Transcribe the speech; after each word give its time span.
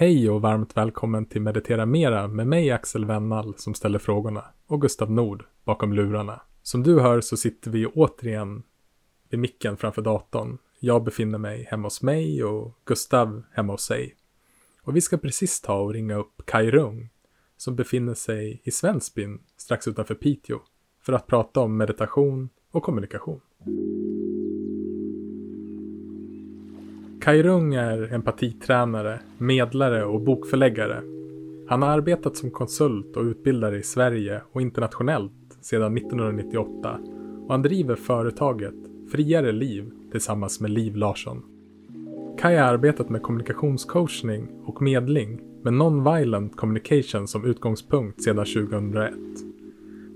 Hej 0.00 0.30
och 0.30 0.42
varmt 0.42 0.76
välkommen 0.76 1.26
till 1.26 1.42
Meditera 1.42 1.86
Mera 1.86 2.28
med 2.28 2.46
mig 2.46 2.70
Axel 2.70 3.04
Wennall 3.04 3.54
som 3.56 3.74
ställer 3.74 3.98
frågorna 3.98 4.44
och 4.66 4.80
Gustav 4.80 5.10
Nord 5.10 5.44
bakom 5.64 5.92
lurarna. 5.92 6.42
Som 6.62 6.82
du 6.82 7.00
hör 7.00 7.20
så 7.20 7.36
sitter 7.36 7.70
vi 7.70 7.86
återigen 7.86 8.62
vid 9.28 9.40
micken 9.40 9.76
framför 9.76 10.02
datorn. 10.02 10.58
Jag 10.80 11.04
befinner 11.04 11.38
mig 11.38 11.66
hemma 11.70 11.86
hos 11.86 12.02
mig 12.02 12.44
och 12.44 12.78
Gustav 12.84 13.42
hemma 13.52 13.72
hos 13.72 13.82
sig. 13.82 14.16
Och 14.82 14.96
vi 14.96 15.00
ska 15.00 15.16
precis 15.16 15.60
ta 15.60 15.80
och 15.80 15.92
ringa 15.92 16.16
upp 16.16 16.42
Kai 16.44 16.70
Rung 16.70 17.08
som 17.56 17.76
befinner 17.76 18.14
sig 18.14 18.60
i 18.64 18.70
Svensbyn 18.70 19.40
strax 19.56 19.88
utanför 19.88 20.14
Piteå 20.14 20.58
för 21.02 21.12
att 21.12 21.26
prata 21.26 21.60
om 21.60 21.76
meditation 21.76 22.48
och 22.70 22.82
kommunikation. 22.82 23.40
Kai 27.28 27.42
Rung 27.42 27.74
är 27.74 28.12
empatitränare, 28.12 29.20
medlare 29.38 30.04
och 30.04 30.20
bokförläggare. 30.20 31.02
Han 31.68 31.82
har 31.82 31.88
arbetat 31.88 32.36
som 32.36 32.50
konsult 32.50 33.16
och 33.16 33.22
utbildare 33.22 33.78
i 33.78 33.82
Sverige 33.82 34.42
och 34.52 34.62
internationellt 34.62 35.58
sedan 35.60 35.96
1998 35.96 36.98
och 37.46 37.50
han 37.50 37.62
driver 37.62 37.94
företaget 37.94 38.74
Friare 39.12 39.52
Liv 39.52 39.90
tillsammans 40.10 40.60
med 40.60 40.70
Liv 40.70 40.96
Larsson. 40.96 41.42
Kai 42.38 42.56
har 42.56 42.72
arbetat 42.72 43.08
med 43.10 43.22
kommunikationscoachning 43.22 44.48
och 44.64 44.82
medling 44.82 45.40
med 45.62 45.72
non-violent 45.72 46.56
communication 46.56 47.28
som 47.28 47.44
utgångspunkt 47.44 48.22
sedan 48.22 48.44
2001. 48.44 49.12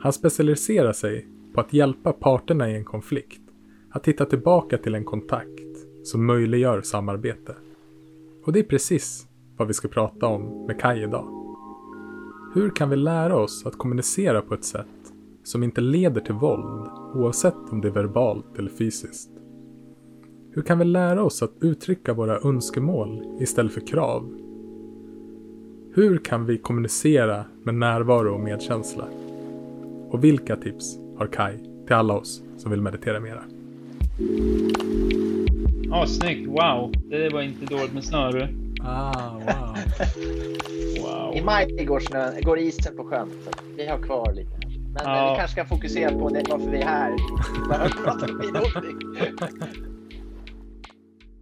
Han 0.01 0.12
specialiserar 0.12 0.92
sig 0.92 1.27
på 1.55 1.61
att 1.61 1.73
hjälpa 1.73 2.12
parterna 2.12 2.70
i 2.70 2.77
en 2.77 2.84
konflikt 2.84 3.42
att 3.91 4.09
hitta 4.09 4.25
tillbaka 4.25 4.79
till 4.79 4.95
en 4.95 5.05
kontakt 5.05 5.72
som 6.05 6.27
möjliggör 6.27 6.83
samarbete. 6.83 7.55
Och 8.45 8.52
det 8.52 8.59
är 8.59 8.65
precis 8.65 9.27
vad 9.56 9.69
vi 9.69 9.74
ska 9.74 9.88
prata 9.88 10.27
om 10.27 10.66
med 10.66 10.80
Kai 10.80 11.02
idag. 11.02 11.42
Hur 12.55 12.70
kan 12.70 12.91
vi 12.91 12.97
lära 12.97 13.37
oss 13.37 13.66
att 13.66 13.78
kommunicera 13.78 14.42
på 14.42 14.55
ett 14.55 14.64
sätt 14.64 14.86
som 15.44 15.62
inte 15.62 15.81
leder 15.81 16.20
till 16.20 16.34
våld 16.34 16.89
oavsett 17.14 17.70
om 17.70 17.81
det 17.81 17.89
är 17.89 17.92
verbalt 17.92 18.59
eller 18.59 18.70
fysiskt? 18.70 19.31
Hur 20.50 20.62
kan 20.62 20.78
vi 20.78 20.84
lära 20.84 21.22
oss 21.22 21.42
att 21.42 21.53
uttrycka 21.61 22.14
våra 22.14 22.39
önskemål 22.48 23.37
istället 23.41 23.72
för 23.72 23.87
krav? 23.87 24.39
Hur 25.94 26.19
kan 26.19 26.47
vi 26.47 26.59
kommunicera 26.59 27.44
med 27.62 27.75
närvaro 27.75 28.34
och 28.34 28.41
medkänsla? 28.41 29.05
Och 30.11 30.25
vilka 30.25 30.56
tips 30.56 30.98
har 31.16 31.27
Kai 31.27 31.59
till 31.87 31.94
alla 31.94 32.14
oss 32.14 32.42
som 32.56 32.70
vill 32.70 32.81
meditera 32.81 33.20
mera? 33.20 33.44
Ja, 35.93 36.03
oh, 36.03 36.07
snyggt. 36.07 36.48
Wow. 36.48 36.93
Det 37.11 37.29
var 37.29 37.43
inte 37.43 37.67
dåligt 37.67 37.93
med 37.93 38.05
snöre. 38.05 38.48
Ah, 38.81 39.33
wow. 39.33 39.77
wow. 41.03 41.37
I 41.37 41.43
maj 41.43 41.84
går, 41.84 42.01
snö, 42.01 42.41
går 42.41 42.59
isen 42.59 42.97
på 42.97 43.05
sjön. 43.05 43.31
Så 43.45 43.51
vi 43.77 43.87
har 43.87 43.99
kvar 43.99 44.33
lite. 44.33 44.51
Men 44.67 45.03
Ja. 45.05 45.31
vi 45.31 45.39
kanske 45.39 45.53
ska 45.53 45.65
fokusera 45.65 46.19
på 46.19 46.29
det, 46.29 46.45
varför 46.51 46.71
vi 46.71 46.79
är 46.79 46.87
här. 46.87 47.17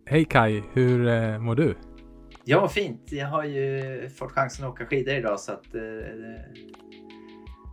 Hej 0.11 0.25
Kai, 0.25 0.63
hur 0.73 1.09
eh, 1.09 1.39
mår 1.39 1.55
du? 1.55 1.75
Ja, 2.45 2.69
fint. 2.69 3.13
Jag 3.13 3.27
har 3.27 3.45
ju 3.45 4.09
fått 4.17 4.33
chansen 4.33 4.67
att 4.67 4.73
åka 4.73 4.87
skidor 4.87 5.15
idag 5.15 5.41
så 5.41 5.53
att 5.53 5.75
eh, 5.75 5.81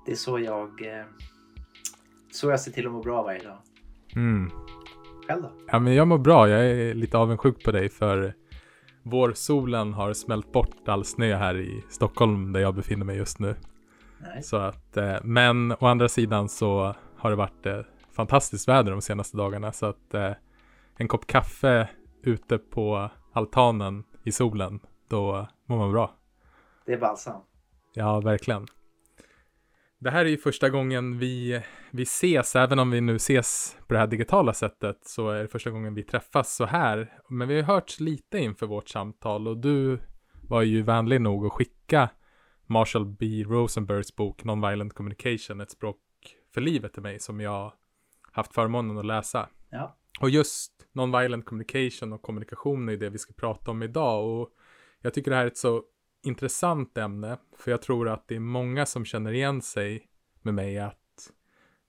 det 0.06 0.12
är 0.12 0.16
så 0.16 0.39
jag, 0.39 0.67
eh, 0.67 1.06
så 2.31 2.50
jag 2.50 2.59
ser 2.59 2.72
till 2.72 2.86
att 2.86 2.91
må 2.91 3.02
bra 3.02 3.23
varje 3.23 3.44
dag. 3.44 3.58
Mm. 4.16 4.52
Själv 5.28 5.42
då? 5.42 5.52
Ja, 5.67 5.80
men 5.80 5.95
jag 5.95 6.08
mår 6.08 6.17
bra. 6.17 6.50
Jag 6.50 6.66
är 6.66 6.94
lite 6.94 7.17
avundsjuk 7.17 7.64
på 7.64 7.72
dig 7.72 7.89
för 7.89 8.33
vårsolen 9.03 9.94
har 9.94 10.14
smält 10.14 10.52
bort 10.52 10.88
all 10.88 11.06
snö 11.06 11.36
här 11.36 11.58
i 11.58 11.84
Stockholm 11.89 12.53
där 12.53 12.59
jag 12.59 12.75
befinner 12.75 13.06
mig 13.06 13.17
just 13.17 13.39
nu. 13.39 13.56
Nej. 14.19 14.44
Så 14.44 14.58
att, 14.58 14.97
eh, 14.97 15.16
men 15.23 15.72
å 15.72 15.86
andra 15.88 16.09
sidan 16.09 16.50
så 16.50 16.95
har 17.17 17.30
det 17.30 17.36
varit 17.36 17.66
eh, 17.66 17.80
fantastiskt 18.11 18.68
väder 18.68 18.91
de 18.91 19.01
senaste 19.01 19.38
dagarna 19.38 19.72
så 19.72 19.85
att 19.85 20.13
eh, 20.13 20.31
en 20.97 21.07
kopp 21.07 21.28
kaffe 21.28 21.90
ute 22.24 22.57
på 22.57 23.09
altanen 23.34 24.03
i 24.24 24.31
solen, 24.31 24.80
då 25.07 25.47
mår 25.66 25.78
man 25.78 25.91
bra. 25.91 26.16
Det 26.85 26.94
är 26.94 26.97
balsam. 26.97 27.41
Ja, 27.94 28.19
verkligen. 28.19 28.68
Det 30.00 30.09
här 30.09 30.25
är 30.25 30.30
ju 30.30 30.38
första 30.38 30.69
gången 30.69 31.18
vi, 31.18 31.62
vi 31.91 32.03
ses, 32.03 32.56
även 32.56 32.80
om 32.80 32.91
vi 32.91 33.02
nu 33.02 33.16
ses 33.16 33.78
på 33.88 33.94
det 33.94 34.00
här 34.00 34.08
digitala 34.08 34.53
sättet, 34.53 34.97
så 35.02 35.30
är 35.30 35.41
det 35.41 35.47
första 35.47 35.69
gången 35.69 35.94
vi 35.94 36.03
träffas 36.03 36.56
så 36.56 36.66
här. 36.66 37.19
Men 37.30 37.47
vi 37.47 37.56
har 37.56 37.74
hört 37.74 38.00
lite 38.00 38.40
inför 38.40 38.68
vårt 38.68 38.90
samtal 38.90 39.47
och 39.47 39.57
du 39.57 40.00
var 40.41 40.62
ju 40.62 40.81
vänlig 40.81 41.22
nog 41.22 41.46
att 41.46 41.52
skicka 41.52 42.09
Marshall 42.66 43.06
B. 43.06 43.44
Rosenbergs 43.47 44.16
bok 44.16 44.44
Nonviolent 44.44 44.94
Communication, 44.94 45.62
ett 45.62 45.72
språk 45.72 45.97
för 46.53 46.62
livet 46.62 46.94
till 46.94 47.02
mig 47.02 47.19
som 47.19 47.40
jag 47.40 47.74
haft 48.31 48.53
förmånen 48.53 48.97
att 48.97 49.06
läsa. 49.06 49.50
Ja. 49.69 49.97
Och 50.19 50.30
just 50.30 50.74
nonviolent 50.91 51.46
communication 51.46 52.13
och 52.13 52.22
kommunikation 52.22 52.90
är 52.90 52.97
det 52.97 53.09
vi 53.09 53.18
ska 53.18 53.34
prata 53.34 53.72
om 53.72 53.84
idag. 53.84 54.25
Och 54.25 54.50
jag 55.02 55.13
tycker 55.13 55.31
det 55.31 55.38
här 55.38 55.44
är 55.44 55.47
ett 55.47 55.57
så 55.57 55.84
intressant 56.27 56.97
ämne. 56.97 57.38
För 57.57 57.71
jag 57.71 57.81
tror 57.81 58.09
att 58.09 58.27
det 58.27 58.35
är 58.35 58.39
många 58.39 58.85
som 58.85 59.05
känner 59.05 59.31
igen 59.31 59.61
sig 59.61 60.07
med 60.41 60.53
mig 60.53 60.79
att 60.79 61.31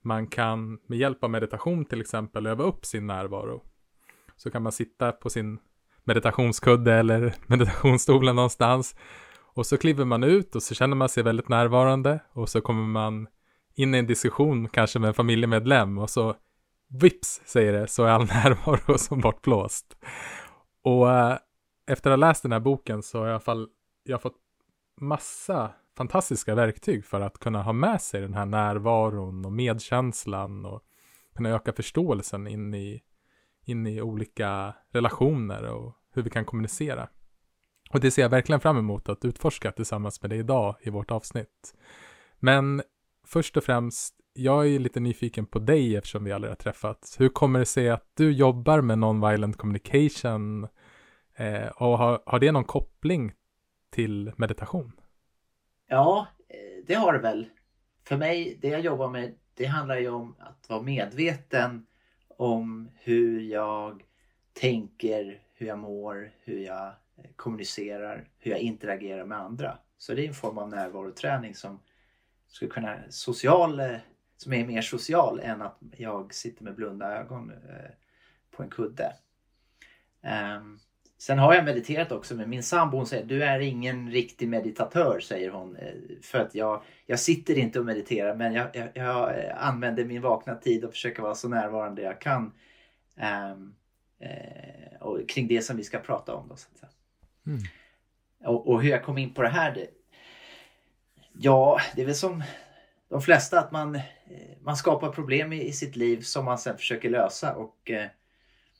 man 0.03 0.27
kan 0.27 0.79
med 0.87 0.97
hjälp 0.97 1.23
av 1.23 1.29
meditation 1.29 1.85
till 1.85 2.01
exempel 2.01 2.47
öva 2.47 2.63
upp 2.63 2.85
sin 2.85 3.07
närvaro. 3.07 3.63
Så 4.35 4.51
kan 4.51 4.63
man 4.63 4.71
sitta 4.71 5.11
på 5.11 5.29
sin 5.29 5.59
meditationskudde 6.03 6.93
eller 6.93 7.35
meditationsstolen 7.47 8.35
någonstans. 8.35 8.95
Och 9.53 9.65
så 9.65 9.77
kliver 9.77 10.05
man 10.05 10.23
ut 10.23 10.55
och 10.55 10.63
så 10.63 10.75
känner 10.75 10.95
man 10.95 11.09
sig 11.09 11.23
väldigt 11.23 11.49
närvarande. 11.49 12.19
Och 12.33 12.49
så 12.49 12.61
kommer 12.61 12.87
man 12.87 13.27
in 13.75 13.95
i 13.95 13.97
en 13.97 14.07
diskussion 14.07 14.69
kanske 14.69 14.99
med 14.99 15.07
en 15.07 15.13
familjemedlem 15.13 15.97
och 15.97 16.09
så 16.09 16.35
vips 16.89 17.41
säger 17.45 17.73
det 17.73 17.87
så 17.87 18.03
är 18.03 18.09
all 18.09 18.25
närvaro 18.25 18.97
som 18.97 19.21
bortblåst. 19.21 19.97
Och 20.83 21.11
äh, 21.11 21.37
efter 21.87 22.11
att 22.11 22.19
ha 22.19 22.27
läst 22.27 22.43
den 22.43 22.51
här 22.51 22.59
boken 22.59 23.03
så 23.03 23.17
har 23.17 23.25
jag 23.25 23.31
i 23.31 23.33
alla 23.33 23.39
fall 23.39 23.67
jag 24.09 24.17
har 24.17 24.21
fått 24.21 24.37
massa 25.01 25.71
fantastiska 25.97 26.55
verktyg 26.55 27.05
för 27.05 27.21
att 27.21 27.39
kunna 27.39 27.63
ha 27.63 27.73
med 27.73 28.01
sig 28.01 28.21
den 28.21 28.33
här 28.33 28.45
närvaron 28.45 29.45
och 29.45 29.51
medkänslan 29.51 30.65
och 30.65 30.83
kunna 31.35 31.49
öka 31.49 31.73
förståelsen 31.73 32.47
in 32.47 32.73
i, 32.73 33.01
in 33.65 33.87
i 33.87 34.01
olika 34.01 34.73
relationer 34.91 35.63
och 35.63 35.95
hur 36.13 36.21
vi 36.21 36.29
kan 36.29 36.45
kommunicera. 36.45 37.09
Och 37.89 37.99
det 37.99 38.11
ser 38.11 38.21
jag 38.21 38.29
verkligen 38.29 38.59
fram 38.59 38.77
emot 38.77 39.09
att 39.09 39.25
utforska 39.25 39.71
tillsammans 39.71 40.21
med 40.21 40.29
dig 40.29 40.39
idag 40.39 40.75
i 40.81 40.89
vårt 40.89 41.11
avsnitt. 41.11 41.75
Men 42.39 42.81
först 43.27 43.57
och 43.57 43.63
främst, 43.63 44.15
jag 44.33 44.67
är 44.67 44.79
lite 44.79 44.99
nyfiken 44.99 45.45
på 45.45 45.59
dig 45.59 45.95
eftersom 45.95 46.23
vi 46.23 46.31
aldrig 46.31 46.51
har 46.51 46.55
träffats. 46.55 47.19
Hur 47.19 47.29
kommer 47.29 47.59
det 47.59 47.65
sig 47.65 47.89
att 47.89 48.11
du 48.13 48.31
jobbar 48.31 48.81
med 48.81 48.97
non-violent 48.97 49.57
communication 49.57 50.67
eh, 51.35 51.67
och 51.67 51.97
har, 51.97 52.23
har 52.25 52.39
det 52.39 52.51
någon 52.51 52.63
koppling 52.63 53.33
till 53.89 54.31
meditation? 54.37 54.91
Ja, 55.87 56.27
eh, 56.47 56.85
det 56.87 56.93
har 56.93 57.13
det 57.13 57.19
väl. 57.19 57.49
För 58.03 58.17
mig, 58.17 58.57
det 58.61 58.67
jag 58.67 58.81
jobbar 58.81 59.09
med, 59.09 59.35
det 59.53 59.65
handlar 59.65 59.97
ju 59.97 60.09
om 60.09 60.35
att 60.39 60.69
vara 60.69 60.81
medveten 60.81 61.85
om 62.27 62.89
hur 62.95 63.41
jag 63.41 64.03
tänker, 64.53 65.41
hur 65.53 65.67
jag 65.67 65.79
mår, 65.79 66.31
hur 66.43 66.59
jag 66.59 66.87
eh, 66.87 67.29
kommunicerar, 67.35 68.29
hur 68.37 68.51
jag 68.51 68.59
interagerar 68.59 69.25
med 69.25 69.37
andra. 69.37 69.77
Så 69.97 70.13
det 70.13 70.23
är 70.23 70.27
en 70.27 70.33
form 70.33 70.57
av 70.57 70.69
närvaroträning 70.69 71.55
som 71.55 71.79
skulle 72.47 72.71
kunna 72.71 72.97
social, 73.09 73.79
eh, 73.79 73.97
som 74.37 74.53
är 74.53 74.65
mer 74.65 74.81
social 74.81 75.39
än 75.39 75.61
att 75.61 75.77
jag 75.97 76.33
sitter 76.33 76.63
med 76.63 76.75
blunda 76.75 77.19
ögon 77.19 77.51
på 78.51 78.63
en 78.63 78.69
kudde. 78.69 79.13
Ehm, 80.21 80.79
Sen 81.21 81.39
har 81.39 81.53
jag 81.53 81.65
mediterat 81.65 82.11
också 82.11 82.35
men 82.35 82.49
min 82.49 82.63
sambo 82.63 82.97
hon 82.97 83.07
säger 83.07 83.25
du 83.25 83.43
är 83.43 83.59
ingen 83.59 84.11
riktig 84.11 84.49
meditatör 84.49 85.19
säger 85.19 85.49
hon. 85.49 85.75
eh, 85.75 85.93
För 86.21 86.39
att 86.39 86.55
jag, 86.55 86.81
jag 87.05 87.19
sitter 87.19 87.57
inte 87.57 87.79
och 87.79 87.85
mediterar 87.85 88.35
men 88.35 88.53
jag, 88.53 88.67
jag, 88.73 88.89
jag 88.93 89.39
eh, 89.39 89.67
använder 89.67 90.05
min 90.05 90.21
vakna 90.21 90.55
tid 90.55 90.85
och 90.85 90.91
försöker 90.91 91.21
vara 91.21 91.35
så 91.35 91.49
närvarande 91.49 92.01
jag 92.01 92.21
kan. 92.21 92.53
ehm, 93.17 93.73
eh, 94.19 95.01
och 95.01 95.29
kring 95.29 95.47
det 95.47 95.61
som 95.61 95.77
vi 95.77 95.83
ska 95.83 95.99
prata 95.99 96.35
om. 96.35 96.47
Då, 96.47 96.55
så. 96.55 96.67
Mm. 97.47 97.59
Och, 98.45 98.67
och 98.67 98.81
hur 98.81 98.89
jag 98.89 99.03
kom 99.03 99.17
in 99.17 99.33
på 99.33 99.41
det 99.41 99.49
här. 99.49 99.73
Det, 99.75 99.87
ja, 101.33 101.79
det 101.95 102.01
är 102.01 102.05
väl 102.05 102.15
som 102.15 102.43
de 103.09 103.21
flesta 103.21 103.59
att 103.59 103.71
man, 103.71 103.95
eh, 103.95 104.01
man 104.61 104.75
skapar 104.77 105.11
problem 105.11 105.53
i, 105.53 105.67
i 105.67 105.71
sitt 105.71 105.95
liv 105.95 106.21
som 106.21 106.45
man 106.45 106.57
sen 106.57 106.77
försöker 106.77 107.09
lösa. 107.09 107.55
Och 107.55 107.91
eh, 107.91 108.07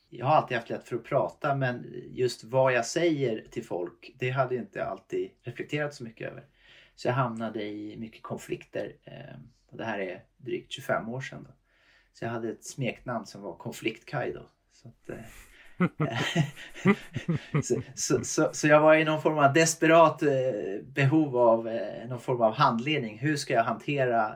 jag 0.10 0.26
har 0.26 0.36
alltid 0.36 0.58
haft 0.58 0.70
lätt 0.70 0.88
för 0.88 0.96
att 0.96 1.04
prata 1.04 1.56
men 1.56 1.86
just 2.10 2.44
vad 2.44 2.74
jag 2.74 2.86
säger 2.86 3.46
till 3.52 3.66
folk 3.66 4.16
det 4.20 4.30
hade 4.30 4.56
jag 4.56 4.64
inte 4.64 4.86
alltid 4.86 5.30
reflekterat 5.44 5.94
så 5.94 6.04
mycket 6.04 6.32
över. 6.32 6.44
Så 6.96 7.08
jag 7.08 7.14
hamnade 7.14 7.64
i 7.64 7.98
mycket 7.98 8.24
konflikter. 8.24 8.94
Eh, 9.04 9.36
och 9.72 9.78
det 9.78 9.84
här 9.84 10.00
är 10.00 10.24
drygt 10.38 10.72
25 10.72 11.10
år 11.10 11.22
sedan. 11.22 11.44
Då. 11.44 11.54
Så 12.14 12.26
jag 12.26 12.30
hade 12.30 12.50
ett 12.50 12.64
smeknamn 12.64 13.26
som 13.26 13.42
var 13.42 13.54
Konfliktkaj 13.54 14.34
då. 14.34 14.46
Så 14.74 14.88
att, 14.88 15.10
eh, 15.10 15.18
så, 17.64 17.82
så, 17.96 18.24
så, 18.24 18.50
så, 18.54 18.68
jag 18.68 18.82
var 18.82 18.96
i 18.96 19.04
någon 19.04 19.22
form 19.22 19.38
av 19.38 19.54
desperat 19.54 20.22
eh, 20.22 20.30
behov 20.84 21.38
av 21.38 21.80
någon 22.08 22.20
form 22.20 22.42
av 22.42 22.54
handledning. 22.54 23.18
Hur 23.18 23.36
ska 23.36 23.54
jag 23.54 23.64
hantera 23.64 24.36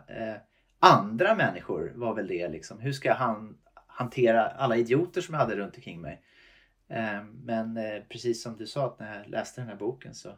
andra 0.79 1.35
människor? 1.35 1.91
Var 1.95 2.13
väl 2.15 2.27
det 2.27 2.49
liksom. 2.49 2.79
Hur 2.79 2.91
ska 2.91 3.09
jag 3.09 3.15
han, 3.15 3.57
hantera 3.93 4.47
alla 4.47 4.77
idioter 4.77 5.21
som 5.21 5.33
jag 5.33 5.41
hade 5.41 5.55
runt 5.55 5.75
omkring 5.75 6.01
mig? 6.01 6.21
Ehm, 6.87 7.27
men 7.43 7.77
eh, 7.77 8.03
precis 8.09 8.43
som 8.43 8.57
du 8.57 8.67
sa 8.67 8.85
att 8.85 8.99
när 8.99 9.17
jag 9.17 9.29
läste 9.29 9.61
den 9.61 9.67
här 9.67 9.75
boken 9.75 10.13
så, 10.13 10.37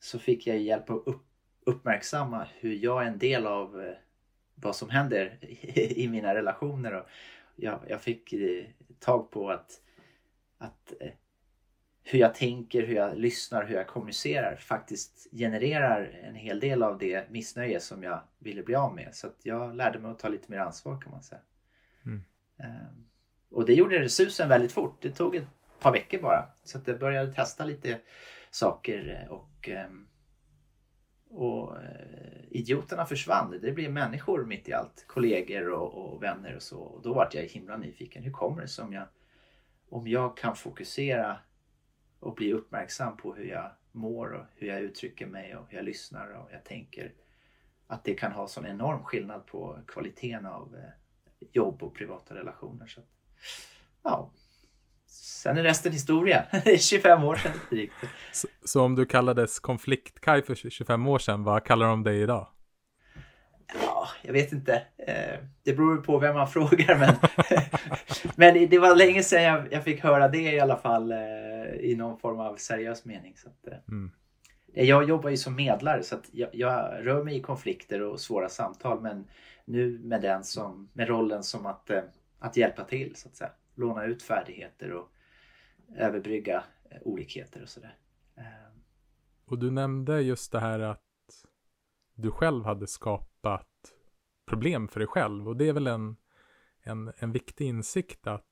så 0.00 0.18
fick 0.18 0.46
jag 0.46 0.58
hjälp 0.58 0.90
att 0.90 1.02
upp, 1.06 1.26
uppmärksamma 1.64 2.46
hur 2.58 2.74
jag 2.74 3.02
är 3.02 3.06
en 3.06 3.18
del 3.18 3.46
av 3.46 3.80
eh, 3.80 3.94
vad 4.54 4.76
som 4.76 4.90
händer 4.90 5.38
i 5.98 6.08
mina 6.08 6.34
relationer. 6.34 6.92
Och 6.94 7.06
jag, 7.56 7.80
jag 7.88 8.00
fick 8.00 8.32
eh, 8.32 8.64
tag 8.98 9.30
på 9.30 9.50
att, 9.50 9.80
att 10.58 10.92
hur 12.02 12.18
jag 12.18 12.34
tänker, 12.34 12.86
hur 12.86 12.94
jag 12.94 13.18
lyssnar, 13.18 13.64
hur 13.64 13.74
jag 13.74 13.86
kommunicerar 13.86 14.56
faktiskt 14.56 15.26
genererar 15.32 16.20
en 16.24 16.34
hel 16.34 16.60
del 16.60 16.82
av 16.82 16.98
det 16.98 17.30
missnöje 17.30 17.80
som 17.80 18.02
jag 18.02 18.20
ville 18.38 18.62
bli 18.62 18.74
av 18.74 18.94
med. 18.94 19.14
Så 19.14 19.26
att 19.26 19.36
jag 19.42 19.76
lärde 19.76 19.98
mig 19.98 20.10
att 20.10 20.18
ta 20.18 20.28
lite 20.28 20.50
mer 20.50 20.58
ansvar 20.58 21.00
kan 21.00 21.12
man 21.12 21.22
säga. 21.22 21.40
Mm. 22.06 22.24
Ehm, 22.58 23.04
och 23.50 23.66
det 23.66 23.74
gjorde 23.74 24.08
susen 24.08 24.48
väldigt 24.48 24.72
fort. 24.72 25.02
Det 25.02 25.10
tog 25.10 25.36
ett 25.36 25.46
par 25.80 25.92
veckor 25.92 26.22
bara. 26.22 26.48
Så 26.64 26.78
att 26.78 26.88
jag 26.88 26.98
började 26.98 27.32
testa 27.32 27.64
lite 27.64 28.00
saker 28.50 29.26
och, 29.30 29.68
ehm, 29.68 30.08
och 31.30 31.76
eh, 31.82 32.44
idioterna 32.50 33.06
försvann. 33.06 33.58
Det 33.62 33.72
blev 33.72 33.92
människor 33.92 34.44
mitt 34.44 34.68
i 34.68 34.72
allt. 34.72 35.04
Kollegor 35.06 35.68
och, 35.70 35.94
och 35.94 36.22
vänner 36.22 36.56
och 36.56 36.62
så. 36.62 36.78
Och 36.78 37.02
då 37.02 37.14
vart 37.14 37.34
jag 37.34 37.42
himla 37.42 37.76
nyfiken. 37.76 38.22
Hur 38.22 38.32
kommer 38.32 38.62
det 38.62 38.68
sig 38.68 38.84
om 38.84 38.92
jag, 38.92 39.06
om 39.88 40.08
jag 40.08 40.36
kan 40.36 40.56
fokusera 40.56 41.38
och 42.20 42.34
bli 42.34 42.52
uppmärksam 42.52 43.16
på 43.16 43.34
hur 43.34 43.44
jag 43.44 43.70
mår 43.92 44.32
och 44.32 44.44
hur 44.56 44.68
jag 44.68 44.80
uttrycker 44.80 45.26
mig 45.26 45.56
och 45.56 45.66
hur 45.68 45.76
jag 45.76 45.84
lyssnar 45.84 46.30
och 46.30 46.52
jag 46.52 46.64
tänker. 46.64 47.12
Att 47.86 48.04
det 48.04 48.14
kan 48.14 48.32
ha 48.32 48.48
sån 48.48 48.66
enorm 48.66 49.04
skillnad 49.04 49.46
på 49.46 49.78
kvaliteten 49.86 50.46
av 50.46 50.76
eh, 50.76 50.90
jobb 51.52 51.82
och 51.82 51.94
privata 51.94 52.34
relationer. 52.34 52.86
Så, 52.86 53.00
ja. 54.02 54.30
Sen 55.06 55.58
är 55.58 55.62
resten 55.62 55.92
historia. 55.92 56.44
Det 56.64 56.72
är 56.72 56.78
25 56.78 57.24
år 57.24 57.36
sedan 57.36 57.52
drygt. 57.70 57.94
Så, 58.32 58.48
så 58.64 58.82
om 58.82 58.94
du 58.94 59.06
kallades 59.06 59.58
konfliktkaj 59.58 60.42
för 60.42 60.54
25 60.54 61.06
år 61.06 61.18
sedan, 61.18 61.44
vad 61.44 61.64
kallar 61.64 61.86
de 61.86 62.02
dig 62.02 62.22
idag? 62.22 62.46
Ja, 63.82 64.08
jag 64.22 64.32
vet 64.32 64.52
inte. 64.52 64.82
Eh, 64.96 65.38
det 65.62 65.72
beror 65.72 65.96
på 65.96 66.18
vem 66.18 66.34
man 66.34 66.48
frågar. 66.50 66.98
Men, 66.98 67.14
men 68.36 68.68
det 68.68 68.78
var 68.78 68.96
länge 68.96 69.22
sedan 69.22 69.68
jag, 69.70 69.84
fick 69.84 70.02
höra 70.02 70.28
det 70.28 70.52
i 70.52 70.60
alla 70.60 70.76
fall 70.76 71.12
eh, 71.12 71.18
i 71.80 71.94
någon 71.96 72.18
form 72.18 72.40
av 72.40 72.56
seriös 72.56 73.04
mening. 73.04 73.34
Så 73.36 73.48
att, 73.48 73.72
eh, 73.72 73.78
mm. 73.88 74.10
Jag 74.74 75.08
jobbar 75.08 75.30
ju 75.30 75.36
som 75.36 75.56
medlare 75.56 76.02
så 76.02 76.16
jag, 76.32 76.48
jag, 76.52 76.90
rör 77.06 77.24
mig 77.24 77.36
i 77.36 77.40
konflikter 77.40 78.02
och 78.02 78.20
svåra 78.20 78.48
samtal 78.48 79.00
men 79.00 79.24
nu 79.68 79.98
med, 79.98 80.22
den 80.22 80.44
som, 80.44 80.88
med 80.92 81.08
rollen 81.08 81.42
som 81.42 81.66
att, 81.66 81.90
eh, 81.90 82.02
att 82.38 82.56
hjälpa 82.56 82.84
till 82.84 83.16
så 83.16 83.28
att 83.28 83.36
säga. 83.36 83.52
Låna 83.74 84.04
ut 84.04 84.22
färdigheter 84.22 84.92
och 84.92 85.12
överbrygga 85.96 86.64
eh, 86.90 86.98
olikheter 87.02 87.62
och 87.62 87.68
sådär. 87.68 87.96
Eh. 88.36 88.44
Och 89.44 89.58
du 89.58 89.70
nämnde 89.70 90.20
just 90.20 90.52
det 90.52 90.60
här 90.60 90.80
att 90.80 91.02
du 92.14 92.30
själv 92.30 92.64
hade 92.64 92.86
skapat 92.86 93.68
problem 94.46 94.88
för 94.88 95.00
dig 95.00 95.06
själv. 95.06 95.48
Och 95.48 95.56
det 95.56 95.68
är 95.68 95.72
väl 95.72 95.86
en, 95.86 96.16
en, 96.80 97.12
en 97.16 97.32
viktig 97.32 97.66
insikt 97.66 98.26
att 98.26 98.44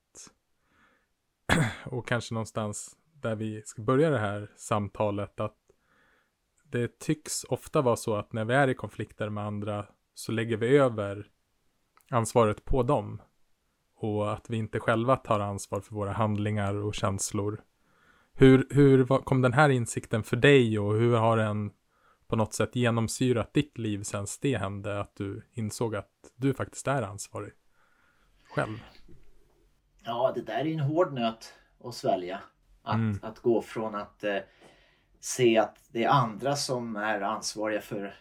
och 1.85 2.07
kanske 2.07 2.35
någonstans 2.35 2.97
där 3.13 3.37
vi 3.37 3.63
ska 3.65 3.83
börja 3.83 4.11
det 4.11 4.19
här 4.19 4.51
samtalet 4.57 5.41
att 5.41 5.57
det 6.65 6.99
tycks 6.99 7.45
ofta 7.45 7.83
vara 7.83 7.97
så 7.97 8.17
att 8.17 8.33
när 8.33 8.45
vi 8.45 8.55
är 8.55 8.69
i 8.69 8.75
konflikter 8.75 9.29
med 9.29 9.45
andra 9.45 9.87
så 10.19 10.33
lägger 10.33 10.57
vi 10.57 10.77
över 10.77 11.27
ansvaret 12.11 12.65
på 12.65 12.83
dem 12.83 13.23
och 13.97 14.33
att 14.33 14.51
vi 14.51 14.57
inte 14.57 14.81
själva 14.81 15.17
tar 15.17 15.41
ansvar 15.41 15.81
för 15.81 15.95
våra 15.95 16.13
handlingar 16.13 16.75
och 16.75 16.95
känslor. 16.95 17.63
Hur, 18.35 18.67
hur 18.71 19.07
kom 19.07 19.43
den 19.43 19.53
här 19.53 19.69
insikten 19.69 20.23
för 20.23 20.37
dig 20.37 20.79
och 20.79 20.95
hur 20.95 21.17
har 21.17 21.37
den 21.37 21.71
på 22.27 22.37
något 22.37 22.55
sätt 22.55 22.77
genomsyrat 22.77 23.55
ditt 23.55 23.79
liv 23.79 24.03
sen 24.03 24.27
det 24.41 24.57
hände? 24.57 25.01
Att 25.01 25.17
du 25.17 25.43
insåg 25.53 25.97
att 25.97 26.11
du 26.37 26.55
faktiskt 26.55 26.87
är 26.87 27.03
ansvarig 27.03 27.53
själv? 28.55 28.85
Ja, 30.05 30.33
det 30.35 30.43
där 30.43 30.59
är 30.59 30.67
en 30.67 30.81
hård 30.81 31.13
nöt 31.13 31.55
att 31.85 31.95
svälja. 31.95 32.41
Att, 32.83 32.95
mm. 32.95 33.19
att 33.23 33.39
gå 33.39 33.63
från 33.63 33.95
att 33.95 34.25
eh, 34.25 34.39
se 35.21 35.59
att 35.59 35.89
det 35.93 36.05
är 36.05 36.09
andra 36.09 36.57
som 36.57 36.97
är 36.97 37.21
ansvariga 37.21 37.81
för, 37.81 38.15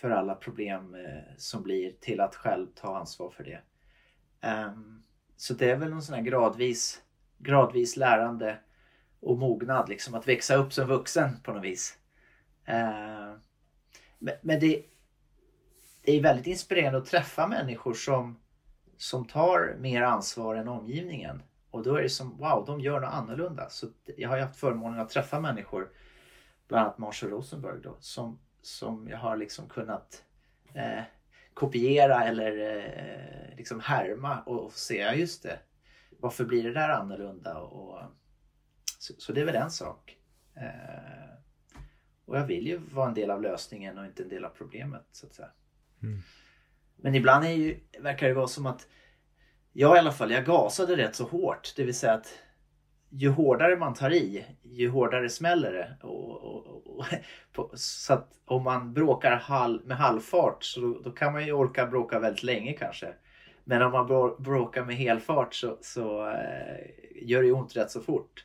för 0.00 0.10
alla 0.10 0.34
problem 0.34 0.94
eh, 0.94 1.36
som 1.36 1.62
blir 1.62 1.92
till 2.00 2.20
att 2.20 2.34
själv 2.34 2.66
ta 2.74 2.98
ansvar 2.98 3.30
för 3.30 3.44
det. 3.44 3.60
Ehm, 4.40 5.02
så 5.36 5.54
det 5.54 5.70
är 5.70 5.76
väl 5.76 5.90
någon 5.90 6.02
sån 6.02 6.14
här 6.14 6.22
gradvis, 6.22 7.02
gradvis 7.38 7.96
lärande 7.96 8.58
och 9.20 9.38
mognad, 9.38 9.88
liksom 9.88 10.14
att 10.14 10.28
växa 10.28 10.54
upp 10.54 10.72
som 10.72 10.88
vuxen 10.88 11.40
på 11.42 11.52
något 11.52 11.64
vis. 11.64 11.98
Ehm, 12.64 13.40
men 14.18 14.60
det, 14.60 14.84
det 16.02 16.12
är 16.12 16.22
väldigt 16.22 16.46
inspirerande 16.46 16.98
att 16.98 17.06
träffa 17.06 17.46
människor 17.46 17.94
som, 17.94 18.38
som 18.96 19.24
tar 19.24 19.76
mer 19.80 20.02
ansvar 20.02 20.54
än 20.54 20.68
omgivningen. 20.68 21.42
Och 21.70 21.82
då 21.82 21.96
är 21.96 22.02
det 22.02 22.08
som, 22.08 22.36
wow, 22.38 22.64
de 22.66 22.80
gör 22.80 23.00
något 23.00 23.14
annorlunda. 23.14 23.68
Så 23.70 23.86
jag 24.16 24.28
har 24.28 24.38
haft 24.38 24.60
förmånen 24.60 25.00
att 25.00 25.10
träffa 25.10 25.40
människor, 25.40 25.88
bland 26.68 26.84
annat 26.84 26.98
Marshall 26.98 27.30
Rosenberg 27.30 27.80
då, 27.82 27.96
som, 28.00 28.38
som 28.66 29.08
jag 29.08 29.18
har 29.18 29.36
liksom 29.36 29.68
kunnat 29.68 30.24
eh, 30.74 31.02
kopiera 31.54 32.24
eller 32.24 32.76
eh, 32.76 33.56
liksom 33.56 33.80
härma 33.80 34.40
och, 34.40 34.64
och 34.64 34.72
se, 34.72 34.96
ja 34.96 35.14
just 35.14 35.42
det, 35.42 35.58
varför 36.10 36.44
blir 36.44 36.62
det 36.62 36.72
där 36.72 36.88
annorlunda? 36.88 37.58
Och, 37.58 38.00
så, 38.98 39.14
så 39.18 39.32
det 39.32 39.40
är 39.40 39.44
väl 39.44 39.56
en 39.56 39.70
sak. 39.70 40.16
Eh, 40.56 41.34
och 42.24 42.36
jag 42.36 42.46
vill 42.46 42.66
ju 42.66 42.76
vara 42.76 43.08
en 43.08 43.14
del 43.14 43.30
av 43.30 43.42
lösningen 43.42 43.98
och 43.98 44.06
inte 44.06 44.22
en 44.22 44.28
del 44.28 44.44
av 44.44 44.50
problemet 44.50 45.06
så 45.12 45.26
att 45.26 45.34
säga. 45.34 45.50
Mm. 46.02 46.22
Men 46.96 47.14
ibland 47.14 47.44
är 47.44 47.50
ju, 47.50 47.80
verkar 48.00 48.28
det 48.28 48.34
vara 48.34 48.46
som 48.46 48.66
att 48.66 48.88
jag 49.72 49.96
i 49.96 49.98
alla 49.98 50.12
fall, 50.12 50.30
jag 50.30 50.44
gasade 50.44 50.96
rätt 50.96 51.14
så 51.14 51.24
hårt. 51.24 51.72
Det 51.76 51.84
vill 51.84 51.94
säga 51.94 52.12
att 52.12 52.38
ju 53.16 53.30
hårdare 53.30 53.76
man 53.76 53.94
tar 53.94 54.12
i, 54.12 54.44
ju 54.62 54.88
hårdare 54.88 55.28
smäller 55.28 55.72
det. 55.72 56.06
Och, 56.06 56.42
och, 56.42 56.86
och, 56.86 57.04
på, 57.52 57.70
så 57.74 58.12
att 58.12 58.32
om 58.44 58.62
man 58.62 58.92
bråkar 58.92 59.36
halv, 59.36 59.86
med 59.86 59.96
halvfart 59.96 60.64
så 60.64 60.80
då, 60.80 61.00
då, 61.04 61.10
kan 61.10 61.32
man 61.32 61.46
ju 61.46 61.52
orka 61.52 61.86
bråka 61.86 62.18
väldigt 62.18 62.42
länge 62.42 62.72
kanske. 62.72 63.12
Men 63.64 63.82
om 63.82 63.92
man 63.92 64.06
bråkar 64.38 64.84
med 64.84 64.96
helfart 64.96 65.54
så, 65.54 65.78
så 65.80 66.28
eh, 66.28 66.86
gör 67.22 67.42
det 67.42 67.52
ont 67.52 67.76
rätt 67.76 67.90
så 67.90 68.00
fort. 68.00 68.44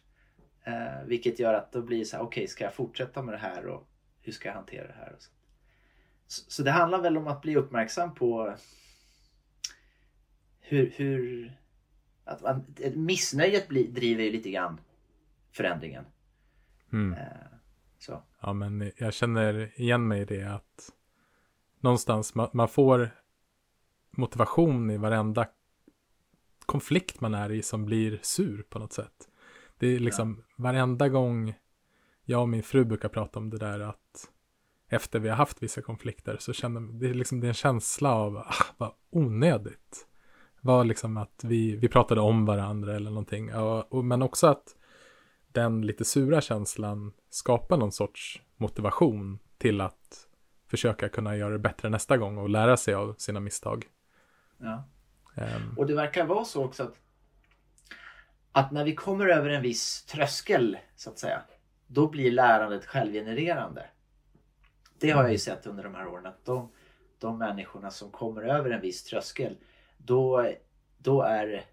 Eh, 0.63 1.05
vilket 1.05 1.39
gör 1.39 1.53
att 1.53 1.71
då 1.71 1.81
blir 1.81 1.99
det 1.99 2.05
så 2.05 2.17
här, 2.17 2.23
okej 2.23 2.41
okay, 2.41 2.47
ska 2.47 2.63
jag 2.63 2.73
fortsätta 2.73 3.21
med 3.21 3.33
det 3.33 3.37
här 3.37 3.65
och 3.65 3.87
hur 4.21 4.31
ska 4.31 4.49
jag 4.49 4.55
hantera 4.55 4.87
det 4.87 4.95
här? 4.99 5.15
Så. 5.19 5.31
Så, 6.27 6.51
så. 6.51 6.63
det 6.63 6.71
handlar 6.71 7.01
väl 7.01 7.17
om 7.17 7.27
att 7.27 7.41
bli 7.41 7.55
uppmärksam 7.55 8.13
på 8.15 8.55
hur, 10.59 10.93
hur 10.95 11.53
att 12.23 12.41
man, 12.41 12.65
missnöjet 12.95 13.67
blir, 13.67 13.87
driver 13.87 14.23
ju 14.23 14.31
lite 14.31 14.51
grann 14.51 14.81
förändringen. 15.51 16.05
Mm. 16.93 17.13
Eh, 17.13 17.27
så. 17.99 18.23
Ja 18.39 18.53
men 18.53 18.91
jag 18.97 19.13
känner 19.13 19.71
igen 19.81 20.07
mig 20.07 20.21
i 20.21 20.25
det 20.25 20.43
att 20.43 20.91
någonstans 21.79 22.35
man, 22.35 22.49
man 22.53 22.67
får 22.67 23.11
motivation 24.11 24.91
i 24.91 24.97
varenda 24.97 25.47
konflikt 26.65 27.21
man 27.21 27.33
är 27.33 27.51
i 27.51 27.61
som 27.61 27.85
blir 27.85 28.19
sur 28.21 28.63
på 28.69 28.79
något 28.79 28.93
sätt. 28.93 29.29
Det 29.77 29.87
är 29.87 29.99
liksom 29.99 30.43
ja. 30.47 30.53
varenda 30.63 31.09
gång 31.09 31.53
jag 32.25 32.41
och 32.41 32.49
min 32.49 32.63
fru 32.63 32.85
brukar 32.85 33.09
prata 33.09 33.39
om 33.39 33.49
det 33.49 33.57
där 33.57 33.79
att 33.79 34.29
efter 34.87 35.19
vi 35.19 35.29
har 35.29 35.35
haft 35.35 35.63
vissa 35.63 35.81
konflikter 35.81 36.37
så 36.39 36.53
känner 36.53 36.81
det 36.81 37.09
är 37.09 37.13
liksom 37.13 37.39
det 37.39 37.47
är 37.47 37.49
en 37.49 37.53
känsla 37.53 38.13
av 38.13 38.37
ah, 38.37 38.53
vad 38.77 38.93
onödigt. 39.09 40.07
Var 40.61 40.83
liksom 40.83 41.17
att 41.17 41.43
vi, 41.43 41.75
vi 41.75 41.87
pratade 41.87 42.21
om 42.21 42.45
varandra 42.45 42.95
eller 42.95 43.09
någonting. 43.09 43.55
Och, 43.55 43.93
och, 43.93 44.05
men 44.05 44.21
också 44.21 44.47
att 44.47 44.75
den 45.47 45.81
lite 45.81 46.05
sura 46.05 46.41
känslan 46.41 47.13
skapar 47.29 47.77
någon 47.77 47.91
sorts 47.91 48.41
motivation 48.57 49.39
till 49.57 49.81
att 49.81 50.27
försöka 50.67 51.09
kunna 51.09 51.37
göra 51.37 51.53
det 51.53 51.59
bättre 51.59 51.89
nästa 51.89 52.17
gång 52.17 52.37
och 52.37 52.49
lära 52.49 52.77
sig 52.77 52.93
av 52.93 53.15
sina 53.17 53.39
misstag. 53.39 53.85
Ja. 54.57 54.83
Um, 55.35 55.77
och 55.77 55.85
det 55.85 55.95
verkar 55.95 56.25
vara 56.25 56.45
så 56.45 56.63
också 56.63 56.83
att 56.83 57.01
att 58.51 58.71
när 58.71 58.85
vi 58.85 58.95
kommer 58.95 59.27
över 59.27 59.49
en 59.49 59.61
viss 59.61 60.05
tröskel 60.05 60.77
så 60.95 61.09
att 61.09 61.19
säga, 61.19 61.41
då 61.87 62.07
blir 62.07 62.31
lärandet 62.31 62.85
självgenererande. 62.85 63.85
Det 64.99 65.09
har 65.09 65.23
jag 65.23 65.31
ju 65.31 65.37
sett 65.37 65.67
under 65.67 65.83
de 65.83 65.95
här 65.95 66.07
åren 66.07 66.25
att 66.25 66.45
de, 66.45 66.71
de 67.19 67.37
människorna 67.37 67.91
som 67.91 68.11
kommer 68.11 68.41
över 68.41 68.69
en 68.69 68.81
viss 68.81 69.03
tröskel, 69.03 69.57
då, 70.05 70.51
då 70.97 71.21
är 71.21 71.65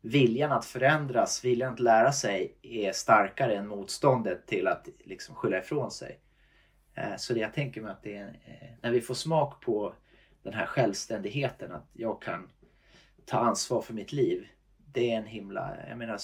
viljan 0.00 0.52
att 0.52 0.64
förändras, 0.64 1.44
viljan 1.44 1.72
att 1.72 1.80
lära 1.80 2.12
sig 2.12 2.54
är 2.62 2.92
starkare 2.92 3.56
än 3.56 3.68
motståndet 3.68 4.46
till 4.46 4.66
att 4.66 4.88
liksom 5.04 5.34
skylla 5.34 5.58
ifrån 5.58 5.90
sig. 5.90 6.18
Eh, 6.94 7.16
så 7.16 7.34
det 7.34 7.40
jag 7.40 7.54
tänker 7.54 7.80
mig 7.80 7.92
att 7.92 8.02
det 8.02 8.16
är 8.16 8.28
eh, 8.44 8.68
när 8.82 8.90
vi 8.90 9.00
får 9.00 9.14
smak 9.14 9.64
på 9.64 9.94
den 10.42 10.54
här 10.54 10.66
självständigheten, 10.66 11.72
att 11.72 11.88
jag 11.92 12.22
kan 12.22 12.48
ta 13.24 13.38
ansvar 13.38 13.82
för 13.82 13.94
mitt 13.94 14.12
liv. 14.12 14.48
Det 14.92 15.12
är 15.12 15.16
en 15.16 15.26
himla, 15.26 15.76
jag 15.88 15.98
menar 15.98 16.18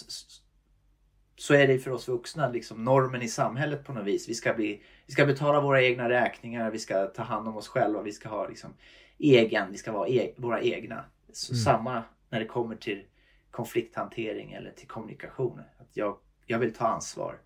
så 1.37 1.55
är 1.55 1.67
det 1.67 1.79
för 1.79 1.91
oss 1.91 2.09
vuxna, 2.09 2.49
liksom 2.49 2.85
normen 2.85 3.23
i 3.23 3.29
samhället 3.29 3.85
på 3.85 3.93
något 3.93 4.07
vis. 4.07 4.29
Vi 4.29 4.35
ska, 4.35 4.55
bli, 4.55 4.83
vi 5.07 5.13
ska 5.13 5.27
betala 5.27 5.61
våra 5.61 5.83
egna 5.83 6.09
räkningar, 6.09 6.71
vi 6.71 6.79
ska 6.79 7.07
ta 7.07 7.23
hand 7.23 7.49
om 7.49 7.57
oss 7.57 7.69
själva, 7.69 8.03
vi 8.03 8.13
ska 8.13 8.29
ha 8.29 8.49
liksom 8.49 8.75
egen, 9.19 9.73
vi 9.73 9.79
ska 9.79 9.93
vara 9.93 10.09
e 10.09 10.35
våra 10.37 10.61
egna. 10.61 11.05
Så 11.33 11.53
mm. 11.53 11.63
Samma 11.63 12.05
när 12.29 12.41
det 12.41 12.47
kommer 12.47 12.77
till 12.77 13.07
konflikthantering 13.51 14.53
eller 14.53 14.71
till 14.71 14.89
kommunikation. 14.89 15.61
Att 15.79 15.97
jag, 15.97 16.19
jag 16.47 16.59
vill 16.59 16.75
ta 16.75 16.87
ansvar. 16.87 17.41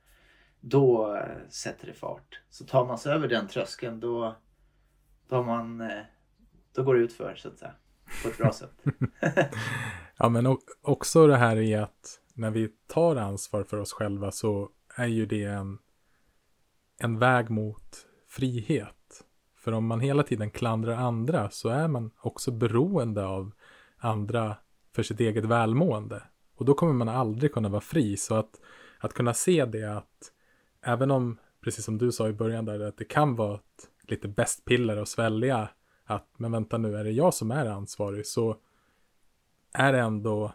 Då 0.61 1.17
äh, 1.17 1.49
sätter 1.49 1.87
det 1.87 1.93
fart. 1.93 2.41
Så 2.51 2.65
tar 2.65 2.87
man 2.87 2.99
sig 2.99 3.13
över 3.13 3.29
den 3.29 3.49
tröskeln 3.49 4.01
då, 4.01 4.37
då, 5.29 5.43
man, 5.43 5.81
äh, 5.81 6.03
då 6.75 6.83
går 6.83 6.95
det 6.95 7.01
ut 7.01 7.13
för 7.13 7.35
så 7.35 7.49
att 7.49 7.59
säga. 7.59 7.75
På 8.23 8.29
ett 8.29 8.39
bra 8.39 8.53
sätt. 8.53 8.85
ja 10.17 10.29
men 10.29 10.57
också 10.83 11.27
det 11.27 11.37
här 11.37 11.57
i 11.57 11.75
att 11.75 12.21
när 12.35 12.51
vi 12.51 12.69
tar 12.87 13.17
ansvar 13.17 13.65
för 13.65 13.77
oss 13.77 13.93
själva 13.93 14.31
så 14.31 14.71
är 14.97 15.07
ju 15.07 15.27
det 15.27 15.45
en, 15.45 15.79
en 16.99 17.19
väg 17.19 17.51
mot 17.51 18.07
frihet. 18.29 19.25
För 19.57 19.73
om 19.73 19.87
man 19.87 20.01
hela 20.01 20.23
tiden 20.23 20.51
klandrar 20.51 20.97
andra 20.97 21.51
så 21.51 21.69
är 21.69 21.89
man 21.89 22.11
också 22.21 22.51
beroende 22.51 23.27
av 23.27 23.53
andra 24.03 24.57
för 24.95 25.03
sitt 25.03 25.21
eget 25.21 25.45
välmående. 25.45 26.23
Och 26.57 26.65
då 26.65 26.75
kommer 26.75 26.93
man 26.93 27.09
aldrig 27.09 27.53
kunna 27.53 27.69
vara 27.69 27.81
fri. 27.81 28.17
Så 28.17 28.35
att, 28.35 28.61
att 28.99 29.13
kunna 29.13 29.35
se 29.35 29.65
det 29.65 29.85
att 29.85 30.33
även 30.83 31.11
om, 31.11 31.39
precis 31.61 31.85
som 31.85 31.99
du 31.99 32.13
sa 32.13 32.29
i 32.29 32.33
början 32.33 32.65
där, 32.65 32.81
att 32.81 32.97
det 32.97 33.05
kan 33.05 33.37
vara 33.37 33.55
ett 33.55 34.11
lite 34.11 34.29
bästpiller 34.29 34.97
att 34.97 35.09
svälja 35.09 35.69
att 36.05 36.29
men 36.37 36.53
vänta 36.53 36.79
nu, 36.79 36.97
är 36.97 37.05
det 37.05 37.11
jag 37.11 37.35
som 37.35 37.51
är 37.51 37.67
ansvarig 37.67 38.27
så 38.27 38.57
är 39.73 39.93
det 39.93 39.99
ändå 39.99 40.53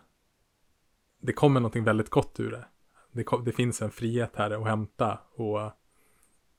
det 1.19 1.33
kommer 1.33 1.59
någonting 1.59 1.83
väldigt 1.83 2.09
gott 2.09 2.39
ur 2.39 2.51
det. 2.51 2.65
Det, 3.11 3.25
det 3.45 3.51
finns 3.51 3.81
en 3.81 3.91
frihet 3.91 4.35
här 4.35 4.51
att 4.51 4.67
hämta 4.67 5.19
och 5.31 5.71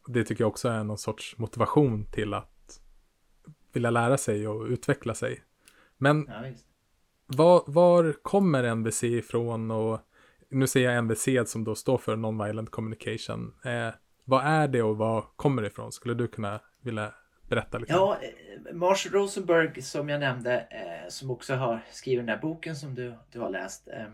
det 0.07 0.25
tycker 0.25 0.45
jag 0.45 0.49
också 0.49 0.69
är 0.69 0.85
någon 0.85 0.99
sorts 0.99 1.39
motivation 1.39 2.05
till 2.05 2.35
att 2.35 2.81
vilja 3.73 3.91
lära 3.91 4.19
sig 4.19 4.49
och 4.49 4.67
utveckla 4.67 5.15
sig. 5.15 5.45
Men 5.97 6.27
ja, 6.29 6.45
var, 7.29 7.63
var 7.67 8.13
kommer 8.23 8.75
NBC 8.75 9.05
ifrån 9.05 9.71
och 9.71 10.01
nu 10.49 10.67
säger 10.67 10.91
jag 10.91 11.05
NBC 11.05 11.29
som 11.47 11.65
då 11.65 11.75
står 11.75 11.99
för 11.99 12.17
Non-Violent 12.17 12.71
Communication. 12.71 13.55
Eh, 13.65 13.95
vad 14.25 14.45
är 14.45 14.69
det 14.69 14.83
och 14.83 14.97
var 14.97 15.25
kommer 15.37 15.63
det 15.63 15.69
ifrån? 15.69 15.93
Skulle 15.93 16.15
du 16.15 16.29
kunna 16.29 16.61
vilja 16.81 17.15
berätta 17.49 17.79
lite? 17.79 17.93
Ja, 17.93 18.19
eh, 18.23 18.75
Mars 18.75 19.07
Rosenberg 19.13 19.83
som 19.83 20.09
jag 20.09 20.21
nämnde, 20.21 20.61
eh, 20.61 21.09
som 21.09 21.31
också 21.31 21.55
har 21.55 21.81
skrivit 21.91 22.27
den 22.27 22.29
här 22.29 22.43
boken 22.43 22.77
som 22.77 22.95
du, 22.95 23.15
du 23.33 23.41
har 23.41 23.51
läst. 23.51 23.89
Eh, 23.89 24.07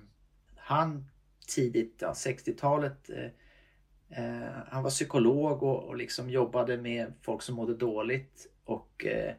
han 0.56 1.06
tidigt, 1.47 1.99
ja, 1.99 2.12
60-talet, 2.12 3.11
eh, 3.11 4.25
eh, 4.25 4.50
han 4.68 4.83
var 4.83 4.90
psykolog 4.90 5.62
och, 5.62 5.85
och 5.85 5.97
liksom 5.97 6.30
jobbade 6.30 6.76
med 6.76 7.12
folk 7.23 7.42
som 7.42 7.54
mådde 7.54 7.75
dåligt. 7.75 8.47
Och 8.64 9.06
eh, 9.06 9.35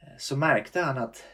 eh 0.00 0.16
så 0.18 0.36
märkte 0.36 0.80
han 0.80 0.98
att 0.98 1.24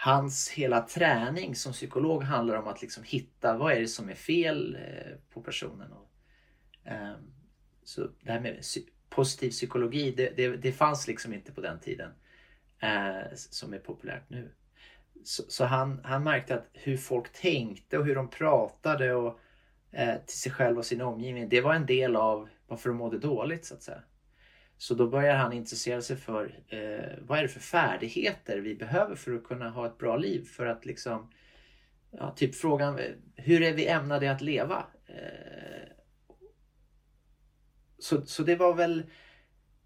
hans 0.00 0.48
hela 0.48 0.80
träning 0.80 1.54
som 1.54 1.72
psykolog 1.72 2.22
handlar 2.22 2.56
om 2.56 2.68
att 2.68 2.82
liksom 2.82 3.04
hitta 3.04 3.56
vad 3.56 3.72
är 3.72 3.80
det 3.80 3.88
som 3.88 4.08
är 4.08 4.14
fel 4.14 4.76
eh, 4.76 5.16
på 5.30 5.42
personen. 5.42 5.92
Och, 5.92 6.10
ehm, 6.84 7.32
så 7.84 8.08
det 8.22 8.32
här 8.32 8.40
med 8.40 8.64
positiv 9.08 9.50
psykologi, 9.50 10.10
det, 10.16 10.36
det, 10.36 10.56
det 10.56 10.72
fanns 10.72 11.06
liksom 11.06 11.32
inte 11.32 11.52
på 11.52 11.60
den 11.60 11.80
tiden. 11.80 12.10
Eh, 12.80 13.34
som 13.34 13.72
är 13.74 13.78
populärt 13.78 14.30
nu. 14.30 14.54
Så, 15.24 15.42
så, 15.48 15.64
han, 15.64 16.00
han 16.04 16.24
märkte 16.24 16.54
att 16.54 16.66
hur 16.72 16.96
folk 16.96 17.32
tänkte 17.32 17.98
och 17.98 18.06
hur 18.06 18.14
de 18.14 18.30
pratade 18.30 19.14
och, 19.14 19.40
eh, 19.92 20.16
till 20.26 20.38
sig 20.38 20.52
själv 20.52 20.78
och 20.78 20.86
sin 20.86 21.00
omgivning. 21.00 21.48
Det 21.48 21.60
var 21.60 21.74
en 21.74 21.86
del 21.86 22.16
av 22.16 22.48
varför 22.66 22.88
de 22.88 22.98
mådde 22.98 23.18
dåligt 23.18 23.64
så 23.64 23.74
att 23.74 23.82
säga. 23.82 24.02
Så 24.78 24.94
då 24.94 25.06
börjar 25.06 25.36
han 25.36 25.52
intressera 25.52 26.02
sig 26.02 26.16
för 26.16 26.60
eh, 26.68 27.18
vad 27.20 27.38
är 27.38 27.42
det 27.42 27.48
för 27.48 27.60
färdigheter 27.60 28.58
vi 28.58 28.74
behöver 28.74 29.14
för 29.14 29.34
att 29.34 29.44
kunna 29.44 29.70
ha 29.70 29.86
ett 29.86 29.98
bra 29.98 30.16
liv. 30.16 30.44
För 30.44 30.66
att 30.66 30.86
liksom, 30.86 31.30
ja, 32.10 32.30
typ 32.36 32.54
frågan 32.54 33.00
hur 33.34 33.62
är 33.62 33.72
vi 33.72 33.86
ämnade 33.86 34.30
att 34.30 34.40
leva? 34.40 34.86
Eh, 35.06 35.88
så, 37.98 38.26
så 38.26 38.42
det 38.42 38.56
var 38.56 38.74
väl 38.74 39.02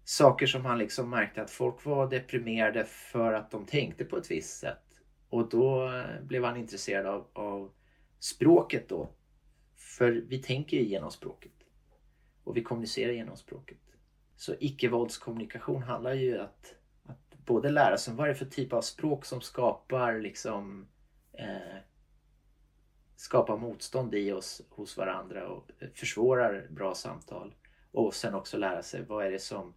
saker 0.03 0.47
som 0.47 0.65
han 0.65 0.77
liksom 0.77 1.09
märkte 1.09 1.41
att 1.41 1.51
folk 1.51 1.85
var 1.85 2.09
deprimerade 2.09 2.85
för 2.85 3.33
att 3.33 3.51
de 3.51 3.65
tänkte 3.65 4.05
på 4.05 4.17
ett 4.17 4.31
visst 4.31 4.59
sätt. 4.59 5.01
Och 5.29 5.49
då 5.49 5.87
eh, 5.87 6.23
blev 6.23 6.43
han 6.43 6.57
intresserad 6.57 7.05
av, 7.05 7.27
av 7.33 7.71
språket 8.19 8.89
då. 8.89 9.09
För 9.77 10.11
vi 10.11 10.41
tänker 10.41 10.77
ju 10.77 10.83
genom 10.83 11.11
språket. 11.11 11.51
Och 12.43 12.57
vi 12.57 12.63
kommunicerar 12.63 13.11
genom 13.11 13.37
språket. 13.37 13.82
Så 14.35 14.55
icke-våldskommunikation 14.59 15.83
handlar 15.83 16.13
ju 16.13 16.39
att, 16.39 16.75
att 17.03 17.45
både 17.45 17.69
lära 17.69 17.97
sig 17.97 18.13
vad 18.13 18.27
det 18.27 18.31
är 18.31 18.35
för 18.35 18.45
typ 18.45 18.73
av 18.73 18.81
språk 18.81 19.25
som 19.25 19.41
skapar 19.41 20.19
liksom 20.19 20.87
eh, 21.33 21.77
skapar 23.15 23.57
motstånd 23.57 24.15
i 24.15 24.31
oss 24.31 24.61
hos 24.69 24.97
varandra 24.97 25.47
och 25.47 25.71
försvårar 25.95 26.67
bra 26.69 26.95
samtal. 26.95 27.55
Och 27.91 28.13
sen 28.13 28.33
också 28.33 28.57
lära 28.57 28.83
sig 28.83 29.05
vad 29.05 29.25
är 29.25 29.31
det 29.31 29.39
som 29.39 29.73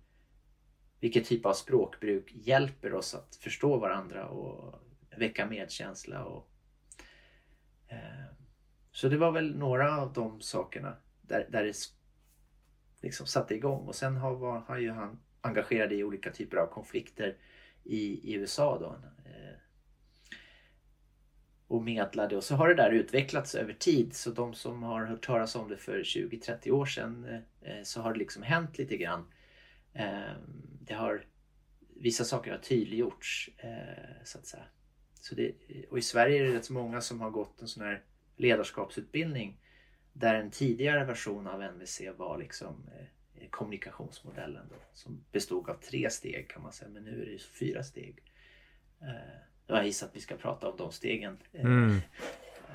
vilket 1.01 1.25
typ 1.25 1.47
av 1.47 1.53
språkbruk 1.53 2.33
hjälper 2.35 2.95
oss 2.95 3.15
att 3.15 3.37
förstå 3.37 3.77
varandra 3.77 4.29
och 4.29 4.81
väcka 5.17 5.47
medkänsla. 5.47 6.25
Och, 6.25 6.49
eh, 7.89 8.35
så 8.93 9.09
det 9.09 9.17
var 9.17 9.33
väl 9.33 9.57
några 9.57 10.01
av 10.01 10.13
de 10.13 10.41
sakerna 10.41 10.97
där, 11.23 11.49
där 11.51 11.65
det 11.65 11.75
liksom 13.07 13.27
satte 13.27 13.55
igång. 13.55 13.87
Och 13.87 13.95
sen 13.95 14.17
har, 14.17 14.35
var, 14.35 14.65
han 14.69 14.83
ju 14.83 14.91
han 14.91 15.19
engagerad 15.41 15.93
i 15.93 16.05
olika 16.05 16.31
typer 16.31 16.57
av 16.57 16.67
konflikter 16.67 17.37
i, 17.85 18.31
i 18.31 18.35
USA. 18.35 18.79
Då. 18.79 18.87
Eh, 19.31 19.57
och 21.69 21.83
medlade 21.83 22.37
och 22.37 22.45
så 22.45 22.55
har 22.55 22.69
det 22.69 22.75
där 22.75 22.91
utvecklats 22.91 23.55
över 23.55 23.73
tid. 23.73 24.15
Så 24.15 24.31
de 24.31 24.55
som 24.55 24.83
har 24.83 25.05
hört 25.07 25.27
talas 25.27 25.57
om 25.57 25.69
det 25.69 25.77
för 25.77 25.99
20-30 25.99 26.71
år 26.71 26.87
sedan 26.87 27.25
eh, 27.25 27.71
eh, 27.71 27.83
så 27.83 28.01
har 28.01 28.13
det 28.13 28.19
liksom 28.19 28.43
hänt 28.43 28.79
lite 28.79 28.97
grann. 28.97 29.25
Eh, 29.93 30.33
det 30.81 30.95
har, 30.95 31.25
vissa 32.01 32.25
saker 32.25 32.51
har 32.51 32.59
tydliggjorts 32.59 33.51
eh, 33.59 34.25
så 34.25 34.39
att 34.39 34.47
säga. 34.47 34.65
Så 35.15 35.35
det, 35.35 35.53
och 35.91 35.99
i 35.99 36.03
Sverige 36.03 36.41
är 36.41 36.45
det 36.45 36.55
rätt 36.55 36.65
så 36.65 36.73
många 36.73 37.01
som 37.01 37.21
har 37.21 37.31
gått 37.31 37.63
en 37.63 37.69
sån 37.69 37.83
här 37.83 38.05
ledarskapsutbildning 38.37 39.61
där 40.19 40.35
en 40.35 40.51
tidigare 40.51 41.05
version 41.05 41.47
av 41.47 41.63
NVC 41.63 42.03
var 42.17 42.39
liksom 42.39 42.91
eh, 42.99 43.49
kommunikationsmodellen 43.51 44.67
då, 44.69 44.77
som 44.93 45.25
bestod 45.33 45.71
av 45.71 45.75
tre 45.75 46.11
steg 46.11 46.51
kan 46.51 46.63
man 46.63 46.73
säga 46.73 46.91
men 46.91 47.05
nu 47.05 47.23
är 47.23 47.27
det 47.27 47.43
fyra 47.43 47.83
steg. 47.83 48.23
Eh, 49.01 49.41
jag 49.67 49.87
gissar 49.87 50.07
att 50.07 50.17
vi 50.17 50.21
ska 50.21 50.37
prata 50.37 50.71
om 50.71 50.77
de 50.77 50.93
stegen. 50.93 51.39
Eh, 51.53 51.65
mm. 51.65 52.01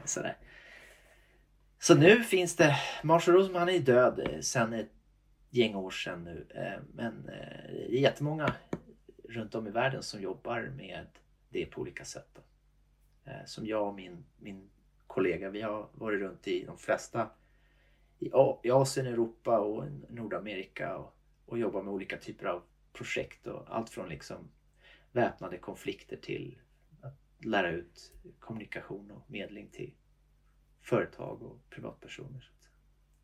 Sådär. 0.06 0.38
Så 1.80 1.96
nu 1.96 2.24
finns 2.24 2.56
det, 2.56 2.76
Marshall 3.04 3.36
Roseman 3.36 3.70
är 3.70 3.80
död 3.80 4.20
eh, 4.20 4.40
sedan 4.40 4.74
ett 4.74 4.92
gäng 5.50 5.76
år 5.76 5.92
sedan 5.92 6.24
nu. 6.24 6.48
Eh, 6.56 6.84
men 6.94 7.30
eh, 7.30 7.72
det 7.72 7.98
är 7.98 8.02
jättemånga 8.02 8.56
runt 9.30 9.56
om 9.56 9.68
i 9.68 9.72
världen 9.72 10.04
som 10.04 10.22
jobbar 10.22 10.62
med 10.62 11.06
det 11.50 11.66
på 11.66 11.82
olika 11.82 12.06
sätt. 12.06 12.28
Då. 12.34 12.42
Eh, 13.32 13.46
som 13.46 13.66
jag 13.66 13.88
och 13.88 13.96
min, 13.96 14.26
min 14.40 14.70
kollega, 15.12 15.50
vi 15.50 15.62
har 15.62 15.90
varit 15.94 16.20
runt 16.20 16.48
i 16.48 16.66
de 16.66 16.78
flesta 16.78 17.30
i, 18.20 18.32
i 18.64 18.72
Asien, 18.72 19.08
Europa 19.08 19.60
och 19.60 19.86
Nordamerika 20.10 20.98
och, 20.98 21.16
och 21.46 21.58
jobbar 21.58 21.84
med 21.84 21.94
olika 21.94 22.18
typer 22.18 22.46
av 22.46 22.62
projekt. 22.94 23.48
Och 23.48 23.64
allt 23.68 23.90
från 23.90 24.10
liksom 24.10 24.38
väpnade 25.12 25.58
konflikter 25.58 26.18
till 26.18 26.60
att 27.02 27.46
lära 27.46 27.72
ut 27.72 28.14
kommunikation 28.40 29.12
och 29.12 29.32
medling 29.32 29.70
till 29.72 29.94
företag 30.82 31.42
och 31.42 31.70
privatpersoner. 31.70 32.52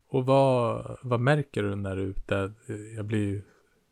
Och 0.08 0.26
vad, 0.26 0.96
vad 1.02 1.20
märker 1.20 1.62
du 1.62 1.76
när 1.76 1.96
du 1.96 2.02
är 2.02 2.06
ute? 2.06 2.52
Jag 2.96 3.04
blir 3.04 3.44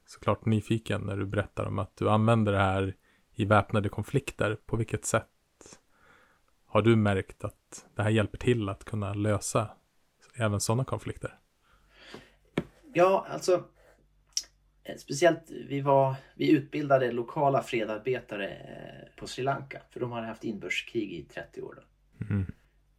såklart 0.06 0.46
nyfiken 0.46 1.00
när 1.00 1.16
du 1.16 1.26
berättar 1.26 1.66
om 1.66 1.78
att 1.78 1.96
du 1.96 2.10
använder 2.10 2.52
det 2.52 2.58
här 2.58 2.96
i 3.34 3.44
väpnade 3.44 3.88
konflikter. 3.88 4.56
På 4.66 4.76
vilket 4.76 5.04
sätt 5.04 5.28
har 6.66 6.82
du 6.82 6.96
märkt 6.96 7.44
att 7.44 7.87
det 7.94 8.02
här 8.02 8.11
hjälper 8.11 8.38
till 8.38 8.68
att 8.68 8.85
kunna 8.85 9.14
lösa 9.14 9.70
även 10.35 10.61
sådana 10.61 10.85
konflikter? 10.85 11.38
Ja, 12.92 13.26
alltså 13.30 13.64
eh, 14.85 14.96
Speciellt 14.96 15.50
vi, 15.68 15.80
var, 15.80 16.14
vi 16.35 16.50
utbildade 16.50 17.12
lokala 17.12 17.62
fredarbetare 17.62 18.49
eh, 18.49 19.16
på 19.16 19.26
Sri 19.26 19.44
Lanka 19.44 19.82
för 19.90 20.00
de 20.00 20.12
hade 20.12 20.26
haft 20.26 20.44
inbördeskrig 20.44 21.12
i 21.12 21.23
30 21.23 21.62
år. 21.62 21.85
Mm. 22.30 22.52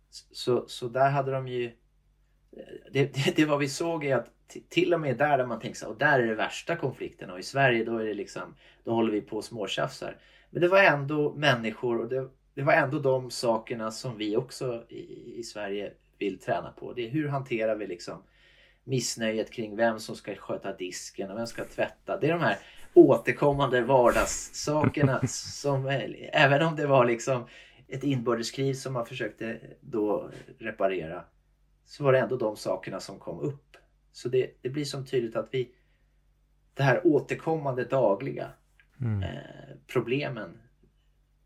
Så, 0.09 0.67
så 0.67 0.87
där 0.87 1.09
hade 1.09 1.31
de 1.31 1.47
ju... 1.47 1.71
Det, 2.91 3.13
det, 3.13 3.35
det 3.35 3.45
vad 3.45 3.59
vi 3.59 3.69
såg 3.69 4.05
är 4.05 4.15
att 4.15 4.33
till 4.69 4.93
och 4.93 4.99
med 4.99 5.17
där, 5.17 5.37
där 5.37 5.45
man 5.45 5.59
tänker 5.59 5.77
så 5.77 5.89
och 5.89 5.97
där 5.97 6.19
är 6.19 6.27
det 6.27 6.35
värsta 6.35 6.75
konflikten 6.75 7.29
och 7.29 7.39
i 7.39 7.43
Sverige 7.43 7.83
då 7.83 7.97
är 7.97 8.05
det 8.05 8.13
liksom, 8.13 8.55
då 8.83 8.93
håller 8.93 9.11
vi 9.11 9.21
på 9.21 9.37
och 9.37 9.43
småtjafsar. 9.43 10.17
Men 10.49 10.61
det 10.61 10.67
var 10.67 10.83
ändå 10.83 11.33
människor 11.33 12.01
och 12.01 12.09
det, 12.09 12.29
det 12.57 12.63
var 12.63 12.73
ändå 12.73 12.99
de 12.99 13.31
sakerna 13.31 13.91
som 13.91 14.17
vi 14.17 14.37
också 14.37 14.83
i, 14.89 15.33
i 15.39 15.43
Sverige 15.43 15.93
vill 16.17 16.39
träna 16.39 16.71
på. 16.71 16.93
Det 16.93 17.05
är 17.05 17.09
hur 17.09 17.27
hanterar 17.27 17.75
vi 17.75 17.87
liksom 17.87 18.23
missnöjet 18.83 19.51
kring 19.51 19.75
vem 19.75 19.99
som 19.99 20.15
ska 20.15 20.35
sköta 20.35 20.73
disken 20.73 21.31
och 21.31 21.37
vem 21.37 21.47
ska 21.47 21.65
tvätta. 21.65 22.17
Det 22.19 22.27
är 22.27 22.31
de 22.31 22.41
här 22.41 22.57
återkommande 22.93 23.81
vardagssakerna 23.81 25.21
som 25.27 25.87
även 26.33 26.61
om 26.61 26.75
det 26.75 26.87
var 26.87 27.05
liksom 27.05 27.45
ett 27.87 28.03
inbördeskrig 28.03 28.77
som 28.77 28.93
man 28.93 29.05
försökte 29.05 29.59
då 29.81 30.31
reparera 30.59 31.23
så 31.85 32.03
var 32.03 32.13
det 32.13 32.19
ändå 32.19 32.37
de 32.37 32.57
sakerna 32.57 32.99
som 32.99 33.19
kom 33.19 33.39
upp. 33.39 33.77
Så 34.11 34.29
det, 34.29 34.51
det 34.61 34.69
blir 34.69 34.85
som 34.85 35.05
tydligt 35.05 35.35
att 35.35 35.49
vi 35.51 35.71
det 36.73 36.83
här 36.83 37.07
återkommande 37.07 37.83
dagliga 37.83 38.49
mm. 39.01 39.23
eh, 39.23 39.75
problemen 39.87 40.57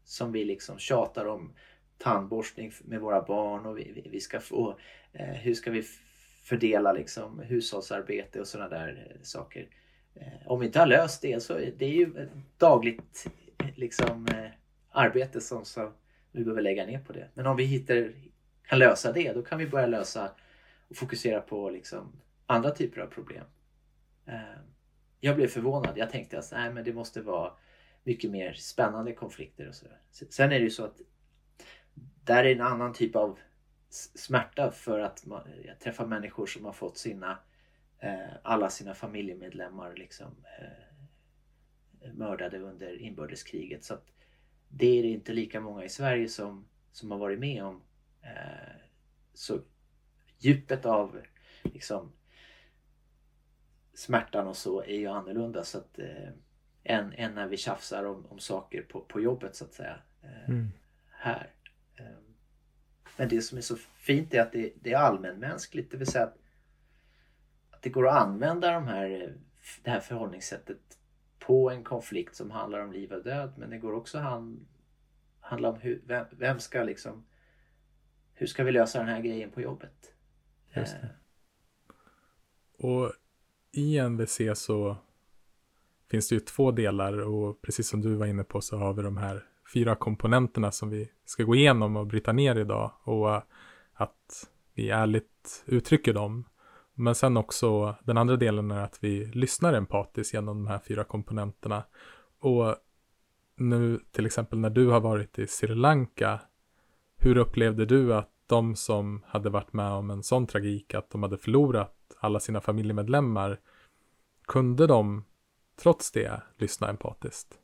som 0.03 0.31
vi 0.31 0.46
liksom 0.46 0.79
tjatar 0.79 1.25
om 1.25 1.53
tandborstning 1.98 2.72
med 2.84 3.01
våra 3.01 3.22
barn 3.22 3.65
och 3.65 3.77
vi, 3.77 4.10
vi, 4.12 4.20
ska 4.20 4.39
få 4.39 4.79
eh, 5.13 5.25
hur 5.25 5.53
ska 5.53 5.72
vi 5.72 5.84
fördela 6.43 6.93
liksom 6.93 7.39
hushållsarbete 7.39 8.39
och 8.39 8.48
sådana 8.48 8.70
där 8.70 9.08
eh, 9.10 9.22
saker. 9.22 9.67
Eh, 10.15 10.48
om 10.48 10.60
vi 10.60 10.65
inte 10.65 10.79
har 10.79 10.88
löst 10.88 11.22
det 11.22 11.43
så 11.43 11.53
är 11.53 11.74
det 11.77 11.88
ju 11.88 12.29
dagligt 12.58 13.27
eh, 13.58 13.67
liksom, 13.75 14.27
eh, 14.27 14.51
arbete 14.91 15.41
som 15.41 15.65
så 15.65 15.91
vi 16.31 16.43
behöver 16.43 16.62
lägga 16.62 16.86
ner 16.86 17.00
på 17.00 17.13
det. 17.13 17.27
Men 17.34 17.48
om 17.48 17.55
vi 17.58 17.63
hittar, 17.63 18.13
kan 18.63 18.79
lösa 18.79 19.12
det 19.12 19.34
då 19.34 19.41
kan 19.41 19.60
vi 19.60 19.67
börja 19.67 19.88
lösa 19.88 20.31
och 20.89 20.98
fokusera 20.98 21.41
på 21.41 21.70
liksom, 21.70 22.12
andra 22.46 22.72
typer 22.72 23.01
av 23.01 23.08
problem. 23.08 23.46
Eh, 24.25 24.60
jag 25.20 25.36
blev 25.36 25.48
förvånad. 25.48 25.98
Jag 25.98 26.10
tänkte 26.10 26.39
att 26.39 26.51
nej, 26.51 26.74
men 26.74 26.84
det 26.84 26.93
måste 26.93 27.22
vara 27.22 27.51
mycket 28.03 28.31
mer 28.31 28.53
spännande 28.53 29.13
konflikter 29.13 29.67
och 29.67 29.75
sådär. 29.75 30.00
Sen 30.12 30.51
är 30.51 30.60
det 30.60 30.63
ju 30.63 30.70
så 30.70 30.86
att 30.86 31.01
där 32.24 32.43
är 32.43 32.55
en 32.55 32.62
annan 32.62 32.93
typ 32.93 33.15
av 33.15 33.39
smärta 34.15 34.72
för 34.72 35.00
att 35.00 35.25
man, 35.25 35.48
jag 35.65 35.79
träffar 35.79 36.05
människor 36.05 36.46
som 36.46 36.65
har 36.65 36.74
fått 36.74 36.98
sina 36.98 37.39
eh, 38.00 38.36
alla 38.43 38.70
sina 38.70 38.93
familjemedlemmar 38.93 39.96
liksom 39.96 40.46
eh, 40.60 42.13
mördade 42.13 42.60
under 42.60 43.01
inbördeskriget. 43.01 43.84
Så 43.84 43.93
att 43.93 44.05
det 44.70 45.00
är 45.00 45.03
inte 45.03 45.34
lika 45.34 45.62
många 45.62 45.84
i 45.84 45.89
Sverige 45.89 46.29
som, 46.29 46.67
som 46.91 47.12
har 47.12 47.17
varit 47.17 47.39
med 47.39 47.63
om. 47.63 47.81
Eh, 48.22 48.81
så 49.34 49.60
djupet 50.38 50.86
av 50.86 51.22
liksom, 51.63 52.12
smärtan 53.93 54.48
och 54.48 54.58
så 54.58 54.84
är 54.84 54.98
ju 54.98 55.08
annorlunda. 55.08 55.63
Så 55.63 55.77
att, 55.77 56.00
eh, 56.00 56.29
än, 56.84 57.14
än 57.14 57.36
när 57.36 57.48
vi 57.48 57.58
tjafsar 57.58 58.04
om, 58.04 58.26
om 58.26 58.40
saker 58.40 58.82
på, 58.82 59.02
på 59.02 59.22
jobbet 59.22 59.56
så 59.56 59.66
att 59.66 59.74
säga. 59.74 60.00
Eh, 60.22 60.50
mm. 60.50 60.68
Här. 61.10 61.50
Eh, 61.96 62.06
men 63.18 63.30
det 63.30 63.42
som 63.42 63.58
är 63.58 63.62
så 63.62 63.76
fint 63.76 64.34
är 64.34 64.42
att 64.42 64.52
det, 64.52 64.74
det 64.82 64.94
är 64.94 64.98
allmänmänskligt. 64.98 65.92
Det 65.92 65.98
vill 65.98 66.08
säga 66.08 66.24
att, 66.24 66.38
att 67.70 67.82
det 67.82 67.90
går 67.90 68.08
att 68.08 68.22
använda 68.22 68.72
de 68.72 68.88
här, 68.88 69.36
det 69.84 69.90
här 69.90 70.00
förhållningssättet 70.00 70.98
på 71.40 71.72
en 71.72 71.84
konflikt 71.84 72.36
som 72.36 72.52
handlar 72.52 72.80
om 72.80 72.92
liv 72.92 73.12
och 73.12 73.24
död. 73.24 73.54
Men 73.58 73.70
det 73.70 73.78
går 73.78 73.94
också 73.94 74.18
att 74.18 74.44
handla 75.40 75.70
om 75.70 75.80
hur, 75.80 76.02
vem, 76.06 76.26
vem, 76.32 76.60
ska 76.60 76.84
liksom 76.84 77.26
hur 78.34 78.48
ska 78.48 78.64
vi 78.64 78.72
lösa 78.72 79.00
den 79.00 79.08
här 79.08 79.22
grejen 79.22 79.52
på 79.52 79.62
jobbet? 79.62 80.14
Just 80.76 80.96
det. 81.02 81.10
Och 82.78 83.14
i 83.72 84.02
NVC 84.02 84.42
så 84.56 84.98
finns 86.12 86.30
det 86.30 86.36
ju 86.36 86.39
två 86.39 86.72
delar 86.72 87.20
och 87.20 87.62
precis 87.62 87.88
som 87.88 88.01
du 88.01 88.15
var 88.15 88.25
inne 88.25 88.44
på 88.44 88.62
så 88.62 88.77
har 88.77 88.94
vi 88.94 89.01
de 89.01 89.18
här 89.18 89.46
fyra 89.74 89.96
komponenterna 89.96 90.72
som 90.72 90.90
vi 90.90 91.12
ska 91.25 91.44
gå 91.44 91.55
igenom 91.55 91.96
och 91.96 92.07
bryta 92.07 92.31
ner 92.31 92.55
idag 92.55 92.92
och 93.03 93.36
att 93.94 94.50
vi 94.74 94.90
ärligt 94.90 95.64
uttrycker 95.66 96.14
dem. 96.14 96.46
Men 96.94 97.16
sen 97.16 97.38
också 97.38 97.96
den 98.03 98.18
andra 98.18 98.36
delen 98.36 98.72
är 98.72 98.83
att 98.83 98.98
vi 99.01 99.25
lyssnar 99.25 99.74
empatiskt 99.74 100.33
genom 100.33 100.64
de 100.64 100.68
här 100.68 100.79
fyra 100.88 101.03
komponenterna. 101.03 101.83
Och 102.40 102.75
nu 103.55 104.00
till 104.12 104.25
exempel 104.25 104.59
när 104.59 104.70
du 104.70 104.88
har 104.88 105.00
varit 105.00 105.40
i 105.40 105.48
Sri 105.48 105.75
Lanka, 105.75 106.40
hur 107.18 107.38
upplevde 107.38 107.86
du 107.86 108.14
att 108.14 108.29
de 108.48 108.75
som 108.75 109.24
hade 109.27 109.50
varit 109.50 109.74
med 109.74 109.92
om 109.92 110.09
en 110.09 110.24
sån 110.24 110.48
tragik, 110.48 110.94
att 110.94 111.09
de 111.09 111.24
hade 111.24 111.38
förlorat 111.38 111.96
alla 112.20 112.40
sina 112.40 112.62
familjemedlemmar, 112.62 113.59
kunde 114.48 114.88
de 114.88 115.24
trots 115.81 116.11
det 116.11 116.41
lyssna 116.57 116.89
empatiskt? 116.89 117.57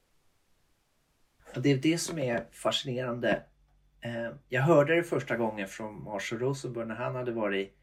det 1.55 1.71
är 1.71 1.77
det 1.77 1.97
som 1.97 2.19
är 2.19 2.47
fascinerande. 2.51 3.43
Eh, 4.01 4.31
jag 4.49 4.61
hörde 4.61 4.95
det 4.95 5.03
första 5.03 5.37
gången 5.37 5.67
från 5.67 6.03
Marshall 6.03 6.39
Rosenberg 6.39 6.87
när 6.87 6.95
han 6.95 7.15
hade 7.15 7.31
varit 7.31 7.77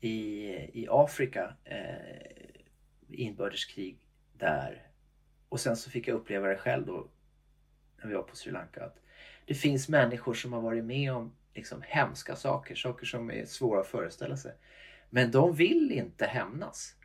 i, 0.00 0.48
i 0.82 0.86
Afrika, 0.90 1.56
eh, 1.64 2.60
inbördeskrig 3.08 3.98
där. 4.38 4.86
Och 5.48 5.60
sen 5.60 5.76
så 5.76 5.90
fick 5.90 6.08
jag 6.08 6.14
uppleva 6.14 6.48
det 6.48 6.56
själv 6.56 6.86
då 6.86 7.08
när 7.98 8.08
vi 8.08 8.14
var 8.14 8.22
på 8.22 8.36
Sri 8.36 8.52
Lanka. 8.52 8.84
Att 8.84 8.98
det 9.46 9.54
finns 9.54 9.88
människor 9.88 10.34
som 10.34 10.52
har 10.52 10.60
varit 10.60 10.84
med 10.84 11.12
om 11.12 11.36
liksom, 11.54 11.82
hemska 11.86 12.36
saker, 12.36 12.74
saker 12.74 13.06
som 13.06 13.30
är 13.30 13.44
svåra 13.44 13.80
att 13.80 13.86
föreställa 13.86 14.36
sig. 14.36 14.52
Men 15.10 15.30
de 15.30 15.54
vill 15.54 15.92
inte 15.92 16.26
hämnas. 16.26 16.96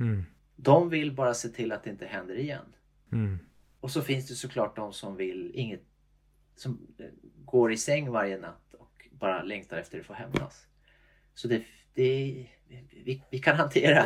Mm. 0.00 0.24
De 0.60 0.88
vill 0.88 1.12
bara 1.12 1.34
se 1.34 1.48
till 1.48 1.72
att 1.72 1.84
det 1.84 1.90
inte 1.90 2.06
händer 2.06 2.38
igen. 2.38 2.74
Mm. 3.12 3.38
Och 3.80 3.90
så 3.90 4.02
finns 4.02 4.28
det 4.28 4.34
såklart 4.34 4.76
de 4.76 4.92
som 4.92 5.16
vill 5.16 5.50
inget 5.54 5.82
som 6.56 6.86
går 7.44 7.72
i 7.72 7.76
säng 7.76 8.10
varje 8.10 8.38
natt 8.38 8.74
och 8.74 9.08
bara 9.10 9.42
längtar 9.42 9.78
efter 9.78 10.00
att 10.00 10.06
få 10.06 10.12
hämnas. 10.12 10.66
Så 11.34 11.48
det, 11.48 11.64
det, 11.94 12.46
vi, 13.04 13.22
vi 13.30 13.38
kan 13.38 13.56
hantera 13.56 14.04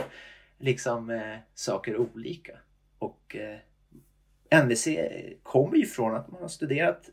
liksom 0.58 1.10
eh, 1.10 1.36
saker 1.54 1.96
olika. 1.96 2.58
Och 2.98 3.36
eh, 3.36 3.58
NVC 4.64 4.88
kommer 5.42 5.76
ju 5.76 5.86
från 5.86 6.14
att 6.14 6.30
man 6.30 6.42
har 6.42 6.48
studerat 6.48 7.10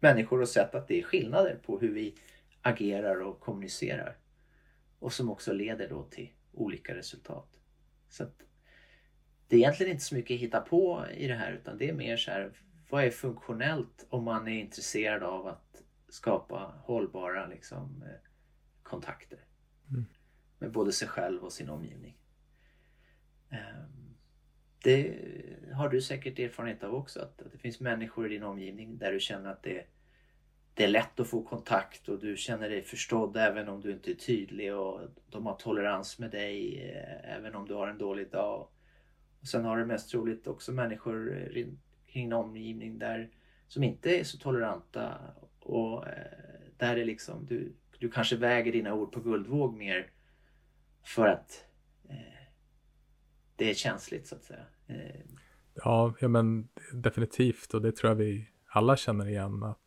människor 0.00 0.40
och 0.40 0.48
sett 0.48 0.74
att 0.74 0.88
det 0.88 0.98
är 0.98 1.02
skillnader 1.02 1.58
på 1.62 1.78
hur 1.78 1.92
vi 1.92 2.14
agerar 2.62 3.20
och 3.20 3.40
kommunicerar. 3.40 4.16
Och 4.98 5.12
som 5.12 5.30
också 5.30 5.52
leder 5.52 5.88
då 5.88 6.02
till 6.02 6.30
olika 6.52 6.94
resultat. 6.94 7.48
Så 8.08 8.22
att 8.22 8.42
det 9.48 9.56
är 9.56 9.60
egentligen 9.60 9.92
inte 9.92 10.04
så 10.04 10.14
mycket 10.14 10.34
att 10.34 10.40
hitta 10.40 10.60
på 10.60 11.06
i 11.16 11.26
det 11.26 11.34
här 11.34 11.52
utan 11.52 11.78
det 11.78 11.88
är 11.88 11.94
mer 11.94 12.16
så 12.16 12.30
här 12.30 12.52
vad 12.90 13.04
är 13.04 13.10
funktionellt 13.10 14.06
om 14.08 14.24
man 14.24 14.48
är 14.48 14.60
intresserad 14.60 15.22
av 15.22 15.46
att 15.46 15.82
skapa 16.08 16.74
hållbara 16.82 17.46
liksom, 17.46 18.02
eh, 18.02 18.30
kontakter 18.82 19.38
mm. 19.90 20.04
med 20.58 20.72
både 20.72 20.92
sig 20.92 21.08
själv 21.08 21.44
och 21.44 21.52
sin 21.52 21.68
omgivning. 21.68 22.18
Ehm, 23.50 24.16
det 24.82 25.14
har 25.74 25.88
du 25.88 26.02
säkert 26.02 26.38
erfarenhet 26.38 26.84
av 26.84 26.94
också 26.94 27.20
att, 27.20 27.42
det 27.52 27.58
finns 27.58 27.80
människor 27.80 28.26
i 28.26 28.28
din 28.28 28.42
omgivning 28.42 28.98
där 28.98 29.12
du 29.12 29.20
känner 29.20 29.50
att 29.50 29.62
det, 29.62 29.86
det 30.76 30.84
är 30.84 30.88
lätt 30.88 31.20
att 31.20 31.28
få 31.28 31.42
kontakt 31.42 32.08
och 32.08 32.18
du 32.18 32.36
känner 32.36 32.68
dig 32.68 32.82
förstådd 32.82 33.36
även 33.36 33.68
om 33.68 33.80
du 33.80 33.92
inte 33.92 34.10
är 34.10 34.14
tydlig 34.14 34.74
och 34.74 35.00
de 35.30 35.46
har 35.46 35.56
tolerans 35.56 36.18
med 36.18 36.30
dig 36.30 36.82
eh, 36.90 37.36
även 37.36 37.54
om 37.54 37.68
du 37.68 37.74
har 37.74 37.88
en 37.88 37.98
dålig 37.98 38.30
dag. 38.30 38.68
Och 39.40 39.48
sen 39.48 39.64
har 39.64 39.78
du 39.78 39.86
mest 39.86 40.10
troligt 40.10 40.46
också 40.46 40.72
människor 40.72 41.48
kring 42.06 42.24
din 42.24 42.32
omgivning 42.32 42.98
där, 42.98 43.30
som 43.68 43.82
inte 43.82 44.20
är 44.20 44.24
så 44.24 44.38
toleranta 44.38 45.18
och 45.60 46.08
eh, 46.08 46.14
där 46.76 46.96
är 46.96 47.04
liksom 47.04 47.46
du, 47.46 47.72
du 47.98 48.10
kanske 48.10 48.36
väger 48.36 48.72
dina 48.72 48.94
ord 48.94 49.12
på 49.12 49.20
guldvåg 49.20 49.74
mer 49.74 50.10
för 51.04 51.26
att 51.26 51.64
eh, 52.08 52.46
det 53.56 53.70
är 53.70 53.74
känsligt 53.74 54.26
så 54.26 54.34
att 54.34 54.44
säga. 54.44 54.66
Eh. 54.86 55.20
Ja, 55.74 56.14
ja, 56.20 56.28
men 56.28 56.68
definitivt 56.92 57.74
och 57.74 57.82
det 57.82 57.92
tror 57.92 58.10
jag 58.10 58.16
vi 58.16 58.48
alla 58.66 58.96
känner 58.96 59.28
igen 59.28 59.62
att 59.62 59.85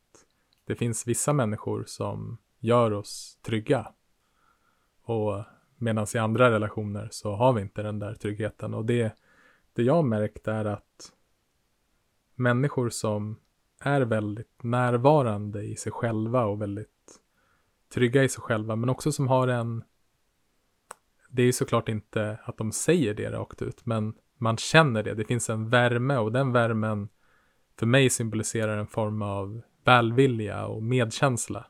det 0.70 0.76
finns 0.76 1.08
vissa 1.08 1.34
människor 1.34 1.84
som 1.88 2.38
gör 2.60 2.94
oss 2.94 3.40
trygga. 3.42 3.88
Och 5.04 5.44
medan 5.78 6.08
i 6.16 6.18
andra 6.18 6.52
relationer 6.52 7.08
så 7.12 7.36
har 7.36 7.54
vi 7.54 7.62
inte 7.62 7.82
den 7.82 8.00
där 8.00 8.14
tryggheten 8.14 8.74
och 8.74 8.86
det 8.86 9.16
det 9.74 9.84
jag 9.84 9.94
har 9.94 10.04
märkt 10.04 10.48
är 10.48 10.66
att 10.66 11.12
människor 12.36 12.90
som 12.90 13.40
är 13.80 14.02
väldigt 14.02 14.64
närvarande 14.64 15.64
i 15.64 15.76
sig 15.76 15.92
själva 15.92 16.46
och 16.46 16.62
väldigt 16.62 17.20
trygga 17.94 18.24
i 18.24 18.30
sig 18.30 18.42
själva, 18.42 18.76
men 18.76 18.90
också 18.90 19.12
som 19.12 19.28
har 19.28 19.48
en 19.48 19.84
det 21.30 21.42
är 21.42 21.46
ju 21.46 21.54
såklart 21.54 21.90
inte 21.90 22.40
att 22.44 22.58
de 22.58 22.72
säger 22.72 23.14
det 23.14 23.32
rakt 23.32 23.62
ut, 23.62 23.86
men 23.86 24.14
man 24.38 24.58
känner 24.58 25.04
det. 25.04 25.14
Det 25.14 25.26
finns 25.26 25.50
en 25.50 25.70
värme 25.70 26.18
och 26.18 26.32
den 26.32 26.52
värmen 26.52 27.10
för 27.80 27.86
mig 27.86 28.10
symboliserar 28.10 28.78
en 28.78 28.88
form 28.88 29.22
av 29.22 29.62
välvilja 29.90 30.66
och 30.66 30.84
medkänsla. 30.84 31.66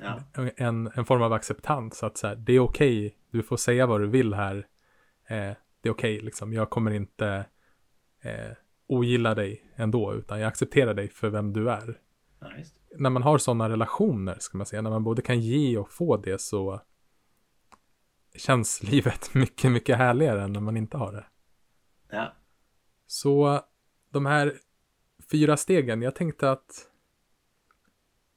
Ja. 0.00 0.20
en, 0.56 0.90
en 0.94 1.04
form 1.04 1.22
av 1.22 1.32
acceptans. 1.32 2.02
Att 2.02 2.16
så 2.16 2.26
här, 2.26 2.36
det 2.36 2.52
är 2.52 2.60
okej, 2.60 3.16
du 3.30 3.42
får 3.42 3.56
säga 3.56 3.86
vad 3.86 4.00
du 4.00 4.06
vill 4.06 4.34
här. 4.34 4.56
Eh, 5.28 5.52
det 5.80 5.88
är 5.88 5.90
okej, 5.90 6.20
liksom. 6.20 6.52
Jag 6.52 6.70
kommer 6.70 6.90
inte 6.90 7.46
eh, 8.22 8.56
ogilla 8.86 9.34
dig 9.34 9.72
ändå, 9.76 10.14
utan 10.14 10.40
jag 10.40 10.48
accepterar 10.48 10.94
dig 10.94 11.08
för 11.08 11.28
vem 11.28 11.52
du 11.52 11.70
är. 11.70 12.00
Ja. 12.40 12.48
När 12.98 13.10
man 13.10 13.22
har 13.22 13.38
sådana 13.38 13.68
relationer, 13.68 14.36
ska 14.38 14.58
man 14.58 14.66
säga, 14.66 14.82
när 14.82 14.90
man 14.90 15.04
både 15.04 15.22
kan 15.22 15.40
ge 15.40 15.78
och 15.78 15.90
få 15.90 16.16
det 16.16 16.40
så 16.40 16.80
känns 18.34 18.82
livet 18.82 19.34
mycket, 19.34 19.70
mycket 19.70 19.98
härligare 19.98 20.42
än 20.42 20.52
när 20.52 20.60
man 20.60 20.76
inte 20.76 20.96
har 20.96 21.12
det. 21.12 21.26
Ja. 22.10 22.32
Så 23.06 23.60
de 24.10 24.26
här 24.26 24.54
fyra 25.30 25.56
stegen, 25.56 26.02
jag 26.02 26.14
tänkte 26.14 26.50
att 26.50 26.90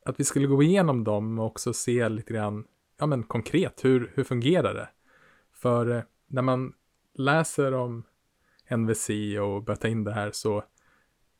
att 0.09 0.19
vi 0.19 0.23
skulle 0.23 0.47
gå 0.47 0.63
igenom 0.63 1.03
dem 1.03 1.39
och 1.39 1.45
också 1.45 1.73
se 1.73 2.09
lite 2.09 2.33
grann, 2.33 2.65
ja 2.99 3.05
men 3.05 3.23
konkret, 3.23 3.85
hur, 3.85 4.11
hur 4.15 4.23
fungerar 4.23 4.73
det? 4.73 4.89
För 5.53 5.95
eh, 5.95 6.01
när 6.27 6.41
man 6.41 6.73
läser 7.13 7.73
om 7.73 8.03
NVC 8.77 9.09
och 9.41 9.63
börjar 9.63 9.75
ta 9.75 9.87
in 9.87 10.03
det 10.03 10.13
här 10.13 10.31
så 10.31 10.63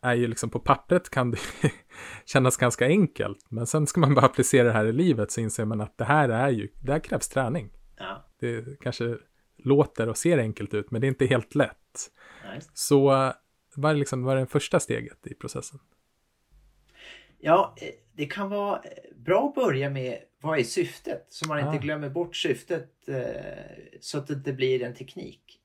är 0.02 0.14
ju 0.14 0.28
liksom 0.28 0.50
på 0.50 0.60
pappret 0.60 1.10
kan 1.10 1.32
det 1.32 1.40
kännas 2.26 2.58
ganska 2.58 2.86
enkelt. 2.86 3.46
Men 3.50 3.68
sen 3.68 3.88
ska 3.88 4.00
man 4.00 4.16
bara 4.16 4.26
applicera 4.26 4.64
det 4.64 4.74
här 4.74 4.86
i 4.86 4.94
livet 4.94 5.32
så 5.32 5.42
inser 5.42 5.66
man 5.66 5.82
att 5.82 5.98
det 5.98 6.06
här 6.06 6.30
är 6.30 6.50
ju, 6.50 6.70
det 6.84 6.92
här 6.92 7.00
krävs 7.00 7.30
träning. 7.30 7.70
Ja. 7.98 8.26
Det 8.40 8.80
kanske 8.82 9.18
låter 9.58 10.10
och 10.10 10.18
ser 10.18 10.38
enkelt 10.38 10.74
ut, 10.74 10.92
men 10.92 11.02
det 11.02 11.08
är 11.08 11.10
inte 11.10 11.26
helt 11.26 11.56
lätt. 11.56 12.12
Just. 12.56 12.78
Så 12.78 13.14
eh, 13.14 13.34
vad 13.76 13.92
är, 13.92 13.96
liksom, 13.96 14.24
vad 14.24 14.38
är 14.38 14.40
det 14.40 14.48
första 14.48 14.80
steget 14.80 15.28
i 15.28 15.34
processen? 15.34 15.80
Ja, 17.40 17.76
eh, 17.82 17.90
det 18.14 18.26
kan 18.26 18.50
vara 18.50 18.78
eh, 18.84 18.92
bra 19.16 19.48
att 19.50 19.56
börja 19.56 19.90
med 19.90 20.20
vad 20.42 20.60
är 20.60 20.64
syftet? 20.64 21.26
Så 21.30 21.48
man 21.48 21.60
inte 21.60 21.70
Ah. 21.70 21.78
glömmer 21.78 22.10
bort 22.10 22.36
syftet 22.36 23.10
eh, 23.10 23.22
så 24.02 24.18
att 24.18 24.28
det 24.28 24.34
inte 24.34 24.54
blir 24.54 24.84
en 24.84 24.94
teknik. 24.96 25.62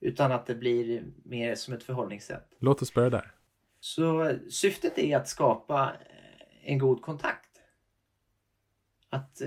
Utan 0.00 0.32
att 0.32 0.46
det 0.46 0.54
blir 0.54 1.04
mer 1.24 1.54
som 1.54 1.74
ett 1.74 1.82
förhållningssätt. 1.82 2.48
Låt 2.58 2.82
oss 2.82 2.94
börja 2.94 3.10
där. 3.10 3.32
Så 3.80 4.32
syftet 4.50 4.98
är 4.98 5.16
att 5.16 5.28
skapa 5.28 5.92
en 6.62 6.78
god 6.78 7.02
kontakt. 7.02 7.42
Att 9.10 9.42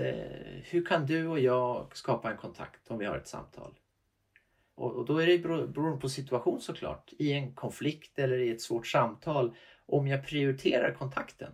hur 0.64 0.84
kan 0.86 1.06
du 1.06 1.26
och 1.26 1.40
jag 1.40 1.96
skapa 1.96 2.30
en 2.30 2.36
kontakt 2.36 2.90
om 2.90 2.98
vi 2.98 3.04
har 3.06 3.16
ett 3.16 3.28
samtal? 3.28 3.74
Och, 4.74 5.04
då 5.04 5.18
är 5.18 5.26
det 5.26 5.38
bero- 5.38 5.66
beroende 5.66 6.00
på 6.00 6.08
situation 6.08 6.60
såklart. 6.60 7.12
I 7.18 7.32
en 7.32 7.54
konflikt 7.54 8.18
eller 8.18 8.38
i 8.38 8.50
ett 8.50 8.60
svårt 8.62 8.86
samtal. 8.86 9.56
Om 9.90 10.06
jag 10.06 10.26
prioriterar 10.26 10.94
kontakten. 10.94 11.52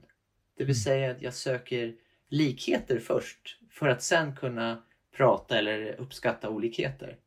Det 0.57 0.65
vill 0.65 0.75
Mm. 0.77 0.83
säga 0.85 1.11
att 1.11 1.23
jag 1.23 1.35
söker 1.35 1.95
likheter 2.29 2.99
först 2.99 3.61
för 3.71 3.89
att 3.89 4.03
sen 4.03 4.37
kunna 4.37 4.83
prata 5.17 5.59
eller 5.59 6.01
uppskatta 6.01 6.51
olikheter. 6.51 7.19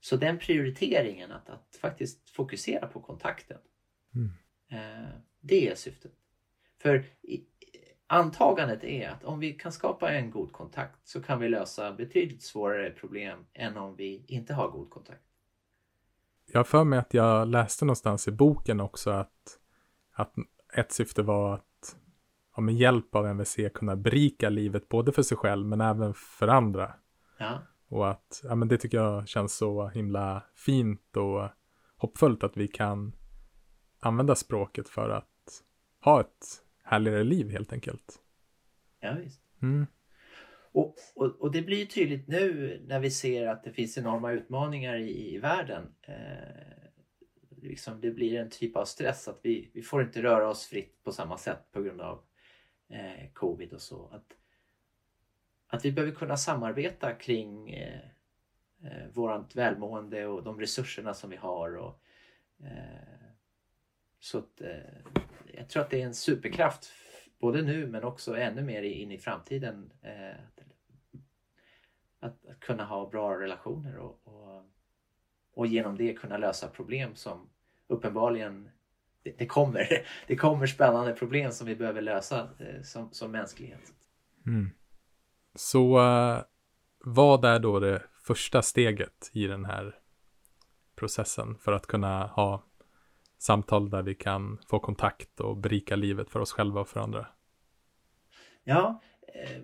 Så 0.00 0.16
den 0.16 0.38
prioriteringen 0.38 1.32
att, 1.32 1.48
att 1.50 1.78
faktiskt 1.80 2.30
fokusera 2.30 2.86
på 2.86 3.00
kontakten. 3.00 3.58
Mm. 4.14 4.32
Eh, 4.70 5.08
det 5.40 5.68
är 5.68 5.74
syftet. 5.74 6.12
För 6.82 7.04
antagandet 8.06 8.84
är 8.84 9.08
att 9.08 9.24
om 9.24 9.38
vi 9.38 9.52
kan 9.52 9.72
skapa 9.72 10.10
en 10.10 10.30
god 10.30 10.52
kontakt 10.52 11.08
så 11.08 11.22
kan 11.22 11.40
vi 11.40 11.48
lösa 11.48 11.92
betydligt 11.92 12.42
svårare 12.42 12.90
problem 12.90 13.46
än 13.52 13.76
om 13.76 13.96
vi 13.96 14.24
inte 14.28 14.54
har 14.54 14.70
god 14.70 14.90
kontakt. 14.90 15.22
Jag 16.52 16.58
har 16.58 16.64
för 16.64 16.84
mig 16.84 16.98
att 16.98 17.14
jag 17.14 17.48
läste 17.48 17.84
någonstans 17.84 18.28
i 18.28 18.30
boken 18.30 18.80
också 18.80 19.10
att, 19.10 19.58
att 20.14 20.34
ett 20.74 20.92
syfte 20.92 21.22
var 21.22 21.54
att 21.54 21.96
ja, 22.56 22.62
med 22.62 22.74
hjälp 22.74 23.14
av 23.14 23.26
MVC 23.26 23.56
kunna 23.74 23.96
berika 23.96 24.48
livet 24.48 24.88
både 24.88 25.12
för 25.12 25.22
sig 25.22 25.36
själv 25.36 25.66
men 25.66 25.80
även 25.80 26.14
för 26.14 26.48
andra. 26.48 26.94
Ja, 27.38 27.58
Och 27.88 28.10
att 28.10 28.40
ja, 28.44 28.54
men 28.54 28.68
det 28.68 28.78
tycker 28.78 28.98
jag 28.98 29.28
känns 29.28 29.56
så 29.56 29.88
himla 29.88 30.42
fint 30.54 31.16
och 31.16 31.48
hoppfullt 31.96 32.44
att 32.44 32.56
vi 32.56 32.68
kan 32.68 33.12
använda 34.00 34.34
språket 34.34 34.88
för 34.88 35.10
att 35.10 35.62
ha 36.00 36.20
ett 36.20 36.62
härligare 36.82 37.24
liv 37.24 37.50
helt 37.50 37.72
enkelt. 37.72 38.20
ja 39.00 39.16
visst. 39.24 39.40
Mm. 39.62 39.86
Och, 40.72 40.96
och, 41.14 41.40
och 41.40 41.52
det 41.52 41.62
blir 41.62 41.78
ju 41.78 41.86
tydligt 41.86 42.28
nu 42.28 42.80
när 42.88 43.00
vi 43.00 43.10
ser 43.10 43.46
att 43.46 43.64
det 43.64 43.72
finns 43.72 43.98
enorma 43.98 44.32
utmaningar 44.32 44.96
i, 44.96 45.34
i 45.34 45.38
världen. 45.38 45.94
Eh, 46.02 46.83
liksom 47.64 48.00
det 48.00 48.10
blir 48.10 48.40
en 48.40 48.50
typ 48.50 48.76
av 48.76 48.84
stress 48.84 49.28
att 49.28 49.40
vi, 49.42 49.70
vi 49.74 49.82
får 49.82 50.02
inte 50.02 50.22
röra 50.22 50.48
oss 50.48 50.66
fritt 50.66 51.02
på 51.02 51.12
samma 51.12 51.38
sätt 51.38 51.72
på 51.72 51.82
grund 51.82 52.00
av 52.00 52.22
eh, 52.88 53.32
covid 53.32 53.72
och 53.72 53.82
så. 53.82 54.06
Att, 54.06 54.36
att 55.66 55.84
vi 55.84 55.92
behöver 55.92 56.14
kunna 56.14 56.36
samarbeta 56.36 57.14
kring 57.14 57.70
eh, 57.70 58.00
eh, 58.84 59.08
vårt 59.12 59.56
välmående 59.56 60.26
och 60.26 60.42
de 60.42 60.60
resurserna 60.60 61.14
som 61.14 61.30
vi 61.30 61.36
har. 61.36 61.76
Och, 61.76 62.00
eh, 62.64 63.28
så 64.18 64.38
att, 64.38 64.60
eh, 64.60 65.22
jag 65.54 65.68
tror 65.68 65.82
att 65.82 65.90
det 65.90 66.02
är 66.02 66.06
en 66.06 66.14
superkraft 66.14 66.92
både 67.38 67.62
nu 67.62 67.86
men 67.86 68.04
också 68.04 68.36
ännu 68.36 68.62
mer 68.62 68.82
in 68.82 69.12
i 69.12 69.18
framtiden. 69.18 69.92
Eh, 70.02 70.40
att, 72.18 72.46
att 72.46 72.60
kunna 72.60 72.84
ha 72.84 73.10
bra 73.10 73.40
relationer 73.40 73.96
och, 73.96 74.20
och, 74.24 74.62
och 75.54 75.66
genom 75.66 75.96
det 75.96 76.14
kunna 76.14 76.38
lösa 76.38 76.68
problem 76.68 77.14
som 77.14 77.50
uppenbarligen 77.88 78.70
det, 79.22 79.38
det, 79.38 79.46
kommer, 79.46 80.06
det 80.26 80.36
kommer 80.36 80.66
spännande 80.66 81.12
problem 81.12 81.52
som 81.52 81.66
vi 81.66 81.76
behöver 81.76 82.02
lösa 82.02 82.48
eh, 82.58 82.82
som, 82.82 83.12
som 83.12 83.30
mänsklighet. 83.30 83.92
Mm. 84.46 84.70
Så 85.54 85.98
eh, 85.98 86.42
vad 87.04 87.44
är 87.44 87.58
då 87.58 87.80
det 87.80 88.02
första 88.26 88.62
steget 88.62 89.30
i 89.32 89.46
den 89.46 89.64
här 89.64 89.98
processen 90.96 91.58
för 91.58 91.72
att 91.72 91.86
kunna 91.86 92.26
ha 92.26 92.64
samtal 93.38 93.90
där 93.90 94.02
vi 94.02 94.14
kan 94.14 94.58
få 94.68 94.78
kontakt 94.78 95.40
och 95.40 95.56
berika 95.56 95.96
livet 95.96 96.30
för 96.30 96.40
oss 96.40 96.52
själva 96.52 96.80
och 96.80 96.88
för 96.88 97.00
andra? 97.00 97.26
Ja, 98.64 99.02
eh, 99.34 99.62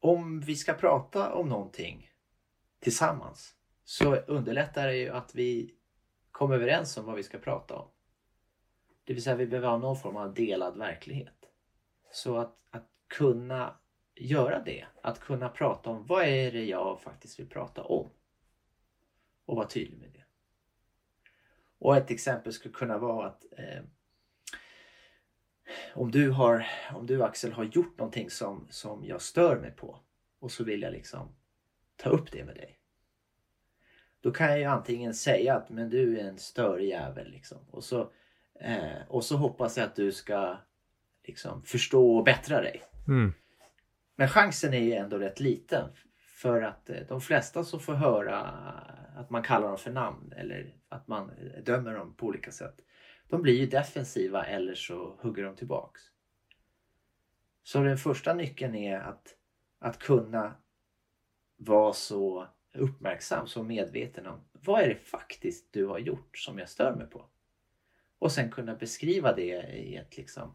om 0.00 0.40
vi 0.40 0.56
ska 0.56 0.74
prata 0.74 1.32
om 1.32 1.48
någonting 1.48 2.10
tillsammans 2.80 3.54
så 3.84 4.16
underlättar 4.16 4.86
det 4.86 4.96
ju 4.96 5.08
att 5.08 5.34
vi 5.34 5.74
komma 6.40 6.54
överens 6.54 6.96
om 6.96 7.04
vad 7.04 7.16
vi 7.16 7.22
ska 7.22 7.38
prata 7.38 7.74
om. 7.74 7.88
Det 9.04 9.14
vill 9.14 9.22
säga 9.22 9.36
vi 9.36 9.46
behöver 9.46 9.68
ha 9.68 9.78
någon 9.78 9.96
form 9.96 10.16
av 10.16 10.34
delad 10.34 10.78
verklighet. 10.78 11.50
Så 12.10 12.36
att, 12.36 12.58
att 12.70 12.88
kunna 13.08 13.78
göra 14.14 14.62
det, 14.62 14.86
att 15.02 15.20
kunna 15.20 15.48
prata 15.48 15.90
om 15.90 16.06
vad 16.06 16.24
är 16.24 16.52
det 16.52 16.64
jag 16.64 17.00
faktiskt 17.00 17.38
vill 17.40 17.48
prata 17.48 17.82
om. 17.82 18.10
Och 19.44 19.56
vara 19.56 19.66
tydlig 19.66 19.98
med 19.98 20.10
det. 20.12 20.24
Och 21.78 21.96
ett 21.96 22.10
exempel 22.10 22.52
skulle 22.52 22.74
kunna 22.74 22.98
vara 22.98 23.26
att 23.26 23.44
eh, 23.52 23.82
om 25.94 26.10
du, 26.10 26.30
har, 26.30 26.66
om 26.94 27.06
du 27.06 27.22
Axel 27.22 27.52
har 27.52 27.64
gjort 27.64 27.98
någonting 27.98 28.30
som, 28.30 28.66
som 28.70 29.04
jag 29.04 29.22
stör 29.22 29.60
mig 29.60 29.70
på 29.70 30.00
och 30.38 30.52
så 30.52 30.64
vill 30.64 30.82
jag 30.82 30.92
liksom 30.92 31.28
ta 31.96 32.10
upp 32.10 32.32
det 32.32 32.44
med 32.44 32.54
dig. 32.54 32.79
Då 34.20 34.30
kan 34.30 34.46
jag 34.46 34.58
ju 34.58 34.64
antingen 34.64 35.14
säga 35.14 35.54
att 35.54 35.70
men 35.70 35.90
du 35.90 36.18
är 36.18 36.24
en 36.24 36.38
störig 36.38 36.88
jävel 36.88 37.30
liksom. 37.30 37.58
Och 37.70 37.84
så, 37.84 38.10
eh, 38.60 39.08
och 39.08 39.24
så 39.24 39.36
hoppas 39.36 39.76
jag 39.76 39.86
att 39.86 39.96
du 39.96 40.12
ska 40.12 40.58
liksom 41.24 41.62
förstå 41.62 42.16
och 42.16 42.24
bättra 42.24 42.60
dig. 42.60 42.82
Mm. 43.08 43.32
Men 44.16 44.28
chansen 44.28 44.74
är 44.74 44.80
ju 44.80 44.92
ändå 44.92 45.18
rätt 45.18 45.40
liten. 45.40 45.88
För 46.16 46.62
att 46.62 46.90
eh, 46.90 46.96
de 47.08 47.20
flesta 47.20 47.64
som 47.64 47.80
får 47.80 47.94
höra 47.94 48.38
att 49.16 49.30
man 49.30 49.42
kallar 49.42 49.68
dem 49.68 49.78
för 49.78 49.90
namn 49.90 50.32
eller 50.36 50.74
att 50.88 51.08
man 51.08 51.30
dömer 51.64 51.94
dem 51.94 52.14
på 52.14 52.26
olika 52.26 52.50
sätt. 52.50 52.74
De 53.28 53.42
blir 53.42 53.54
ju 53.54 53.66
defensiva 53.66 54.44
eller 54.44 54.74
så 54.74 55.16
hugger 55.20 55.44
de 55.44 55.56
tillbaks. 55.56 56.02
Så 57.62 57.82
den 57.82 57.98
första 57.98 58.34
nyckeln 58.34 58.74
är 58.74 59.00
att, 59.00 59.34
att 59.78 59.98
kunna 59.98 60.54
vara 61.56 61.92
så 61.92 62.48
uppmärksam, 62.72 63.46
så 63.46 63.62
medveten 63.62 64.26
om 64.26 64.40
vad 64.52 64.82
är 64.82 64.88
det 64.88 64.94
faktiskt 64.94 65.72
du 65.72 65.86
har 65.86 65.98
gjort 65.98 66.38
som 66.38 66.58
jag 66.58 66.68
stör 66.68 66.94
mig 66.96 67.06
på. 67.06 67.24
Och 68.18 68.32
sen 68.32 68.50
kunna 68.50 68.74
beskriva 68.74 69.32
det 69.32 69.62
i 69.76 69.96
ett 69.96 70.16
liksom, 70.16 70.54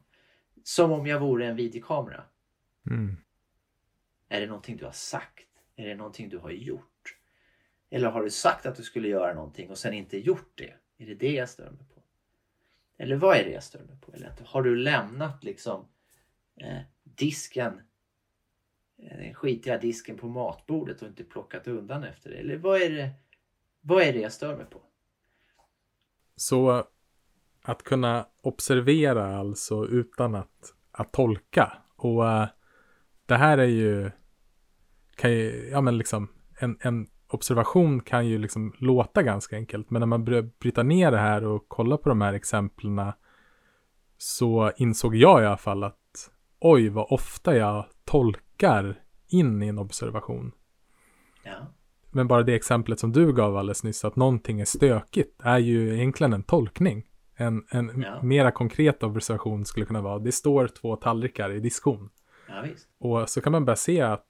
som 0.64 0.92
om 0.92 1.08
jag 1.08 1.20
vore 1.20 1.48
en 1.48 1.56
videokamera. 1.56 2.24
Mm. 2.90 3.18
Är 4.30 4.42
det 4.42 4.48
någonting 4.48 4.78
du 4.78 4.86
har 4.86 4.92
sagt? 4.92 5.48
Är 5.76 5.88
det 5.88 5.96
någonting 5.96 6.30
du 6.30 6.38
har 6.38 6.52
gjort? 6.52 7.18
Eller 7.90 8.10
har 8.10 8.24
du 8.24 8.30
sagt 8.30 8.66
att 8.66 8.76
du 8.76 8.84
skulle 8.84 9.08
göra 9.08 9.34
någonting 9.34 9.70
och 9.70 9.78
sen 9.78 9.94
inte 9.94 10.18
gjort 10.18 10.52
det? 10.56 10.74
Är 10.98 11.06
det 11.06 11.16
det 11.16 11.32
jag 11.32 11.50
stör 11.50 11.72
mig 11.72 11.86
på? 11.94 12.04
Eller 12.98 13.16
vad 13.16 13.38
är 13.38 13.44
det 13.44 13.52
jag 13.52 13.64
stör 13.64 13.84
mig 13.84 13.98
på? 14.02 14.14
Eller 14.14 14.32
har 14.46 14.64
du 14.64 14.76
lämnat 14.76 15.44
liksom 15.44 15.88
eh, 16.56 16.82
disken, 17.04 17.82
Eh, 18.98 19.18
den 19.18 19.34
skitiga 19.34 19.78
disken 19.78 20.18
på 20.18 20.28
matbordet 20.28 21.02
och 21.02 21.08
inte 21.08 21.24
plockat 21.24 21.68
undan 21.68 22.04
efter 22.04 22.30
det? 22.30 22.38
Eller 22.38 22.58
vad 22.58 22.82
är 22.82 22.90
det, 22.90 23.10
vad 23.82 24.04
är 24.04 24.14
det 24.14 24.20
jag 24.20 24.32
stör 24.32 24.58
mig 24.58 24.66
på? 24.66 24.82
Så 26.36 26.84
att 27.64 27.84
kunna 27.84 28.28
observera 28.42 29.38
alltså 29.38 29.86
utan 29.86 30.36
att, 30.36 30.74
att 30.92 31.14
tolka. 31.14 31.78
Och 31.96 32.30
äh, 32.30 32.48
det 33.26 33.36
här 33.36 33.58
är 33.58 33.68
ju, 33.68 34.12
kan 35.16 35.32
ju, 35.32 35.70
ja 35.72 35.82
men 35.82 35.98
liksom, 35.98 36.30
en, 36.60 36.78
en 36.82 37.08
observation 37.28 38.00
kan 38.00 38.28
ju 38.28 38.38
liksom 38.38 38.76
låta 38.80 39.24
ganska 39.24 39.56
enkelt, 39.56 39.90
men 39.90 40.00
när 40.00 40.08
man 40.08 40.26
börjar 40.26 40.50
bryta 40.60 40.84
ner 40.84 41.12
det 41.12 41.18
här 41.18 41.44
och 41.44 41.66
kolla 41.68 41.98
på 41.98 42.10
de 42.10 42.22
här 42.22 42.34
exemplen 42.34 43.12
så 44.18 44.72
insåg 44.78 45.16
jag 45.16 45.44
i 45.44 45.46
alla 45.46 45.58
fall 45.58 45.84
att 45.84 46.32
oj 46.60 46.90
vad 46.90 47.08
ofta 47.10 47.58
jag 47.58 47.86
tolkar 48.06 48.45
in 49.28 49.64
i 49.64 49.68
en 49.68 49.80
observation. 49.80 50.52
Ja. 51.44 51.56
Men 52.12 52.28
bara 52.28 52.44
det 52.44 52.56
exemplet 52.56 53.00
som 53.00 53.12
du 53.12 53.34
gav 53.34 53.58
alldeles 53.58 53.84
nyss, 53.84 54.06
att 54.06 54.16
någonting 54.16 54.62
är 54.62 54.66
stökigt, 54.66 55.42
är 55.44 55.58
ju 55.58 55.94
egentligen 55.96 56.34
en 56.34 56.44
tolkning. 56.44 57.06
En, 57.36 57.66
en 57.70 58.02
Ja. 58.02 58.22
mera 58.24 58.52
konkret 58.52 59.04
observation 59.04 59.66
skulle 59.66 59.86
kunna 59.86 60.02
vara, 60.02 60.20
det 60.20 60.32
står 60.32 60.68
två 60.68 60.96
tallrikar 60.96 61.52
i 61.52 61.60
diskon. 61.60 62.10
ja. 62.48 62.64
Och 63.00 63.30
så 63.30 63.42
kan 63.42 63.52
man 63.52 63.66
börja 63.66 63.76
se 63.76 64.02
att, 64.02 64.28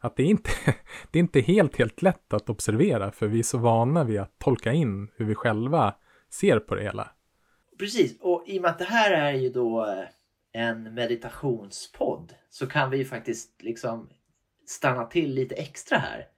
att 0.00 0.16
det, 0.16 0.22
är 0.22 0.26
inte, 0.26 0.50
det 1.10 1.18
är 1.18 1.20
inte 1.20 1.40
helt, 1.40 1.76
helt 1.78 2.02
lätt 2.02 2.32
att 2.32 2.50
observera, 2.50 3.12
för 3.12 3.26
vi 3.26 3.38
är 3.38 3.42
så 3.42 3.58
vana 3.58 4.04
vid 4.04 4.20
att 4.20 4.38
tolka 4.38 4.72
in 4.72 5.08
hur 5.16 5.24
vi 5.24 5.34
själva 5.34 5.94
ser 6.30 6.58
på 6.58 6.74
det 6.74 6.82
hela. 6.82 7.10
Precis, 7.78 8.16
och 8.20 8.44
i 8.46 8.58
och 8.58 8.62
med 8.62 8.70
att 8.70 8.78
det 8.78 8.84
här 8.84 9.10
är 9.10 9.32
ju 9.32 9.48
då 9.48 9.86
eh, 9.86 10.04
en 10.52 10.94
meditationspodd 10.94 12.34
så 12.50 12.66
kan 12.66 12.90
vi 12.90 13.04
faktiskt 13.04 13.62
liksom 13.62 14.10
stanna 14.66 15.04
till 15.04 15.34
lite 15.34 15.54
extra 15.54 15.98
här. 15.98 16.28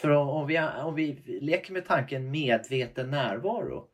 För 0.00 0.10
om, 0.10 0.28
om, 0.28 0.46
vi, 0.46 0.58
om 0.58 0.94
vi 0.94 1.12
leker 1.40 1.72
med 1.72 1.86
tanken 1.86 2.30
medveten 2.30 3.10
närvaro. 3.10 3.88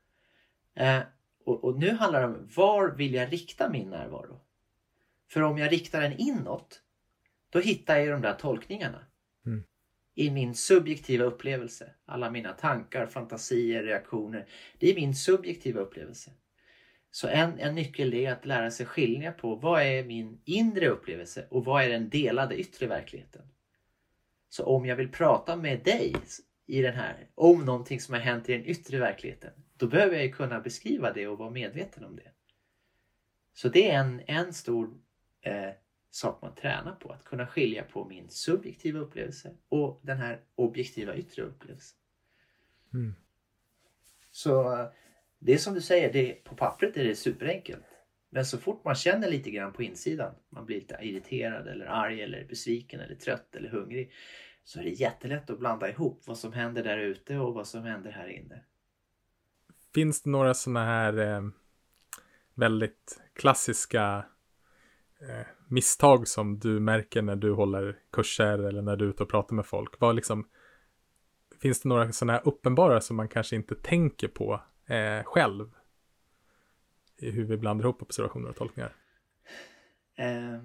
Eh, 0.74 1.00
och, 1.44 1.64
och 1.64 1.78
nu 1.78 1.90
handlar 1.90 2.20
det 2.20 2.26
om 2.26 2.48
var 2.56 2.88
vill 2.88 3.14
jag 3.14 3.32
rikta 3.32 3.70
min 3.70 3.90
närvaro? 3.90 4.40
För 5.28 5.40
om 5.40 5.58
jag 5.58 5.72
riktar 5.72 6.00
den 6.00 6.12
inåt, 6.12 6.82
då 7.50 7.60
hittar 7.60 7.96
jag 7.96 8.08
de 8.08 8.22
där 8.22 8.34
tolkningarna. 8.34 9.04
Mm. 9.46 9.64
I 10.14 10.30
min 10.30 10.54
subjektiva 10.54 11.24
upplevelse. 11.24 11.90
Alla 12.06 12.30
mina 12.30 12.52
tankar, 12.52 13.06
fantasier, 13.06 13.82
reaktioner. 13.82 14.46
Det 14.78 14.90
är 14.90 14.94
min 14.94 15.14
subjektiva 15.14 15.80
upplevelse. 15.80 16.30
Så 17.14 17.28
en, 17.28 17.58
en 17.58 17.74
nyckel 17.74 18.14
är 18.14 18.32
att 18.32 18.46
lära 18.46 18.70
sig 18.70 18.86
skilja 18.86 19.32
på 19.32 19.54
vad 19.54 19.82
är 19.82 20.04
min 20.04 20.40
inre 20.44 20.88
upplevelse 20.88 21.46
och 21.50 21.64
vad 21.64 21.84
är 21.84 21.88
den 21.88 22.08
delade 22.08 22.56
yttre 22.60 22.86
verkligheten. 22.86 23.42
Så 24.48 24.64
om 24.64 24.86
jag 24.86 24.96
vill 24.96 25.12
prata 25.12 25.56
med 25.56 25.84
dig 25.84 26.14
i 26.66 26.82
den 26.82 26.94
här, 26.94 27.26
om 27.34 27.64
någonting 27.64 28.00
som 28.00 28.14
har 28.14 28.20
hänt 28.20 28.48
i 28.48 28.52
den 28.52 28.66
yttre 28.66 28.98
verkligheten, 28.98 29.52
då 29.76 29.86
behöver 29.86 30.16
jag 30.16 30.34
kunna 30.34 30.60
beskriva 30.60 31.12
det 31.12 31.26
och 31.26 31.38
vara 31.38 31.50
medveten 31.50 32.04
om 32.04 32.16
det. 32.16 32.30
Så 33.52 33.68
det 33.68 33.90
är 33.90 33.98
en, 33.98 34.22
en 34.26 34.52
stor 34.52 34.98
eh, 35.40 35.70
sak 36.10 36.42
man 36.42 36.54
tränar 36.54 36.94
på, 36.94 37.12
att 37.12 37.24
kunna 37.24 37.46
skilja 37.46 37.82
på 37.82 38.04
min 38.04 38.30
subjektiva 38.30 39.00
upplevelse 39.00 39.54
och 39.68 40.00
den 40.02 40.18
här 40.18 40.40
objektiva 40.54 41.16
yttre 41.16 41.42
upplevelsen. 41.42 41.98
Mm. 42.94 43.14
Så 44.30 44.80
eh, 44.80 44.88
det 45.44 45.54
är 45.54 45.58
som 45.58 45.74
du 45.74 45.80
säger, 45.80 46.12
det, 46.12 46.44
på 46.44 46.54
pappret 46.54 46.96
är 46.96 47.04
det 47.04 47.14
superenkelt. 47.14 47.84
Men 48.30 48.44
så 48.44 48.58
fort 48.58 48.84
man 48.84 48.94
känner 48.94 49.30
lite 49.30 49.50
grann 49.50 49.72
på 49.72 49.82
insidan, 49.82 50.34
man 50.50 50.66
blir 50.66 50.76
lite 50.76 50.98
irriterad 51.02 51.68
eller 51.68 51.86
arg 51.86 52.22
eller 52.22 52.44
besviken 52.44 53.00
eller 53.00 53.14
trött 53.14 53.56
eller 53.56 53.68
hungrig. 53.68 54.12
Så 54.64 54.80
är 54.80 54.84
det 54.84 54.90
jättelätt 54.90 55.50
att 55.50 55.58
blanda 55.58 55.90
ihop 55.90 56.22
vad 56.26 56.38
som 56.38 56.52
händer 56.52 56.84
där 56.84 56.98
ute 56.98 57.38
och 57.38 57.54
vad 57.54 57.66
som 57.66 57.82
händer 57.82 58.10
här 58.10 58.28
inne. 58.28 58.62
Finns 59.94 60.22
det 60.22 60.30
några 60.30 60.54
sådana 60.54 60.84
här 60.84 61.18
eh, 61.18 61.42
väldigt 62.54 63.20
klassiska 63.34 64.24
eh, 65.20 65.46
misstag 65.68 66.28
som 66.28 66.58
du 66.58 66.80
märker 66.80 67.22
när 67.22 67.36
du 67.36 67.52
håller 67.52 67.98
kurser 68.12 68.58
eller 68.58 68.82
när 68.82 68.96
du 68.96 69.04
är 69.04 69.08
ute 69.08 69.22
och 69.22 69.30
pratar 69.30 69.54
med 69.54 69.66
folk? 69.66 70.00
Vad 70.00 70.16
liksom, 70.16 70.48
finns 71.62 71.80
det 71.80 71.88
några 71.88 72.12
sådana 72.12 72.32
här 72.32 72.48
uppenbara 72.48 73.00
som 73.00 73.16
man 73.16 73.28
kanske 73.28 73.56
inte 73.56 73.74
tänker 73.74 74.28
på 74.28 74.60
eh, 74.86 75.24
själv? 75.24 75.70
I 77.16 77.30
hur 77.30 77.44
vi 77.44 77.56
blandar 77.56 77.84
ihop 77.84 78.02
observationer 78.02 78.48
och 78.48 78.56
tolkningar. 78.56 78.92
Eh, 80.16 80.58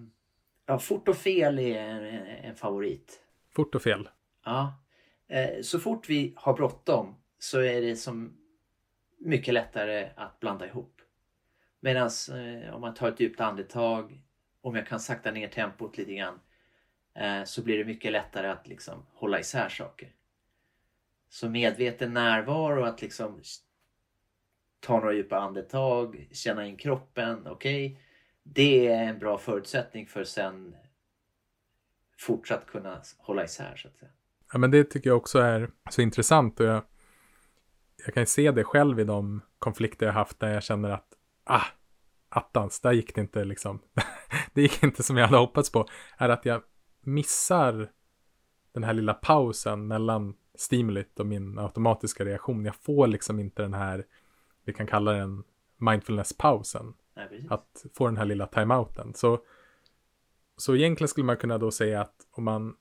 ja, 0.66 0.80
fort 0.80 1.08
och 1.08 1.18
fel 1.18 1.60
är 1.60 1.82
en, 1.82 2.04
en 2.28 2.56
favorit. 2.56 3.22
Fort 3.56 3.76
och 3.76 3.82
fel. 3.82 4.10
Ja. 4.46 4.84
Eh, 5.28 5.62
så 5.62 5.80
fort 5.80 6.10
vi 6.10 6.34
har 6.38 6.54
bråttom 6.54 7.16
så 7.40 7.60
är 7.60 7.82
det 7.82 7.96
som 7.96 8.38
mycket 9.18 9.54
lättare 9.54 10.10
att 10.16 10.40
blanda 10.40 10.68
ihop. 10.68 11.02
Medan 11.80 12.10
eh, 12.32 12.76
om 12.76 12.82
man 12.82 12.94
tar 12.94 13.08
ett 13.08 13.20
djupt 13.20 13.40
andetag, 13.40 14.22
om 14.62 14.76
jag 14.76 14.88
kan 14.88 15.00
sakta 15.00 15.32
ner 15.32 15.48
tempot 15.48 15.98
lite 15.98 16.14
grann, 16.14 16.40
eh, 17.14 17.44
så 17.44 17.64
blir 17.64 17.78
det 17.78 17.86
mycket 17.86 18.12
lättare 18.12 18.48
att 18.48 18.68
liksom 18.68 19.06
hålla 19.14 19.40
isär 19.40 19.70
saker. 19.70 20.16
Så 21.30 21.50
medveten 21.50 22.14
närvaro, 22.14 22.84
att 22.84 23.02
liksom 23.02 23.42
ta 24.80 25.00
några 25.00 25.14
djupa 25.14 25.38
andetag, 25.38 26.28
känna 26.32 26.66
in 26.68 26.78
kroppen, 26.78 27.48
okej. 27.48 28.02
Det 28.44 28.88
är 28.88 29.04
en 29.04 29.20
bra 29.20 29.38
förutsättning 29.38 30.08
för 30.08 30.24
sen 30.24 30.76
fortsatt 32.20 32.68
kunna 32.68 33.02
hålla 33.18 33.44
isär 33.44 33.76
så 33.76 33.88
att 33.88 33.98
säga. 33.98 34.12
Ja, 34.52 34.60
men 34.60 34.72
det 34.72 34.84
tycker 34.84 35.10
jag 35.10 35.18
också 35.18 35.40
är 35.40 35.70
så 35.90 36.02
intressant 36.02 36.60
och 36.60 36.66
jag, 36.66 36.84
jag 38.06 38.14
kan 38.14 38.22
ju 38.22 38.28
se 38.28 38.52
det 38.52 38.64
själv 38.64 39.00
i 39.00 39.04
de 39.04 39.42
konflikter 39.60 40.06
jag 40.06 40.14
haft 40.14 40.40
där 40.40 40.54
jag 40.54 40.64
känner 40.64 40.90
att 40.90 41.08
ah, 41.44 41.66
attans, 42.30 42.82
där 42.82 42.92
gick 42.92 43.16
det 43.16 43.22
inte 43.22 43.44
liksom. 43.44 43.80
det 44.54 44.62
gick 44.62 44.84
inte 44.84 45.04
som 45.04 45.18
jag 45.18 45.28
hade 45.28 45.38
hoppats 45.38 45.72
på. 45.72 45.88
Är 46.18 46.30
att 46.30 46.46
jag 46.46 46.62
missar 47.02 47.90
den 48.74 48.84
här 48.84 48.94
lilla 48.94 49.14
pausen 49.14 49.88
mellan 49.88 50.36
stimulit 50.56 51.20
och 51.20 51.26
min 51.28 51.60
automatiska 51.60 52.26
reaktion. 52.26 52.66
Jag 52.66 52.76
får 52.76 53.08
liksom 53.08 53.40
inte 53.40 53.62
den 53.62 53.74
här, 53.74 54.06
vi 54.70 54.74
kan 54.74 54.88
kalla 54.88 55.12
den 55.12 55.44
mindfulness-pausen. 55.78 56.94
Att 57.50 57.86
få 57.94 58.06
den 58.06 58.18
här 58.18 58.26
lilla 58.26 58.48
timeouten. 58.48 59.14
Så, 59.14 59.44
så 60.58 60.76
egentligen 60.76 61.08
skulle 61.08 61.26
man 61.26 61.38
kunna 61.38 61.58
då 61.58 61.72
säga 61.72 62.02
att 62.02 62.28
om 62.32 62.44
man 62.44 62.76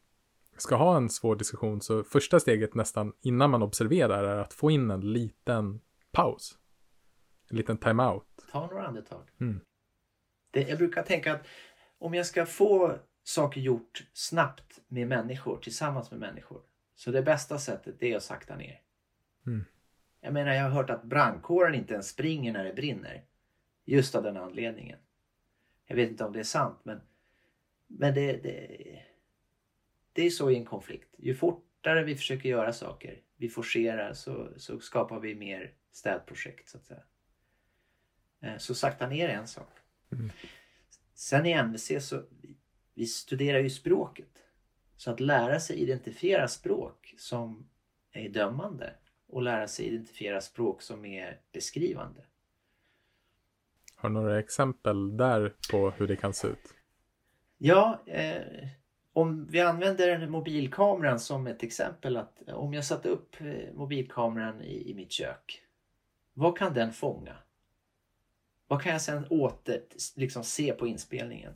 ska 0.56 0.76
ha 0.76 0.96
en 0.96 1.08
svår 1.08 1.36
diskussion 1.36 1.80
så 1.80 2.04
första 2.04 2.40
steget 2.40 2.74
nästan 2.74 3.12
innan 3.20 3.50
man 3.50 3.62
observerar 3.62 4.24
är 4.24 4.36
att 4.36 4.52
få 4.52 4.70
in 4.70 4.90
en 4.90 5.12
liten 5.12 5.80
paus. 6.12 6.58
En 7.50 7.56
liten 7.56 7.78
timeout. 7.78 8.26
Ta 8.52 8.66
några 8.66 8.86
andetag. 8.86 9.30
Mm. 9.40 9.60
Det, 10.50 10.62
jag 10.62 10.78
brukar 10.78 11.02
tänka 11.02 11.34
att 11.34 11.46
om 11.98 12.14
jag 12.14 12.26
ska 12.26 12.46
få 12.46 12.98
saker 13.22 13.60
gjort 13.60 14.06
snabbt 14.12 14.80
med 14.88 15.08
människor, 15.08 15.58
tillsammans 15.58 16.10
med 16.10 16.20
människor. 16.20 16.60
Så 16.94 17.10
det 17.10 17.22
bästa 17.22 17.58
sättet 17.58 17.96
det 18.00 18.12
är 18.12 18.16
att 18.16 18.22
sakta 18.22 18.56
ner. 18.56 18.80
Mm. 19.46 19.64
Jag 20.20 20.32
menar, 20.32 20.52
jag 20.52 20.62
har 20.62 20.70
hört 20.70 20.90
att 20.90 21.04
brandkåren 21.04 21.74
inte 21.74 21.94
ens 21.94 22.08
springer 22.08 22.52
när 22.52 22.64
det 22.64 22.72
brinner. 22.72 23.24
Just 23.84 24.14
av 24.14 24.22
den 24.22 24.36
anledningen. 24.36 24.98
Jag 25.86 25.96
vet 25.96 26.10
inte 26.10 26.24
om 26.24 26.32
det 26.32 26.38
är 26.38 26.44
sant, 26.44 26.78
men, 26.82 27.00
men 27.86 28.14
det, 28.14 28.32
det, 28.32 29.02
det 30.12 30.22
är 30.22 30.30
så 30.30 30.50
i 30.50 30.56
en 30.56 30.64
konflikt. 30.64 31.14
Ju 31.18 31.34
fortare 31.34 32.04
vi 32.04 32.16
försöker 32.16 32.48
göra 32.48 32.72
saker, 32.72 33.20
vi 33.36 33.48
forcerar, 33.48 34.12
så, 34.12 34.48
så 34.56 34.80
skapar 34.80 35.20
vi 35.20 35.34
mer 35.34 35.72
städprojekt 35.92 36.68
så 36.68 36.78
att 36.78 36.84
säga. 36.84 37.02
Eh, 38.40 38.56
Så 38.58 38.74
sakta 38.74 39.08
ner 39.08 39.28
är 39.28 39.34
en 39.34 39.48
sak. 39.48 39.72
Mm. 40.12 40.30
Sen 41.14 41.46
i 41.46 41.62
NVC 41.62 41.92
så 42.00 42.22
vi 42.94 43.06
studerar 43.06 43.58
ju 43.58 43.70
språket. 43.70 44.42
Så 44.96 45.10
att 45.10 45.20
lära 45.20 45.60
sig 45.60 45.76
identifiera 45.76 46.48
språk 46.48 47.14
som 47.18 47.68
är 48.12 48.28
dömande 48.28 48.94
och 49.28 49.42
lära 49.42 49.68
sig 49.68 49.86
identifiera 49.86 50.40
språk 50.40 50.82
som 50.82 51.04
är 51.04 51.40
beskrivande. 51.52 52.20
Har 53.94 54.08
du 54.08 54.12
några 54.12 54.38
exempel 54.38 55.16
där 55.16 55.54
på 55.70 55.90
hur 55.90 56.08
det 56.08 56.16
kan 56.16 56.34
se 56.34 56.48
ut? 56.48 56.74
Ja, 57.58 58.02
eh, 58.06 58.68
om 59.12 59.46
vi 59.46 59.60
använder 59.60 60.26
mobilkameran 60.26 61.20
som 61.20 61.46
ett 61.46 61.62
exempel. 61.62 62.16
att 62.16 62.42
Om 62.48 62.74
jag 62.74 62.84
satte 62.84 63.08
upp 63.08 63.40
eh, 63.40 63.74
mobilkameran 63.74 64.62
i, 64.62 64.90
i 64.90 64.94
mitt 64.94 65.12
kök. 65.12 65.62
Vad 66.34 66.58
kan 66.58 66.74
den 66.74 66.92
fånga? 66.92 67.36
Vad 68.66 68.82
kan 68.82 68.92
jag 68.92 69.02
sedan 69.02 69.26
åter 69.30 69.82
liksom 70.16 70.44
se 70.44 70.72
på 70.72 70.86
inspelningen? 70.86 71.52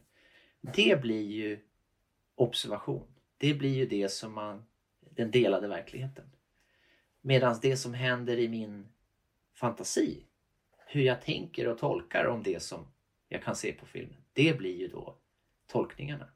Det 0.61 1.01
blir 1.03 1.31
ju 1.31 1.59
observation. 2.35 3.07
Det 3.39 3.55
blir 3.55 3.75
ju 3.75 3.87
det 3.87 4.09
som 4.09 4.33
man, 4.33 4.65
den 5.11 5.31
delade 5.31 5.69
verkligheten. 5.69 6.32
Medan 7.23 7.59
det 7.63 7.77
som 7.77 7.95
händer 7.95 8.39
i 8.39 8.49
min 8.49 8.89
fantasi, 9.55 10.25
hur 10.87 11.03
jag 11.03 11.23
tänker 11.23 11.69
och 11.69 11.79
tolkar 11.79 12.27
om 12.27 12.43
det 12.43 12.63
som 12.63 12.87
jag 13.29 13.43
kan 13.43 13.57
se 13.57 13.73
på 13.73 13.87
filmen, 13.87 14.25
det 14.33 14.59
blir 14.59 14.79
ju 14.79 14.89
då 14.89 15.17
tolkningarna. 15.67 16.29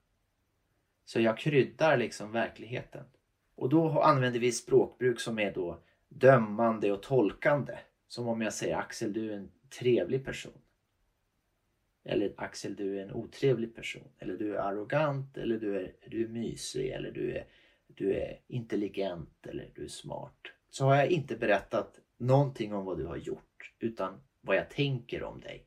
Så 1.04 1.20
jag 1.20 1.38
kryddar 1.38 1.96
liksom 1.96 2.32
verkligheten. 2.32 3.04
Och 3.54 3.68
då 3.68 4.00
använder 4.00 4.40
vi 4.40 4.52
språkbruk 4.52 5.20
som 5.20 5.38
är 5.38 5.52
då 5.52 5.82
dömande 6.08 6.92
och 6.92 7.02
tolkande. 7.02 7.78
Som 8.08 8.28
om 8.28 8.40
jag 8.40 8.52
säger 8.52 8.76
Axel, 8.76 9.12
du 9.12 9.32
är 9.32 9.36
en 9.36 9.50
trevlig 9.78 10.24
person. 10.24 10.58
Eller 12.04 12.34
Axel, 12.36 12.76
du 12.76 12.98
är 12.98 13.02
en 13.02 13.12
otrevlig 13.12 13.74
person. 13.74 14.08
Eller 14.18 14.36
du 14.36 14.56
är 14.56 14.60
arrogant. 14.60 15.36
Eller 15.36 15.58
du 15.58 15.76
är, 15.76 15.92
du 16.06 16.24
är 16.24 16.28
mysig. 16.28 16.90
Eller 16.90 17.10
du 17.10 17.32
är, 17.32 17.46
du 17.86 18.14
är 18.14 18.40
intelligent. 18.46 19.46
Eller 19.46 19.70
du 19.74 19.84
är 19.84 19.88
smart. 19.88 20.40
Så 20.76 20.84
har 20.84 20.96
jag 20.96 21.10
inte 21.10 21.36
berättat 21.36 22.00
någonting 22.16 22.74
om 22.74 22.84
vad 22.84 22.98
du 22.98 23.06
har 23.06 23.16
gjort. 23.16 23.72
Utan 23.78 24.22
vad 24.40 24.56
jag 24.56 24.70
tänker 24.70 25.22
om 25.22 25.40
dig. 25.40 25.66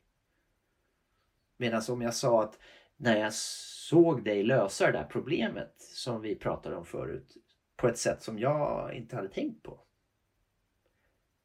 Medan 1.58 1.82
om 1.90 2.02
jag 2.02 2.14
sa 2.14 2.44
att 2.44 2.60
när 2.98 3.18
jag 3.18 3.34
såg 3.34 4.24
dig 4.24 4.44
lösa 4.44 4.86
det 4.86 4.92
där 4.92 5.04
problemet 5.04 5.74
som 5.78 6.22
vi 6.22 6.36
pratade 6.36 6.76
om 6.76 6.86
förut 6.86 7.38
på 7.76 7.88
ett 7.88 7.98
sätt 7.98 8.24
som 8.24 8.40
jag 8.40 8.94
inte 8.94 9.16
hade 9.16 9.30
tänkt 9.30 9.64
på. 9.64 9.84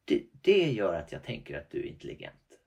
Det, 0.05 0.23
det 0.31 0.71
gör 0.71 0.93
att 0.93 1.11
jag 1.11 1.23
tänker 1.23 1.57
att 1.57 1.69
du 1.69 1.79
är 1.79 1.85
intelligent. 1.85 2.59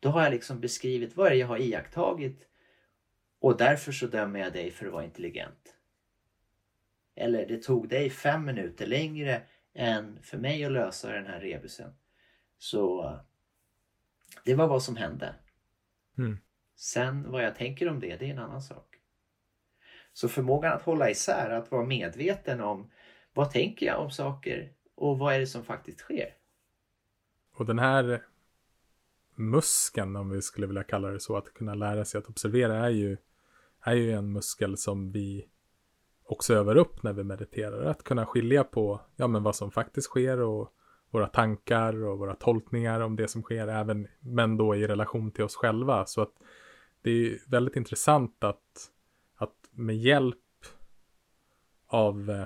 Då 0.00 0.08
har 0.08 0.22
jag 0.22 0.30
liksom 0.30 0.60
beskrivit 0.60 1.16
vad 1.16 1.30
det 1.30 1.36
är 1.36 1.40
jag 1.40 1.46
har 1.46 1.58
iakttagit 1.58 2.48
och 3.40 3.56
därför 3.56 3.92
så 3.92 4.06
dömer 4.06 4.40
jag 4.40 4.52
dig 4.52 4.70
för 4.70 4.86
att 4.86 4.92
vara 4.92 5.04
intelligent. 5.04 5.76
Eller 7.14 7.46
det 7.46 7.62
tog 7.62 7.88
dig 7.88 8.10
fem 8.10 8.44
minuter 8.44 8.86
längre 8.86 9.46
än 9.74 10.22
för 10.22 10.38
mig 10.38 10.64
att 10.64 10.72
lösa 10.72 11.12
den 11.12 11.26
här 11.26 11.40
rebusen. 11.40 11.94
Så 12.58 13.16
det 14.44 14.54
var 14.54 14.66
vad 14.66 14.82
som 14.82 14.96
hände. 14.96 15.34
Mm. 16.18 16.38
Sen 16.76 17.30
vad 17.30 17.44
jag 17.44 17.56
tänker 17.56 17.88
om 17.88 18.00
det, 18.00 18.16
det 18.16 18.26
är 18.26 18.30
en 18.30 18.38
annan 18.38 18.62
sak. 18.62 18.96
Så 20.12 20.28
förmågan 20.28 20.72
att 20.72 20.82
hålla 20.82 21.10
isär, 21.10 21.50
att 21.50 21.70
vara 21.70 21.84
medveten 21.84 22.60
om 22.60 22.90
vad 23.32 23.50
tänker 23.50 23.86
jag 23.86 24.00
om 24.00 24.10
saker 24.10 24.72
och 24.94 25.18
vad 25.18 25.34
är 25.34 25.40
det 25.40 25.46
som 25.46 25.64
faktiskt 25.64 25.98
sker. 25.98 26.34
Och 27.52 27.66
den 27.66 27.78
här 27.78 28.22
muskeln, 29.34 30.16
om 30.16 30.30
vi 30.30 30.42
skulle 30.42 30.66
vilja 30.66 30.82
kalla 30.82 31.08
det 31.08 31.20
så, 31.20 31.36
att 31.36 31.54
kunna 31.54 31.74
lära 31.74 32.04
sig 32.04 32.18
att 32.18 32.28
observera 32.28 32.76
är 32.76 32.90
ju, 32.90 33.16
är 33.80 33.94
ju 33.94 34.12
en 34.12 34.32
muskel 34.32 34.76
som 34.76 35.12
vi 35.12 35.48
också 36.30 36.54
övar 36.54 36.76
upp 36.76 37.02
när 37.02 37.12
vi 37.12 37.24
mediterar. 37.24 37.84
Att 37.84 38.04
kunna 38.04 38.26
skilja 38.26 38.64
på 38.64 39.00
ja, 39.16 39.26
men 39.26 39.42
vad 39.42 39.56
som 39.56 39.70
faktiskt 39.70 40.06
sker 40.06 40.40
och 40.40 40.72
våra 41.10 41.26
tankar 41.26 42.04
och 42.04 42.18
våra 42.18 42.34
tolkningar 42.34 43.00
om 43.00 43.16
det 43.16 43.28
som 43.28 43.42
sker, 43.42 43.68
även, 43.68 44.08
men 44.20 44.56
då 44.56 44.76
i 44.76 44.86
relation 44.86 45.30
till 45.30 45.44
oss 45.44 45.56
själva. 45.56 46.06
Så 46.06 46.22
att 46.22 46.32
det 47.02 47.10
är 47.10 47.50
väldigt 47.50 47.76
intressant 47.76 48.44
att, 48.44 48.90
att 49.36 49.54
med 49.70 49.96
hjälp 49.96 50.36
av 51.86 52.30
eh, 52.30 52.44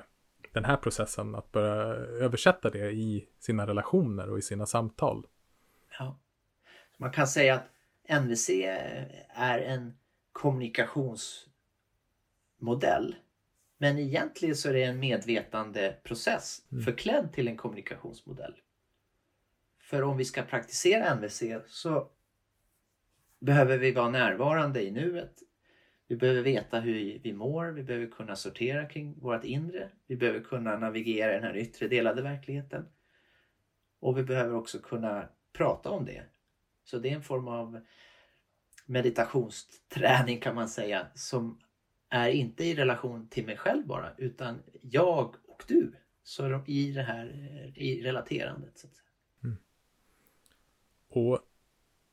den 0.51 0.65
här 0.65 0.77
processen 0.77 1.35
att 1.35 1.51
börja 1.51 1.83
översätta 1.95 2.69
det 2.69 2.91
i 2.91 3.27
sina 3.39 3.67
relationer 3.67 4.29
och 4.29 4.37
i 4.37 4.41
sina 4.41 4.65
samtal. 4.65 5.27
Ja. 5.99 6.19
Man 6.97 7.11
kan 7.11 7.27
säga 7.27 7.55
att 7.55 7.65
NVC 8.23 8.49
är 9.29 9.59
en 9.59 9.97
kommunikationsmodell. 10.31 13.15
Men 13.77 13.99
egentligen 13.99 14.55
så 14.55 14.69
är 14.69 14.73
det 14.73 14.83
en 14.83 14.99
medvetande 14.99 15.97
process 16.03 16.61
Mm. 16.71 16.83
förklädd 16.83 17.33
till 17.33 17.47
en 17.47 17.57
kommunikationsmodell. 17.57 18.55
För 19.79 20.01
om 20.01 20.17
vi 20.17 20.25
ska 20.25 20.41
praktisera 20.41 21.15
NVC 21.15 21.43
så 21.67 22.09
behöver 23.39 23.77
vi 23.77 23.91
vara 23.91 24.09
närvarande 24.09 24.83
i 24.83 24.91
nuet. 24.91 25.39
Vi 26.07 26.15
behöver 26.15 26.41
veta 26.41 26.79
hur 26.79 27.19
vi 27.23 27.33
mår, 27.33 27.65
vi 27.65 27.83
behöver 27.83 28.07
kunna 28.07 28.35
sortera 28.35 28.85
kring 28.85 29.19
vårt 29.19 29.43
inre. 29.43 29.89
Vi 30.07 30.15
behöver 30.15 30.39
kunna 30.39 30.77
navigera 30.77 31.31
i 31.31 31.35
den 31.35 31.43
här 31.43 31.57
yttre 31.57 31.87
delade 31.87 32.21
verkligheten. 32.21 32.85
Och 33.99 34.17
vi 34.17 34.23
behöver 34.23 34.55
också 34.55 34.79
kunna 34.79 35.29
prata 35.53 35.89
om 35.89 36.05
det. 36.05 36.23
Så 36.83 36.97
det 36.97 37.09
är 37.09 37.15
en 37.15 37.23
form 37.23 37.47
av 37.47 37.81
meditationsträning 38.85 40.39
kan 40.39 40.55
man 40.55 40.69
säga 40.69 41.07
som 41.15 41.59
är 42.15 42.29
inte 42.29 42.63
i 42.63 42.75
relation 42.75 43.27
till 43.27 43.45
mig 43.45 43.57
själv 43.57 43.87
bara 43.87 44.11
utan 44.17 44.63
jag 44.81 45.35
och 45.47 45.63
du. 45.67 45.95
Så 46.23 46.49
de 46.49 46.63
i 46.67 46.91
det 46.91 47.03
här 47.03 47.25
i 47.75 48.03
relaterandet. 48.03 48.77
Så 48.77 48.87
att 48.87 48.95
säga. 48.95 49.05
Och 51.09 51.39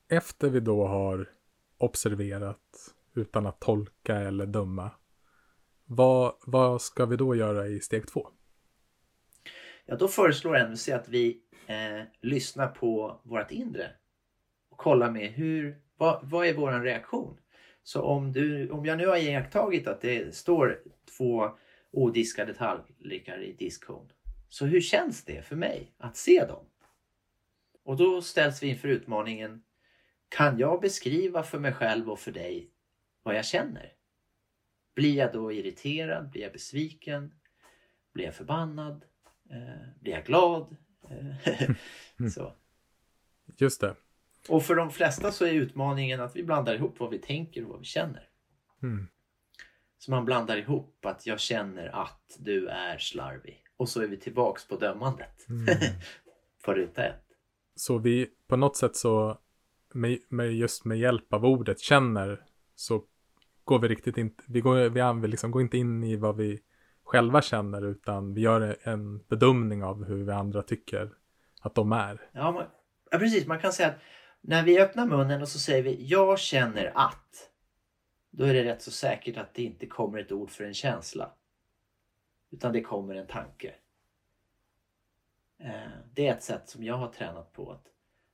efter 0.09 0.51
vi 0.51 0.61
då 0.61 0.87
har 0.87 1.31
observerat 1.79 2.95
utan 3.15 3.47
att 3.47 3.61
tolka 3.61 4.17
eller 4.17 4.47
döma, 4.47 4.91
vad, 5.85 6.35
vad 6.47 6.83
ska 6.83 7.07
vi 7.07 7.17
då 7.17 7.35
göra 7.35 7.67
i 7.67 7.81
steg 7.81 8.07
två? 8.07 8.29
Ja, 9.85 9.97
då 9.97 10.09
föreslår 10.09 10.69
NVC 10.69 10.89
att 10.89 11.09
vi 11.09 11.43
eh, 11.67 12.07
lyssnar 12.21 12.69
på 12.69 13.21
vårt 13.23 13.51
inre 13.51 13.91
och 14.71 14.79
kollar 14.79 15.11
med 15.11 15.33
hur, 15.33 15.83
vad, 15.97 16.31
vad 16.31 16.47
är 16.47 16.55
vår 16.55 16.81
reaktion? 16.81 17.39
Så 17.83 18.03
om, 18.03 18.33
du, 18.33 18.71
om 18.71 18.87
jag 18.87 18.99
nu 18.99 19.07
har 19.07 19.17
iakttagit 19.17 19.87
att 19.87 20.01
det 20.01 20.35
står 20.35 20.83
två 21.17 21.51
odiskade 21.91 22.55
tallrikar 22.55 23.43
i 23.43 23.53
diskhon. 23.53 24.13
Så 24.49 24.67
hur 24.67 24.81
känns 24.81 25.25
det 25.25 25.43
för 25.43 25.57
mig 25.57 25.95
att 25.99 26.17
se 26.17 26.45
dem? 26.45 26.67
Och 27.85 27.97
då 27.97 28.23
ställs 28.23 28.63
vi 28.63 28.67
inför 28.67 28.89
utmaningen 28.89 29.63
Kan 30.29 30.59
jag 30.59 30.81
beskriva 30.81 31.43
för 31.43 31.59
mig 31.59 31.73
själv 31.73 32.11
och 32.11 32.19
för 32.19 32.33
dig 32.33 32.71
vad 33.23 33.35
jag 33.35 33.45
känner? 33.45 33.93
Blir 34.95 35.17
jag 35.17 35.33
då 35.33 35.53
irriterad? 35.53 36.31
Blir 36.31 36.43
jag 36.43 36.53
besviken? 36.53 37.35
Blir 38.13 38.25
jag 38.25 38.35
förbannad? 38.35 39.05
Eh, 39.51 40.01
blir 40.01 40.13
jag 40.13 40.25
glad? 40.25 40.77
Eh, 41.11 42.29
så. 42.35 42.55
Just 43.59 43.81
det. 43.81 43.97
Och 44.49 44.63
för 44.63 44.75
de 44.75 44.91
flesta 44.91 45.33
så 45.33 45.45
är 45.45 45.53
utmaningen 45.53 46.21
att 46.21 46.37
vi 46.37 46.43
blandar 46.43 46.75
ihop 46.75 47.01
vad 47.01 47.11
vi 47.11 47.19
tänker 47.19 47.65
och 47.65 47.71
vad 47.71 47.79
vi 47.79 47.85
känner. 47.85 48.29
Mm. 48.83 49.09
Så 49.99 50.11
man 50.11 50.25
blandar 50.25 50.57
ihop 50.57 51.07
att 51.07 51.27
jag 51.27 51.41
känner 51.41 52.03
att 52.03 52.37
du 52.39 52.69
är 52.69 52.99
slarvig. 52.99 53.65
Och 53.77 53.89
så 53.89 54.03
är 54.03 54.07
vi 54.07 54.17
tillbaks 54.17 54.69
på 54.69 54.77
dömandet. 54.77 55.49
Mm. 55.49 55.67
på 56.65 56.75
ruta 56.75 57.05
ett. 57.05 57.25
Så 57.75 57.99
vi 57.99 58.31
på 58.47 58.57
något 58.57 58.77
sätt 58.77 58.97
så 58.97 59.39
med, 59.93 60.19
med 60.29 60.53
just 60.53 60.85
med 60.85 60.99
hjälp 60.99 61.33
av 61.33 61.45
ordet 61.45 61.81
känner 61.81 62.45
så 62.75 63.05
går 63.65 63.79
vi 63.79 63.89
riktigt 63.89 64.19
inte, 64.19 64.45
vi 64.47 64.61
går, 64.61 64.89
vi 64.89 65.01
använder, 65.01 65.29
liksom, 65.29 65.51
går 65.51 65.63
inte 65.63 65.79
in 65.79 66.05
i 66.05 66.17
vad 66.17 66.37
vi 66.37 66.61
själva 67.05 67.43
känner 67.43 67.87
utan 67.87 68.35
vi 68.35 68.41
gör 68.41 68.77
en 68.83 69.19
bedömning 69.19 69.85
av 69.85 70.05
hur 70.05 70.25
vi 70.25 70.33
andra 70.33 70.63
tycker 70.63 71.11
att 71.61 71.75
de 71.75 71.93
är. 71.93 72.21
Ja, 72.33 72.53
man, 72.53 72.65
ja, 73.11 73.19
precis. 73.19 73.47
Man 73.47 73.59
kan 73.59 73.73
säga 73.73 73.89
att 73.89 73.99
när 74.45 74.65
vi 74.65 74.81
öppnar 74.81 75.07
munnen 75.07 75.43
och 75.43 75.49
så 75.49 75.59
säger 75.59 75.83
vi 75.83 76.07
jag 76.07 76.39
känner 76.39 76.93
att. 76.95 77.51
Då 78.31 78.45
är 78.45 78.55
det 78.55 78.65
rätt 78.65 78.83
så 78.83 78.91
säkert 78.91 79.37
att 79.37 79.55
det 79.55 79.63
inte 79.63 79.87
kommer 79.87 80.19
ett 80.19 80.33
ord 80.33 80.51
för 80.51 80.65
en 80.65 80.75
känsla. 80.75 81.33
Utan 82.51 82.73
det 82.73 82.81
kommer 82.81 83.15
en 83.15 83.27
tanke. 83.27 83.75
Eh, 85.59 85.91
det 86.13 86.27
är 86.27 86.33
ett 86.33 86.43
sätt 86.43 86.69
som 86.69 86.85
jag 86.85 86.97
har 86.97 87.09
tränat 87.09 87.53
på 87.53 87.73
att, 87.73 87.87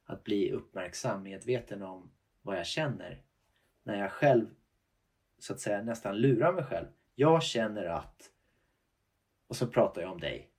att 0.05 0.25
bli 0.25 0.53
uppmärksam, 0.53 1.23
medveten 1.23 1.83
om 1.83 2.11
vad 2.43 2.59
jag 2.59 2.67
känner. 2.67 3.23
När 3.83 3.99
jag 3.99 4.13
själv 4.13 4.47
så 5.39 5.53
att 5.53 5.61
säga 5.61 5.83
nästan 5.83 6.17
lurar 6.17 6.53
mig 6.53 6.65
själv. 6.65 6.87
Jag 7.15 7.43
känner 7.43 7.85
att 7.85 8.31
och 9.47 9.57
så 9.57 9.67
pratar 9.67 10.03
jag 10.03 10.13
om 10.13 10.21
dig. 10.21 10.51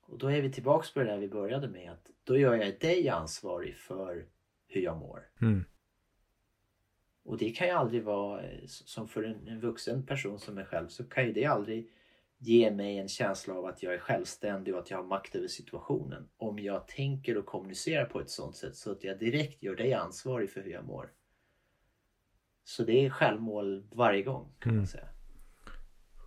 Och 0.00 0.18
då 0.18 0.30
är 0.30 0.42
vi 0.42 0.52
tillbaks 0.52 0.94
på 0.94 1.00
det 1.00 1.06
där 1.06 1.18
vi 1.18 1.28
började 1.28 1.68
med 1.68 1.92
att 1.92 2.10
då 2.24 2.38
gör 2.38 2.54
jag 2.54 2.80
dig 2.80 3.08
ansvarig 3.08 3.76
för 3.76 4.26
hur 4.72 4.80
jag 4.82 4.96
mår. 4.98 5.28
Mm. 5.40 5.64
Och 7.24 7.38
det 7.38 7.50
kan 7.50 7.66
ju 7.66 7.72
aldrig 7.72 8.04
vara, 8.04 8.42
eh, 8.42 8.60
som 8.66 9.08
för 9.08 9.22
en, 9.22 9.48
en 9.48 9.60
vuxen 9.60 10.06
person 10.06 10.38
som 10.38 10.54
mig 10.54 10.64
själv, 10.64 10.88
så 10.88 11.04
kan 11.04 11.26
ju 11.26 11.32
det 11.32 11.44
aldrig 11.44 11.90
ge 12.38 12.70
mig 12.70 12.98
en 12.98 13.08
känsla 13.08 13.54
av 13.54 13.66
att 13.66 13.82
jag 13.82 13.94
är 13.94 13.98
självständig 13.98 14.74
och 14.74 14.80
att 14.80 14.90
jag 14.90 14.98
har 14.98 15.04
makt 15.04 15.34
över 15.34 15.48
situationen. 15.48 16.28
Om 16.36 16.58
jag 16.58 16.88
tänker 16.88 17.36
och 17.38 17.46
kommunicerar 17.46 18.04
på 18.04 18.20
ett 18.20 18.30
sånt 18.30 18.56
sätt 18.56 18.76
så 18.76 18.92
att 18.92 19.04
jag 19.04 19.18
direkt 19.18 19.62
gör 19.62 19.76
dig 19.76 19.94
ansvarig 19.94 20.50
för 20.50 20.60
hur 20.62 20.70
jag 20.70 20.84
mår. 20.84 21.10
Så 22.64 22.84
det 22.84 23.06
är 23.06 23.10
självmål 23.10 23.86
varje 23.92 24.22
gång 24.22 24.52
kan 24.58 24.70
Mm. 24.70 24.76
man 24.80 24.86
säga. 24.86 25.08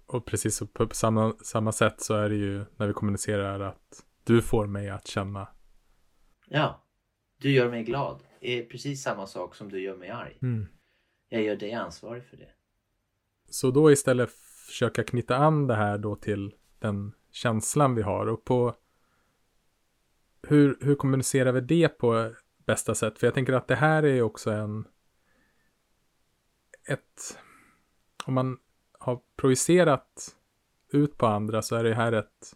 Och 0.05 0.26
precis 0.26 0.63
på 0.74 0.89
samma, 0.91 1.34
samma 1.43 1.72
sätt 1.72 2.01
så 2.01 2.13
är 2.13 2.30
det 2.30 2.36
ju 2.36 2.65
när 2.78 2.88
vi 2.88 2.93
kommunicerar 2.93 3.59
att 3.59 4.05
du 4.24 4.41
får 4.41 4.67
mig 4.67 4.89
att 4.89 5.07
känna. 5.07 5.47
Ja, 6.47 6.84
du 7.38 7.51
gör 7.51 7.70
mig 7.70 7.84
glad. 7.84 8.24
Är 8.39 8.63
precis 8.63 9.03
samma 9.03 9.27
sak 9.27 9.55
som 9.55 9.71
du 9.71 9.81
gör 9.81 9.97
mig 9.97 10.09
arg. 10.09 10.38
Mm. 10.41 10.67
Jag 11.29 11.43
gör 11.43 11.55
dig 11.55 11.73
ansvarig 11.73 12.23
för 12.23 12.38
det. 12.38 12.49
Så 13.49 13.71
då 13.71 13.91
istället 13.91 14.31
försöka 14.65 15.03
knyta 15.03 15.36
an 15.36 15.67
det 15.67 15.75
här 15.75 15.97
då 15.97 16.15
till 16.15 16.55
den 16.79 17.11
känslan 17.31 17.95
vi 17.95 18.01
har 18.01 18.27
och 18.27 18.45
på 18.45 18.75
hur, 20.47 20.77
hur 20.81 20.95
kommunicerar 20.95 21.51
vi 21.51 21.61
det 21.61 21.88
på 21.89 22.33
bästa 22.57 22.95
sätt? 22.95 23.19
För 23.19 23.27
jag 23.27 23.33
tänker 23.33 23.53
att 23.53 23.67
det 23.67 23.75
här 23.75 24.05
är 24.05 24.21
också 24.21 24.51
en 24.51 24.88
ett 26.88 27.39
om 28.25 28.33
man 28.33 28.57
har 28.99 29.21
projicerat 29.36 30.36
ut 30.89 31.17
på 31.17 31.25
andra 31.27 31.61
så 31.61 31.75
är 31.75 31.83
det 31.83 31.95
här 31.95 32.11
ett 32.11 32.55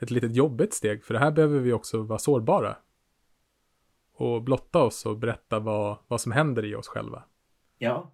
ett 0.00 0.10
litet 0.10 0.36
jobbigt 0.36 0.74
steg 0.74 1.04
för 1.04 1.14
det 1.14 1.20
här 1.20 1.30
behöver 1.30 1.58
vi 1.58 1.72
också 1.72 2.02
vara 2.02 2.18
sårbara 2.18 2.76
och 4.20 4.42
blotta 4.42 4.78
oss 4.78 5.06
och 5.06 5.18
berätta 5.18 5.58
vad, 5.58 5.98
vad 6.08 6.20
som 6.20 6.32
händer 6.32 6.64
i 6.64 6.74
oss 6.74 6.88
själva. 6.88 7.24
Ja. 7.78 8.12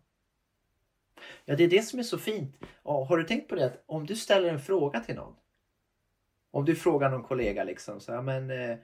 Ja, 1.44 1.56
det 1.56 1.64
är 1.64 1.68
det 1.68 1.82
som 1.82 1.98
är 1.98 2.02
så 2.02 2.18
fint. 2.18 2.56
Ja, 2.84 3.04
har 3.04 3.18
du 3.18 3.24
tänkt 3.24 3.48
på 3.48 3.54
det 3.54 3.66
att 3.66 3.84
om 3.86 4.06
du 4.06 4.16
ställer 4.16 4.48
en 4.48 4.60
fråga 4.60 5.00
till 5.00 5.14
någon. 5.14 5.34
Om 6.50 6.64
du 6.64 6.76
frågar 6.76 7.10
någon 7.10 7.22
kollega 7.22 7.64
liksom 7.64 8.00
så 8.00 8.12
här, 8.12 8.22
men 8.22 8.50
eh, 8.50 8.76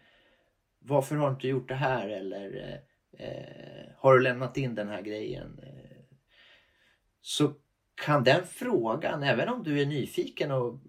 varför 0.78 1.16
har 1.16 1.26
du 1.26 1.34
inte 1.34 1.48
gjort 1.48 1.68
det 1.68 1.74
här 1.74 2.08
eller 2.08 2.56
eh, 2.56 3.26
eh 3.26 3.92
har 3.96 4.14
du 4.14 4.20
lämnat 4.20 4.56
in 4.56 4.74
den 4.74 4.88
här 4.88 5.02
grejen? 5.02 5.60
Eh, 5.62 6.00
så 7.20 7.52
kan 7.94 8.24
den 8.24 8.46
frågan, 8.46 9.22
även 9.22 9.48
om 9.48 9.62
du 9.62 9.80
är 9.80 9.86
nyfiken, 9.86 10.50
och, 10.50 10.80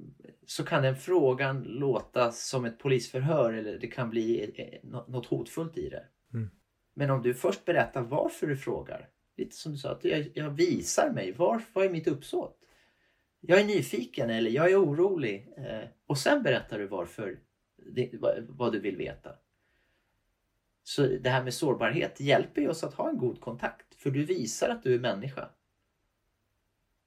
så 0.45 0.63
kan 0.63 0.83
den 0.83 0.95
frågan 0.95 1.63
låta 1.63 2.31
som 2.31 2.65
ett 2.65 2.79
polisförhör 2.79 3.53
eller 3.53 3.79
det 3.79 3.87
kan 3.87 4.09
bli 4.09 4.53
eh, 4.55 4.65
eh 4.65 4.79
något 5.07 5.25
hotfullt 5.25 5.77
i 5.77 5.89
det. 5.89 6.05
Mm. 6.33 6.49
Men 6.93 7.09
om 7.09 7.21
du 7.21 7.33
först 7.33 7.65
berättar 7.65 8.01
varför 8.01 8.47
du 8.47 8.57
frågar, 8.57 9.09
lite 9.37 9.55
som 9.55 9.71
du 9.71 9.77
sa, 9.77 9.91
att 9.91 10.05
jag, 10.05 10.31
jag 10.33 10.49
visar 10.49 11.11
mig, 11.11 11.31
var, 11.31 11.61
vad 11.73 11.85
är 11.85 11.89
mitt 11.89 12.07
uppsåt? 12.07 12.57
Jag 13.39 13.59
är 13.59 13.65
nyfiken 13.65 14.29
eller 14.29 14.51
jag 14.51 14.71
är 14.71 14.83
orolig 14.83 15.53
eh, 15.57 15.87
och 16.05 16.17
sen 16.17 16.43
berättar 16.43 16.79
du 16.79 16.87
varför, 16.87 17.39
det, 17.75 18.09
vad, 18.13 18.45
vad 18.49 18.71
du 18.71 18.79
vill 18.79 18.97
veta. 18.97 19.35
Så 20.83 21.07
det 21.07 21.29
här 21.29 21.43
med 21.43 21.53
sårbarhet 21.53 22.19
hjälper 22.19 22.61
ju 22.61 22.69
oss 22.69 22.83
att 22.83 22.93
ha 22.93 23.09
en 23.09 23.17
god 23.17 23.41
kontakt 23.41 23.95
för 23.95 24.11
du 24.11 24.25
visar 24.25 24.69
att 24.69 24.83
du 24.83 24.95
är 24.95 24.99
människa. 24.99 25.49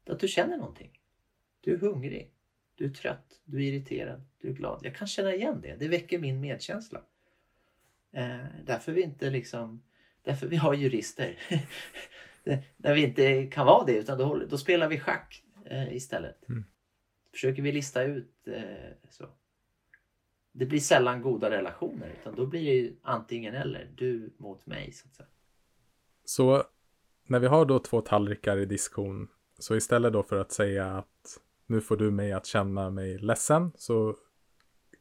Att 0.07 0.20
du 0.20 0.29
känner 0.29 0.57
någonting. 0.57 1.01
Du 1.61 1.75
är 1.75 1.79
hungrig. 1.79 2.31
Du 2.75 2.85
är 2.85 2.91
trött. 2.91 3.41
Du 3.45 3.57
är 3.57 3.72
irriterad. 3.72 4.22
Du 4.39 4.49
är 4.49 4.53
glad. 4.53 4.81
Jag 4.83 4.97
kan 4.97 5.07
känna 5.07 5.35
igen 5.35 5.61
det. 5.61 5.77
Det 5.77 5.89
väcker 5.89 6.18
min 6.18 6.41
medkänsla. 6.41 7.03
Eh, 8.15 8.47
därför 8.65 8.93
vi 8.93 9.03
inte 9.03 9.31
liksom... 9.31 9.83
Därför 10.23 10.47
vi 10.47 10.57
har 10.57 10.75
jurister. 10.75 11.39
När 12.77 12.95
vi 12.95 13.05
inte 13.05 13.47
kan 13.47 13.67
vara 13.67 13.85
det 13.85 13.97
utan 13.97 14.19
då, 14.19 14.37
då 14.37 14.59
spelar 14.59 14.89
vi 14.89 15.01
schack 15.01 15.45
eh, 15.65 15.97
istället. 15.97 16.49
Mm. 16.49 16.65
Försöker 17.33 17.62
vi 17.62 17.73
lista 17.73 18.03
ut 18.03 18.49
eh, 18.49 19.11
så. 19.11 19.29
Det 20.53 20.67
blir 20.67 20.81
sällan 20.81 21.23
goda 21.23 21.51
relationer 21.51 22.17
utan 22.21 22.35
då 22.35 22.47
blir 22.47 22.65
det 22.65 22.75
ju 22.75 22.97
antingen 23.03 23.55
eller. 23.55 23.91
Du 23.97 24.35
mot 24.39 24.67
mig 24.67 24.93
så 24.93 25.09
att 25.09 25.15
säga. 25.15 25.29
Så 26.25 26.65
när 27.27 27.39
vi 27.39 27.47
har 27.47 27.65
då 27.65 27.79
två 27.79 28.01
tallrikar 28.01 28.57
i 28.57 28.65
diskon, 28.65 29.29
så 29.59 29.77
istället 29.77 30.12
då 30.12 30.23
för 30.23 30.37
att 30.37 30.53
säga 30.53 30.87
att 30.87 31.41
nu 31.67 31.81
får 31.81 31.97
du 31.97 32.11
mig 32.11 32.33
att 32.33 32.47
känna 32.47 32.91
mig 32.91 33.19
ledsen, 33.19 33.73
så 33.77 34.17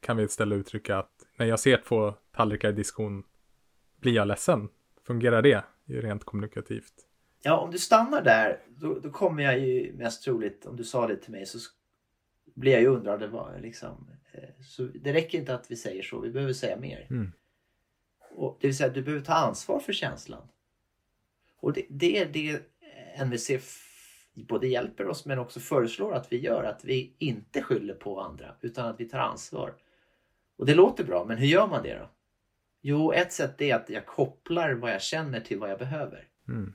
kan 0.00 0.16
vi 0.16 0.22
istället 0.22 0.56
uttrycka 0.56 0.98
att 0.98 1.13
när 1.36 1.46
jag 1.46 1.60
ser 1.60 1.76
två 1.76 2.14
tallrikar 2.32 2.68
i 2.68 2.72
diskon 2.72 3.24
blir 3.96 4.12
jag 4.12 4.28
ledsen. 4.28 4.68
Fungerar 5.06 5.42
det 5.42 5.64
rent 5.86 6.24
kommunikativt? 6.24 6.94
Ja, 7.42 7.58
om 7.58 7.70
du 7.70 7.78
stannar 7.78 8.22
där 8.22 8.60
då, 8.68 8.98
då 8.98 9.10
kommer 9.10 9.42
jag 9.42 9.58
ju 9.58 9.92
mest 9.92 10.24
troligt, 10.24 10.66
om 10.66 10.76
du 10.76 10.84
sa 10.84 11.06
det 11.06 11.16
till 11.16 11.32
mig 11.32 11.46
så 11.46 11.58
blir 12.54 12.72
jag 12.72 12.80
ju 12.80 12.86
undrade 12.86 13.26
vad 13.26 13.60
liksom. 13.60 14.10
eh, 14.32 14.48
Så 14.62 14.82
det 14.82 15.12
räcker 15.12 15.38
inte 15.38 15.54
att 15.54 15.70
vi 15.70 15.76
säger 15.76 16.02
så, 16.02 16.20
vi 16.20 16.30
behöver 16.30 16.52
säga 16.52 16.76
mer. 16.76 17.06
Mm. 17.10 17.32
Och, 18.30 18.58
det 18.60 18.66
vill 18.66 18.76
säga, 18.76 18.88
du 18.88 19.02
behöver 19.02 19.24
ta 19.24 19.34
ansvar 19.34 19.78
för 19.78 19.92
känslan. 19.92 20.48
Och 21.60 21.72
det, 21.72 21.86
det 21.90 22.18
är 22.18 22.26
det 22.26 22.62
NVC 23.24 23.50
både 24.34 24.68
hjälper 24.68 25.06
oss 25.06 25.26
men 25.26 25.38
också 25.38 25.60
föreslår 25.60 26.14
att 26.14 26.32
vi 26.32 26.38
gör. 26.38 26.64
Att 26.64 26.84
vi 26.84 27.16
inte 27.18 27.62
skyller 27.62 27.94
på 27.94 28.20
andra 28.20 28.54
utan 28.60 28.86
att 28.86 29.00
vi 29.00 29.08
tar 29.08 29.18
ansvar. 29.18 29.74
Och 30.56 30.66
det 30.66 30.74
låter 30.74 31.04
bra, 31.04 31.24
men 31.24 31.38
hur 31.38 31.46
gör 31.46 31.66
man 31.66 31.82
det 31.82 31.94
då? 31.94 32.10
Jo, 32.80 33.12
ett 33.12 33.32
sätt 33.32 33.60
är 33.60 33.74
att 33.74 33.90
jag 33.90 34.06
kopplar 34.06 34.72
vad 34.72 34.92
jag 34.92 35.02
känner 35.02 35.40
till 35.40 35.58
vad 35.58 35.70
jag 35.70 35.78
behöver. 35.78 36.28
Mm. 36.48 36.72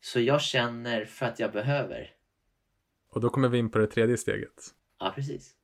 Så 0.00 0.20
jag 0.20 0.42
känner 0.42 1.04
för 1.04 1.26
att 1.26 1.38
jag 1.38 1.52
behöver. 1.52 2.10
Och 3.10 3.20
då 3.20 3.30
kommer 3.30 3.48
vi 3.48 3.58
in 3.58 3.70
på 3.70 3.78
det 3.78 3.86
tredje 3.86 4.16
steget. 4.16 4.74
Ja, 4.98 5.12
precis. 5.14 5.54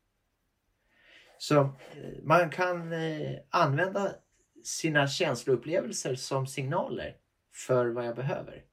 Så 1.38 1.60
eh, 1.60 1.68
man 2.22 2.50
kan 2.50 2.92
eh, 2.92 3.38
använda 3.50 4.14
sina 4.64 5.08
känsloupplevelser 5.08 6.14
som 6.14 6.46
signaler 6.46 7.16
för 7.52 7.86
vad 7.86 8.06
jag 8.06 8.16
behöver. 8.16 8.64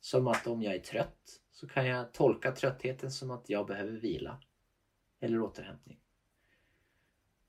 Som 0.00 0.28
att 0.28 0.46
om 0.46 0.62
jag 0.62 0.74
är 0.74 0.78
trött 0.78 1.40
så 1.50 1.68
kan 1.68 1.86
jag 1.86 2.12
tolka 2.12 2.52
tröttheten 2.52 3.10
som 3.10 3.30
att 3.30 3.48
jag 3.48 3.66
behöver 3.66 3.92
vila 3.92 4.40
eller 5.20 5.40
återhämtning. 5.40 6.00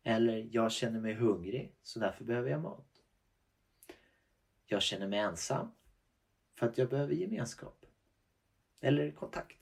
Eller 0.07 0.47
jag 0.51 0.71
känner 0.71 0.99
mig 0.99 1.13
hungrig 1.13 1.75
så 1.83 1.99
därför 1.99 2.23
behöver 2.23 2.49
jag 2.49 2.61
mat. 2.61 2.87
Jag 4.65 4.81
känner 4.81 5.07
mig 5.07 5.19
ensam 5.19 5.67
för 6.55 6.65
att 6.65 6.77
jag 6.77 6.89
behöver 6.89 7.13
gemenskap 7.13 7.85
eller 8.79 9.11
kontakt. 9.11 9.57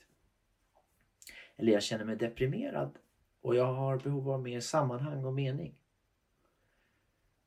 Eller 1.56 1.72
jag 1.72 1.84
känner 1.84 2.06
mig 2.06 2.16
deprimerad 2.16 2.98
och 3.42 3.56
jag 3.56 3.74
har 3.74 3.98
behov 3.98 4.30
av 4.30 4.42
mer 4.42 4.60
sammanhang 4.60 5.26
och 5.26 5.34
mening. 5.34 5.76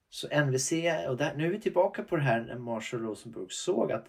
Så 0.09 0.45
NVC, 0.45 0.73
och 1.09 1.17
där, 1.17 1.35
nu 1.37 1.47
är 1.47 1.51
vi 1.51 1.61
tillbaka 1.61 2.03
på 2.03 2.17
det 2.17 2.23
här 2.23 2.41
när 2.41 2.59
Marshall 2.59 3.01
Rosenberg 3.01 3.47
såg 3.49 3.93
att 3.93 4.07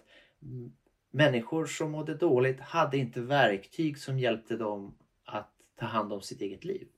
människor 1.10 1.66
som 1.66 1.90
mådde 1.90 2.14
dåligt 2.14 2.60
hade 2.60 2.98
inte 2.98 3.20
verktyg 3.20 3.98
som 3.98 4.18
hjälpte 4.18 4.56
dem 4.56 4.98
att 5.24 5.52
ta 5.76 5.86
hand 5.86 6.12
om 6.12 6.22
sitt 6.22 6.40
eget 6.40 6.64
liv. 6.64 6.88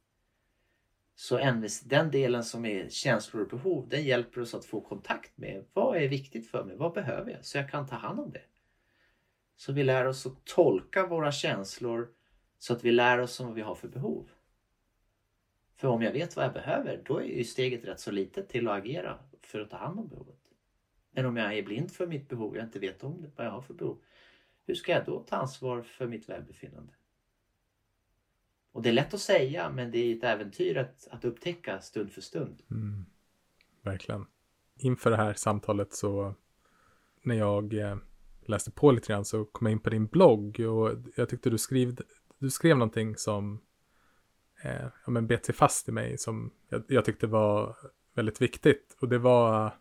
Så 1.14 1.52
NVC, 1.52 1.80
den 1.80 2.10
delen 2.10 2.44
som 2.44 2.64
är 2.64 2.88
känslor 2.88 3.42
och 3.42 3.48
behov, 3.48 3.88
den 3.88 4.04
hjälper 4.04 4.40
oss 4.40 4.54
att 4.54 4.64
få 4.64 4.80
kontakt 4.80 5.38
med 5.38 5.64
vad 5.72 5.96
är 5.96 6.08
viktigt 6.08 6.50
för 6.50 6.64
mig, 6.64 6.76
vad 6.76 6.92
behöver 6.92 7.30
jag 7.30 7.44
så 7.44 7.58
jag 7.58 7.70
kan 7.70 7.86
ta 7.86 7.96
hand 7.96 8.20
om 8.20 8.30
det. 8.30 8.42
Så 9.56 9.72
vi 9.72 9.84
lär 9.84 10.06
oss 10.06 10.26
att 10.26 10.44
tolka 10.44 11.06
våra 11.06 11.32
känslor 11.32 12.08
så 12.58 12.72
att 12.72 12.84
vi 12.84 12.92
lär 12.92 13.18
oss 13.18 13.40
vad 13.40 13.54
vi 13.54 13.62
har 13.62 13.74
för 13.74 13.88
behov. 13.88 14.30
För 15.76 15.88
om 15.88 16.02
jag 16.02 16.12
vet 16.12 16.36
vad 16.36 16.44
jag 16.44 16.52
behöver, 16.52 17.02
då 17.04 17.18
är 17.18 17.24
ju 17.24 17.44
steget 17.44 17.84
rätt 17.84 18.00
så 18.00 18.10
litet 18.10 18.48
till 18.48 18.68
att 18.68 18.78
agera 18.78 19.18
för 19.40 19.60
att 19.60 19.70
ta 19.70 19.76
hand 19.76 19.98
om 19.98 20.08
behovet. 20.08 20.38
Men 21.10 21.26
om 21.26 21.36
jag 21.36 21.58
är 21.58 21.62
blind 21.62 21.92
för 21.92 22.06
mitt 22.06 22.28
behov 22.28 22.56
jag 22.56 22.64
inte 22.64 22.78
vet 22.78 23.04
om 23.04 23.22
det, 23.22 23.30
vad 23.36 23.46
jag 23.46 23.50
har 23.50 23.60
för 23.60 23.74
behov, 23.74 24.02
hur 24.66 24.74
ska 24.74 24.92
jag 24.92 25.04
då 25.04 25.20
ta 25.20 25.36
ansvar 25.36 25.82
för 25.82 26.06
mitt 26.06 26.28
välbefinnande? 26.28 26.92
Och 28.72 28.82
det 28.82 28.88
är 28.88 28.92
lätt 28.92 29.14
att 29.14 29.20
säga, 29.20 29.70
men 29.70 29.90
det 29.90 29.98
är 29.98 30.16
ett 30.16 30.24
äventyr 30.24 30.76
att, 30.76 31.08
att 31.10 31.24
upptäcka 31.24 31.80
stund 31.80 32.12
för 32.12 32.20
stund. 32.20 32.62
Mm. 32.70 33.04
Verkligen. 33.82 34.26
Inför 34.76 35.10
det 35.10 35.16
här 35.16 35.34
samtalet 35.34 35.92
så 35.92 36.34
när 37.22 37.34
jag 37.34 37.74
eh, 37.74 37.96
läste 38.46 38.70
på 38.70 38.92
lite 38.92 39.12
grann 39.12 39.24
så 39.24 39.44
kom 39.44 39.66
jag 39.66 39.72
in 39.72 39.80
på 39.80 39.90
din 39.90 40.06
blogg 40.06 40.60
och 40.60 40.90
jag 41.16 41.28
tyckte 41.28 41.50
du 41.50 41.58
skrev, 41.58 41.96
du 42.38 42.50
skrev 42.50 42.76
någonting 42.76 43.16
som 43.16 43.60
eh, 44.64 44.86
ja, 45.04 45.10
men 45.10 45.26
bet 45.26 45.44
sig 45.44 45.54
fast 45.54 45.88
i 45.88 45.92
mig 45.92 46.18
som 46.18 46.52
jag, 46.68 46.82
jag 46.88 47.04
tyckte 47.04 47.26
var 47.26 47.76
väldigt 48.14 48.42
viktigt 48.42 48.96
och 49.00 49.08
det 49.08 49.18
var 49.18 49.72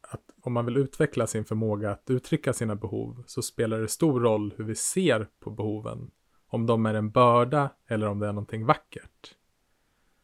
att 0.00 0.22
om 0.40 0.52
man 0.52 0.64
vill 0.64 0.76
utveckla 0.76 1.26
sin 1.26 1.44
förmåga 1.44 1.90
att 1.90 2.10
uttrycka 2.10 2.52
sina 2.52 2.76
behov 2.76 3.24
så 3.26 3.42
spelar 3.42 3.80
det 3.80 3.88
stor 3.88 4.20
roll 4.20 4.54
hur 4.56 4.64
vi 4.64 4.74
ser 4.74 5.28
på 5.40 5.50
behoven. 5.50 6.10
Om 6.46 6.66
de 6.66 6.86
är 6.86 6.94
en 6.94 7.10
börda 7.10 7.70
eller 7.86 8.08
om 8.08 8.18
det 8.18 8.26
är 8.28 8.32
någonting 8.32 8.66
vackert. 8.66 9.34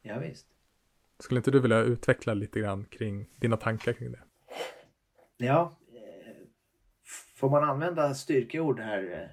Ja, 0.02 0.18
visst. 0.18 0.46
Skulle 1.18 1.38
inte 1.38 1.50
du 1.50 1.60
vilja 1.60 1.78
utveckla 1.78 2.34
lite 2.34 2.60
grann 2.60 2.84
kring 2.84 3.26
dina 3.36 3.56
tankar 3.56 3.92
kring 3.92 4.12
det? 4.12 4.22
Ja, 5.36 5.76
eh, 5.94 6.32
får 7.34 7.50
man 7.50 7.64
använda 7.64 8.14
styrkeord 8.14 8.80
här? 8.80 9.32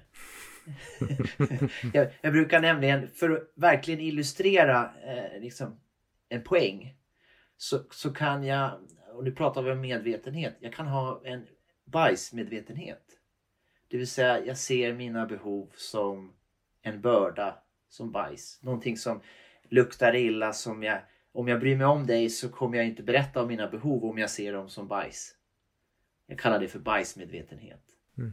jag, 1.92 2.08
jag 2.20 2.32
brukar 2.32 2.60
nämligen, 2.60 3.08
för 3.08 3.30
att 3.30 3.52
verkligen 3.54 4.00
illustrera 4.00 4.90
eh, 5.04 5.40
liksom 5.40 5.80
en 6.28 6.42
poäng, 6.42 6.96
så, 7.56 7.78
så 7.90 8.12
kan 8.12 8.44
jag, 8.44 8.70
och 9.12 9.24
nu 9.24 9.32
pratar 9.32 9.62
vi 9.62 9.70
om 9.70 9.80
medvetenhet, 9.80 10.56
jag 10.60 10.72
kan 10.72 10.86
ha 10.86 11.20
en 11.24 11.46
bajsmedvetenhet. 11.84 13.02
Det 13.88 13.96
vill 13.96 14.08
säga, 14.08 14.44
jag 14.44 14.58
ser 14.58 14.92
mina 14.92 15.26
behov 15.26 15.70
som 15.76 16.32
en 16.82 17.00
börda, 17.00 17.58
som 17.88 18.12
bajs. 18.12 18.62
Någonting 18.62 18.96
som 18.96 19.20
luktar 19.68 20.14
illa, 20.14 20.52
som 20.52 20.82
jag, 20.82 21.00
om 21.32 21.48
jag 21.48 21.60
bryr 21.60 21.76
mig 21.76 21.86
om 21.86 22.06
dig 22.06 22.30
så 22.30 22.48
kommer 22.48 22.78
jag 22.78 22.86
inte 22.86 23.02
berätta 23.02 23.42
om 23.42 23.48
mina 23.48 23.68
behov 23.68 24.04
om 24.04 24.18
jag 24.18 24.30
ser 24.30 24.52
dem 24.52 24.68
som 24.68 24.88
bajs. 24.88 25.36
Jag 26.26 26.38
kallar 26.38 26.60
det 26.60 26.68
för 26.68 26.78
bajsmedvetenhet. 26.78 27.84
Mm. 28.18 28.32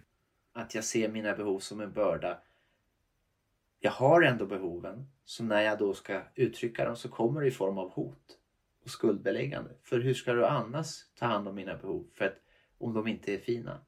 Att 0.54 0.76
jag 0.76 0.84
ser 0.84 1.10
mina 1.10 1.36
behov 1.36 1.60
som 1.60 1.82
en 1.82 1.94
börda. 1.94 2.42
Jag 3.80 3.92
har 3.92 4.22
ändå 4.22 4.46
behoven. 4.46 5.10
Så 5.26 5.44
när 5.44 5.62
jag 5.62 5.80
då 5.80 5.94
ska 5.94 6.22
uttrycka 6.36 6.86
dem 6.86 6.96
så 6.96 7.10
kommer 7.10 7.42
det 7.42 7.48
i 7.48 7.52
form 7.52 7.78
av 7.78 7.92
hot 7.92 8.38
och 8.84 8.90
skuldbeläggande. 8.90 9.72
För 9.84 10.00
hur 10.00 10.14
ska 10.14 10.34
du 10.34 10.46
annars 10.46 11.06
ta 11.16 11.26
hand 11.26 11.48
om 11.48 11.56
mina 11.56 11.78
behov? 11.78 12.08
För 12.14 12.26
att 12.26 12.38
om 12.78 12.94
de 12.94 13.08
inte 13.08 13.34
är 13.34 13.38
fina. 13.38 13.82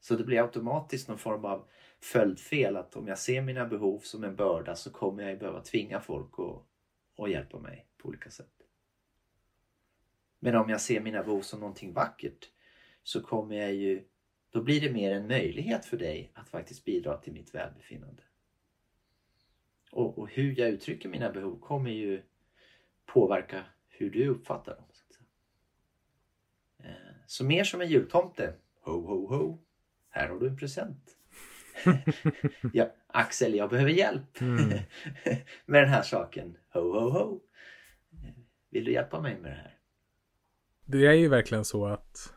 Så 0.00 0.14
det 0.14 0.24
blir 0.24 0.42
automatiskt 0.42 1.08
någon 1.08 1.18
form 1.18 1.44
av 1.44 1.68
följdfel 2.02 2.76
att 2.76 2.96
om 2.96 3.08
jag 3.08 3.18
ser 3.18 3.42
mina 3.42 3.66
behov 3.66 3.98
som 3.98 4.24
en 4.24 4.36
börda 4.36 4.76
så 4.76 4.90
kommer 4.90 5.22
jag 5.22 5.32
ju 5.32 5.38
behöva 5.38 5.60
tvinga 5.60 6.00
folk 6.00 6.32
att, 6.38 7.24
att 7.24 7.30
hjälpa 7.30 7.58
mig 7.58 7.86
på 7.96 8.08
olika 8.08 8.30
sätt. 8.30 8.52
Men 10.38 10.56
om 10.56 10.70
jag 10.70 10.80
ser 10.80 11.00
mina 11.00 11.22
behov 11.22 11.40
som 11.40 11.60
någonting 11.60 11.92
vackert 11.92 12.50
så 13.02 13.22
kommer 13.22 13.56
jag 13.56 13.74
ju 13.74 14.04
då 14.50 14.62
blir 14.62 14.80
det 14.80 14.92
mer 14.92 15.12
en 15.12 15.26
möjlighet 15.26 15.84
för 15.84 15.96
dig 15.96 16.32
att 16.34 16.48
faktiskt 16.48 16.84
bidra 16.84 17.16
till 17.16 17.32
mitt 17.32 17.54
välbefinnande. 17.54 18.22
Och, 19.90 20.18
och 20.18 20.28
hur 20.28 20.58
jag 20.58 20.68
uttrycker 20.68 21.08
mina 21.08 21.30
behov 21.30 21.60
kommer 21.60 21.90
ju 21.90 22.22
påverka 23.06 23.64
hur 23.88 24.10
du 24.10 24.28
uppfattar 24.28 24.76
dem. 24.76 24.84
Så, 24.92 25.04
att 25.06 25.14
säga. 25.14 25.26
Eh, 26.90 27.14
så 27.26 27.44
mer 27.44 27.64
som 27.64 27.80
en 27.80 27.88
jultomte. 27.88 28.54
Ho, 28.80 28.92
ho, 28.92 29.26
ho. 29.26 29.58
Här 30.08 30.28
har 30.28 30.38
du 30.38 30.48
en 30.48 30.56
present 30.56 31.16
ja, 32.72 32.92
Axel, 33.06 33.54
jag 33.54 33.70
behöver 33.70 33.90
hjälp 33.90 34.40
Mm. 34.40 34.68
med 35.66 35.82
den 35.82 35.88
här 35.88 36.02
saken. 36.02 36.56
Ho, 36.72 36.80
ho, 36.80 37.10
ho. 37.10 37.40
Vill 38.70 38.84
du 38.84 38.92
hjälpa 38.92 39.20
mig 39.20 39.38
med 39.40 39.50
det 39.50 39.56
här? 39.56 39.78
Det 40.84 41.06
är 41.06 41.12
ju 41.12 41.28
verkligen 41.28 41.64
så 41.64 41.86
att, 41.86 42.34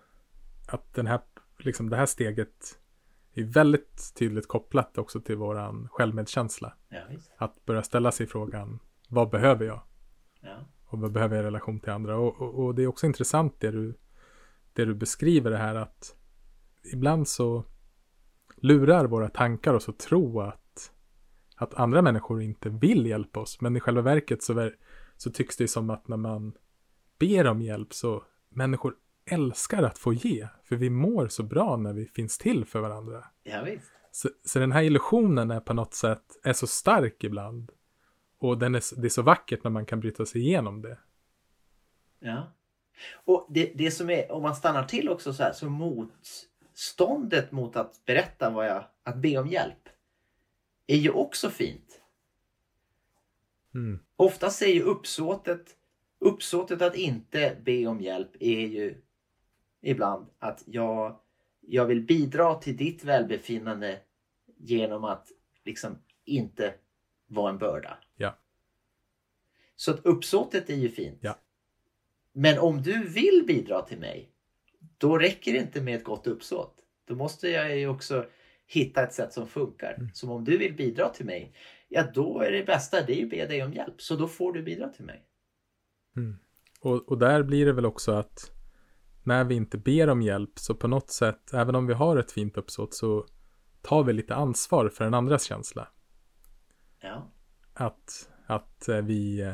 att 0.68 0.94
den 0.94 1.08
här, 1.08 1.20
liksom 1.58 1.90
det 1.90 1.98
här 1.98 2.06
steget 2.06 2.80
är 3.34 3.44
väldigt 3.44 4.14
tydligt 4.16 4.48
kopplat 4.48 4.98
också 4.98 5.22
till 5.22 5.36
våran 5.36 5.88
självmedkänsla. 5.92 6.74
Ja. 6.90 7.02
Att 7.38 7.66
börja 7.66 7.84
ställa 7.84 8.12
sig 8.12 8.28
frågan, 8.28 8.80
vad 9.10 9.30
behöver 9.30 9.66
jag? 9.66 9.82
Ja. 10.42 10.70
Och 10.86 11.00
vad 11.00 11.12
behöver 11.12 11.36
jag 11.36 11.44
i 11.44 11.46
relation 11.46 11.80
till 11.80 11.92
andra? 11.92 12.18
Och, 12.18 12.42
och, 12.42 12.66
och 12.66 12.76
det 12.76 12.84
är 12.84 12.88
också 12.88 13.06
intressant 13.06 13.60
det 13.60 13.72
du, 13.72 13.94
det 14.74 14.86
du 14.86 14.94
beskriver 14.96 15.52
det 15.52 15.58
här 15.58 15.76
att 15.76 16.16
ibland 16.94 17.28
så 17.28 17.66
lurar 18.66 19.06
våra 19.06 19.30
tankar 19.30 19.74
oss 19.74 19.90
att 19.90 20.00
tro 20.00 20.42
att, 20.42 20.92
att 21.56 21.74
andra 21.74 22.02
människor 22.02 22.42
inte 22.42 22.70
vill 22.70 23.06
hjälpa 23.06 23.40
oss. 23.40 23.62
Men 23.62 23.78
i 23.78 23.80
själva 23.80 24.02
verket 24.02 24.44
så, 24.44 24.72
så 25.18 25.32
tycks 25.32 25.58
det 25.58 25.68
som 25.68 25.90
att 25.90 26.08
när 26.08 26.18
man 26.18 26.54
ber 27.20 27.48
om 27.48 27.62
hjälp 27.62 27.94
så 27.94 28.24
människor 28.50 28.96
älskar 29.26 29.84
att 29.84 29.98
få 29.98 30.14
ge. 30.14 30.48
För 30.64 30.76
vi 30.76 30.90
mår 30.90 31.28
så 31.28 31.44
bra 31.44 31.78
när 31.78 31.94
vi 31.94 32.06
finns 32.06 32.38
till 32.38 32.66
för 32.66 32.80
varandra. 32.80 33.26
ja, 33.44 33.64
visst. 33.64 33.92
Så, 34.12 34.30
så 34.46 34.60
den 34.60 34.72
här 34.72 34.84
illusionen 34.84 35.52
är 35.52 35.60
på 35.60 35.74
något 35.74 35.94
sätt 35.94 36.24
är 36.44 36.54
så 36.54 36.68
stark 36.68 37.24
ibland. 37.24 37.72
Och 38.40 38.58
den 38.58 38.76
är, 38.76 39.02
det 39.02 39.08
är 39.08 39.10
så 39.10 39.22
vackert 39.22 39.64
när 39.64 39.72
man 39.72 39.86
kan 39.86 40.00
bryta 40.00 40.26
sig 40.26 40.42
igenom 40.42 40.82
det. 40.82 40.98
Ja. 42.20 42.54
Och 43.26 43.48
det, 43.50 43.72
det 43.76 43.92
som 43.92 44.10
är, 44.10 44.32
om 44.32 44.42
man 44.42 44.56
stannar 44.56 44.84
till 44.84 45.10
också 45.10 45.34
så 45.34 45.44
här, 45.44 45.54
så 45.54 45.70
motståndet 46.76 47.52
mot 47.52 47.76
att 47.76 48.06
berätta 48.06 48.50
vad 48.50 48.68
jag, 48.68 48.84
att 49.04 49.16
be 49.16 49.38
om 49.38 49.48
hjälp 49.48 49.90
är 50.88 50.98
ju 50.98 51.10
också 51.10 51.50
fint. 51.50 52.02
Mm. 53.74 54.00
Oftast 54.16 54.62
är 54.62 54.68
ju 54.68 54.82
uppsåtet, 54.82 55.78
uppsåtet 56.20 56.82
att 56.82 56.96
inte 56.96 57.58
be 57.66 57.88
om 57.88 58.02
hjälp 58.02 58.36
är 58.40 58.60
ju 58.60 59.02
ibland 59.82 60.28
att 60.40 60.64
jag, 60.66 61.20
jag 61.62 61.86
vill 61.86 62.02
bidra 62.02 62.56
till 62.56 62.78
ditt 62.78 63.04
välbefinnande 63.04 64.02
genom 64.58 65.04
att 65.04 65.32
liksom 65.66 65.98
inte 66.26 66.74
vara 67.28 67.50
en 67.50 67.58
börda. 67.58 67.98
Ja. 68.16 68.38
Så 69.76 69.92
att 69.92 70.06
uppsåtet 70.06 70.70
är 70.70 70.76
ju 70.76 70.90
fint. 70.90 71.20
Ja. 71.22 71.40
Men 72.32 72.60
om 72.60 72.82
du 72.82 73.08
vill 73.08 73.44
bidra 73.48 73.82
till 73.82 74.00
mig, 74.00 74.35
då 74.98 75.18
räcker 75.18 75.54
det 75.54 75.60
inte 75.60 75.82
med 75.82 75.96
ett 75.96 76.04
gott 76.04 76.28
uppsåt. 76.28 76.76
Då 77.08 77.16
måste 77.16 77.50
jag 77.50 77.78
ju 77.78 77.88
också 77.88 78.26
hitta 78.68 79.04
ett 79.04 79.14
sätt 79.14 79.34
som 79.34 79.48
funkar. 79.48 79.94
Mm. 79.98 80.10
Som 80.14 80.32
om 80.32 80.44
du 80.44 80.58
vill 80.58 80.76
bidra 80.76 81.10
till 81.10 81.26
mig, 81.26 81.54
ja 81.88 82.04
då 82.14 82.42
är 82.42 82.52
det 82.52 82.64
bästa 82.64 83.02
det 83.02 83.22
är 83.22 83.24
att 83.24 83.30
be 83.30 83.46
dig 83.46 83.64
om 83.64 83.74
hjälp. 83.74 84.02
Så 84.02 84.16
då 84.16 84.28
får 84.28 84.54
du 84.54 84.64
bidra 84.64 84.90
till 84.90 85.06
mig. 85.06 85.24
Mm. 86.18 86.36
Och, 86.80 87.10
och 87.10 87.18
där 87.18 87.44
blir 87.44 87.66
det 87.66 87.74
väl 87.74 87.86
också 87.86 88.12
att 88.12 88.52
när 89.24 89.44
vi 89.44 89.56
inte 89.56 89.78
ber 89.78 90.10
om 90.10 90.22
hjälp 90.22 90.60
så 90.60 90.76
på 90.76 90.88
något 90.88 91.10
sätt, 91.10 91.54
även 91.54 91.76
om 91.76 91.88
vi 91.88 91.94
har 91.94 92.18
ett 92.18 92.32
fint 92.32 92.58
uppsåt 92.58 92.94
så 92.94 93.26
tar 93.82 94.04
vi 94.04 94.14
lite 94.14 94.36
ansvar 94.36 94.90
för 94.90 95.04
den 95.04 95.14
andras 95.14 95.44
känsla. 95.44 95.88
Ja, 97.02 97.32
Att, 97.74 98.30
att 98.46 98.88
eh, 98.88 99.02
vi, 99.02 99.42
eh, 99.42 99.52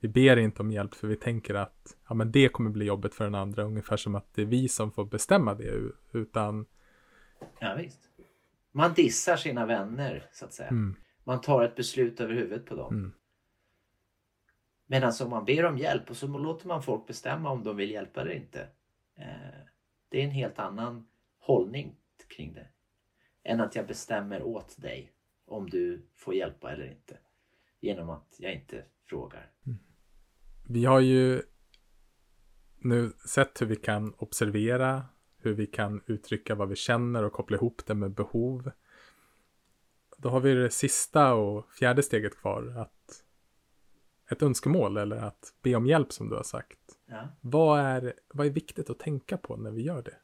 vi 0.00 0.08
ber 0.08 0.36
inte 0.36 0.62
om 0.62 0.70
hjälp 0.70 0.94
för 0.94 1.08
vi 1.08 1.16
tänker 1.16 1.54
att 1.54 1.96
ja, 2.08 2.14
men 2.14 2.32
det 2.32 2.48
kommer 2.48 2.70
bli 2.70 2.84
jobbet 2.84 3.14
för 3.14 3.24
den 3.24 3.34
andra. 3.34 3.62
Ungefär 3.62 3.96
som 3.96 4.14
att 4.14 4.34
det 4.34 4.42
är 4.42 4.46
vi 4.46 4.68
som 4.68 4.92
får 4.92 5.04
bestämma 5.04 5.54
det. 5.54 5.92
Utan 6.12 6.66
ja 7.58 7.74
visst. 7.74 8.00
Man 8.72 8.94
dissar 8.94 9.36
sina 9.36 9.66
vänner 9.66 10.28
så 10.32 10.44
att 10.44 10.52
säga. 10.52 10.68
mm, 10.68 10.96
Man 11.24 11.40
tar 11.40 11.64
ett 11.64 11.76
beslut 11.76 12.20
över 12.20 12.34
huvudet 12.34 12.66
på 12.66 12.74
dem. 12.74 12.94
Mm. 12.94 13.12
Medan 14.86 15.12
om 15.22 15.30
man 15.30 15.44
ber 15.44 15.64
om 15.64 15.78
hjälp 15.78 16.10
och 16.10 16.16
så 16.16 16.26
låter 16.26 16.68
man 16.68 16.82
folk 16.82 17.06
bestämma 17.06 17.50
om 17.50 17.64
de 17.64 17.76
vill 17.76 17.90
hjälpa 17.90 18.20
eller 18.20 18.32
inte. 18.32 18.60
Eh, 19.16 19.60
det 20.08 20.20
är 20.20 20.24
en 20.24 20.30
helt 20.30 20.58
annan 20.58 21.06
hållning 21.38 21.96
kring 22.36 22.52
det. 22.52 22.66
Än 23.44 23.60
att 23.60 23.74
jag 23.74 23.86
bestämmer 23.86 24.42
åt 24.42 24.82
dig 24.82 25.12
om 25.46 25.70
du 25.70 26.06
får 26.16 26.34
hjälpa 26.34 26.72
eller 26.72 26.90
inte. 26.90 27.18
Genom 27.80 28.10
att 28.10 28.36
jag 28.38 28.54
inte 28.54 28.84
frågar. 29.06 29.50
Vi 30.70 30.84
har 30.84 31.00
ju 31.00 31.42
nu 32.78 33.12
sett 33.26 33.62
hur 33.62 33.66
vi 33.66 33.76
kan 33.76 34.14
observera, 34.14 35.04
hur 35.38 35.54
vi 35.54 35.66
kan 35.66 36.02
uttrycka 36.06 36.54
vad 36.54 36.68
vi 36.68 36.76
känner 36.76 37.24
och 37.24 37.32
koppla 37.32 37.56
ihop 37.56 37.82
det 37.86 37.94
med 37.94 38.10
behov. 38.10 38.70
Då 40.16 40.28
har 40.28 40.40
vi 40.40 40.54
det 40.54 40.70
sista 40.70 41.34
och 41.34 41.72
fjärde 41.72 42.02
steget 42.02 42.36
kvar, 42.36 42.74
att 42.76 43.24
ett 44.30 44.42
önskemål 44.42 44.96
eller 44.96 45.16
att 45.16 45.54
be 45.62 45.74
om 45.74 45.86
hjälp 45.86 46.12
som 46.12 46.28
du 46.28 46.36
har 46.36 46.42
sagt. 46.42 46.98
Ja. 47.06 47.28
Vad 47.40 47.80
är, 47.80 48.14
vad 48.28 48.46
är 48.46 48.50
viktigt 48.50 48.90
att 48.90 48.98
tänka 48.98 49.36
på 49.36 49.56
när 49.56 49.70
vi 49.70 49.82
gör 49.82 50.02
det? 50.02 50.16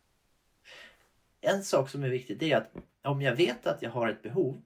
En 1.40 1.62
sak 1.62 1.90
som 1.90 2.04
är 2.04 2.08
viktig 2.08 2.42
är 2.42 2.56
att 2.56 2.72
om 3.02 3.22
jag 3.22 3.36
vet 3.36 3.66
att 3.66 3.82
jag 3.82 3.90
har 3.90 4.08
ett 4.08 4.22
behov 4.22 4.62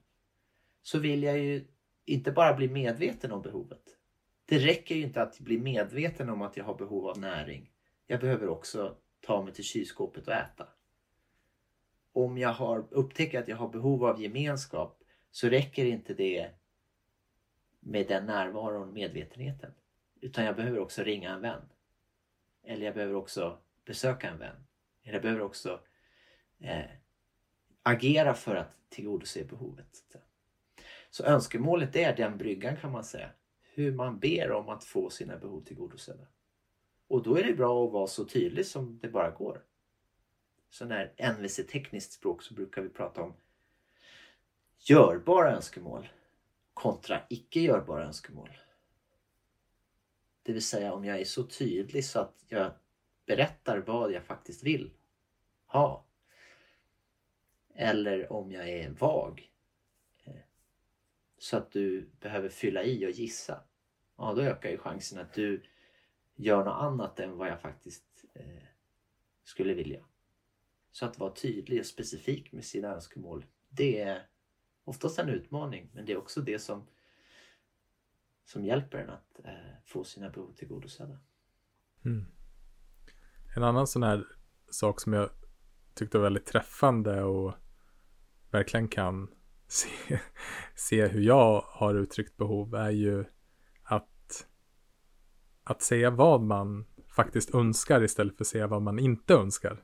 så 0.81 0.99
vill 0.99 1.23
jag 1.23 1.39
ju 1.39 1.67
inte 2.05 2.31
bara 2.31 2.53
bli 2.53 2.69
medveten 2.69 3.31
om 3.31 3.41
behovet. 3.41 3.97
Det 4.51 4.59
räcker 4.59 4.95
ju 4.95 5.01
inte 5.01 5.21
att 5.21 5.39
bli 5.39 5.57
medveten 5.57 6.29
om 6.29 6.41
att 6.41 6.57
jag 6.57 6.63
har 6.63 6.75
behov 6.75 7.07
av 7.07 7.19
näring. 7.19 7.71
Jag 8.07 8.19
behöver 8.19 8.49
också 8.49 8.97
ta 9.21 9.41
mig 9.41 9.53
till 9.53 9.63
kylskåpet 9.63 10.27
och 10.27 10.33
äta. 10.33 10.67
Om 12.13 12.37
jag 12.37 12.53
har 12.53 12.85
upptäcker 12.89 13.39
att 13.39 13.47
jag 13.47 13.57
har 13.57 13.69
behov 13.69 14.05
av 14.05 14.21
gemenskap 14.21 15.03
så 15.31 15.49
räcker 15.49 15.85
inte 15.85 16.13
det 16.13 16.49
med 17.79 18.07
den 18.07 18.25
närvaron, 18.25 18.93
medvetenheten. 18.93 19.71
Utan 20.21 20.45
jag 20.45 20.55
behöver 20.55 20.79
också 20.79 21.03
ringa 21.03 21.31
en 21.33 21.41
vän. 21.41 21.61
Eller 22.63 22.85
jag 22.85 22.95
behöver 22.95 23.15
också 23.15 23.57
besöka 23.85 24.29
en 24.29 24.39
vän. 24.39 24.67
Eller 25.03 25.13
jag 25.13 25.21
behöver 25.21 25.41
också 25.41 25.79
eh, 26.59 26.85
agera 27.83 28.33
för 28.33 28.55
att 28.55 28.77
tillgodose 28.89 29.43
behovet. 29.43 30.03
Så 31.09 31.23
önskemålet 31.23 31.95
är 31.95 32.15
den 32.15 32.37
bryggan 32.37 32.77
kan 32.77 32.91
man 32.91 33.03
säga. 33.03 33.31
Hur 33.73 33.91
man 33.91 34.19
ber 34.19 34.51
om 34.51 34.69
att 34.69 34.83
få 34.83 35.09
sina 35.09 35.37
behov 35.37 35.61
tillgodosedda. 35.61 36.27
Och 37.07 37.23
då 37.23 37.37
är 37.37 37.43
det 37.43 37.53
bra 37.53 37.85
att 37.85 37.91
vara 37.91 38.07
så 38.07 38.25
tydlig 38.25 38.65
som 38.65 38.99
det 39.01 39.07
bara 39.07 39.29
går. 39.29 39.63
Så 40.69 40.85
när 40.85 41.13
NVC-tekniskt 41.17 42.13
språk 42.13 42.43
så 42.43 42.53
brukar 42.53 42.81
vi 42.81 42.89
prata 42.89 43.21
om 43.21 43.33
görbara 44.77 45.55
önskemål 45.55 46.09
kontra 46.73 47.21
icke 47.29 47.59
görbara 47.59 48.05
önskemål. 48.05 48.49
Det 50.43 50.53
vill 50.53 50.65
säga 50.65 50.93
om 50.93 51.05
jag 51.05 51.19
är 51.19 51.25
så 51.25 51.43
tydlig 51.43 52.05
så 52.05 52.19
att 52.19 52.45
jag 52.47 52.71
berättar 53.25 53.77
vad 53.77 54.11
jag 54.11 54.23
faktiskt 54.23 54.63
vill 54.63 54.91
ha. 55.65 56.05
Eller 57.73 58.33
om 58.33 58.51
jag 58.51 58.69
är 58.69 58.89
vag. 58.89 59.50
Så 61.41 61.57
att 61.57 61.71
du 61.71 62.09
behöver 62.19 62.49
fylla 62.49 62.83
i 62.83 63.05
och 63.05 63.11
gissa. 63.11 63.63
Ja, 64.17 64.33
då 64.33 64.41
ökar 64.41 64.69
ju 64.69 64.77
chansen 64.77 65.19
att 65.19 65.33
du 65.33 65.63
gör 66.35 66.65
något 66.65 66.81
annat 66.81 67.19
än 67.19 67.37
vad 67.37 67.47
jag 67.47 67.61
faktiskt 67.61 68.25
eh, 68.33 68.63
skulle 69.43 69.73
vilja. 69.73 70.05
Så 70.91 71.05
att 71.05 71.19
vara 71.19 71.33
tydlig 71.33 71.79
och 71.79 71.85
specifik 71.85 72.51
med 72.51 72.65
sina 72.65 72.87
önskemål. 72.87 73.45
Det 73.69 74.01
är 74.01 74.27
oftast 74.83 75.19
en 75.19 75.29
utmaning 75.29 75.89
men 75.93 76.05
det 76.05 76.13
är 76.13 76.17
också 76.17 76.41
det 76.41 76.59
som, 76.59 76.87
som 78.45 78.65
hjälper 78.65 78.97
en 78.97 79.09
att 79.09 79.39
eh, 79.45 79.75
få 79.85 80.03
sina 80.03 80.29
behov 80.29 80.53
tillgodosedda. 80.53 81.19
Mm. 82.05 82.25
En 83.55 83.63
annan 83.63 83.87
sån 83.87 84.03
här 84.03 84.27
sak 84.69 85.01
som 85.01 85.13
jag 85.13 85.29
tyckte 85.93 86.17
var 86.17 86.23
väldigt 86.23 86.45
träffande 86.45 87.23
och 87.23 87.53
verkligen 88.51 88.87
kan 88.87 89.40
se, 89.71 90.19
se 90.75 91.07
hur 91.07 91.21
jag 91.21 91.61
har 91.67 91.95
uttryckt 91.95 92.37
behov 92.37 92.75
är 92.75 92.89
ju 92.89 93.25
att, 93.83 94.47
att 95.63 95.81
säga 95.81 96.09
vad 96.09 96.41
man 96.41 96.85
faktiskt 97.15 97.55
önskar 97.55 98.03
istället 98.03 98.37
för 98.37 98.43
att 98.43 98.47
säga 98.47 98.67
vad 98.67 98.81
man 98.81 98.99
inte 98.99 99.33
önskar. 99.33 99.83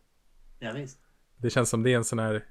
Ja, 0.60 0.74
visst. 0.74 1.00
Det 1.38 1.50
känns 1.50 1.70
som 1.70 1.84
det 1.84 1.94
är 1.94 1.98
en 1.98 2.04
sån 2.04 2.20
här 2.20 2.46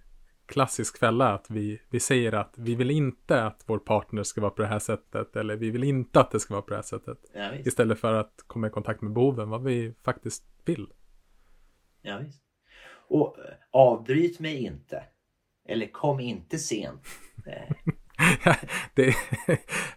klassisk 0.47 0.99
fälla 0.99 1.35
att 1.35 1.51
vi, 1.51 1.83
vi 1.91 2.01
säger 2.01 2.33
att 2.33 2.55
vi 2.59 2.75
vill 2.75 2.91
inte 2.91 3.45
att 3.45 3.65
vår 3.67 3.79
partner 3.79 4.23
ska 4.23 4.41
vara 4.41 4.51
på 4.51 4.63
det 4.63 4.69
här 4.69 4.79
sättet 4.79 5.37
eller 5.37 5.57
vi 5.57 5.71
vill 5.71 5.85
inte 5.85 6.21
att 6.21 6.31
det 6.31 6.41
ska 6.41 6.55
vara 6.55 6.63
på 6.63 6.71
det 6.71 6.77
här 6.77 6.83
sättet. 6.83 7.19
Ja. 7.35 7.55
Istället 7.55 7.99
för 7.99 8.13
att 8.13 8.45
komma 8.47 8.67
i 8.67 8.71
kontakt 8.71 9.03
med 9.03 9.13
behoven, 9.13 9.49
vad 9.49 9.63
vi 9.63 9.95
faktiskt 10.03 10.45
vill. 10.65 10.93
Ja, 12.03 12.19
visst. 12.19 12.43
Och 13.09 13.39
eh, 13.39 13.55
avbryt 13.71 14.41
mig 14.41 14.65
inte. 14.65 15.05
Eller 15.69 15.87
kom 15.87 16.21
inte 16.21 16.59
sent. 16.59 17.03
Eh, 17.47 17.77
det, 18.95 19.15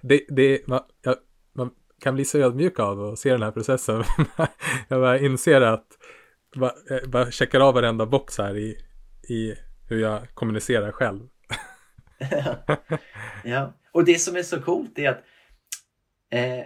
det, 0.01 0.25
det, 0.29 0.67
man, 0.67 0.81
jag, 1.01 1.15
man 1.53 1.71
kan 1.99 2.15
bli 2.15 2.25
så 2.25 2.37
ödmjuk 2.37 2.79
av 2.79 3.03
att 3.03 3.19
se 3.19 3.31
den 3.31 3.43
här 3.43 3.51
processen. 3.51 4.03
jag 4.87 5.01
bara 5.01 5.19
inser 5.19 5.61
att 5.61 5.87
bara, 6.55 6.73
jag 6.87 7.09
bara 7.09 7.31
checkar 7.31 7.59
av 7.59 7.73
varenda 7.73 8.05
box 8.05 8.37
här 8.37 8.57
i, 8.57 8.77
i 9.29 9.55
hur 9.89 9.99
jag 10.01 10.29
kommunicerar 10.33 10.91
själv. 10.91 11.27
ja, 13.43 13.73
och 13.91 14.05
det 14.05 14.19
som 14.19 14.35
är 14.35 14.43
så 14.43 14.61
coolt 14.61 14.99
är 14.99 15.09
att 15.09 15.23
eh, 16.29 16.63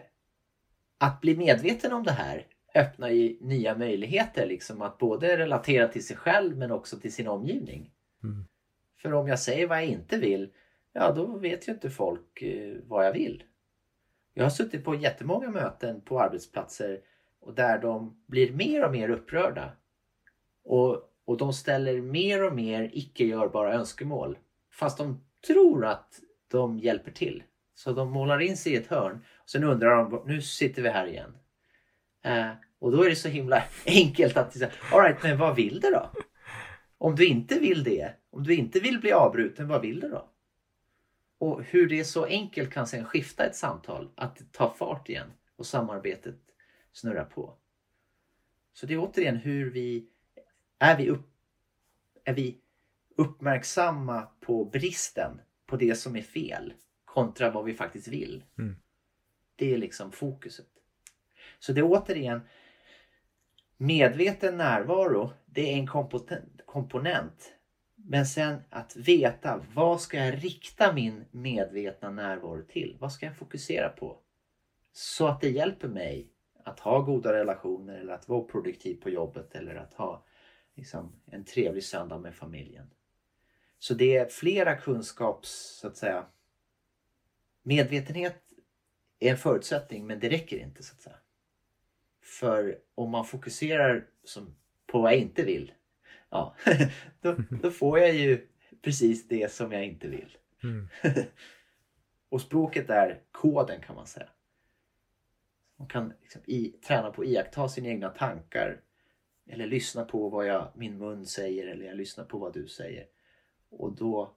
att 0.97 1.21
bli 1.21 1.37
medveten 1.37 1.93
om 1.93 2.03
det 2.03 2.11
här 2.11 2.47
öppnar 2.75 3.09
ju 3.09 3.37
nya 3.41 3.77
möjligheter 3.77 4.45
liksom 4.45 4.81
att 4.81 4.97
både 4.97 5.37
relatera 5.37 5.87
till 5.87 6.05
sig 6.05 6.17
själv 6.17 6.57
men 6.57 6.71
också 6.71 6.99
till 6.99 7.13
sin 7.13 7.27
omgivning. 7.27 7.91
Mm. 8.23 8.45
För 9.03 9.13
om 9.13 9.27
jag 9.27 9.39
säger 9.39 9.67
vad 9.67 9.77
jag 9.77 9.85
inte 9.85 10.17
vill, 10.17 10.49
ja 10.93 11.11
då 11.11 11.37
vet 11.37 11.67
ju 11.67 11.71
inte 11.71 11.89
folk 11.89 12.41
eh, 12.41 12.75
vad 12.87 13.05
jag 13.05 13.13
vill. 13.13 13.43
Jag 14.33 14.43
har 14.43 14.49
suttit 14.49 14.85
på 14.85 14.95
jättemånga 14.95 15.49
möten 15.49 16.01
på 16.01 16.21
arbetsplatser 16.21 16.99
och 17.39 17.53
där 17.53 17.79
de 17.79 18.23
blir 18.27 18.51
mer 18.51 18.85
och 18.85 18.91
mer 18.91 19.09
upprörda. 19.09 19.71
Och, 20.63 21.01
och 21.25 21.37
de 21.37 21.53
ställer 21.53 22.01
mer 22.01 22.43
och 22.43 22.55
mer 22.55 22.89
icke 22.93 23.25
görbara 23.25 23.73
önskemål. 23.73 24.37
Fast 24.71 24.97
de 24.97 25.23
tror 25.47 25.85
att 25.85 26.19
de 26.47 26.79
hjälper 26.79 27.11
till. 27.11 27.43
Så 27.75 27.91
de 27.91 28.11
målar 28.11 28.41
in 28.41 28.57
sig 28.57 28.73
i 28.73 28.75
ett 28.75 28.87
hörn. 28.87 29.25
Och 29.43 29.49
sen 29.49 29.63
undrar 29.63 29.95
de, 29.95 30.23
nu 30.25 30.41
sitter 30.41 30.81
vi 30.81 30.89
här 30.89 31.07
igen. 31.07 31.37
Eh, 32.23 32.51
och 32.79 32.91
då 32.91 33.03
är 33.03 33.09
det 33.09 33.15
så 33.15 33.29
himla 33.29 33.63
enkelt 33.85 34.37
att 34.37 34.53
säga, 34.53 34.71
alright 34.91 35.23
men 35.23 35.37
vad 35.37 35.55
vill 35.55 35.79
du 35.79 35.89
då? 35.89 36.09
Om 37.03 37.15
du 37.15 37.25
inte 37.25 37.59
vill 37.59 37.83
det, 37.83 38.13
om 38.29 38.43
du 38.43 38.55
inte 38.55 38.79
vill 38.79 38.99
bli 38.99 39.11
avbruten, 39.11 39.67
vad 39.67 39.81
vill 39.81 39.99
du 39.99 40.09
då? 40.09 40.29
Och 41.37 41.63
hur 41.63 41.89
det 41.89 42.05
så 42.05 42.25
enkelt 42.25 42.73
kan 42.73 42.87
sen 42.87 43.05
skifta 43.05 43.45
ett 43.45 43.55
samtal, 43.55 44.11
att 44.15 44.51
ta 44.51 44.73
fart 44.73 45.09
igen 45.09 45.31
och 45.55 45.65
samarbetet 45.65 46.39
snurrar 46.91 47.25
på. 47.25 47.57
Så 48.73 48.85
det 48.85 48.93
är 48.93 48.97
återigen 48.97 49.35
hur 49.35 49.71
vi, 49.71 50.09
är 50.79 50.97
vi, 50.97 51.09
upp, 51.09 51.29
är 52.23 52.33
vi 52.33 52.57
uppmärksamma 53.15 54.27
på 54.39 54.65
bristen, 54.65 55.41
på 55.65 55.75
det 55.75 55.95
som 55.95 56.15
är 56.15 56.21
fel 56.21 56.73
kontra 57.05 57.51
vad 57.51 57.65
vi 57.65 57.73
faktiskt 57.73 58.07
vill. 58.07 58.43
Mm. 58.57 58.75
Det 59.55 59.73
är 59.73 59.77
liksom 59.77 60.11
fokuset. 60.11 60.69
Så 61.59 61.73
det 61.73 61.81
är 61.81 61.85
återigen 61.85 62.41
medveten 63.83 64.57
närvaro, 64.57 65.31
det 65.45 65.73
är 65.73 65.77
en 65.77 65.87
komponent. 66.65 67.53
Men 67.95 68.25
sen 68.25 68.61
att 68.69 68.95
veta 68.95 69.65
vad 69.73 70.01
ska 70.01 70.17
jag 70.17 70.43
rikta 70.43 70.93
min 70.93 71.25
medvetna 71.31 72.09
närvaro 72.09 72.63
till? 72.63 72.97
Vad 72.99 73.11
ska 73.11 73.25
jag 73.25 73.37
fokusera 73.37 73.89
på? 73.89 74.19
Så 74.91 75.27
att 75.27 75.41
det 75.41 75.49
hjälper 75.49 75.87
mig 75.87 76.29
att 76.63 76.79
ha 76.79 76.99
goda 76.99 77.33
relationer 77.33 77.99
eller 77.99 78.13
att 78.13 78.29
vara 78.29 78.43
produktiv 78.43 78.95
på 78.95 79.09
jobbet 79.09 79.55
eller 79.55 79.75
att 79.75 79.93
ha 79.93 80.25
liksom, 80.75 81.21
en 81.25 81.45
trevlig 81.45 81.83
söndag 81.83 82.17
med 82.17 82.35
familjen. 82.35 82.89
Så 83.79 83.93
det 83.93 84.17
är 84.17 84.25
flera 84.25 84.75
kunskaps, 84.75 85.79
så 85.81 85.87
att 85.87 85.97
säga. 85.97 86.25
Medvetenhet 87.63 88.35
är 89.19 89.31
en 89.31 89.37
förutsättning 89.37 90.07
men 90.07 90.19
det 90.19 90.29
räcker 90.29 90.57
inte 90.57 90.83
så 90.83 90.95
att 90.95 91.01
säga. 91.01 91.17
För 92.23 92.79
om 92.95 93.09
man 93.09 93.25
fokuserar 93.25 94.07
på 94.87 95.01
vad 95.01 95.11
jag 95.11 95.19
inte 95.19 95.43
vill, 95.43 95.73
ja, 96.29 96.55
då, 97.21 97.35
då 97.61 97.71
får 97.71 97.99
jag 97.99 98.15
ju 98.15 98.47
precis 98.81 99.27
det 99.27 99.51
som 99.51 99.71
jag 99.71 99.85
inte 99.85 100.07
vill. 100.07 100.37
Mm. 100.63 100.87
och 102.29 102.41
språket 102.41 102.89
är 102.89 103.21
koden 103.31 103.81
kan 103.81 103.95
man 103.95 104.07
säga. 104.07 104.29
Man 105.75 105.87
kan 105.87 106.13
liksom 106.21 106.41
i, 106.45 106.69
träna 106.69 107.11
på 107.11 107.21
att 107.21 107.27
iaktta 107.27 107.69
sina 107.69 107.87
egna 107.87 108.09
tankar. 108.09 108.81
Eller 109.47 109.67
lyssna 109.67 110.05
på 110.05 110.29
vad 110.29 110.47
jag, 110.47 110.71
min 110.75 110.97
mun 110.97 111.25
säger 111.25 111.67
eller 111.67 111.85
jag 111.85 111.97
lyssnar 111.97 112.25
på 112.25 112.37
vad 112.37 112.53
du 112.53 112.67
säger. 112.67 113.05
Och 113.69 113.95
då 113.95 114.35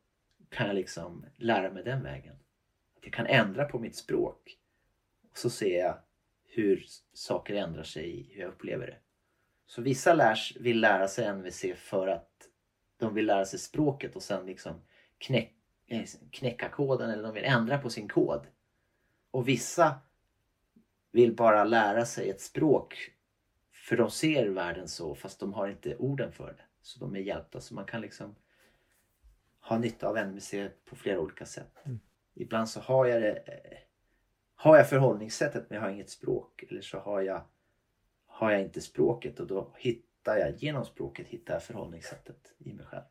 kan 0.49 0.67
jag 0.67 0.75
liksom 0.75 1.25
lära 1.37 1.73
mig 1.73 1.85
den 1.85 2.03
vägen. 2.03 2.37
Att 2.97 3.05
jag 3.05 3.13
kan 3.13 3.27
ändra 3.27 3.65
på 3.65 3.79
mitt 3.79 3.97
språk. 3.97 4.59
Och 5.31 5.39
så 5.39 5.51
ser 5.51 5.79
jag 5.79 5.99
hur 6.57 6.87
saker 7.13 7.55
ändrar 7.55 7.83
sig 7.83 8.31
hur 8.33 8.41
jag 8.41 8.49
upplever 8.49 8.87
det. 8.87 8.99
Så 9.67 9.83
vissa 9.83 10.15
lärs, 10.15 10.57
vill 10.57 10.81
lära 10.81 11.09
sig 11.09 11.33
NVC 11.33 11.65
för 11.77 12.09
att 12.09 12.31
de 12.99 13.15
vill 13.15 13.27
lära 13.27 13.45
sig 13.45 13.59
språket 13.59 14.17
och 14.17 14.23
sen 14.23 14.47
liksom 14.47 14.75
knäck, 15.19 15.55
eh, 15.87 16.05
knäcka 16.31 16.69
koden 16.69 17.11
eller 17.11 17.23
de 17.23 17.35
vill 17.35 17.45
ändra 17.45 17.79
på 17.79 17.91
sin 17.91 18.09
kod. 18.09 18.47
Och 19.31 19.49
vissa 19.49 19.99
vill 21.13 21.37
bara 21.37 21.65
lära 21.65 22.07
sig 22.07 22.31
ett 22.31 22.41
språk 22.41 23.11
för 23.73 23.97
de 23.97 24.11
ser 24.11 24.47
världen 24.47 24.89
så 24.89 25.15
fast 25.15 25.41
de 25.41 25.53
har 25.53 25.69
inte 25.69 25.97
orden 25.97 26.33
för 26.33 26.53
det. 26.53 26.65
Så 26.81 27.01
de 27.01 27.17
är 27.17 27.21
hjälpta. 27.21 27.61
Så 27.61 27.75
man 27.75 27.85
kan 27.85 28.01
liksom 28.01 28.35
ha 29.61 29.79
nytta 29.79 30.09
av 30.09 30.17
NVC 30.17 30.55
på 30.85 30.97
flera 30.97 31.21
olika 31.21 31.47
sätt. 31.47 31.73
Mm. 31.85 32.01
Ibland 32.35 32.69
så 32.69 32.81
har 32.81 33.07
jag 33.07 33.23
det 33.23 33.33
eh, 33.33 33.79
har 34.57 34.77
jag 34.77 34.89
förhållningssättet 34.89 35.71
men 35.71 35.77
jag 35.77 35.83
har 35.83 35.91
inget 35.91 36.11
språk. 36.11 36.65
Eller 36.69 36.81
så 36.81 36.99
har 36.99 37.21
jag, 37.21 37.45
har 38.27 38.51
jag 38.51 38.61
inte 38.61 38.81
språket 38.81 39.41
och 39.41 39.47
då 39.47 39.75
hittar 39.77 40.37
jag 40.37 40.57
genom 40.57 40.85
språket 40.85 41.27
hittar 41.29 41.55
jag 41.55 41.63
förhållningssättet 41.63 42.55
i 42.59 42.73
mig 42.73 42.87
själv. 42.87 43.05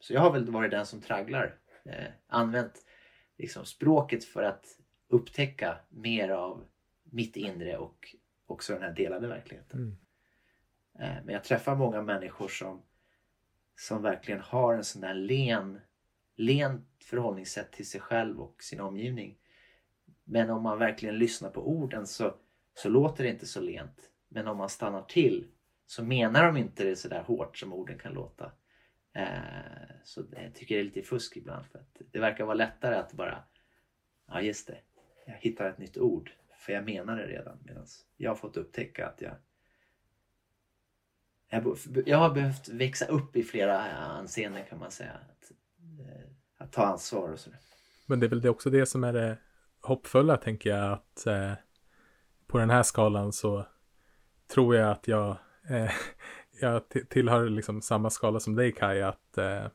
Så 0.00 0.12
jag 0.12 0.20
har 0.20 0.32
väl 0.32 0.50
varit 0.50 0.70
den 0.70 0.86
som 0.86 1.00
tragglar. 1.00 1.58
Eh, 1.84 2.06
använt 2.26 2.86
liksom 3.38 3.64
språket 3.64 4.24
för 4.24 4.42
att 4.42 4.66
upptäcka 5.08 5.78
mer 5.88 6.28
av 6.28 6.64
mitt 7.04 7.36
inre 7.36 7.76
och 7.76 8.16
också 8.46 8.72
den 8.72 8.82
här 8.82 8.92
delade 8.92 9.28
verkligheten. 9.28 9.80
Mm. 9.80 9.96
Eh, 10.98 11.24
men 11.24 11.34
jag 11.34 11.44
träffar 11.44 11.76
många 11.76 12.02
människor 12.02 12.48
som, 12.48 12.82
som 13.76 14.02
verkligen 14.02 14.40
har 14.40 14.74
en 14.74 14.84
sån 14.84 15.02
där 15.02 15.14
len, 15.14 15.80
lent 16.36 16.88
förhållningssätt 17.04 17.72
till 17.72 17.88
sig 17.88 18.00
själv 18.00 18.40
och 18.40 18.62
sin 18.62 18.80
omgivning. 18.80 19.38
Men 20.24 20.50
om 20.50 20.62
man 20.62 20.78
verkligen 20.78 21.18
lyssnar 21.18 21.50
på 21.50 21.68
orden 21.68 22.06
så, 22.06 22.34
så 22.74 22.88
låter 22.88 23.24
det 23.24 23.30
inte 23.30 23.46
så 23.46 23.60
lent. 23.60 24.10
Men 24.28 24.48
om 24.48 24.56
man 24.56 24.68
stannar 24.68 25.02
till 25.02 25.46
så 25.86 26.04
menar 26.04 26.46
de 26.46 26.56
inte 26.56 26.84
det 26.84 26.96
så 26.96 27.08
där 27.08 27.22
hårt 27.22 27.58
som 27.58 27.72
orden 27.72 27.98
kan 27.98 28.12
låta. 28.12 28.52
Eh, 29.14 29.26
så 30.04 30.22
jag 30.30 30.54
tycker 30.54 30.74
det 30.74 30.80
är 30.80 30.84
lite 30.84 31.02
fusk 31.02 31.36
ibland. 31.36 31.66
För 31.66 31.78
att 31.78 32.00
det 32.10 32.18
verkar 32.18 32.44
vara 32.44 32.54
lättare 32.54 32.94
att 32.94 33.12
bara, 33.12 33.44
ja 34.28 34.40
just 34.40 34.66
det, 34.66 34.78
jag 35.26 35.34
hittar 35.40 35.70
ett 35.70 35.78
nytt 35.78 35.98
ord. 35.98 36.30
För 36.58 36.72
jag 36.72 36.84
menar 36.84 37.16
det 37.16 37.26
redan. 37.26 37.58
Medan 37.64 37.86
jag 38.16 38.30
har 38.30 38.36
fått 38.36 38.56
upptäcka 38.56 39.06
att 39.06 39.20
jag 39.20 39.34
jag 42.06 42.18
har 42.18 42.34
behövt 42.34 42.68
växa 42.68 43.06
upp 43.06 43.36
i 43.36 43.42
flera 43.42 43.88
eh, 43.88 44.10
anseenden 44.10 44.64
kan 44.68 44.78
man 44.78 44.90
säga. 44.90 45.12
Att, 45.12 45.52
eh, 46.00 46.30
att 46.56 46.72
ta 46.72 46.84
ansvar 46.84 47.28
och 47.28 47.38
sådär. 47.38 47.58
Men 48.06 48.20
det 48.20 48.26
är 48.26 48.28
väl 48.28 48.40
det 48.40 48.50
också 48.50 48.70
det 48.70 48.86
som 48.86 49.04
är 49.04 49.12
det 49.12 49.36
hoppfulla 49.82 50.36
tänker 50.36 50.70
jag 50.70 50.92
att 50.92 51.26
eh, 51.26 51.52
på 52.46 52.58
den 52.58 52.70
här 52.70 52.82
skalan 52.82 53.32
så 53.32 53.66
tror 54.54 54.76
jag 54.76 54.90
att 54.90 55.08
jag, 55.08 55.36
eh, 55.68 55.90
jag 56.60 56.82
tillhör 57.08 57.48
liksom 57.48 57.82
samma 57.82 58.10
skala 58.10 58.40
som 58.40 58.54
dig 58.54 58.72
Kaj 58.72 59.02
att 59.02 59.38
eh, 59.38 59.66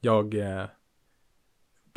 jag 0.00 0.34
eh, 0.34 0.64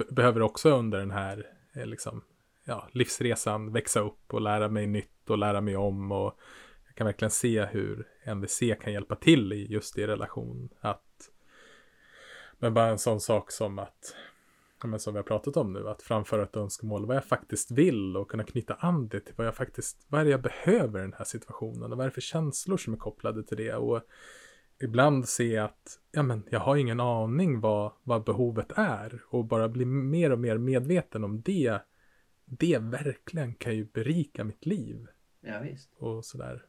behöver 0.10 0.42
också 0.42 0.70
under 0.70 1.00
den 1.00 1.12
här 1.12 1.48
eh, 1.76 1.86
liksom, 1.86 2.24
ja, 2.66 2.88
livsresan 2.92 3.74
växa 3.74 4.00
upp 4.00 4.34
och 4.34 4.42
lära 4.42 4.70
mig 4.70 4.88
nytt 4.88 5.30
och 5.30 5.38
lära 5.38 5.62
mig 5.62 5.76
om 5.76 6.12
och 6.12 6.40
jag 6.88 6.96
kan 6.96 7.06
verkligen 7.06 7.32
se 7.32 7.66
hur 7.66 8.08
MVC 8.24 8.60
kan 8.82 8.94
hjälpa 8.94 9.16
till 9.16 9.54
i 9.54 9.68
just 9.72 9.98
i 9.98 10.08
relation 10.08 10.70
att 10.80 11.30
men 12.60 12.74
bara 12.74 12.88
en 12.88 13.00
sån 13.00 13.20
sak 13.20 13.52
som 13.52 13.80
att 13.80 14.16
men 14.84 15.00
som 15.00 15.14
vi 15.14 15.18
har 15.18 15.24
pratat 15.24 15.58
om 15.58 15.74
nu, 15.74 15.90
att 15.90 16.02
framföra 16.02 16.44
ett 16.44 16.56
önskemål, 16.56 17.06
vad 17.06 17.16
jag 17.16 17.26
faktiskt 17.26 17.72
vill 17.72 18.18
och 18.18 18.32
kunna 18.32 18.44
knyta 18.44 18.74
an 18.74 19.08
det 19.08 19.20
till 19.20 19.34
vad 19.38 19.48
jag 19.48 19.56
faktiskt, 19.56 20.06
vad 20.08 20.22
är 20.22 20.26
det 20.26 20.32
jag 20.32 20.42
behöver 20.42 21.00
i 21.00 21.02
den 21.02 21.14
här 21.14 21.26
situationen 21.26 21.92
och 21.92 21.98
vad 21.98 22.06
är 22.06 22.10
det 22.10 22.14
för 22.14 22.22
känslor 22.22 22.78
som 22.78 22.94
är 22.94 22.98
kopplade 22.98 23.44
till 23.44 23.58
det 23.58 23.74
och 23.74 24.02
ibland 24.80 25.30
se 25.30 25.58
att, 25.58 26.00
ja 26.12 26.24
men 26.24 26.44
jag 26.50 26.60
har 26.60 26.76
ingen 26.76 27.00
aning 27.00 27.60
vad, 27.60 27.92
vad 28.04 28.24
behovet 28.24 28.72
är 28.76 29.22
och 29.30 29.46
bara 29.46 29.70
bli 29.70 29.86
mer 29.86 30.32
och 30.32 30.40
mer 30.40 30.58
medveten 30.58 31.24
om 31.24 31.42
det, 31.42 31.80
det 32.46 32.78
verkligen 32.78 33.54
kan 33.54 33.76
ju 33.76 33.86
berika 33.86 34.44
mitt 34.44 34.66
liv. 34.66 35.08
Ja, 35.42 35.60
visst. 35.60 35.94
Och 35.98 36.26
sådär. 36.26 36.66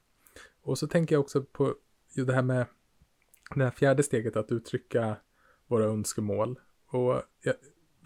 Och 0.62 0.78
så 0.78 0.86
tänker 0.86 1.14
jag 1.14 1.20
också 1.20 1.42
på 1.42 1.74
det 2.14 2.32
här 2.32 2.42
med 2.42 2.66
det 3.54 3.64
här 3.64 3.70
fjärde 3.70 4.02
steget 4.02 4.36
att 4.36 4.52
uttrycka 4.52 5.16
våra 5.66 5.84
önskemål. 5.84 6.58
Och 6.86 7.22
jag, 7.42 7.54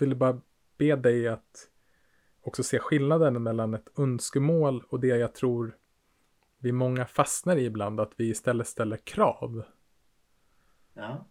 ville 0.02 0.14
bara 0.14 0.40
be 0.78 0.96
dig 0.96 1.28
att 1.28 1.68
också 2.40 2.62
se 2.62 2.78
skillnaden 2.78 3.42
mellan 3.42 3.74
ett 3.74 3.98
önskemål 3.98 4.84
och 4.88 5.00
det 5.00 5.06
jag 5.06 5.34
tror 5.34 5.76
vi 6.58 6.72
många 6.72 7.06
fastnar 7.06 7.56
i 7.56 7.64
ibland, 7.64 8.00
att 8.00 8.12
vi 8.16 8.28
istället 8.30 8.66
ställer 8.68 8.96
krav. 8.96 9.62
Ja. 10.94 11.26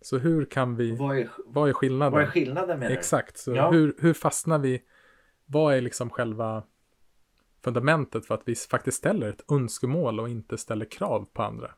Så 0.00 0.18
hur 0.18 0.44
kan 0.44 0.76
vi, 0.76 0.96
Vad 0.96 1.18
är, 1.18 1.30
vad 1.46 1.68
är 1.68 1.72
skillnaden? 1.72 2.12
vad 2.12 2.22
är 2.22 2.26
skillnaden 2.26 2.78
menar 2.78 2.90
du? 2.90 2.96
Exakt, 2.98 3.38
så 3.38 3.54
Ja. 3.54 3.70
hur, 3.70 3.96
hur 3.98 4.14
fastnar 4.14 4.58
vi? 4.58 4.82
Vad 5.46 5.74
är 5.74 5.80
liksom 5.80 6.10
själva 6.10 6.62
fundamentet 7.64 8.26
för 8.26 8.34
att 8.34 8.42
vi 8.44 8.54
faktiskt 8.54 8.98
ställer 8.98 9.28
ett 9.28 9.52
önskemål 9.52 10.20
och 10.20 10.28
inte 10.28 10.58
ställer 10.58 10.84
krav 10.84 11.28
på 11.32 11.42
andra? 11.42 11.70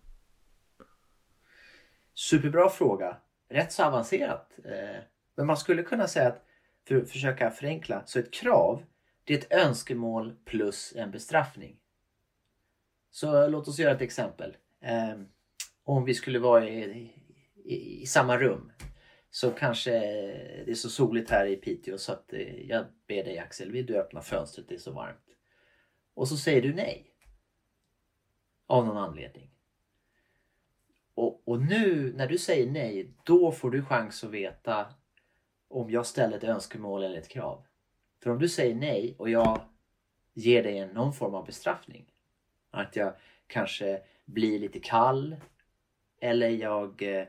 Superbra 2.15 2.69
fråga. 2.69 3.17
Rätt 3.49 3.73
så 3.73 3.85
avancerat. 3.85 4.53
Eh, 4.65 5.03
men 5.35 5.47
man 5.47 5.57
skulle 5.57 5.83
kunna 5.83 6.09
säga 6.09 6.29
att, 6.29 6.45
för 6.89 6.97
att 6.97 7.11
försöka 7.11 7.51
förenkla, 7.51 8.03
så 8.07 8.19
ett 8.19 8.33
krav 8.33 8.85
det 9.25 9.35
är 9.35 9.39
ett 9.39 9.53
önskemål 9.67 10.37
plus 10.45 10.93
en 10.97 11.11
bestraffning. 11.11 11.77
Så 13.11 13.49
låt 13.49 13.69
oss 13.69 13.79
göra 13.79 13.95
ett 13.95 14.01
exempel. 14.01 14.57
Ehm, 14.81 15.29
om 15.85 16.05
vi 16.05 16.15
skulle 16.15 16.39
vara 16.39 16.69
i, 16.69 17.11
i, 17.65 18.03
i 18.03 18.07
samma 18.07 18.39
rum 18.39 18.73
så 19.31 19.51
kanske 19.51 19.91
det 20.65 20.71
är 20.71 20.75
så 20.75 20.91
soligt 20.91 21.31
här 21.31 21.47
i 21.47 21.57
Piteå 21.57 21.99
så 21.99 22.13
att 22.13 22.33
eh, 22.33 22.67
jag 22.67 22.85
ber 23.07 23.25
dig 23.25 23.39
Axel, 23.39 23.73
vill 23.73 23.87
du 23.87 23.97
öppna 23.97 24.23
fönstret? 24.23 24.69
Det 24.69 24.75
är 24.75 24.79
så 24.79 24.93
varmt. 24.93 25.37
Och 26.15 26.29
så 26.29 26.37
säger 26.37 26.63
du 26.63 26.75
nej. 26.75 27.07
Av 28.67 28.87
någon 28.87 28.97
anledning. 28.97 29.51
Och, 31.15 31.49
och 31.49 31.61
nu 31.61 32.13
när 32.17 32.29
du 32.29 32.39
säger 32.39 32.71
nej, 32.71 33.15
då 33.25 33.53
får 33.53 33.71
du 33.71 33.85
chans 33.85 34.25
att 34.25 34.31
veta 34.31 34.95
om 35.73 35.91
jag 35.91 36.07
ställer 36.07 36.37
ett 36.37 36.45
önskemål 36.45 37.03
eller 37.03 37.19
ett 37.19 37.29
krav. 37.29 37.65
För 38.23 38.31
om 38.31 38.39
du 38.39 38.49
säger 38.49 38.75
nej 38.75 39.15
och 39.19 39.31
jag 39.31 39.61
ger 40.35 40.63
dig 40.63 40.87
någon 40.87 41.13
form 41.13 41.35
av 41.35 41.47
bestraffning. 41.47 42.07
Att 42.71 42.97
jag 42.97 43.15
kanske 43.47 44.03
blir 44.25 44.59
lite 44.59 44.81
kall. 44.81 45.37
Eller 46.21 46.49
jag 46.49 47.03
eh, 47.03 47.27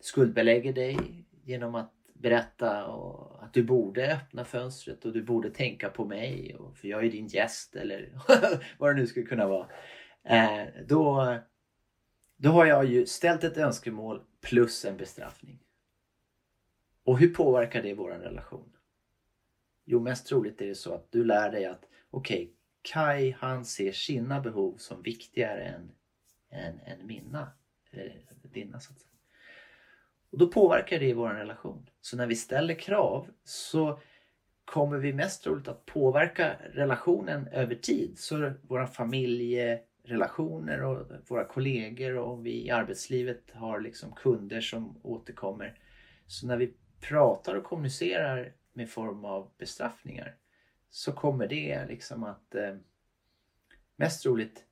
skuldbelägger 0.00 0.72
dig 0.72 0.98
genom 1.44 1.74
att 1.74 1.92
berätta 2.14 2.86
och 2.86 3.44
att 3.44 3.52
du 3.52 3.62
borde 3.62 4.14
öppna 4.14 4.44
fönstret 4.44 5.04
och 5.04 5.12
du 5.12 5.22
borde 5.22 5.50
tänka 5.50 5.88
på 5.88 6.04
mig. 6.04 6.56
Och, 6.56 6.76
för 6.76 6.88
jag 6.88 7.04
är 7.04 7.10
din 7.10 7.26
gäst 7.26 7.76
eller 7.76 8.12
vad 8.78 8.90
det 8.90 9.00
nu 9.00 9.06
skulle 9.06 9.26
kunna 9.26 9.46
vara. 9.46 9.66
Eh, 10.24 10.66
då, 10.86 11.36
då 12.36 12.50
har 12.50 12.66
jag 12.66 12.84
ju 12.84 13.06
ställt 13.06 13.44
ett 13.44 13.58
önskemål 13.58 14.22
plus 14.40 14.84
en 14.84 14.96
bestraffning. 14.96 15.58
Och 17.08 17.18
hur 17.18 17.34
påverkar 17.34 17.82
det 17.82 17.94
vår 17.94 18.10
relation? 18.10 18.72
Jo, 19.84 20.00
mest 20.00 20.26
troligt 20.26 20.60
är 20.60 20.66
det 20.66 20.74
så 20.74 20.94
att 20.94 21.12
du 21.12 21.24
lär 21.24 21.50
dig 21.50 21.66
att 21.66 21.84
okej, 22.10 22.42
okay, 22.42 22.52
Kai 22.82 23.30
han 23.38 23.64
ser 23.64 23.92
sina 23.92 24.40
behov 24.40 24.76
som 24.76 25.02
viktigare 25.02 25.62
än, 25.64 25.90
än, 26.50 26.80
än 26.80 27.06
mina. 27.06 27.52
Eller 27.90 28.22
dina 28.42 28.80
så 28.80 28.92
att 28.92 28.98
säga. 28.98 29.12
Och 30.30 30.38
då 30.38 30.48
påverkar 30.48 30.98
det 30.98 31.14
vår 31.14 31.30
relation. 31.30 31.90
Så 32.00 32.16
när 32.16 32.26
vi 32.26 32.36
ställer 32.36 32.74
krav 32.74 33.30
så 33.44 34.00
kommer 34.64 34.98
vi 34.98 35.12
mest 35.12 35.42
troligt 35.42 35.68
att 35.68 35.86
påverka 35.86 36.56
relationen 36.72 37.48
över 37.48 37.74
tid. 37.74 38.18
Så 38.18 38.52
våra 38.62 38.86
familjerelationer 38.86 40.82
och 40.82 41.06
våra 41.28 41.44
kollegor 41.44 42.16
och 42.16 42.32
om 42.32 42.42
vi 42.42 42.66
i 42.66 42.70
arbetslivet 42.70 43.50
har 43.52 43.80
liksom 43.80 44.12
kunder 44.12 44.60
som 44.60 45.00
återkommer. 45.02 45.78
Så 46.26 46.46
när 46.46 46.56
vi 46.56 46.74
pratar 47.00 47.54
och 47.54 47.64
kommunicerar 47.64 48.52
med 48.72 48.90
form 48.90 49.24
av 49.24 49.50
bestraffningar 49.58 50.36
så 50.90 51.12
kommer 51.12 51.46
det 51.46 51.86
liksom 51.88 52.24
att 52.24 52.54
eh, 52.54 52.76
mest 53.96 54.22
troligt 54.22 54.64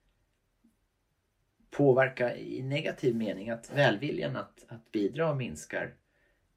påverka 1.70 2.36
i 2.36 2.62
negativ 2.62 3.16
mening 3.16 3.50
att 3.50 3.72
välviljan 3.74 4.36
att, 4.36 4.64
att 4.68 4.92
bidra 4.92 5.34
minskar. 5.34 5.94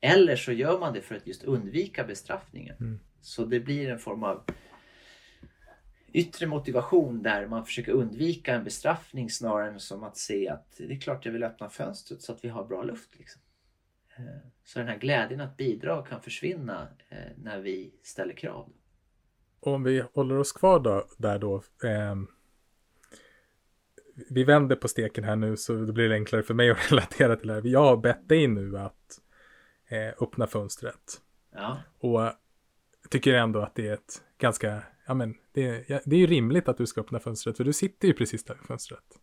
Eller 0.02 0.36
så 0.36 0.52
gör 0.52 0.80
man 0.80 0.94
det 0.94 1.02
för 1.02 1.16
att 1.16 1.28
just 1.28 1.44
undvika 1.44 2.04
bestraffningen. 2.04 2.76
Mm. 2.80 3.00
Så 3.22 3.46
det 3.46 3.60
blir 3.60 3.90
en 3.90 4.00
form 4.00 4.24
av 4.24 4.44
yttre 6.14 6.48
motivation 6.48 7.24
där 7.24 7.48
man 7.48 7.66
försöker 7.66 7.92
undvika 7.92 8.56
en 8.56 8.64
bestraffning 8.64 9.30
snarare 9.30 9.72
än 9.72 9.80
som 9.80 10.04
att 10.04 10.18
se 10.18 10.50
att 10.50 10.78
det 10.78 10.94
är 10.94 11.00
klart 11.00 11.26
jag 11.26 11.32
vill 11.32 11.44
öppna 11.44 11.70
fönstret 11.70 12.22
så 12.22 12.32
att 12.32 12.44
vi 12.44 12.50
har 12.50 12.66
bra 12.66 12.84
luft. 12.84 13.10
Liksom. 13.20 13.42
Så 14.64 14.80
den 14.80 14.88
här 14.88 14.98
glädjen 14.98 15.42
att 15.42 15.58
bidra 15.58 16.06
kan 16.06 16.22
försvinna 16.22 16.88
när 17.36 17.60
vi 17.60 17.94
ställer 18.04 18.34
krav. 18.34 18.70
Om 19.60 19.84
vi 19.84 20.04
håller 20.14 20.38
oss 20.38 20.52
kvar 20.52 20.80
då, 20.80 21.08
där 21.18 21.40
då. 21.40 21.56
Eh, 21.84 22.16
vi 24.30 24.44
vänder 24.44 24.76
på 24.76 24.88
steken 24.88 25.24
här 25.24 25.36
nu 25.36 25.58
så 25.58 25.74
då 25.74 25.94
blir 25.94 26.10
det 26.10 26.16
enklare 26.16 26.44
för 26.44 26.54
mig 26.54 26.70
att 26.70 26.78
relatera 26.92 27.36
till 27.36 27.48
det 27.48 27.54
här. 27.54 27.62
Jag 27.66 27.84
har 27.84 27.98
bett 27.98 28.30
dig 28.30 28.48
nu 28.48 28.78
att 28.78 29.20
eh, 29.88 30.24
öppna 30.24 30.48
fönstret. 30.48 31.22
Ja. 31.54 31.82
Och 32.00 32.32
tycker 33.10 33.34
ändå 33.34 33.60
att 33.60 33.76
det 33.76 33.88
är 33.88 33.94
ett 33.94 34.22
ganska, 34.38 34.84
ja 35.08 35.14
men 35.14 35.36
det 35.52 35.92
är, 35.92 36.02
det 36.06 36.16
är 36.16 36.20
ju 36.20 36.28
rimligt 36.28 36.68
att 36.68 36.78
du 36.78 36.88
ska 36.88 37.02
öppna 37.02 37.20
fönstret 37.20 37.58
för 37.58 37.64
du 37.64 37.74
sitter 37.74 38.08
ju 38.08 38.14
precis 38.14 38.44
där 38.44 38.56
vid 38.56 38.66
fönstret. 38.66 39.20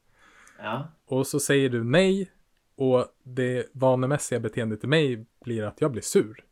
Ja. 0.59 0.93
Och 1.07 1.27
så 1.27 1.41
säger 1.41 1.69
du 1.69 1.85
nej 1.85 2.33
och 2.77 3.07
det 3.23 3.67
vanemässiga 3.73 4.41
beteendet 4.41 4.85
i 4.85 4.87
mig 4.87 5.27
blir 5.45 5.63
att 5.63 5.81
jag 5.81 5.93
blir 5.93 6.03
sur. 6.03 6.45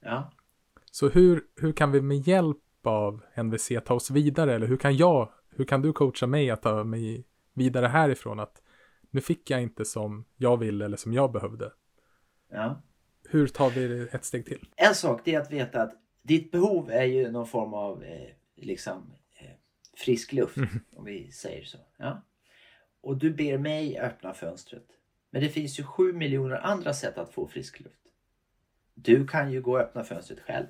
Ja. 0.00 0.32
Så 0.90 1.08
hur, 1.08 1.44
hur 1.56 1.72
kan 1.72 1.92
vi 1.92 2.00
med 2.00 2.18
hjälp 2.18 2.56
av 2.82 3.22
NVC 3.42 3.72
ta 3.84 3.94
oss 3.94 4.10
vidare? 4.10 4.54
Eller 4.54 4.66
hur 4.66 4.76
kan 4.76 4.96
jag, 4.96 5.32
hur 5.50 5.64
kan 5.64 5.82
du 5.82 5.92
coacha 5.92 6.26
mig 6.26 6.50
att 6.50 6.62
ta 6.62 6.84
mig 6.84 7.24
vidare 7.54 7.86
härifrån? 7.86 8.40
Att 8.40 8.62
nu 9.10 9.20
fick 9.20 9.50
jag 9.50 9.62
inte 9.62 9.84
som 9.84 10.24
jag 10.36 10.56
ville 10.56 10.84
eller 10.84 10.96
som 10.96 11.12
jag 11.12 11.32
behövde. 11.32 11.72
ja. 12.52 12.82
Hur 13.30 13.46
tar 13.46 13.70
vi 13.70 13.88
det 13.88 14.14
ett 14.14 14.24
steg 14.24 14.46
till? 14.46 14.68
En 14.76 14.94
sak 14.94 15.20
det 15.24 15.34
är 15.34 15.40
att 15.40 15.52
veta 15.52 15.82
att 15.82 15.92
ditt 16.22 16.50
behov 16.50 16.90
är 16.90 17.04
ju 17.04 17.30
någon 17.30 17.46
form 17.46 17.74
av 17.74 18.02
eh, 18.02 18.28
liksom 18.56 19.12
eh, 19.40 19.50
frisk 19.96 20.32
luft. 20.32 20.56
Om 20.96 21.04
vi 21.04 21.32
säger 21.32 21.64
så. 21.64 21.78
Ja. 21.96 22.22
Och 23.00 23.16
du 23.16 23.30
ber 23.30 23.58
mig 23.58 23.98
öppna 23.98 24.34
fönstret. 24.34 24.97
Men 25.30 25.42
det 25.42 25.48
finns 25.48 25.78
ju 25.78 25.84
sju 25.84 26.12
miljoner 26.12 26.56
andra 26.56 26.92
sätt 26.92 27.18
att 27.18 27.34
få 27.34 27.48
frisk 27.48 27.80
luft. 27.80 28.02
Du 28.94 29.26
kan 29.26 29.52
ju 29.52 29.62
gå 29.62 29.72
och 29.72 29.80
öppna 29.80 30.04
fönstret 30.04 30.40
själv. 30.40 30.66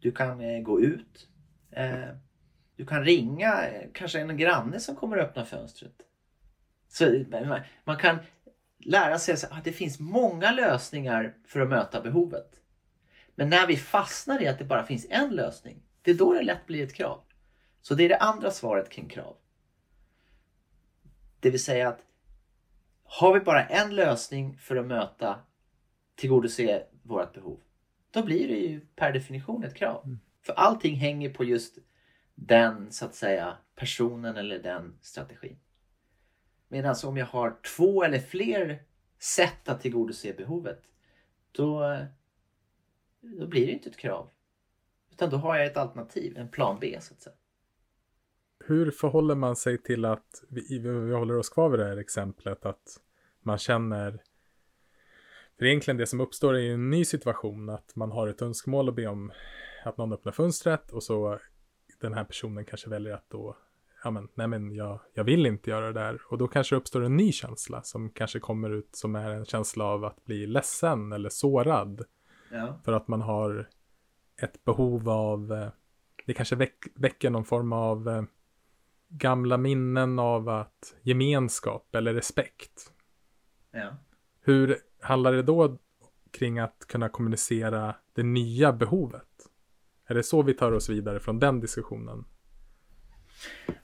Du 0.00 0.12
kan 0.12 0.40
eh, 0.40 0.62
gå 0.62 0.80
ut. 0.80 1.28
Eh, 1.70 2.08
du 2.76 2.86
kan 2.86 3.04
ringa 3.04 3.66
eh, 3.66 3.88
kanske 3.94 4.20
en 4.20 4.36
granne 4.36 4.80
som 4.80 4.96
kommer 4.96 5.16
att 5.16 5.28
öppna 5.28 5.44
fönstret. 5.44 5.94
Så 6.88 7.24
man 7.84 7.96
kan 7.96 8.18
lära 8.78 9.18
sig 9.18 9.36
att 9.50 9.64
det 9.64 9.72
finns 9.72 10.00
många 10.00 10.52
lösningar 10.52 11.34
för 11.46 11.60
att 11.60 11.68
möta 11.68 12.00
behovet. 12.00 12.50
Men 13.34 13.50
när 13.50 13.66
vi 13.66 13.76
fastnar 13.76 14.42
i 14.42 14.48
att 14.48 14.58
det 14.58 14.64
bara 14.64 14.86
finns 14.86 15.06
en 15.10 15.30
lösning, 15.30 15.82
det 16.02 16.10
är 16.10 16.14
då 16.14 16.32
det 16.32 16.42
lätt 16.42 16.66
blir 16.66 16.84
ett 16.84 16.94
krav. 16.94 17.20
Så 17.82 17.94
det 17.94 18.04
är 18.04 18.08
det 18.08 18.16
andra 18.16 18.50
svaret 18.50 18.88
kring 18.88 19.08
krav. 19.08 19.36
Det 21.40 21.50
vill 21.50 21.64
säga 21.64 21.88
att 21.88 22.00
har 23.10 23.34
vi 23.34 23.40
bara 23.40 23.64
en 23.64 23.94
lösning 23.94 24.58
för 24.58 24.76
att 24.76 24.86
möta, 24.86 25.40
tillgodose 26.14 26.86
vårt 27.02 27.34
behov, 27.34 27.60
då 28.10 28.22
blir 28.22 28.48
det 28.48 28.54
ju 28.54 28.80
per 28.80 29.12
definition 29.12 29.64
ett 29.64 29.74
krav. 29.74 30.04
Mm. 30.04 30.18
För 30.42 30.52
allting 30.52 30.96
hänger 30.96 31.30
på 31.30 31.44
just 31.44 31.78
den, 32.34 32.92
så 32.92 33.04
att 33.04 33.14
säga, 33.14 33.56
personen 33.74 34.36
eller 34.36 34.58
den 34.58 34.98
strategin. 35.00 35.58
Medan 36.68 36.94
om 37.04 37.16
jag 37.16 37.26
har 37.26 37.56
två 37.76 38.04
eller 38.04 38.18
fler 38.18 38.82
sätt 39.18 39.68
att 39.68 39.80
tillgodose 39.80 40.32
behovet, 40.32 40.82
då, 41.52 41.98
då 43.20 43.46
blir 43.46 43.66
det 43.66 43.72
inte 43.72 43.90
ett 43.90 43.96
krav. 43.96 44.30
Utan 45.10 45.30
då 45.30 45.36
har 45.36 45.56
jag 45.56 45.66
ett 45.66 45.76
alternativ, 45.76 46.38
en 46.38 46.48
plan 46.48 46.78
B 46.80 46.98
så 47.00 47.14
att 47.14 47.20
säga. 47.20 47.36
Hur 48.68 48.90
förhåller 48.90 49.34
man 49.34 49.56
sig 49.56 49.82
till 49.82 50.04
att, 50.04 50.44
vi, 50.48 50.78
vi 50.78 51.14
håller 51.14 51.36
oss 51.36 51.48
kvar 51.48 51.68
vid 51.68 51.80
det 51.80 51.86
här 51.86 51.96
exemplet, 51.96 52.66
att 52.66 53.00
man 53.42 53.58
känner 53.58 54.22
för 55.58 55.64
egentligen 55.64 55.96
det 55.96 56.06
som 56.06 56.20
uppstår 56.20 56.54
är 56.54 56.58
ju 56.58 56.74
en 56.74 56.90
ny 56.90 57.04
situation, 57.04 57.68
att 57.68 57.96
man 57.96 58.12
har 58.12 58.28
ett 58.28 58.42
önskemål 58.42 58.88
att 58.88 58.94
be 58.94 59.06
om 59.06 59.32
att 59.84 59.96
någon 59.96 60.12
öppnar 60.12 60.32
fönstret 60.32 60.92
och 60.92 61.02
så 61.02 61.38
den 62.00 62.14
här 62.14 62.24
personen 62.24 62.64
kanske 62.64 62.90
väljer 62.90 63.14
att 63.14 63.30
då, 63.30 63.56
ja 64.04 64.10
men, 64.10 64.28
nej 64.34 64.46
men 64.46 64.74
jag, 64.74 65.00
jag 65.14 65.24
vill 65.24 65.46
inte 65.46 65.70
göra 65.70 65.86
det 65.86 66.00
där. 66.00 66.20
Och 66.30 66.38
då 66.38 66.48
kanske 66.48 66.74
det 66.74 66.80
uppstår 66.80 67.04
en 67.04 67.16
ny 67.16 67.32
känsla 67.32 67.82
som 67.82 68.10
kanske 68.10 68.40
kommer 68.40 68.70
ut 68.70 68.96
som 68.96 69.14
är 69.14 69.30
en 69.30 69.44
känsla 69.44 69.84
av 69.84 70.04
att 70.04 70.24
bli 70.24 70.46
ledsen 70.46 71.12
eller 71.12 71.28
sårad. 71.28 72.04
Ja. 72.50 72.80
För 72.84 72.92
att 72.92 73.08
man 73.08 73.22
har 73.22 73.68
ett 74.42 74.64
behov 74.64 75.08
av, 75.08 75.52
eh, 75.52 75.68
det 76.26 76.34
kanske 76.34 76.56
väck, 76.56 76.84
väcker 76.94 77.30
någon 77.30 77.44
form 77.44 77.72
av 77.72 78.08
eh, 78.08 78.22
gamla 79.08 79.56
minnen 79.56 80.18
av 80.18 80.48
att 80.48 80.94
gemenskap 81.02 81.94
eller 81.94 82.14
respekt. 82.14 82.92
Ja. 83.70 83.96
Hur 84.40 84.78
handlar 85.00 85.32
det 85.32 85.42
då 85.42 85.78
kring 86.30 86.58
att 86.58 86.84
kunna 86.88 87.08
kommunicera 87.08 87.94
det 88.12 88.22
nya 88.22 88.72
behovet? 88.72 89.24
Är 90.06 90.14
det 90.14 90.22
så 90.22 90.42
vi 90.42 90.54
tar 90.54 90.72
oss 90.72 90.88
vidare 90.88 91.20
från 91.20 91.38
den 91.38 91.60
diskussionen? 91.60 92.24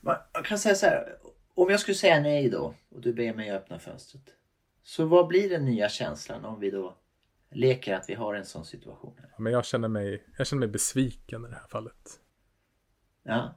Man 0.01 0.15
kan 0.43 0.59
säga 0.59 0.75
så 0.75 0.85
här, 0.85 1.17
om 1.53 1.69
jag 1.69 1.79
skulle 1.79 1.95
säga 1.95 2.19
nej 2.19 2.49
då 2.49 2.75
och 2.89 3.01
du 3.01 3.13
ber 3.13 3.33
mig 3.33 3.51
öppna 3.51 3.79
fönstret. 3.79 4.23
Så 4.83 5.05
vad 5.05 5.27
blir 5.27 5.49
den 5.49 5.65
nya 5.65 5.89
känslan 5.89 6.45
om 6.45 6.59
vi 6.59 6.71
då 6.71 6.97
leker 7.51 7.95
att 7.95 8.09
vi 8.09 8.13
har 8.13 8.33
en 8.33 8.45
sån 8.45 8.65
situation? 8.65 9.15
Här? 9.17 9.33
Men 9.37 9.53
jag 9.53 9.65
känner 9.65 9.87
mig, 9.87 10.25
jag 10.37 10.47
känner 10.47 10.59
mig 10.59 10.69
besviken 10.69 11.45
i 11.45 11.47
det 11.47 11.55
här 11.55 11.67
fallet. 11.67 12.19
Ja. 13.23 13.55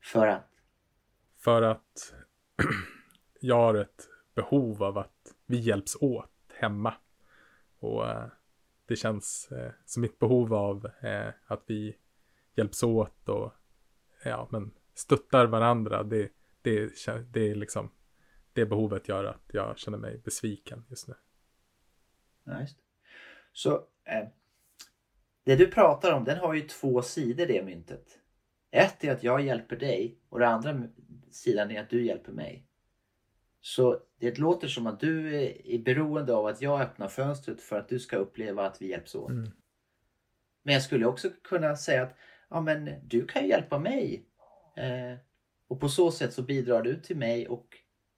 För 0.00 0.26
att? 0.26 0.50
För 1.48 1.62
att 1.62 2.14
jag 3.40 3.56
har 3.56 3.74
ett 3.74 4.08
behov 4.34 4.82
av 4.82 4.98
att 4.98 5.34
vi 5.46 5.58
hjälps 5.58 5.96
åt 6.00 6.30
hemma. 6.54 6.94
Och 7.78 8.08
eh, 8.08 8.26
det 8.86 8.96
känns 8.96 9.52
eh, 9.52 9.72
som 9.84 10.00
mitt 10.00 10.18
behov 10.18 10.54
av 10.54 10.90
eh, 11.00 11.28
att 11.46 11.62
vi 11.66 11.96
hjälps 12.54 12.82
åt 12.82 13.28
och 13.28 13.52
ja, 14.24 14.48
men 14.50 14.70
stöttar 14.94 15.46
varandra. 15.46 16.02
Det, 16.02 16.32
det, 16.62 16.92
det 17.30 17.50
är 17.50 17.54
liksom 17.54 17.90
det 18.52 18.66
behovet 18.66 19.08
gör 19.08 19.24
att 19.24 19.50
jag 19.52 19.78
känner 19.78 19.98
mig 19.98 20.18
besviken 20.24 20.84
just 20.88 21.08
nu. 21.08 21.14
Nice. 22.44 22.74
det. 22.76 22.82
Så 23.52 23.74
eh, 24.04 24.28
det 25.44 25.56
du 25.56 25.66
pratar 25.66 26.12
om 26.12 26.24
den 26.24 26.38
har 26.38 26.54
ju 26.54 26.62
två 26.62 27.02
sidor 27.02 27.46
det 27.46 27.64
myntet. 27.64 28.18
Ett 28.70 29.04
är 29.04 29.12
att 29.12 29.22
jag 29.22 29.40
hjälper 29.40 29.76
dig 29.76 30.18
och 30.28 30.38
det 30.38 30.48
andra 30.48 30.88
sidan 31.30 31.70
är 31.70 31.80
att 31.80 31.90
du 31.90 32.06
hjälper 32.06 32.32
mig. 32.32 32.64
Så 33.60 34.00
det 34.18 34.38
låter 34.38 34.68
som 34.68 34.86
att 34.86 35.00
du 35.00 35.34
är 35.64 35.78
beroende 35.78 36.34
av 36.34 36.46
att 36.46 36.62
jag 36.62 36.80
öppnar 36.80 37.08
fönstret 37.08 37.60
för 37.60 37.78
att 37.78 37.88
du 37.88 37.98
ska 37.98 38.16
uppleva 38.16 38.66
att 38.66 38.82
vi 38.82 38.88
hjälps 38.88 39.14
åt. 39.14 39.30
Mm. 39.30 39.50
Men 40.62 40.74
jag 40.74 40.82
skulle 40.82 41.06
också 41.06 41.30
kunna 41.44 41.76
säga 41.76 42.02
att 42.02 42.16
ja, 42.50 42.60
men 42.60 42.90
du 43.04 43.26
kan 43.26 43.42
ju 43.42 43.48
hjälpa 43.48 43.78
mig. 43.78 44.24
Eh, 44.76 45.18
och 45.68 45.80
på 45.80 45.88
så 45.88 46.10
sätt 46.10 46.32
så 46.32 46.42
bidrar 46.42 46.82
du 46.82 47.00
till 47.00 47.16
mig 47.16 47.48
och 47.48 47.76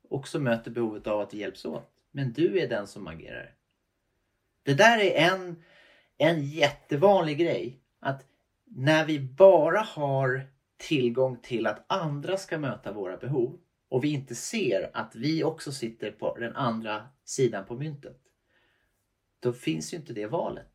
också 0.09 0.39
möter 0.39 0.71
behovet 0.71 1.07
av 1.07 1.21
att 1.21 1.35
vi 1.35 1.39
hjälps 1.39 1.65
åt. 1.65 1.91
Men 2.11 2.33
du 2.33 2.61
är 2.61 2.69
den 2.69 2.87
som 2.87 3.07
agerar. 3.07 3.55
Det 4.63 4.75
där 4.75 4.99
är 4.99 5.33
en, 5.33 5.63
en 6.19 6.43
jättevanlig 6.45 7.39
grej. 7.39 7.81
Att 8.01 8.27
när 8.65 9.07
vi 9.07 9.21
bara 9.21 9.81
har 9.81 10.47
tillgång 10.81 11.39
till 11.43 11.67
att 11.67 11.85
andra 11.87 12.37
ska 12.37 12.59
möta 12.59 12.93
våra 12.93 13.17
behov 13.17 13.61
och 13.89 14.05
vi 14.05 14.09
inte 14.13 14.35
ser 14.35 14.91
att 14.95 15.17
vi 15.17 15.45
också 15.45 15.73
sitter 15.73 16.11
på 16.11 16.37
den 16.37 16.57
andra 16.57 17.09
sidan 17.25 17.65
på 17.65 17.77
myntet. 17.77 18.21
Då 19.41 19.53
finns 19.53 19.93
ju 19.93 19.97
inte 19.97 20.13
det 20.13 20.27
valet. 20.27 20.71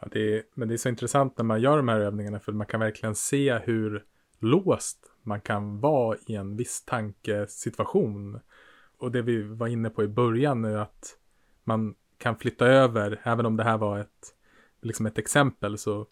Ja, 0.00 0.08
det 0.12 0.36
är, 0.36 0.42
men 0.54 0.68
det 0.68 0.74
är 0.74 0.78
så 0.78 0.88
intressant 0.88 1.38
när 1.38 1.44
man 1.44 1.60
gör 1.60 1.76
de 1.76 1.88
här 1.88 2.00
övningarna 2.00 2.40
för 2.40 2.52
man 2.52 2.66
kan 2.66 2.80
verkligen 2.80 3.14
se 3.14 3.58
hur 3.58 4.04
låst 4.38 5.12
man 5.22 5.40
kan 5.40 5.80
vara 5.80 6.18
i 6.26 6.34
en 6.34 6.56
viss 6.56 6.84
tankesituation. 6.84 8.40
Och 8.98 9.12
det 9.12 9.22
vi 9.22 9.42
var 9.42 9.66
inne 9.66 9.90
på 9.90 10.02
i 10.04 10.08
början 10.08 10.64
är 10.64 10.76
att 10.76 11.18
man 11.64 11.94
kan 12.18 12.36
flytta 12.36 12.66
över, 12.66 13.20
även 13.22 13.46
om 13.46 13.56
det 13.56 13.64
här 13.64 13.78
var 13.78 13.98
ett, 13.98 14.34
liksom 14.82 15.06
ett 15.06 15.18
exempel, 15.18 15.78
så 15.78 16.06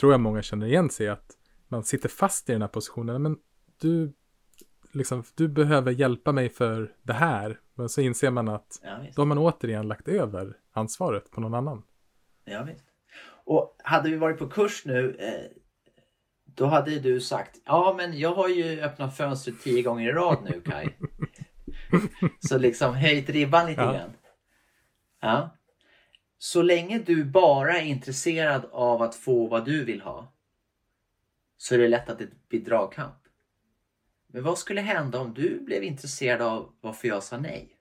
tror 0.00 0.12
jag 0.12 0.20
många 0.20 0.42
känner 0.42 0.66
igen 0.66 0.90
sig 0.90 1.08
att 1.08 1.32
man 1.68 1.84
sitter 1.84 2.08
fast 2.08 2.48
i 2.48 2.52
den 2.52 2.62
här 2.62 2.68
positionen. 2.68 3.22
Men 3.22 3.36
du, 3.80 4.12
liksom, 4.92 5.24
du 5.34 5.48
behöver 5.48 5.92
hjälpa 5.92 6.32
mig 6.32 6.48
för 6.48 6.92
det 7.02 7.12
här. 7.12 7.60
Men 7.74 7.88
så 7.88 8.00
inser 8.00 8.30
man 8.30 8.48
att 8.48 8.80
Ja, 8.82 8.98
då 9.16 9.22
har 9.22 9.26
man 9.26 9.38
återigen 9.38 9.88
lagt 9.88 10.08
över 10.08 10.56
ansvaret 10.72 11.30
på 11.30 11.40
någon 11.40 11.54
annan. 11.54 11.82
Ja, 12.44 12.62
visst. 12.62 12.84
Och 13.44 13.76
hade 13.84 14.10
vi 14.10 14.16
varit 14.16 14.38
på 14.38 14.48
kurs 14.48 14.82
nu 14.84 15.16
eh, 15.18 15.58
då 16.44 16.66
hade 16.66 16.98
du 16.98 17.20
sagt 17.20 17.56
ja 17.64 17.94
men 17.96 18.18
jag 18.18 18.34
har 18.34 18.48
ju 18.48 18.80
öppnat 18.80 19.16
fönstret 19.16 19.62
tio 19.62 19.82
gånger 19.82 20.08
i 20.08 20.12
rad 20.12 20.38
nu 20.50 20.60
Kai. 20.60 20.88
Så 22.48 22.58
liksom 22.58 22.94
höjt 22.94 23.28
ribban 23.28 23.66
lite 23.66 23.80
Ja. 23.80 23.92
grann. 23.92 24.10
Ja. 25.20 25.50
Så 26.38 26.62
länge 26.62 26.98
du 26.98 27.24
bara 27.24 27.78
är 27.78 27.84
intresserad 27.84 28.64
av 28.72 29.02
att 29.02 29.14
få 29.14 29.46
vad 29.46 29.64
du 29.64 29.84
vill 29.84 30.00
ha 30.00 30.32
så 31.56 31.74
är 31.74 31.78
det 31.78 31.88
lätt 31.88 32.08
att 32.08 32.18
det 32.18 32.48
blir 32.48 32.60
dragkamp. 32.60 33.14
Men 34.26 34.42
vad 34.42 34.58
skulle 34.58 34.80
hända 34.80 35.18
om 35.18 35.34
du 35.34 35.60
blev 35.60 35.84
intresserad 35.84 36.42
av 36.42 36.72
varför 36.80 37.08
jag 37.08 37.22
sa 37.22 37.38
nej? 37.38 37.72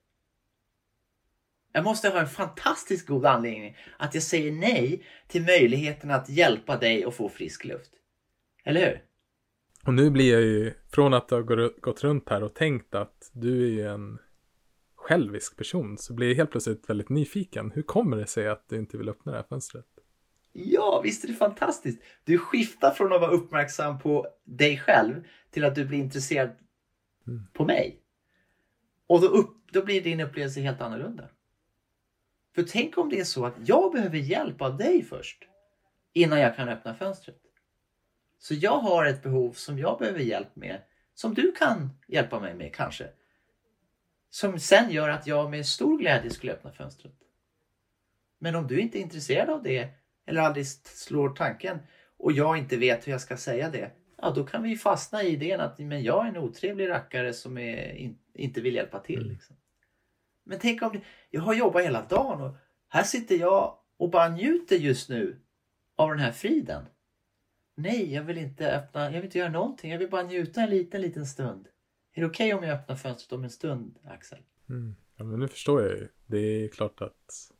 Jag 1.71 1.83
måste 1.83 2.09
ha 2.09 2.19
en 2.19 2.27
fantastiskt 2.27 3.07
god 3.07 3.25
anledning 3.25 3.77
att 3.97 4.13
jag 4.13 4.23
säger 4.23 4.51
nej 4.51 5.03
till 5.27 5.41
möjligheten 5.41 6.11
att 6.11 6.29
hjälpa 6.29 6.77
dig 6.77 7.03
att 7.03 7.15
få 7.15 7.29
frisk 7.29 7.65
luft. 7.65 7.91
Eller 8.63 8.85
hur? 8.85 9.03
Och 9.85 9.93
nu 9.93 10.09
blir 10.09 10.33
jag 10.33 10.41
ju, 10.41 10.73
från 10.91 11.13
att 11.13 11.29
ha 11.29 11.39
gått 11.81 12.03
runt 12.03 12.29
här 12.29 12.43
och 12.43 12.53
tänkt 12.53 12.95
att 12.95 13.31
du 13.33 13.65
är 13.65 13.69
ju 13.69 13.87
en 13.87 14.19
självisk 15.05 15.57
person, 15.57 15.97
så 15.97 16.13
blir 16.13 16.27
jag 16.27 16.35
helt 16.35 16.51
plötsligt 16.51 16.89
väldigt 16.89 17.09
nyfiken. 17.09 17.71
Hur 17.71 17.81
kommer 17.81 18.17
det 18.17 18.27
sig 18.27 18.47
att 18.47 18.69
du 18.69 18.77
inte 18.77 18.97
vill 18.97 19.09
öppna 19.09 19.31
det 19.31 19.37
här 19.37 19.45
fönstret? 19.49 19.85
Ja, 20.53 21.01
visst 21.03 21.23
är 21.23 21.27
det 21.27 21.33
fantastiskt. 21.33 22.01
Du 22.23 22.37
skiftar 22.37 22.91
från 22.91 23.13
att 23.13 23.21
vara 23.21 23.31
uppmärksam 23.31 23.99
på 23.99 24.27
dig 24.43 24.77
själv 24.77 25.23
till 25.51 25.65
att 25.65 25.75
du 25.75 25.85
blir 25.85 25.97
intresserad 25.97 26.49
på 27.53 27.65
mig. 27.65 27.99
Och 29.07 29.21
då, 29.21 29.27
upp, 29.27 29.71
då 29.71 29.85
blir 29.85 30.01
din 30.01 30.19
upplevelse 30.19 30.61
helt 30.61 30.81
annorlunda. 30.81 31.29
För 32.55 32.63
tänk 32.63 32.97
om 32.97 33.09
det 33.09 33.19
är 33.19 33.23
så 33.23 33.45
att 33.45 33.55
jag 33.65 33.91
behöver 33.91 34.17
hjälp 34.17 34.61
av 34.61 34.77
dig 34.77 35.03
först 35.03 35.43
innan 36.13 36.39
jag 36.39 36.55
kan 36.55 36.69
öppna 36.69 36.95
fönstret. 36.95 37.41
Så 38.39 38.53
jag 38.53 38.77
har 38.77 39.05
ett 39.05 39.23
behov 39.23 39.51
som 39.51 39.79
jag 39.79 39.99
behöver 39.99 40.19
hjälp 40.19 40.55
med 40.55 40.81
som 41.13 41.33
du 41.33 41.51
kan 41.51 41.89
hjälpa 42.07 42.39
mig 42.39 42.53
med 42.53 42.75
kanske. 42.75 43.09
Som 44.35 44.59
sen 44.59 44.91
gör 44.91 45.09
att 45.09 45.27
jag 45.27 45.51
med 45.51 45.65
stor 45.65 45.97
glädje 45.97 46.29
skulle 46.29 46.53
öppna 46.53 46.71
fönstret. 46.71 47.13
Men 48.39 48.55
om 48.55 48.67
du 48.67 48.79
inte 48.79 48.99
är 48.99 49.01
intresserad 49.01 49.49
av 49.49 49.63
det 49.63 49.89
eller 50.25 50.41
aldrig 50.41 50.67
slår 50.67 51.29
tanken 51.29 51.79
och 52.17 52.31
jag 52.31 52.57
inte 52.57 52.77
vet 52.77 53.07
hur 53.07 53.11
jag 53.11 53.21
ska 53.21 53.37
säga 53.37 53.69
det. 53.69 53.91
Ja, 54.17 54.31
då 54.35 54.45
kan 54.45 54.63
vi 54.63 54.77
fastna 54.77 55.23
i 55.23 55.27
idén 55.27 55.59
att 55.59 55.79
men 55.79 56.03
jag 56.03 56.25
är 56.25 56.29
en 56.29 56.37
otrevlig 56.37 56.89
rackare 56.89 57.33
som 57.33 57.57
är, 57.57 57.95
in, 57.95 58.19
inte 58.33 58.61
vill 58.61 58.75
hjälpa 58.75 58.99
till. 58.99 59.27
Liksom. 59.27 59.55
Men 60.43 60.59
tänk 60.59 60.81
om 60.81 60.93
det, 60.93 61.01
jag 61.29 61.41
har 61.41 61.53
jobbat 61.53 61.83
hela 61.83 62.01
dagen 62.01 62.41
och 62.41 62.55
här 62.89 63.03
sitter 63.03 63.35
jag 63.35 63.77
och 63.97 64.09
bara 64.09 64.29
njuter 64.29 64.75
just 64.75 65.09
nu 65.09 65.41
av 65.95 66.09
den 66.09 66.19
här 66.19 66.31
friden. 66.31 66.85
Nej, 67.75 68.13
jag 68.13 68.23
vill 68.23 68.37
inte 68.37 68.75
öppna, 68.75 69.03
jag 69.03 69.11
vill 69.11 69.25
inte 69.25 69.39
göra 69.39 69.49
någonting. 69.49 69.91
Jag 69.91 69.99
vill 69.99 70.09
bara 70.09 70.23
njuta 70.23 70.61
en 70.61 70.69
liten, 70.69 71.01
liten 71.01 71.25
stund. 71.25 71.67
Är 72.17 72.21
det 72.21 72.27
okej 72.27 72.53
om 72.53 72.63
jag 72.63 72.73
öppnar 72.73 72.95
fönstret 72.95 73.31
om 73.31 73.43
en 73.43 73.49
stund, 73.49 73.99
Axel? 74.03 74.39
Mm. 74.69 74.95
Ja, 75.15 75.23
men 75.23 75.39
nu 75.39 75.47
förstår 75.47 75.81
jag 75.81 75.91
ju. 75.91 76.07
Det 76.25 76.37
är 76.37 76.67
klart 76.67 77.01
att 77.01 77.51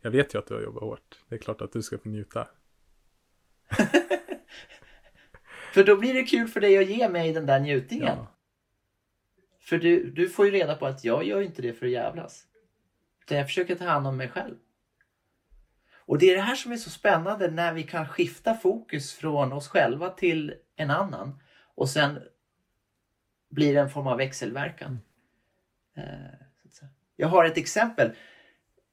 jag 0.00 0.10
vet 0.10 0.34
ju 0.34 0.38
att 0.38 0.46
du 0.46 0.54
har 0.54 0.62
jobbat 0.62 0.82
hårt. 0.82 1.18
Det 1.28 1.34
är 1.34 1.38
klart 1.38 1.60
att 1.60 1.72
du 1.72 1.82
ska 1.82 1.98
få 1.98 2.08
njuta. 2.08 2.48
För 5.72 5.84
då 5.84 5.96
blir 5.96 6.14
det 6.14 6.22
kul 6.22 6.48
för 6.48 6.60
dig 6.60 6.78
att 6.78 6.86
ge 6.86 7.08
mig 7.08 7.32
den 7.32 7.46
där 7.46 7.60
njutningen. 7.60 8.16
Ja. 8.16 8.34
För 9.60 9.78
du, 9.78 10.10
du 10.10 10.28
får 10.28 10.46
ju 10.46 10.52
reda 10.52 10.76
på 10.76 10.86
att 10.86 11.04
jag 11.04 11.24
gör 11.24 11.40
inte 11.40 11.62
det 11.62 11.72
för 11.72 11.86
att 11.86 11.92
jävlas. 11.92 12.44
Utan 13.22 13.38
jag 13.38 13.46
försöker 13.46 13.74
ta 13.74 13.84
hand 13.84 14.06
om 14.06 14.16
mig 14.16 14.28
själv. 14.28 14.56
Och 15.96 16.18
det 16.18 16.30
är 16.30 16.36
det 16.36 16.42
här 16.42 16.54
som 16.54 16.72
är 16.72 16.76
så 16.76 16.90
spännande 16.90 17.50
när 17.50 17.74
vi 17.74 17.82
kan 17.82 18.08
skifta 18.08 18.54
fokus 18.54 19.14
från 19.14 19.52
oss 19.52 19.68
själva 19.68 20.10
till 20.10 20.54
en 20.76 20.90
annan. 20.90 21.40
Och 21.74 21.88
sen 21.88 22.18
blir 23.54 23.76
en 23.76 23.90
form 23.90 24.06
av 24.06 24.16
växelverkan. 24.16 24.98
Eh, 25.96 26.44
jag 27.16 27.28
har 27.28 27.44
ett 27.44 27.56
exempel 27.56 28.10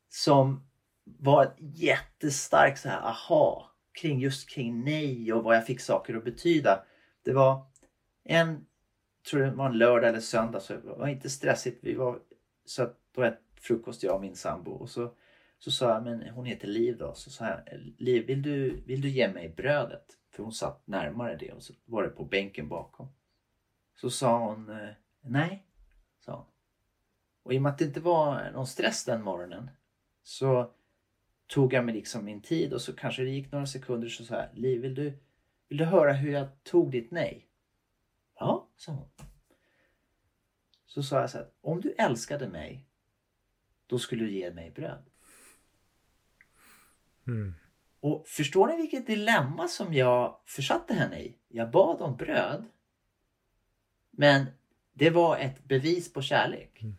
som 0.09 0.67
var 1.03 1.43
ett 1.43 1.55
jättestarkt 1.57 2.79
så 2.79 2.89
här 2.89 3.01
aha 3.01 3.71
kring 4.01 4.19
just 4.19 4.49
kring 4.49 4.83
nej 4.83 5.33
och 5.33 5.43
vad 5.43 5.55
jag 5.55 5.65
fick 5.65 5.79
saker 5.79 6.15
att 6.15 6.23
betyda. 6.23 6.83
Det 7.23 7.33
var 7.33 7.65
en, 8.23 8.65
tror 9.29 9.41
det 9.41 9.51
var 9.51 9.65
en 9.65 9.77
lördag 9.77 10.09
eller 10.09 10.19
söndag 10.19 10.59
så 10.59 10.73
det 10.73 10.79
var 10.79 11.07
inte 11.07 11.29
stressigt. 11.29 11.79
Vi 11.81 11.93
var 11.93 12.19
så 12.65 12.83
att 12.83 12.97
då 13.15 13.27
åt 13.27 13.33
frukost 13.55 14.03
jag 14.03 14.15
och 14.15 14.21
min 14.21 14.35
sambo 14.35 14.71
och 14.71 14.89
så, 14.89 15.13
så 15.59 15.71
sa 15.71 15.89
jag, 15.89 16.03
men 16.03 16.29
hon 16.29 16.45
heter 16.45 16.67
Liv 16.67 16.97
då, 16.97 17.13
så 17.13 17.29
sa 17.29 17.47
jag, 17.47 17.59
Liv 17.97 18.25
vill 18.27 18.41
du, 18.41 18.83
vill 18.85 19.01
du 19.01 19.09
ge 19.09 19.27
mig 19.27 19.49
brödet? 19.49 20.05
För 20.31 20.43
hon 20.43 20.51
satt 20.51 20.87
närmare 20.87 21.37
det 21.37 21.51
och 21.51 21.63
så 21.63 21.73
var 21.85 22.03
det 22.03 22.09
på 22.09 22.25
bänken 22.25 22.69
bakom. 22.69 23.07
Så 24.01 24.09
sa 24.09 24.39
hon, 24.39 24.69
eh, 24.69 24.89
nej, 25.21 25.65
sa 26.19 26.35
hon. 26.35 26.45
Och 27.43 27.53
i 27.53 27.57
och 27.57 27.61
med 27.61 27.71
att 27.71 27.77
det 27.77 27.85
inte 27.85 27.99
var 27.99 28.51
någon 28.51 28.67
stress 28.67 29.05
den 29.05 29.23
morgonen 29.23 29.69
så 30.23 30.71
tog 31.47 31.73
jag 31.73 31.85
mig 31.85 31.95
liksom 31.95 32.25
min 32.25 32.41
tid 32.41 32.73
och 32.73 32.81
så 32.81 32.95
kanske 32.95 33.23
det 33.23 33.29
gick 33.29 33.51
några 33.51 33.65
sekunder 33.65 34.07
så 34.07 34.25
sa 34.25 34.35
jag, 34.35 34.47
Liv 34.53 34.81
vill 34.81 34.95
du, 34.95 35.17
vill 35.67 35.77
du 35.77 35.85
höra 35.85 36.13
hur 36.13 36.31
jag 36.31 36.63
tog 36.63 36.91
ditt 36.91 37.11
nej? 37.11 37.47
Ja, 38.35 38.69
sa 38.75 38.91
hon. 38.91 39.09
Så 40.85 41.03
sa 41.03 41.19
jag 41.19 41.29
så 41.29 41.37
här, 41.37 41.49
om 41.61 41.81
du 41.81 41.91
älskade 41.91 42.47
mig 42.47 42.87
då 43.87 43.99
skulle 43.99 44.23
du 44.23 44.31
ge 44.31 44.53
mig 44.53 44.71
bröd. 44.71 45.09
Mm. 47.27 47.53
Och 47.99 48.27
förstår 48.27 48.67
ni 48.67 48.77
vilket 48.77 49.07
dilemma 49.07 49.67
som 49.67 49.93
jag 49.93 50.39
försatte 50.45 50.93
henne 50.93 51.19
i? 51.19 51.37
Jag 51.47 51.71
bad 51.71 52.01
om 52.01 52.17
bröd. 52.17 52.65
Men 54.11 54.45
det 54.93 55.09
var 55.09 55.37
ett 55.37 55.63
bevis 55.63 56.13
på 56.13 56.21
kärlek. 56.21 56.81
Mm. 56.81 56.97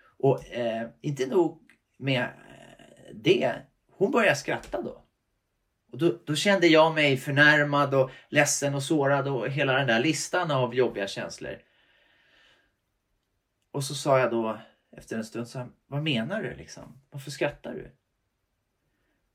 Och 0.00 0.46
eh, 0.46 0.88
inte 1.00 1.26
nog 1.26 1.62
med 1.96 2.22
eh, 2.22 3.14
det, 3.14 3.54
hon 3.90 4.10
började 4.10 4.36
skratta 4.36 4.82
då. 4.82 5.04
Och 5.92 5.98
då, 5.98 6.18
då 6.24 6.34
kände 6.34 6.66
jag 6.66 6.94
mig 6.94 7.16
förnärmad 7.16 7.94
och 7.94 8.10
ledsen 8.28 8.74
och 8.74 8.82
sårad 8.82 9.28
och 9.28 9.48
hela 9.48 9.72
den 9.72 9.86
där 9.86 10.00
listan 10.00 10.50
av 10.50 10.74
jobbiga 10.74 11.06
känslor. 11.06 11.58
Och 13.70 13.84
så 13.84 13.94
sa 13.94 14.18
jag 14.18 14.30
då 14.30 14.58
efter 14.96 15.16
en 15.16 15.24
stund 15.24 15.48
så 15.48 15.58
här, 15.58 15.68
vad 15.86 16.02
menar 16.02 16.42
du 16.42 16.54
liksom? 16.54 17.00
Varför 17.10 17.30
skrattar 17.30 17.74
du? 17.74 17.96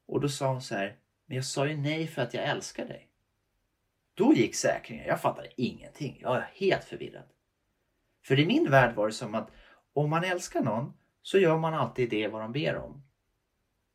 Och 0.06 0.22
då 0.22 0.30
sa 0.30 0.48
hon 0.48 0.62
så 0.62 0.76
här, 0.76 0.98
men 1.26 1.36
jag 1.36 1.46
sa 1.46 1.68
ju 1.68 1.78
nej 1.78 2.08
för 2.08 2.22
att 2.22 2.34
jag 2.34 2.44
älskar 2.44 2.86
dig. 2.86 3.10
Då 4.16 4.34
gick 4.34 4.56
säkringen, 4.56 5.08
jag 5.08 5.22
fattade 5.22 5.48
ingenting. 5.56 6.18
Jag 6.22 6.30
var 6.30 6.50
helt 6.54 6.84
förvirrad. 6.84 7.30
För 8.24 8.40
i 8.40 8.46
min 8.46 8.72
värld 8.72 8.96
var 8.96 9.08
det 9.08 9.14
som 9.14 9.36
att 9.36 9.52
om 9.94 10.10
man 10.10 10.24
älskar 10.24 10.62
någon 10.62 10.94
så 11.22 11.38
gör 11.38 11.58
man 11.58 11.74
alltid 11.74 12.10
det 12.10 12.28
vad 12.28 12.42
de 12.42 12.52
ber 12.52 12.76
om. 12.76 13.04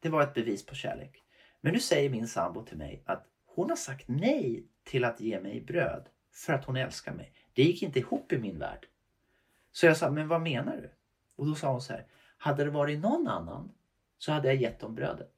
Det 0.00 0.08
var 0.08 0.22
ett 0.22 0.34
bevis 0.34 0.66
på 0.66 0.74
kärlek. 0.74 1.22
Men 1.60 1.72
nu 1.72 1.80
säger 1.80 2.10
min 2.10 2.28
sambo 2.28 2.64
till 2.64 2.76
mig 2.76 3.02
att 3.06 3.26
hon 3.46 3.70
har 3.70 3.76
sagt 3.76 4.08
nej 4.08 4.66
till 4.84 5.04
att 5.04 5.20
ge 5.20 5.40
mig 5.40 5.60
bröd 5.60 6.08
för 6.32 6.52
att 6.52 6.64
hon 6.64 6.76
älskar 6.76 7.12
mig. 7.12 7.32
Det 7.52 7.62
gick 7.62 7.82
inte 7.82 7.98
ihop 7.98 8.32
i 8.32 8.38
min 8.38 8.58
värld. 8.58 8.86
Så 9.72 9.86
jag 9.86 9.96
sa, 9.96 10.10
men 10.10 10.28
vad 10.28 10.40
menar 10.40 10.76
du? 10.76 10.90
Och 11.36 11.46
då 11.46 11.54
sa 11.54 11.72
hon 11.72 11.82
så 11.82 11.92
här, 11.92 12.06
hade 12.38 12.64
det 12.64 12.70
varit 12.70 13.00
någon 13.00 13.28
annan 13.28 13.72
så 14.18 14.32
hade 14.32 14.48
jag 14.48 14.56
gett 14.56 14.80
dem 14.80 14.94
brödet. 14.94 15.34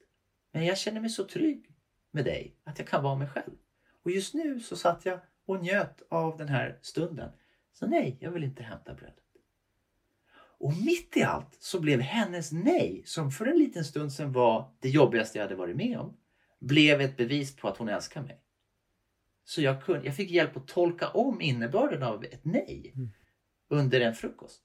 Men 0.53 0.64
jag 0.64 0.78
känner 0.78 1.01
mig 1.01 1.11
så 1.11 1.24
trygg 1.24 1.74
med 2.11 2.24
dig 2.24 2.57
att 2.64 2.78
jag 2.78 2.89
kan 2.89 3.03
vara 3.03 3.16
mig 3.16 3.28
själv. 3.28 3.53
Och 4.03 4.11
just 4.11 4.34
nu 4.34 4.61
så 4.61 4.76
satt 4.76 5.07
jag 5.07 5.20
och 5.46 5.62
njöt 5.62 6.03
av 6.09 6.36
den 6.36 6.48
här 6.48 6.78
stunden. 6.82 7.30
Så 7.72 7.86
nej, 7.86 8.16
jag 8.20 8.30
vill 8.30 8.44
inte 8.44 8.62
hämta 8.62 8.94
brödet. 8.94 9.16
Och 10.34 10.76
mitt 10.76 11.16
i 11.16 11.22
allt 11.22 11.57
så 11.61 11.80
blev 11.80 12.00
hennes 12.00 12.53
nej, 12.53 13.03
som 13.07 13.30
för 13.30 13.46
en 13.46 13.59
liten 13.59 13.84
stund 13.84 14.12
sedan 14.12 14.32
var 14.32 14.72
det 14.80 14.88
jobbigaste 14.88 15.38
jag 15.38 15.44
hade 15.44 15.55
varit 15.55 15.76
med 15.76 15.98
om, 15.98 16.16
blev 16.59 17.00
ett 17.00 17.16
bevis 17.16 17.57
på 17.57 17.68
att 17.68 17.76
hon 17.76 17.88
älskar 17.88 18.22
mig. 18.22 18.40
Så 19.44 19.62
jag, 19.62 19.82
kunde, 19.84 20.07
jag 20.07 20.16
fick 20.16 20.30
hjälp 20.30 20.57
att 20.57 20.68
tolka 20.68 21.09
om 21.09 21.40
innebörden 21.40 22.03
av 22.03 22.24
ett 22.24 22.44
nej 22.44 22.92
Mm. 22.94 23.11
under 23.68 24.00
en 24.00 24.14
frukost. 24.14 24.62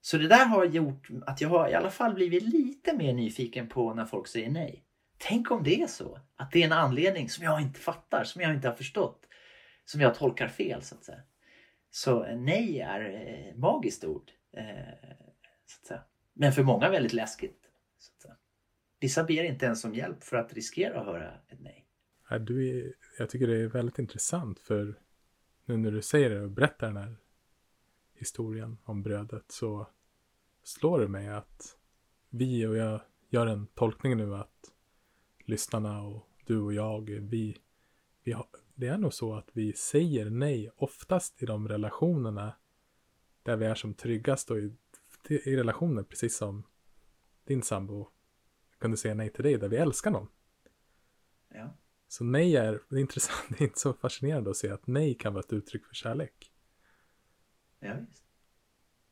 Så 0.00 0.18
det 0.18 0.28
där 0.28 0.44
har 0.44 0.64
gjort 0.64 1.08
att 1.26 1.40
jag 1.40 1.48
har 1.48 1.68
i 1.68 1.74
alla 1.74 1.90
fall 1.90 2.14
blivit 2.14 2.42
lite 2.42 2.96
mer 2.96 3.12
nyfiken 3.12 3.68
på 3.68 3.94
när 3.94 4.04
folk 4.04 4.26
säger 4.26 4.50
nej. 4.50 4.84
Tänk 5.18 5.50
om 5.50 5.62
det 5.62 5.82
är 5.82 5.86
så, 5.86 6.20
att 6.36 6.52
det 6.52 6.62
är 6.62 6.66
en 6.66 6.72
anledning 6.72 7.28
som 7.28 7.44
jag 7.44 7.60
inte 7.60 7.80
fattar, 7.80 8.24
som 8.24 8.42
jag 8.42 8.54
inte 8.54 8.68
har 8.68 8.74
förstått, 8.74 9.26
som 9.84 10.00
jag 10.00 10.14
tolkar 10.14 10.48
fel 10.48 10.82
så 10.82 10.94
att 10.94 11.04
säga. 11.04 11.22
Så 11.90 12.24
eh, 12.24 12.38
nej 12.38 12.80
är 12.80 13.00
eh, 13.00 13.58
magiskt 13.58 14.04
ord. 14.04 14.30
Eh, 14.52 14.64
så 15.66 15.80
att 15.80 15.86
säga. 15.86 16.02
Men 16.32 16.52
för 16.52 16.62
många 16.62 16.90
väldigt 16.90 17.12
läskigt. 17.12 17.62
Så 17.98 18.12
att 18.12 18.22
säga. 18.22 18.36
Vissa 19.00 19.24
ber 19.24 19.44
inte 19.44 19.66
ens 19.66 19.84
om 19.84 19.94
hjälp 19.94 20.24
för 20.24 20.36
att 20.36 20.52
riskera 20.52 21.00
att 21.00 21.06
höra 21.06 21.34
ett 21.48 21.60
nej. 21.60 21.86
Ja, 22.30 22.38
du 22.38 22.68
är, 22.68 22.94
jag 23.18 23.30
tycker 23.30 23.46
det 23.46 23.56
är 23.56 23.66
väldigt 23.66 23.98
intressant 23.98 24.60
för 24.60 24.98
nu 25.64 25.76
när 25.76 25.90
du 25.90 26.02
säger 26.02 26.30
det 26.30 26.40
och 26.40 26.50
berättar 26.50 26.86
den 26.86 26.96
här 26.96 27.16
historien 28.14 28.78
om 28.84 29.02
brödet 29.02 29.44
så 29.48 29.88
slår 30.62 31.00
det 31.00 31.08
mig 31.08 31.28
att 31.28 31.76
vi 32.30 32.66
och 32.66 32.76
jag 32.76 33.00
gör 33.28 33.46
en 33.46 33.66
tolkning 33.66 34.16
nu 34.16 34.34
att 34.34 34.57
lyssnarna 35.48 36.02
och 36.02 36.28
du 36.46 36.60
och 36.60 36.74
jag, 36.74 37.10
vi, 37.10 37.58
vi 38.22 38.32
har, 38.32 38.46
det 38.74 38.86
är 38.86 38.98
nog 38.98 39.14
så 39.14 39.34
att 39.34 39.50
vi 39.52 39.72
säger 39.72 40.30
nej 40.30 40.70
oftast 40.76 41.42
i 41.42 41.46
de 41.46 41.68
relationerna 41.68 42.56
där 43.42 43.56
vi 43.56 43.66
är 43.66 43.74
som 43.74 43.94
tryggast 43.94 44.50
och 44.50 44.58
i, 44.58 44.72
i 45.28 45.56
relationer 45.56 46.02
precis 46.02 46.36
som 46.36 46.62
din 47.44 47.62
sambo 47.62 48.08
kunde 48.78 48.96
säga 48.96 49.14
nej 49.14 49.32
till 49.32 49.44
dig 49.44 49.58
där 49.58 49.68
vi 49.68 49.76
älskar 49.76 50.10
någon. 50.10 50.28
Ja. 51.48 51.76
Så 52.08 52.24
nej 52.24 52.56
är, 52.56 52.82
det 52.88 52.96
är 52.96 53.00
intressant, 53.00 53.48
det 53.48 53.60
är 53.60 53.66
inte 53.66 53.78
så 53.78 53.92
fascinerande 53.92 54.50
att 54.50 54.56
se 54.56 54.70
att 54.70 54.86
nej 54.86 55.14
kan 55.14 55.34
vara 55.34 55.44
ett 55.44 55.52
uttryck 55.52 55.86
för 55.86 55.94
kärlek. 55.94 56.52
Ja, 57.80 57.94
visst. 58.08 58.24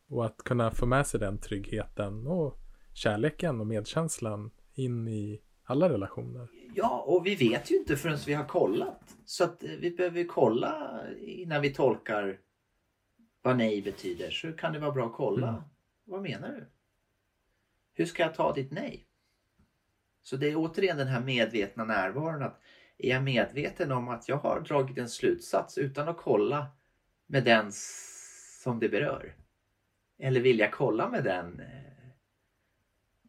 Och 0.09 0.27
att 0.27 0.43
kunna 0.45 0.71
få 0.71 0.87
med 0.87 1.07
sig 1.07 1.21
den 1.21 1.39
tryggheten 1.39 2.27
och 2.27 2.59
kärleken 2.93 3.61
och 3.61 3.67
medkänslan 3.67 4.51
in 4.75 5.09
i 5.09 5.43
alla 5.67 5.89
relationer. 5.89 6.49
Ja, 6.75 7.05
och 7.07 7.27
vi 7.27 7.35
vet 7.35 7.71
ju 7.71 7.77
inte 7.77 7.97
förrän 7.97 8.19
vi 8.27 8.35
har 8.35 8.45
kollat. 8.45 9.17
Så 9.25 9.45
att 9.45 9.63
eh, 9.63 9.71
vi 9.71 9.91
behöver 9.91 10.25
kolla 10.25 11.03
innan 11.19 11.63
vi 11.63 11.75
tolkar 11.75 12.41
vad 13.43 13.57
nej 13.57 13.83
betyder. 13.83 14.31
Så 14.31 14.53
kan 14.53 14.73
det 14.73 14.79
vara 14.79 14.93
bra 14.93 15.07
att 15.07 15.13
kolla. 15.13 15.49
Mm. 15.49 15.63
Vad 16.05 16.23
menar 16.23 16.49
du? 16.49 16.67
Hur 17.95 18.07
ska 18.07 18.23
jag 18.23 18.35
ta 18.35 18.53
ditt 18.53 18.71
nej? 18.71 19.07
Så 20.23 20.37
det 20.37 20.51
är 20.51 20.57
återigen 20.57 20.97
den 20.97 21.09
här 21.09 21.21
medvetna 21.21 21.85
närvaron. 21.85 22.43
att 22.43 22.61
Är 22.99 23.11
jag 23.11 23.23
medveten 23.23 23.93
om 23.93 24.09
att 24.09 24.29
jag 24.29 24.37
har 24.37 24.61
dragit 24.61 24.99
en 24.99 25.09
slutsats 25.09 25.79
utan 25.79 26.09
att 26.09 26.17
kolla 26.17 26.67
med 27.27 27.45
den 27.45 27.71
som 28.63 28.79
det 28.79 28.89
berör? 28.89 29.35
Eller 30.19 30.41
vill 30.41 30.59
jag 30.59 30.73
kolla 30.73 31.09
med 31.11 31.25
den 31.25 31.61
eh, 31.61 32.09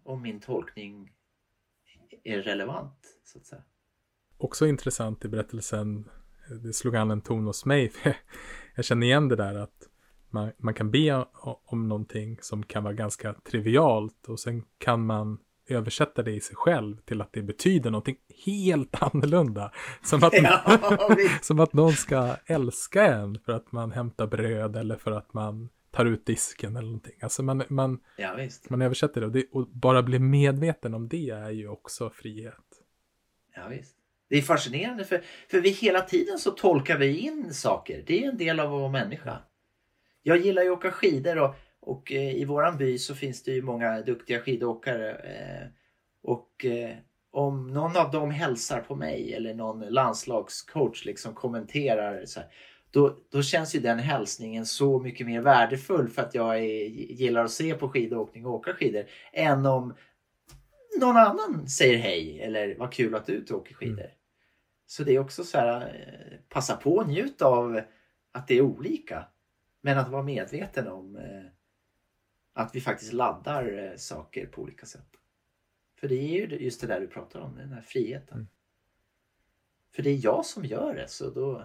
om 0.03 0.21
min 0.21 0.39
tolkning 0.39 1.13
är 2.23 2.41
relevant? 2.41 2.99
Så 3.23 3.37
att 3.37 3.45
säga. 3.45 3.61
Också 4.37 4.67
intressant 4.67 5.25
i 5.25 5.27
berättelsen, 5.27 6.09
det 6.63 6.73
slog 6.73 6.95
an 6.95 7.11
en 7.11 7.21
ton 7.21 7.45
hos 7.45 7.65
mig. 7.65 7.89
för 7.89 8.15
Jag 8.75 8.85
känner 8.85 9.07
igen 9.07 9.27
det 9.27 9.35
där 9.35 9.55
att 9.55 9.87
man, 10.29 10.51
man 10.57 10.73
kan 10.73 10.91
be 10.91 11.25
om 11.65 11.87
någonting 11.87 12.37
som 12.41 12.63
kan 12.63 12.83
vara 12.83 12.93
ganska 12.93 13.33
trivialt 13.33 14.27
och 14.27 14.39
sen 14.39 14.63
kan 14.77 15.05
man 15.05 15.39
översätta 15.67 16.23
det 16.23 16.31
i 16.31 16.41
sig 16.41 16.55
själv 16.55 16.97
till 16.97 17.21
att 17.21 17.33
det 17.33 17.41
betyder 17.41 17.91
någonting 17.91 18.17
helt 18.45 18.95
annorlunda. 19.03 19.71
Som 20.03 20.23
att, 20.23 20.33
Ja, 20.43 20.79
som 21.41 21.59
att 21.59 21.73
någon 21.73 21.93
ska 21.93 22.35
älska 22.45 23.05
en 23.05 23.39
för 23.45 23.51
att 23.51 23.71
man 23.71 23.91
hämtar 23.91 24.27
bröd 24.27 24.75
eller 24.75 24.95
för 24.95 25.11
att 25.11 25.33
man 25.33 25.69
tar 25.97 26.05
ut 26.05 26.25
disken 26.25 26.75
eller 26.75 26.87
någonting. 26.87 27.19
Alltså 27.21 27.43
man, 27.43 27.63
man, 27.69 27.99
Ja, 28.17 28.35
visst. 28.35 28.69
man 28.69 28.81
översätter 28.81 29.21
det 29.21 29.27
och, 29.27 29.33
det 29.33 29.45
och 29.51 29.67
bara 29.67 30.03
bli 30.03 30.19
medveten 30.19 30.93
om 30.93 31.07
det 31.07 31.29
är 31.29 31.51
ju 31.51 31.67
också 31.67 32.09
frihet. 32.09 32.53
Ja, 33.55 33.67
visst. 33.67 33.95
Det 34.29 34.37
är 34.37 34.41
fascinerande 34.41 35.03
för, 35.03 35.21
för 35.47 35.61
vi 35.61 35.69
hela 35.69 36.01
tiden 36.01 36.39
så 36.39 36.51
tolkar 36.51 36.97
vi 36.97 37.17
in 37.17 37.53
saker. 37.53 38.03
Det 38.07 38.23
är 38.23 38.29
en 38.29 38.37
del 38.37 38.59
av 38.59 38.73
att 38.73 38.79
vara 38.79 38.91
människa. 38.91 39.37
Jag 40.23 40.37
gillar 40.37 40.63
ju 40.63 40.71
att 40.71 40.77
åka 40.77 40.91
skidor 40.91 41.37
och, 41.37 41.55
och 41.79 42.11
eh, 42.11 42.35
i 42.35 42.45
våran 42.45 42.77
by 42.77 42.97
så 42.97 43.15
finns 43.15 43.43
det 43.43 43.51
ju 43.51 43.61
många 43.61 44.01
duktiga 44.01 44.39
skidåkare. 44.41 45.11
Eh, 45.13 45.67
och 46.23 46.65
eh, 46.65 46.95
om 47.31 47.67
någon 47.67 47.97
av 47.97 48.11
dem 48.11 48.31
hälsar 48.31 48.81
på 48.81 48.95
mig 48.95 49.33
eller 49.33 49.53
någon 49.53 49.79
landslagscoach 49.79 51.05
liksom 51.05 51.33
kommenterar 51.33 52.25
så 52.25 52.39
här, 52.39 52.49
då, 52.91 53.17
då 53.31 53.41
känns 53.41 53.75
ju 53.75 53.79
den 53.79 53.99
hälsningen 53.99 54.65
så 54.65 54.99
mycket 54.99 55.27
mer 55.27 55.41
värdefull 55.41 56.09
för 56.09 56.21
att 56.21 56.35
jag 56.35 56.57
är, 56.57 56.85
gillar 56.93 57.43
att 57.43 57.51
se 57.51 57.73
på 57.73 57.89
skidåkning 57.89 58.45
och 58.45 58.53
åka 58.53 58.73
skidor 58.73 59.05
än 59.33 59.65
om 59.65 59.93
någon 60.99 61.17
annan 61.17 61.67
säger 61.67 61.97
hej 61.97 62.41
eller 62.41 62.75
vad 62.75 62.93
kul 62.93 63.15
att 63.15 63.25
du 63.25 63.45
åker 63.51 63.73
skidor. 63.73 64.11
Så 64.85 65.03
det 65.03 65.15
är 65.15 65.19
också 65.19 65.43
så 65.43 65.57
här, 65.57 65.81
eh, 65.81 66.37
passa 66.49 66.75
på 66.75 66.95
och 66.95 67.07
njut 67.07 67.41
av 67.41 67.81
att 68.31 68.47
det 68.47 68.57
är 68.57 68.61
olika. 68.61 69.27
Men 69.81 69.97
att 69.97 70.09
vara 70.09 70.23
medveten 70.23 70.87
om 70.87 71.15
eh, 71.15 71.43
att 72.53 72.75
vi 72.75 72.81
faktiskt 72.81 73.13
laddar 73.13 73.83
eh, 73.83 73.97
saker 73.97 74.45
på 74.45 74.61
olika 74.61 74.85
sätt. 74.85 75.07
För 75.99 76.07
det 76.07 76.15
är 76.15 76.47
ju 76.47 76.57
just 76.57 76.81
det 76.81 76.87
där 76.87 76.99
du 76.99 77.07
pratar 77.07 77.39
om, 77.39 77.55
den 77.55 77.71
här 77.71 77.81
friheten. 77.81 78.37
Mm. 78.37 78.47
För 79.91 80.03
det 80.03 80.09
är 80.09 80.19
jag 80.23 80.45
som 80.45 80.65
gör 80.65 80.95
det, 80.95 81.07
så 81.07 81.29
då... 81.29 81.63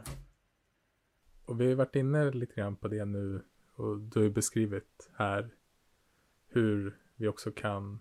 Och 1.45 1.61
vi 1.61 1.69
har 1.69 1.75
varit 1.75 1.97
inne 1.97 2.31
lite 2.31 2.55
grann 2.55 2.77
på 2.77 2.89
det 2.89 3.05
nu 3.05 3.43
och 3.75 3.99
du 3.99 4.19
har 4.19 4.25
ju 4.25 4.31
beskrivit 4.31 5.11
här 5.15 5.51
hur 6.47 6.99
vi 7.17 7.29
också 7.29 7.53
kan 7.53 8.01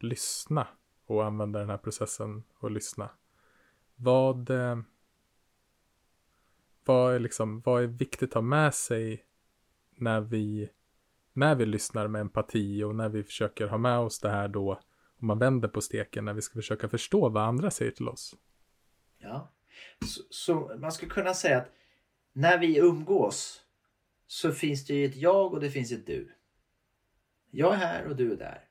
lyssna 0.00 0.66
och 1.06 1.24
använda 1.24 1.58
den 1.58 1.70
här 1.70 1.78
processen 1.78 2.42
och 2.58 2.70
lyssna. 2.70 3.10
Vad, 3.96 4.50
eh, 4.50 4.78
vad, 6.84 7.14
är 7.14 7.18
liksom, 7.18 7.60
vad 7.60 7.82
är 7.82 7.86
viktigt 7.86 8.30
att 8.30 8.34
ha 8.34 8.42
med 8.42 8.74
sig 8.74 9.24
när 9.90 10.20
vi, 10.20 10.70
när 11.32 11.54
vi 11.54 11.66
lyssnar 11.66 12.08
med 12.08 12.20
empati 12.20 12.82
och 12.82 12.94
när 12.94 13.08
vi 13.08 13.22
försöker 13.22 13.66
ha 13.66 13.78
med 13.78 13.98
oss 13.98 14.20
det 14.20 14.30
här 14.30 14.48
då 14.48 14.80
om 15.18 15.26
man 15.26 15.38
vänder 15.38 15.68
på 15.68 15.80
steken 15.80 16.24
när 16.24 16.32
vi 16.32 16.42
ska 16.42 16.54
försöka 16.54 16.88
förstå 16.88 17.28
vad 17.28 17.42
andra 17.42 17.70
säger 17.70 17.90
till 17.90 18.08
oss. 18.08 18.36
Ja. 19.18 19.52
Så, 20.06 20.22
så 20.30 20.76
man 20.78 20.92
skulle 20.92 21.10
kunna 21.10 21.34
säga 21.34 21.58
att 21.58 21.72
när 22.36 22.58
vi 22.58 22.78
umgås 22.78 23.60
så 24.26 24.52
finns 24.52 24.86
det 24.86 24.94
ju 24.94 25.04
ett 25.04 25.16
jag 25.16 25.54
och 25.54 25.60
det 25.60 25.70
finns 25.70 25.92
ett 25.92 26.06
du. 26.06 26.32
Jag 27.50 27.74
är 27.74 27.78
här 27.78 28.06
och 28.06 28.16
du 28.16 28.32
är 28.32 28.36
där. 28.36 28.68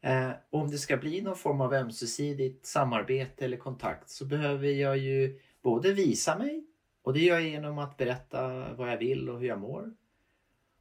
Eh, 0.00 0.32
om 0.50 0.70
det 0.70 0.78
ska 0.78 0.96
bli 0.96 1.20
någon 1.20 1.36
form 1.36 1.60
av 1.60 1.74
ömsesidigt 1.74 2.66
samarbete 2.66 3.44
eller 3.44 3.56
kontakt 3.56 4.10
så 4.10 4.24
behöver 4.24 4.68
jag 4.68 4.98
ju 4.98 5.40
både 5.62 5.92
visa 5.92 6.38
mig 6.38 6.66
och 7.02 7.12
det 7.12 7.20
gör 7.20 7.38
jag 7.38 7.48
genom 7.48 7.78
att 7.78 7.96
berätta 7.96 8.72
vad 8.74 8.90
jag 8.90 8.98
vill 8.98 9.28
och 9.28 9.40
hur 9.40 9.48
jag 9.48 9.60
mår. 9.60 9.94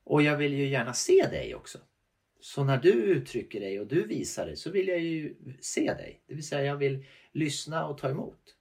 Och 0.03 0.21
jag 0.21 0.37
vill 0.37 0.53
ju 0.53 0.67
gärna 0.67 0.93
se 0.93 1.27
dig 1.31 1.55
också. 1.55 1.77
Så 2.39 2.63
när 2.63 2.77
du 2.77 2.91
uttrycker 2.91 3.59
dig 3.59 3.79
och 3.79 3.87
du 3.87 4.07
visar 4.07 4.45
dig 4.45 4.55
så 4.55 4.71
vill 4.71 4.87
jag 4.87 4.99
ju 4.99 5.35
se 5.59 5.93
dig. 5.93 6.23
Det 6.27 6.33
vill 6.33 6.47
säga 6.47 6.63
jag 6.63 6.77
vill 6.77 7.05
lyssna 7.31 7.85
och 7.87 7.97
ta 7.97 8.09
emot. 8.09 8.57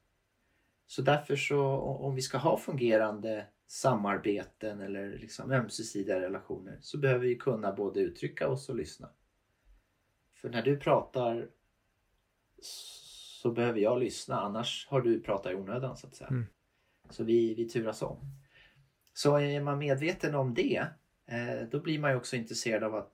Så 0.90 1.02
därför 1.02 1.36
så 1.36 1.60
om 1.80 2.14
vi 2.14 2.22
ska 2.22 2.38
ha 2.38 2.58
fungerande 2.58 3.46
samarbeten 3.66 4.80
eller 4.80 5.18
liksom 5.18 5.50
ömsesidiga 5.50 6.20
relationer 6.20 6.78
så 6.80 6.98
behöver 6.98 7.26
vi 7.26 7.36
kunna 7.36 7.72
både 7.72 8.00
uttrycka 8.00 8.48
oss 8.48 8.68
och 8.68 8.76
lyssna. 8.76 9.10
För 10.32 10.50
när 10.50 10.62
du 10.62 10.76
pratar 10.76 11.48
så 13.42 13.50
behöver 13.50 13.80
jag 13.80 13.98
lyssna 13.98 14.40
annars 14.40 14.86
har 14.90 15.00
du 15.00 15.20
pratat 15.20 15.52
i 15.52 15.54
onödan 15.54 15.96
så 15.96 16.06
att 16.06 16.14
säga. 16.14 16.28
Mm. 16.28 16.46
Så 17.10 17.24
vi, 17.24 17.54
vi 17.54 17.68
turas 17.68 18.02
om. 18.02 18.18
Så 19.12 19.36
är 19.36 19.60
man 19.60 19.78
medveten 19.78 20.34
om 20.34 20.54
det 20.54 20.86
eh, 21.26 21.68
då 21.70 21.80
blir 21.80 21.98
man 21.98 22.10
ju 22.10 22.16
också 22.16 22.36
intresserad 22.36 22.84
av 22.84 22.94
att 22.94 23.12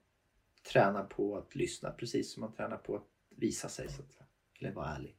träna 0.72 1.04
på 1.04 1.36
att 1.36 1.54
lyssna 1.54 1.90
precis 1.90 2.32
som 2.32 2.40
man 2.40 2.52
tränar 2.52 2.76
på 2.76 2.96
att 2.96 3.06
visa 3.36 3.68
sig. 3.68 3.88
Så 3.88 4.02
att 4.02 4.12
säga. 4.12 4.26
Eller 4.60 4.72
vara 4.72 4.88
ärlig. 4.88 5.16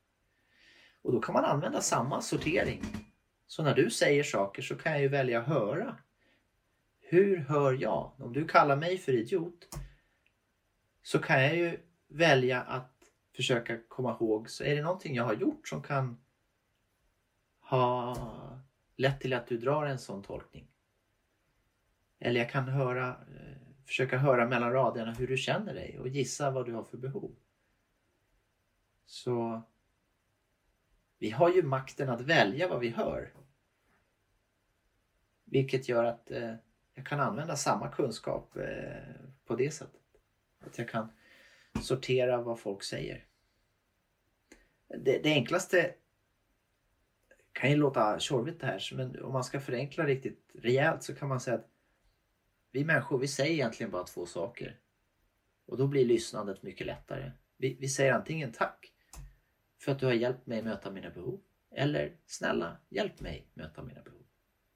Och 1.08 1.14
då 1.14 1.20
kan 1.20 1.34
man 1.34 1.46
använda 1.46 1.82
samma 1.82 2.22
sortering. 2.22 2.82
Så 3.46 3.64
när 3.64 3.74
du 3.76 3.90
säger 3.90 4.24
saker 4.24 4.62
så 4.62 4.76
kan 4.76 4.92
jag 4.92 5.02
ju 5.02 5.08
välja 5.08 5.40
att 5.40 5.48
höra. 5.48 5.98
Hur 7.00 7.38
hör 7.38 7.74
jag? 7.74 8.12
Om 8.18 8.34
du 8.34 8.48
kallar 8.48 8.76
mig 8.76 8.98
för 8.98 9.12
idiot 9.12 9.68
så 11.02 11.20
kan 11.20 11.44
jag 11.44 11.56
ju 11.56 11.80
välja 12.08 12.62
att 12.62 12.94
försöka 13.36 13.80
komma 13.88 14.18
ihåg. 14.20 14.50
Så 14.50 14.64
är 14.64 14.76
det 14.76 14.82
någonting 14.82 15.16
jag 15.16 15.24
har 15.24 15.34
gjort 15.34 15.68
som 15.68 15.82
kan 15.82 16.18
ha 17.60 18.18
lett 18.96 19.22
till 19.22 19.34
att 19.34 19.48
du 19.48 19.58
drar 19.58 19.86
en 19.86 20.00
sån 20.00 20.24
tolkning? 20.24 20.68
Eller 22.20 22.40
jag 22.40 22.50
kan 22.50 22.68
höra, 22.68 23.08
eh, 23.10 23.58
försöka 23.86 24.18
höra 24.18 24.48
mellan 24.48 24.72
raderna 24.72 25.12
hur 25.12 25.28
du 25.28 25.38
känner 25.38 25.74
dig 25.74 26.00
och 26.00 26.08
gissa 26.08 26.52
vad 26.52 26.66
du 26.66 26.74
har 26.74 26.84
för 26.84 26.98
behov. 26.98 27.36
Så 29.06 29.64
vi 31.20 31.30
har 31.30 31.54
ju 31.54 31.64
makten 31.64 32.10
att 32.10 32.22
välja 32.22 32.68
vad 32.68 32.80
vi 32.80 32.90
hör. 32.90 33.34
Vilket 35.46 35.90
gör 35.90 36.04
att 36.04 36.32
eh, 36.32 36.56
jag 36.94 37.06
kan 37.06 37.20
använda 37.20 37.56
samma 37.56 37.92
kunskap 37.92 38.58
eh, 38.58 39.02
på 39.46 39.56
det 39.56 39.72
sättet. 39.72 40.02
Att 40.60 40.78
jag 40.78 40.90
kan 40.90 41.08
sortera 41.82 42.42
vad 42.42 42.60
folk 42.60 42.84
säger. 42.84 43.26
Det, 44.88 45.24
det 45.24 45.30
enklaste 45.30 45.94
kan 47.52 47.70
ju 47.70 47.76
låta 47.76 48.20
tjorvigt 48.20 48.60
det 48.60 48.66
här 48.66 48.92
men 48.94 49.24
om 49.24 49.34
man 49.34 49.44
ska 49.44 49.60
förenkla 49.60 50.06
riktigt 50.06 50.52
rejält 50.54 51.04
så 51.04 51.16
kan 51.16 51.30
man 51.30 51.40
säga 51.40 51.58
att 51.58 51.70
vi 52.72 52.86
människor 52.86 53.18
vi 53.18 53.28
säger 53.28 53.54
egentligen 53.54 53.92
bara 53.92 54.04
två 54.04 54.26
saker. 54.26 54.80
Och 55.66 55.78
då 55.78 55.88
blir 55.88 56.06
lyssnandet 56.06 56.64
mycket 56.64 56.88
lättare. 56.88 57.32
Vi, 57.58 57.78
vi 57.80 57.90
säger 57.90 58.14
antingen 58.14 58.52
tack 58.52 58.94
för 59.80 59.92
att 59.92 60.00
du 60.00 60.06
har 60.06 60.14
hjälpt 60.14 60.48
mig 60.48 60.62
möta 60.62 60.92
mina 60.92 61.10
behov. 61.10 61.42
Eller 61.72 62.16
snälla, 62.26 62.78
hjälp 62.90 63.22
mig 63.22 63.48
möta 63.54 63.84
mina 63.84 64.02
behov. 64.02 64.24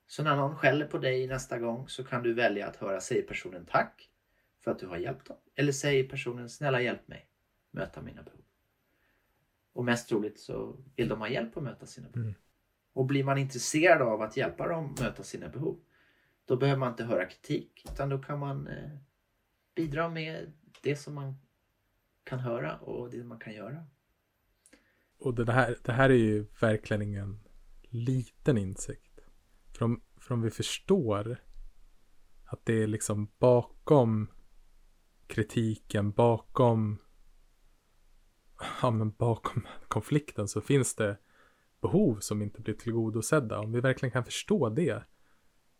Så 0.07 0.23
när 0.23 0.35
någon 0.35 0.55
skäller 0.55 0.85
på 0.85 0.97
dig 0.97 1.27
nästa 1.27 1.59
gång 1.59 1.89
så 1.89 2.03
kan 2.03 2.23
du 2.23 2.33
välja 2.33 2.67
att 2.67 2.75
höra, 2.75 3.01
säger 3.01 3.21
personen 3.21 3.65
tack 3.65 4.09
för 4.59 4.71
att 4.71 4.79
du 4.79 4.87
har 4.87 4.97
hjälpt 4.97 5.27
dem? 5.27 5.37
Eller 5.55 5.71
säger 5.71 6.09
personen, 6.09 6.49
snälla 6.49 6.81
hjälp 6.81 7.07
mig 7.07 7.27
möta 7.71 8.01
mina 8.01 8.23
behov. 8.23 8.41
Och 9.73 9.85
mest 9.85 10.09
troligt 10.09 10.39
så 10.39 10.77
vill 10.95 11.07
de 11.07 11.19
ha 11.19 11.29
hjälp 11.29 11.57
att 11.57 11.63
möta 11.63 11.85
sina 11.85 12.09
behov. 12.09 12.25
Mm. 12.25 12.39
Och 12.93 13.05
blir 13.05 13.23
man 13.23 13.37
intresserad 13.37 14.01
av 14.01 14.21
att 14.21 14.37
hjälpa 14.37 14.67
dem 14.67 14.95
möta 15.01 15.23
sina 15.23 15.49
behov, 15.49 15.79
då 16.45 16.57
behöver 16.57 16.79
man 16.79 16.91
inte 16.91 17.03
höra 17.03 17.25
kritik 17.25 17.85
utan 17.91 18.09
då 18.09 18.19
kan 18.19 18.39
man 18.39 18.67
eh, 18.67 18.89
bidra 19.75 20.09
med 20.09 20.51
det 20.81 20.95
som 20.95 21.15
man 21.15 21.35
kan 22.23 22.39
höra 22.39 22.77
och 22.77 23.09
det 23.09 23.23
man 23.23 23.39
kan 23.39 23.53
göra. 23.53 23.85
Och 25.21 25.33
det 25.33 25.51
här, 25.51 25.77
det 25.83 25.91
här 25.91 26.09
är 26.09 26.13
ju 26.13 26.45
verkligen 26.61 27.01
ingen 27.01 27.39
liten 27.81 28.57
insikt. 28.57 29.19
För 29.71 29.85
om, 29.85 30.01
för 30.17 30.33
om 30.33 30.41
vi 30.41 30.51
förstår 30.51 31.37
att 32.45 32.65
det 32.65 32.83
är 32.83 32.87
liksom 32.87 33.31
bakom 33.39 34.27
kritiken, 35.27 36.11
bakom 36.11 36.97
ja, 38.81 38.91
men 38.91 39.11
bakom 39.11 39.67
konflikten 39.87 40.47
så 40.47 40.61
finns 40.61 40.95
det 40.95 41.17
behov 41.81 42.19
som 42.19 42.41
inte 42.41 42.61
blir 42.61 42.73
tillgodosedda. 42.73 43.59
Om 43.59 43.71
vi 43.71 43.79
verkligen 43.79 44.11
kan 44.11 44.25
förstå 44.25 44.69
det 44.69 45.03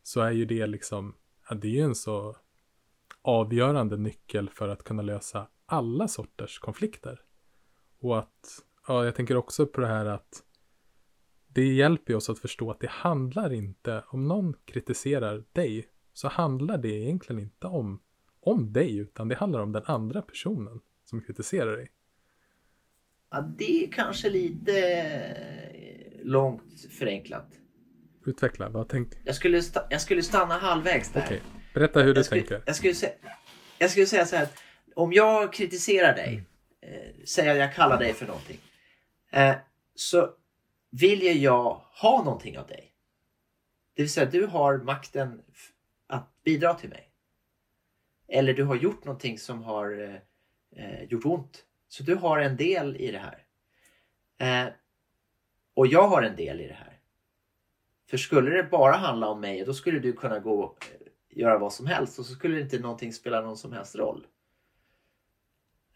så 0.03 0.21
är 0.21 0.31
ju 0.31 0.45
det 0.45 0.67
liksom, 0.67 1.15
ja, 1.49 1.55
det 1.55 1.67
är 1.67 1.71
ju 1.71 1.81
en 1.81 1.95
så 1.95 2.37
avgörande 3.21 3.97
nyckel 3.97 4.49
för 4.49 4.69
att 4.69 4.83
kunna 4.83 5.01
lösa 5.01 5.47
alla 5.65 6.07
sorters 6.07 6.59
konflikter. 6.59 7.21
Och 7.99 8.19
att, 8.19 8.63
ja, 8.88 9.05
jag 9.05 9.15
tänker 9.15 9.38
också 9.38 9.65
på 9.65 9.82
det 9.82 9.88
här 9.88 10.05
att 10.05 10.43
det 11.47 11.73
hjälper 11.73 12.15
oss 12.15 12.29
att 12.29 12.39
förstå 12.39 12.71
att 12.71 12.79
det 12.79 12.89
handlar 12.89 13.53
inte, 13.53 14.03
om 14.07 14.27
någon 14.27 14.53
kritiserar 14.65 15.43
dig, 15.53 15.88
så 16.13 16.27
handlar 16.27 16.77
det 16.77 16.89
egentligen 16.89 17.41
inte 17.41 17.67
om, 17.67 18.01
om 18.39 18.73
dig, 18.73 18.97
utan 18.97 19.27
det 19.27 19.36
handlar 19.36 19.59
om 19.59 19.71
den 19.71 19.84
andra 19.86 20.21
personen 20.21 20.79
som 21.05 21.21
kritiserar 21.21 21.77
dig. 21.77 21.91
Ja, 23.32 23.41
det 23.57 23.84
är 23.84 23.91
kanske 23.91 24.29
lite 24.29 24.88
eh, 24.88 26.25
långt 26.25 26.86
förenklat. 26.99 27.47
Utveckla, 28.25 28.69
vad 28.69 28.89
tänkte 28.89 29.17
Jag 29.25 29.36
skulle, 29.36 29.61
jag 29.89 30.01
skulle 30.01 30.23
stanna 30.23 30.53
halvvägs 30.57 31.11
där. 31.11 31.23
Okej, 31.25 31.41
berätta 31.73 32.01
hur 32.01 32.13
du 32.13 32.19
jag, 32.19 32.25
skulle, 32.25 32.41
tänker. 32.41 32.63
jag, 32.65 32.75
skulle 32.75 32.95
säga, 32.95 33.13
jag 33.77 33.91
skulle 33.91 34.05
säga 34.05 34.25
så 34.25 34.36
här 34.36 34.43
att 34.43 34.63
om 34.95 35.13
jag 35.13 35.53
kritiserar 35.53 36.15
dig, 36.15 36.43
eh, 36.82 37.25
säger 37.25 37.51
att 37.51 37.57
jag 37.57 37.75
kallar 37.75 37.99
dig 37.99 38.13
för 38.13 38.25
någonting, 38.27 38.59
eh, 39.32 39.55
så 39.95 40.36
vill 40.89 41.21
ju 41.21 41.32
jag 41.32 41.82
ha 42.01 42.23
någonting 42.23 42.59
av 42.59 42.67
dig. 42.67 42.93
Det 43.93 44.01
vill 44.01 44.11
säga 44.11 44.29
du 44.29 44.45
har 44.45 44.77
makten 44.77 45.41
att 46.07 46.43
bidra 46.43 46.73
till 46.73 46.89
mig. 46.89 47.11
Eller 48.27 48.53
du 48.53 48.63
har 48.63 48.75
gjort 48.75 49.05
någonting 49.05 49.38
som 49.38 49.63
har 49.63 50.01
eh, 50.01 50.86
eh, 50.86 51.03
gjort 51.03 51.25
ont. 51.25 51.65
Så 51.88 52.03
du 52.03 52.15
har 52.15 52.39
en 52.39 52.57
del 52.57 52.95
i 52.95 53.11
det 53.11 53.19
här. 53.19 53.45
Eh, 54.38 54.73
och 55.73 55.88
jag 55.88 56.07
har 56.07 56.21
en 56.21 56.36
del 56.36 56.61
i 56.61 56.67
det 56.67 56.73
här. 56.73 56.99
För 58.09 58.17
skulle 58.17 58.51
det 58.51 58.63
bara 58.63 58.95
handla 58.95 59.27
om 59.27 59.41
mig, 59.41 59.65
då 59.65 59.73
skulle 59.73 59.99
du 59.99 60.13
kunna 60.13 60.39
gå 60.39 60.63
och 60.63 60.88
göra 61.29 61.57
vad 61.57 61.73
som 61.73 61.88
helst 61.88 62.19
och 62.19 62.25
så 62.25 62.34
skulle 62.34 62.61
inte 62.61 62.79
någonting 62.79 63.13
spela 63.13 63.41
någon 63.41 63.57
som 63.57 63.73
helst 63.73 63.95
roll. 63.95 64.27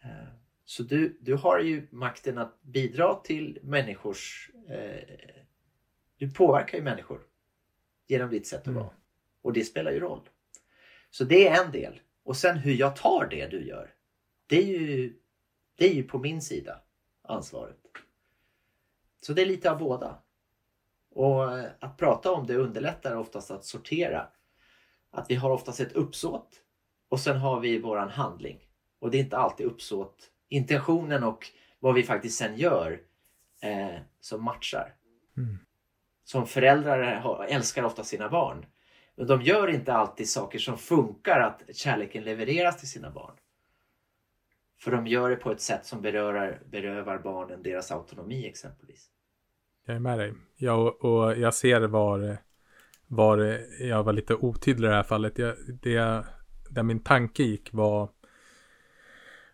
Eh, 0.02 0.35
så 0.68 0.82
du, 0.82 1.18
du 1.20 1.34
har 1.34 1.58
ju 1.58 1.88
makten 1.90 2.38
att 2.38 2.62
bidra 2.62 3.14
till 3.14 3.58
människors... 3.62 4.50
Eh, 4.68 5.34
du 6.18 6.30
påverkar 6.30 6.78
ju 6.78 6.84
människor 6.84 7.20
genom 8.06 8.30
ditt 8.30 8.46
sätt 8.46 8.60
att 8.60 8.66
Mm. 8.66 8.82
vara. 8.82 8.94
Och 9.42 9.52
det 9.52 9.64
spelar 9.64 9.90
ju 9.92 10.00
roll. 10.00 10.28
Så 11.10 11.24
det 11.24 11.48
är 11.48 11.64
en 11.64 11.72
del. 11.72 12.00
Och 12.22 12.36
sen 12.36 12.58
hur 12.58 12.74
jag 12.74 12.96
tar 12.96 13.26
det 13.30 13.46
du 13.46 13.66
gör. 13.66 13.94
Det 14.46 14.56
är 14.56 14.66
ju, 14.66 15.16
det 15.74 15.86
är 15.90 15.94
ju 15.94 16.02
på 16.02 16.18
min 16.18 16.42
sida 16.42 16.80
ansvaret. 17.22 17.76
Så 19.20 19.32
det 19.32 19.42
är 19.42 19.46
lite 19.46 19.70
av 19.70 19.78
båda. 19.78 20.22
Och 21.10 21.58
eh, 21.58 21.70
att 21.80 21.96
prata 21.96 22.32
om 22.32 22.46
det 22.46 22.56
underlättar 22.56 23.16
oftast 23.16 23.50
att 23.50 23.64
sortera. 23.64 24.28
Att 25.10 25.30
vi 25.30 25.34
har 25.34 25.50
oftast 25.50 25.80
ett 25.80 25.92
uppsåt 25.92 26.62
och 27.08 27.20
sen 27.20 27.36
har 27.36 27.60
vi 27.60 27.78
våran 27.78 28.08
handling. 28.08 28.68
Och 28.98 29.10
det 29.10 29.18
är 29.18 29.22
inte 29.22 29.36
alltid 29.36 29.66
uppsåt, 29.66 30.30
intentionen 30.48 31.24
och 31.24 31.46
vad 31.78 31.94
vi 31.94 32.02
faktiskt 32.02 32.38
sen 32.38 32.56
gör 32.56 33.00
eh, 33.62 34.00
som 34.20 34.44
matchar. 34.44 34.94
Mm. 35.36 35.58
Som 36.24 36.46
föräldrar 36.46 37.46
älskar 37.48 37.82
ofta 37.82 38.04
sina 38.04 38.28
barn. 38.28 38.66
Men 39.16 39.26
de 39.26 39.42
gör 39.42 39.68
inte 39.68 39.92
alltid 39.92 40.28
saker 40.28 40.58
som 40.58 40.78
funkar 40.78 41.40
att 41.40 41.76
kärleken 41.76 42.24
levereras 42.24 42.78
till 42.78 42.90
sina 42.90 43.10
barn. 43.10 43.34
För 44.80 44.90
de 44.90 45.06
gör 45.06 45.30
det 45.30 45.36
på 45.36 45.52
ett 45.52 45.60
sätt 45.60 45.86
som 45.86 46.02
berörar, 46.02 46.62
berövar 46.70 47.18
barnen 47.18 47.62
deras 47.62 47.92
autonomi 47.92 48.46
exempelvis. 48.46 49.10
Jag 49.86 49.96
är 49.96 50.00
med 50.00 50.18
dig. 50.18 50.34
Jag, 50.56 51.04
och 51.04 51.38
jag 51.38 51.54
ser 51.54 51.80
var, 51.80 52.38
var 53.06 53.38
jag 53.80 54.02
var 54.02 54.12
lite 54.12 54.34
otydlig 54.34 54.88
i 54.88 54.90
det 54.90 54.96
här 54.96 55.02
fallet. 55.02 55.38
Jag, 55.38 55.54
det, 55.82 56.24
där 56.70 56.82
min 56.82 57.00
tanke 57.00 57.42
gick 57.42 57.72
var 57.72 58.10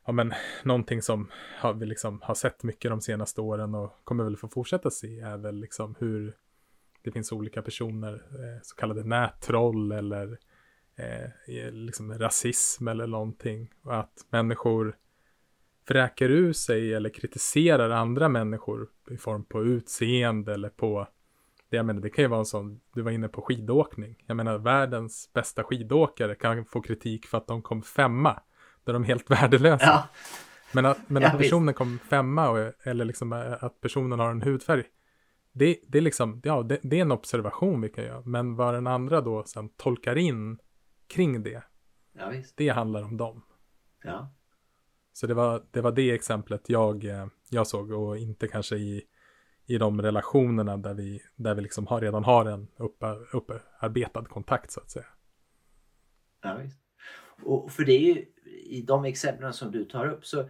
ja, 0.06 0.12
men, 0.12 0.32
någonting 0.62 1.02
som 1.02 1.30
har, 1.58 1.74
vi 1.74 1.86
liksom 1.86 2.20
har 2.22 2.34
sett 2.34 2.62
mycket 2.62 2.90
de 2.90 3.00
senaste 3.00 3.40
åren 3.40 3.74
och 3.74 3.92
kommer 4.04 4.24
väl 4.24 4.36
få 4.36 4.48
fortsätta 4.48 4.90
se 4.90 5.20
är 5.20 5.36
väl 5.36 5.60
liksom 5.60 5.94
hur 5.98 6.36
det 7.02 7.12
finns 7.12 7.32
olika 7.32 7.62
personer, 7.62 8.12
eh, 8.14 8.62
så 8.62 8.76
kallade 8.76 9.04
nättroll 9.04 9.92
eller 9.92 10.38
eh, 10.96 11.56
eh 11.56 11.72
liksom 11.72 12.18
rasism 12.18 12.88
eller 12.88 13.06
någonting. 13.06 13.70
Och 13.82 13.96
att 13.96 14.26
människor 14.30 14.96
vräker 15.86 16.30
ur 16.30 16.52
sig 16.52 16.94
eller 16.94 17.10
kritiserar 17.10 17.90
andra 17.90 18.28
människor 18.28 18.88
i 19.10 19.16
form 19.16 19.44
på 19.44 19.64
utseende 19.64 20.54
eller 20.54 20.68
på 20.68 21.08
Det, 21.68 21.76
jag 21.76 21.86
menar, 21.86 22.00
det 22.00 22.10
kan 22.10 22.24
ju 22.24 22.28
vara 22.28 22.40
en 22.40 22.46
sån, 22.46 22.80
du 22.94 23.02
var 23.02 23.10
inne 23.10 23.28
på 23.28 23.42
skidåkning. 23.42 24.24
Jag 24.26 24.36
menar, 24.36 24.58
världens 24.58 25.30
bästa 25.32 25.64
skidåkare 25.64 26.34
kan 26.34 26.64
få 26.64 26.82
kritik 26.82 27.26
för 27.26 27.38
att 27.38 27.46
de 27.46 27.62
kom 27.62 27.82
femma. 27.82 28.42
Där 28.84 28.92
de 28.92 29.02
är 29.02 29.06
helt 29.06 29.30
värdelösa. 29.30 29.84
Ja, 29.84 30.08
Men 30.72 30.86
att, 30.86 30.98
men 31.06 31.22
Ja, 31.22 31.28
att 31.28 31.38
personen 31.38 31.74
kom 31.74 31.98
femma 31.98 32.50
och, 32.50 32.72
eller 32.86 33.04
liksom 33.04 33.32
eh, 33.32 33.64
att 33.64 33.80
personen 33.80 34.18
har 34.18 34.30
en 34.30 34.42
hudfärg. 34.42 34.84
Det, 35.52 35.78
det 35.88 35.98
är 35.98 36.02
liksom, 36.02 36.40
ja, 36.44 36.62
det, 36.62 36.78
det 36.82 36.98
är 36.98 37.02
en 37.02 37.12
observation 37.12 37.80
vi 37.80 37.88
kan 37.88 38.04
göra. 38.04 38.22
Men 38.24 38.56
vad 38.56 38.74
den 38.74 38.86
andra 38.86 39.20
då 39.20 39.44
sen 39.44 39.68
tolkar 39.68 40.18
in 40.18 40.58
kring 41.06 41.42
det, 41.42 41.62
ja 42.12 42.32
det 42.54 42.68
handlar 42.68 43.02
om 43.02 43.16
dem. 43.16 43.42
Ja. 44.04 44.34
Så 45.12 45.26
det 45.26 45.34
var 45.34 45.62
det, 45.70 45.80
var 45.80 45.92
det 45.92 46.10
exemplet 46.10 46.68
jag, 46.68 47.04
eh, 47.04 47.26
jag 47.50 47.66
såg 47.66 47.90
och 47.90 48.18
inte 48.18 48.48
kanske 48.48 48.76
i, 48.76 49.02
i 49.66 49.78
de 49.78 50.02
relationerna 50.02 50.76
där 50.76 50.94
vi, 50.94 51.22
där 51.36 51.54
vi 51.54 51.62
liksom 51.62 51.86
har, 51.86 52.00
redan 52.00 52.24
har 52.24 52.44
en 52.44 52.68
upparbetad 53.32 54.24
kontakt 54.24 54.70
så 54.70 54.80
att 54.80 54.90
säga. 54.90 55.06
Ja, 56.42 56.56
visst. 56.62 56.78
Och 57.42 57.72
för 57.72 57.84
det 57.84 57.92
är 57.92 58.14
ju 58.14 58.26
i 58.52 58.82
de 58.82 59.04
exemplen 59.04 59.52
som 59.52 59.72
du 59.72 59.84
tar 59.84 60.08
upp 60.08 60.26
så 60.26 60.40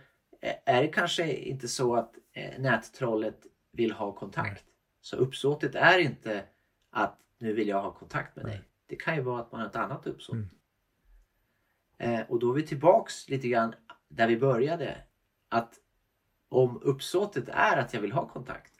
eh, 0.40 0.54
är 0.64 0.82
det 0.82 0.88
kanske 0.88 1.32
inte 1.32 1.68
så 1.68 1.96
att 1.96 2.18
eh, 2.32 2.60
nättrollet 2.60 3.46
vill 3.72 3.92
ha 3.92 4.12
kontakt. 4.12 4.64
Så 5.00 5.16
uppsåtet 5.16 5.74
är 5.74 5.98
inte 5.98 6.44
att 6.90 7.18
nu 7.38 7.52
vill 7.52 7.68
jag 7.68 7.82
ha 7.82 7.90
kontakt 7.94 8.36
med 8.36 8.44
dig. 8.44 8.62
Det 8.86 8.96
kan 8.96 9.16
ju 9.16 9.22
vara 9.22 9.40
att 9.40 9.52
man 9.52 9.60
har 9.60 9.68
ett 9.68 9.76
annat 9.76 10.06
uppsåt. 10.06 10.34
Mm. 10.34 10.48
Eh, 11.98 12.20
och 12.28 12.38
då 12.38 12.50
är 12.50 12.54
vi 12.54 12.66
tillbaks 12.66 13.28
lite 13.28 13.48
grann 13.48 13.74
där 14.08 14.28
vi 14.28 14.36
började. 14.36 14.96
Att 15.48 15.74
om 16.48 16.82
uppsåtet 16.82 17.48
är 17.48 17.76
att 17.76 17.94
jag 17.94 18.00
vill 18.00 18.12
ha 18.12 18.28
kontakt. 18.28 18.72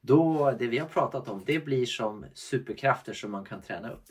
Då 0.00 0.50
det 0.50 0.66
vi 0.66 0.78
har 0.78 0.88
pratat 0.88 1.28
om 1.28 1.44
det 1.46 1.64
blir 1.64 1.86
som 1.86 2.26
superkrafter 2.34 3.12
som 3.12 3.30
man 3.30 3.44
kan 3.44 3.62
träna 3.62 3.90
upp. 3.90 4.04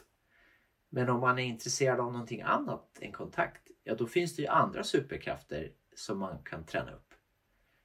Men 0.90 1.10
om 1.10 1.20
man 1.20 1.40
är 1.40 1.44
intresserad 1.44 2.00
av 2.00 2.12
någonting 2.12 2.42
annat 2.42 3.00
än 3.02 3.12
kontakt, 3.12 3.71
ja 3.92 3.98
då 3.98 4.08
finns 4.08 4.36
det 4.36 4.42
ju 4.42 4.48
andra 4.48 4.84
superkrafter 4.84 5.72
som 5.96 6.20
man 6.20 6.44
kan 6.44 6.66
träna 6.66 6.92
upp. 6.92 7.14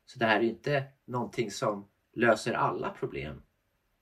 Så 0.05 0.19
det 0.19 0.27
här 0.27 0.41
är 0.41 0.45
inte 0.45 0.85
någonting 1.05 1.51
som 1.51 1.89
löser 2.12 2.53
alla 2.53 2.91
problem. 2.91 3.43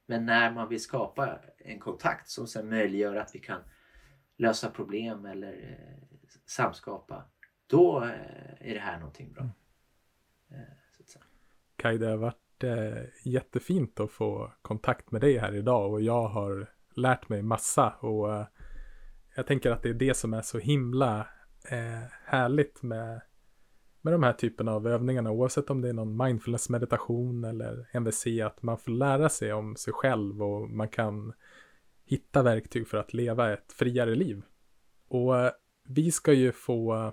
Men 0.06 0.26
när 0.26 0.52
man 0.52 0.68
vill 0.68 0.80
skapa 0.80 1.40
en 1.58 1.80
kontakt 1.80 2.28
som 2.28 2.46
sen 2.46 2.68
möjliggör 2.68 3.16
att 3.16 3.34
vi 3.34 3.38
kan 3.38 3.60
lösa 4.36 4.70
problem 4.70 5.24
eller 5.24 5.52
eh, 5.52 6.18
samskapa, 6.46 7.24
då 7.66 8.04
eh, 8.04 8.70
är 8.70 8.74
det 8.74 8.80
här 8.80 8.98
någonting 8.98 9.32
bra. 9.32 9.44
Eh, 10.50 11.00
att 11.00 11.08
säga. 11.08 11.24
Kaj, 11.76 11.98
det 11.98 12.06
har 12.06 12.16
varit 12.16 12.64
eh, 12.64 13.02
jättefint 13.22 14.00
att 14.00 14.10
få 14.10 14.52
kontakt 14.62 15.10
med 15.10 15.20
dig 15.20 15.38
här 15.38 15.54
idag 15.54 15.92
och 15.92 16.02
jag 16.02 16.28
har 16.28 16.70
lärt 16.94 17.28
mig 17.28 17.42
massa 17.42 17.90
och 17.90 18.34
eh, 18.34 18.46
jag 19.36 19.46
tänker 19.46 19.70
att 19.70 19.82
det 19.82 19.88
är 19.88 19.94
det 19.94 20.16
som 20.16 20.34
är 20.34 20.42
så 20.42 20.58
himla 20.58 21.28
eh, 21.68 22.02
härligt 22.24 22.82
med, 22.82 23.20
med 24.00 24.12
de 24.14 24.22
här 24.22 24.32
typerna 24.32 24.72
av 24.72 24.86
övningarna 24.86 25.30
oavsett 25.30 25.70
om 25.70 25.80
det 25.80 25.88
är 25.88 25.92
någon 25.92 26.16
mindfulness 26.16 26.68
meditation 26.68 27.44
eller 27.44 27.88
MVC 27.92 28.26
att 28.44 28.62
man 28.62 28.78
får 28.78 28.92
lära 28.92 29.28
sig 29.28 29.52
om 29.52 29.76
sig 29.76 29.92
själv 29.92 30.42
och 30.42 30.70
man 30.70 30.88
kan 30.88 31.32
hitta 32.04 32.42
verktyg 32.42 32.88
för 32.88 32.98
att 32.98 33.14
leva 33.14 33.52
ett 33.52 33.72
friare 33.72 34.14
liv. 34.14 34.42
Och 35.08 35.38
eh, 35.38 35.52
vi 35.88 36.10
ska 36.10 36.32
ju 36.32 36.52
få 36.52 37.12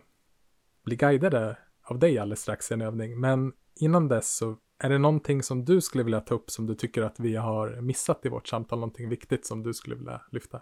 bli 0.84 0.95
guidade 0.95 1.57
av 1.84 1.99
dig 1.99 2.19
alldeles 2.19 2.41
strax 2.41 2.72
i 2.72 2.73
en 2.73 2.82
övning 2.82 3.19
men 3.19 3.53
innan 3.76 4.07
dess 4.07 4.36
så 4.36 4.57
är 4.84 4.90
det 4.90 4.98
någonting 4.98 5.44
som 5.44 5.65
du 5.65 5.82
skulle 5.82 6.03
vilja 6.03 6.22
ta 6.22 6.36
upp 6.36 6.49
som 6.49 6.68
du 6.68 6.76
tycker 6.76 7.02
att 7.02 7.19
vi 7.19 7.36
har 7.36 7.82
missat 7.82 8.26
i 8.26 8.30
vårt 8.30 8.48
samtal? 8.48 8.80
Någonting 8.80 9.10
viktigt 9.10 9.45
som 9.45 9.64
du 9.64 9.73
skulle 9.73 9.95
vilja 9.95 10.22
lyfta? 10.32 10.61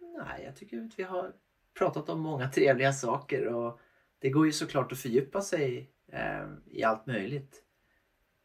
Nej, 0.00 0.44
jag 0.44 0.56
tycker 0.56 0.84
att 0.84 0.98
vi 0.98 1.02
har 1.02 1.32
pratat 1.78 2.08
om 2.08 2.20
många 2.20 2.48
trevliga 2.48 2.92
saker 2.92 3.46
och 3.46 3.80
det 4.20 4.30
går 4.30 4.46
ju 4.46 4.52
såklart 4.52 4.92
att 4.92 4.98
fördjupa 4.98 5.40
sig 5.40 5.90
eh, 6.12 6.46
i 6.66 6.82
allt 6.82 7.06
möjligt. 7.06 7.62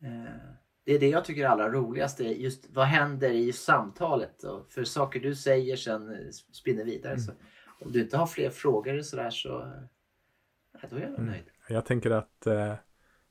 Eh, 0.04 0.54
det 0.86 0.96
är 0.96 1.00
det 1.00 1.10
jag 1.10 1.26
tycker 1.26 1.44
är 1.44 1.48
allra 1.48 1.70
roligast, 1.70 2.20
just 2.20 2.70
vad 2.70 2.86
händer 2.86 3.30
i 3.30 3.54
samtalet? 3.54 4.44
Och 4.44 4.72
för 4.72 4.84
saker 4.84 5.20
du 5.20 5.36
säger 5.36 5.76
sen 5.76 6.10
eh, 6.12 6.30
spinner 6.52 6.84
vidare. 6.84 7.20
Så 7.20 7.32
om 7.80 7.92
du 7.92 8.02
inte 8.02 8.18
har 8.18 8.28
fler 8.28 8.50
frågor 8.50 8.98
och 8.98 9.06
sådär 9.06 9.30
så 9.30 9.62
eh, 9.62 10.90
då 10.90 10.96
är 10.96 11.02
jag 11.02 11.20
nöjd. 11.20 11.46
Jag 11.70 11.86
tänker 11.86 12.12
att 12.12 12.48
eh, 12.48 12.74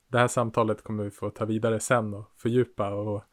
det 0.08 0.18
här 0.18 0.28
samtalet 0.28 0.82
kommer 0.82 1.04
vi 1.04 1.10
få 1.10 1.30
ta 1.30 1.44
vidare 1.44 1.80
sen 1.80 2.14
och 2.14 2.30
fördjupa 2.36 2.94
och 2.94 3.24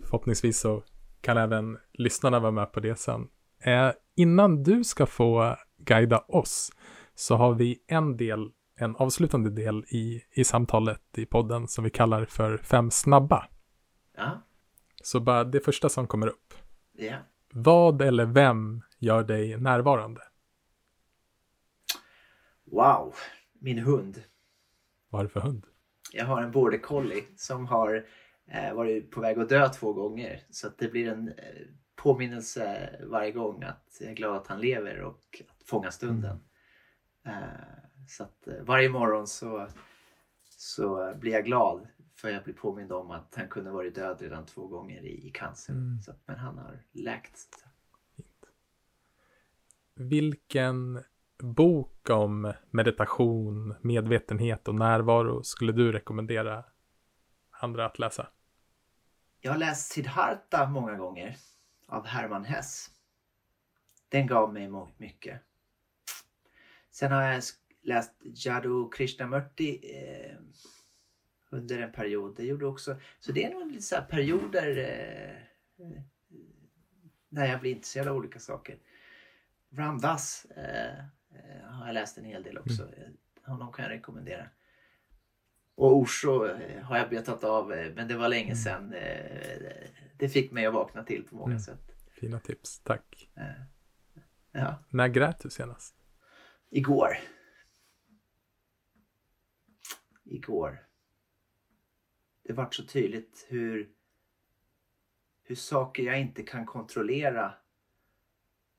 förhoppningsvis 0.00 0.60
så 0.60 0.82
kan 1.20 1.36
även 1.36 1.78
lyssnarna 1.92 2.40
vara 2.40 2.52
med 2.52 2.72
på 2.72 2.80
det 2.80 2.96
sen. 2.96 3.28
Eh, 3.60 3.90
innan 4.14 4.62
du 4.62 4.84
ska 4.84 5.06
få 5.06 5.56
guida 5.84 6.18
oss 6.28 6.72
så 7.14 7.36
har 7.36 7.54
vi 7.54 7.82
en 7.86 8.16
del, 8.16 8.50
en 8.76 8.96
avslutande 8.96 9.50
del 9.50 9.84
i, 9.88 10.22
i 10.30 10.44
samtalet 10.44 11.18
i 11.18 11.26
podden 11.26 11.68
som 11.68 11.84
vi 11.84 11.90
kallar 11.90 12.24
för 12.24 12.56
fem 12.58 12.90
snabba. 12.90 13.48
Ja, 14.16 14.42
Så 15.02 15.20
bara 15.20 15.44
det 15.44 15.60
första 15.60 15.88
som 15.88 16.06
kommer 16.06 16.26
upp. 16.26 16.54
ja. 16.92 17.16
Vad 17.56 18.02
eller 18.02 18.24
vem 18.26 18.82
gör 18.98 19.24
dig 19.24 19.56
närvarande? 19.58 20.20
Wow, 22.64 23.14
min 23.60 23.78
hund. 23.78 24.22
Vad 25.10 25.20
är 25.20 25.24
det 25.24 25.30
för 25.30 25.40
hund? 25.40 25.66
Jag 26.12 26.26
har 26.26 26.42
en 26.42 26.50
border 26.52 26.78
collie 26.78 27.24
som 27.36 27.66
har 27.66 28.06
eh, 28.46 28.74
varit 28.74 29.10
på 29.10 29.20
väg 29.20 29.38
att 29.38 29.48
dö 29.48 29.68
två 29.68 29.92
gånger. 29.92 30.40
Så 30.50 30.66
att 30.66 30.78
det 30.78 30.88
blir 30.88 31.08
en 31.08 31.28
eh, 31.28 31.34
påminnelse 31.96 32.90
varje 33.06 33.32
gång 33.32 33.62
att 33.62 33.96
jag 34.00 34.10
är 34.10 34.14
glad 34.14 34.36
att 34.36 34.46
han 34.46 34.60
lever 34.60 35.00
och 35.00 35.42
fånga 35.64 35.90
stunden. 35.90 36.40
Eh, 37.24 37.32
så 38.08 38.22
att 38.24 38.46
eh, 38.48 38.54
varje 38.62 38.88
morgon 38.88 39.26
så, 39.26 39.68
så 40.48 41.14
blir 41.16 41.32
jag 41.32 41.44
glad 41.44 41.88
för 42.14 42.28
jag 42.28 42.44
blir 42.44 42.54
påmind 42.54 42.92
om 42.92 43.10
att 43.10 43.34
han 43.36 43.48
kunde 43.48 43.70
varit 43.70 43.94
död 43.94 44.20
redan 44.20 44.46
två 44.46 44.66
gånger 44.66 45.02
i, 45.02 45.26
i 45.26 45.30
cancer. 45.30 45.72
Mm. 45.72 46.00
Så, 46.00 46.12
men 46.26 46.38
han 46.38 46.58
har 46.58 46.78
läkt. 46.92 47.34
Att- 48.16 48.48
Vilken 49.94 51.02
bok 51.38 52.10
om 52.10 52.52
meditation, 52.70 53.74
medvetenhet 53.80 54.68
och 54.68 54.74
närvaro 54.74 55.42
skulle 55.42 55.72
du 55.72 55.92
rekommendera 55.92 56.64
andra 57.50 57.86
att 57.86 57.98
läsa? 57.98 58.28
Jag 59.40 59.52
har 59.52 59.58
läst 59.58 59.92
Siddhartha 59.92 60.66
många 60.70 60.94
gånger 60.94 61.36
av 61.86 62.06
Hermann 62.06 62.44
Hess. 62.44 62.90
Den 64.08 64.26
gav 64.26 64.52
mig 64.52 64.70
mycket. 64.96 65.40
Sen 66.94 67.12
har 67.12 67.22
jag 67.22 67.42
läst 67.82 68.12
Jadu 68.22 68.88
Krishnamurti 68.90 69.80
eh, 69.82 70.36
under 71.50 71.78
en 71.78 71.92
period. 71.92 72.36
Det 72.36 72.44
gjorde 72.44 72.66
också, 72.66 72.96
så 73.20 73.32
det 73.32 73.44
är 73.44 73.50
nog 73.50 73.70
lite 73.70 73.82
så 73.82 73.96
perioder 74.10 74.76
eh, 74.78 75.36
när 77.28 77.46
jag 77.46 77.60
blir 77.60 77.70
intresserad 77.70 78.08
av 78.08 78.16
olika 78.16 78.38
saker. 78.38 78.78
Ram 79.72 80.00
Dass 80.00 80.44
eh, 80.44 80.98
eh, 80.98 81.64
har 81.70 81.86
jag 81.86 81.94
läst 81.94 82.18
en 82.18 82.24
hel 82.24 82.42
del 82.42 82.58
också. 82.58 82.82
Eh, 82.82 83.08
Honom 83.50 83.72
kan 83.72 83.82
jag 83.82 83.92
rekommendera. 83.92 84.48
Och 85.74 85.96
Osho 85.96 86.46
eh, 86.46 86.82
har 86.82 86.96
jag 86.98 87.10
betat 87.10 87.44
av 87.44 87.68
men 87.68 88.08
det 88.08 88.16
var 88.16 88.28
länge 88.28 88.56
sedan. 88.56 88.92
eh, 88.92 89.72
Det 90.16 90.28
fick 90.28 90.52
mig 90.52 90.66
att 90.66 90.74
vakna 90.74 91.04
till 91.04 91.24
på 91.24 91.36
många 91.36 91.50
Mm. 91.50 91.60
sätt. 91.62 91.80
Fina 92.10 92.40
tips, 92.40 92.78
tack. 92.80 93.30
Ja, 94.52 94.78
När 94.88 95.08
grät 95.08 95.40
du 95.40 95.50
senast? 95.50 95.94
Igår. 96.74 97.16
Igår. 100.24 100.86
Det 102.42 102.52
vart 102.52 102.74
så 102.74 102.86
tydligt 102.86 103.46
hur, 103.48 103.92
hur 105.42 105.54
saker 105.54 106.02
jag 106.02 106.20
inte 106.20 106.42
kan 106.42 106.66
kontrollera 106.66 107.54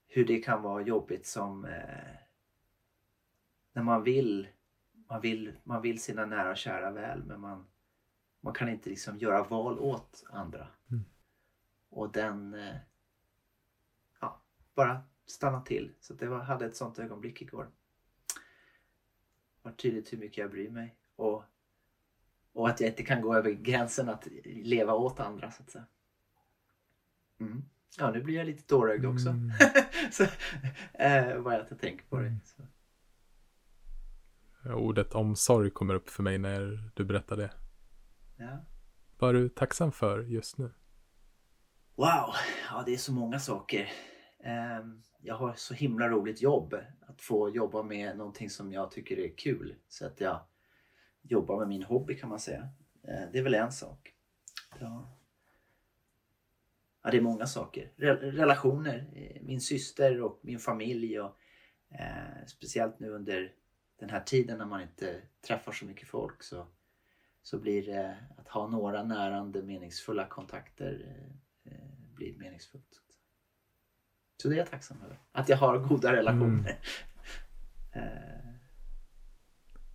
hur 0.07 0.25
det 0.25 0.39
kan 0.39 0.61
vara 0.61 0.81
jobbigt 0.81 1.25
som 1.25 1.65
eh, 1.65 2.15
när 3.73 3.83
man 3.83 4.03
vill, 4.03 4.47
man 5.09 5.21
vill 5.21 5.55
man 5.63 5.81
vill 5.81 6.01
sina 6.01 6.25
nära 6.25 6.51
och 6.51 6.57
kära 6.57 6.91
väl 6.91 7.23
men 7.23 7.41
man, 7.41 7.67
man 8.39 8.53
kan 8.53 8.69
inte 8.69 8.89
liksom 8.89 9.17
göra 9.17 9.43
val 9.43 9.79
åt 9.79 10.23
andra. 10.29 10.67
Mm. 10.91 11.03
Och 11.89 12.11
den 12.11 12.53
eh, 12.53 12.75
ja, 14.19 14.41
bara 14.73 15.01
stanna 15.25 15.61
till. 15.61 15.93
Så 15.99 16.13
det 16.13 16.27
var, 16.27 16.39
hade 16.39 16.65
ett 16.65 16.75
sånt 16.75 16.99
ögonblick 16.99 17.41
igår. 17.41 17.71
Det 19.65 19.69
var 19.69 19.75
tydligt 19.75 20.13
hur 20.13 20.17
mycket 20.17 20.37
jag 20.37 20.51
bryr 20.51 20.69
mig. 20.69 20.95
Och, 21.15 21.43
och 22.53 22.69
att 22.69 22.79
jag 22.79 22.89
inte 22.89 23.03
kan 23.03 23.21
gå 23.21 23.35
över 23.35 23.51
gränsen 23.51 24.09
att 24.09 24.27
leva 24.45 24.93
åt 24.93 25.19
andra 25.19 25.51
så 25.51 25.63
att 25.63 25.69
säga. 25.69 25.85
Mm. 27.39 27.63
Ja, 27.97 28.11
nu 28.11 28.23
blir 28.23 28.35
jag 28.35 28.45
lite 28.45 28.63
tårögd 28.63 29.05
också. 29.05 29.29
Mm. 29.29 29.51
så, 30.11 30.23
eh, 30.93 31.41
bara 31.41 31.61
att 31.61 31.69
jag 31.69 31.79
tänker 31.79 32.05
på 32.05 32.19
det. 32.19 32.27
Mm. 32.27 32.39
Så. 32.43 32.63
Ordet 34.73 35.13
omsorg 35.13 35.69
kommer 35.69 35.93
upp 35.93 36.09
för 36.09 36.23
mig 36.23 36.37
när 36.37 36.91
du 36.95 37.05
berättar 37.05 37.37
det. 37.37 37.51
Ja. 38.37 38.65
Vad 39.17 39.29
är 39.29 39.33
du 39.33 39.49
tacksam 39.49 39.91
för 39.91 40.23
just 40.23 40.57
nu? 40.57 40.73
Wow, 41.95 42.35
ja 42.69 42.83
det 42.85 42.93
är 42.93 42.97
så 42.97 43.13
många 43.13 43.39
saker. 43.39 43.91
Ehm, 44.45 45.01
jag 45.21 45.35
har 45.35 45.53
så 45.53 45.73
himla 45.73 46.09
roligt 46.09 46.41
jobb. 46.41 46.75
Att 47.07 47.21
få 47.21 47.49
jobba 47.49 47.83
med 47.83 48.17
någonting 48.17 48.49
som 48.49 48.71
jag 48.71 48.91
tycker 48.91 49.19
är 49.19 49.37
kul. 49.37 49.75
Så 49.87 50.05
att 50.05 50.21
jag 50.21 50.39
jobbar 51.21 51.59
med 51.59 51.67
min 51.67 51.83
hobby 51.83 52.17
kan 52.17 52.29
man 52.29 52.39
säga. 52.39 52.69
Ehm, 53.03 53.31
det 53.31 53.39
är 53.39 53.43
väl 53.43 53.53
en 53.53 53.71
sak. 53.71 54.13
Ja, 54.79 55.17
ja 57.03 57.11
det 57.11 57.17
är 57.17 57.21
många 57.21 57.45
saker. 57.45 57.91
Relationer, 57.97 59.11
eh, 59.15 59.41
min 59.41 59.61
syster 59.61 60.21
och 60.21 60.39
min 60.41 60.59
familj. 60.59 61.19
Och, 61.19 61.37
eh, 61.89 62.45
speciellt 62.47 62.99
nu 62.99 63.09
under 63.09 63.53
den 63.99 64.09
här 64.09 64.21
tiden 64.21 64.57
när 64.57 64.65
man 64.65 64.81
inte 64.81 65.21
träffar 65.47 65.71
så 65.71 65.85
mycket 65.85 66.07
folk 66.07 66.43
så, 66.43 66.67
så 67.41 67.59
blir 67.59 67.85
det 67.85 68.17
att 68.37 68.47
ha 68.47 68.67
några 68.67 69.03
närande 69.03 69.63
meningsfulla 69.63 70.27
kontakter 70.27 71.05
eh, 71.07 71.73
eh, 71.73 71.89
blir 72.15 72.37
meningsfullt. 72.37 73.04
Så 74.37 74.47
det 74.47 74.55
är 74.55 74.57
jag 74.57 74.69
tacksam 74.71 75.01
över. 75.01 75.19
Att 75.31 75.49
jag 75.49 75.57
har 75.57 75.77
goda 75.77 76.13
relationer. 76.13 76.79
Eh, 77.95 78.55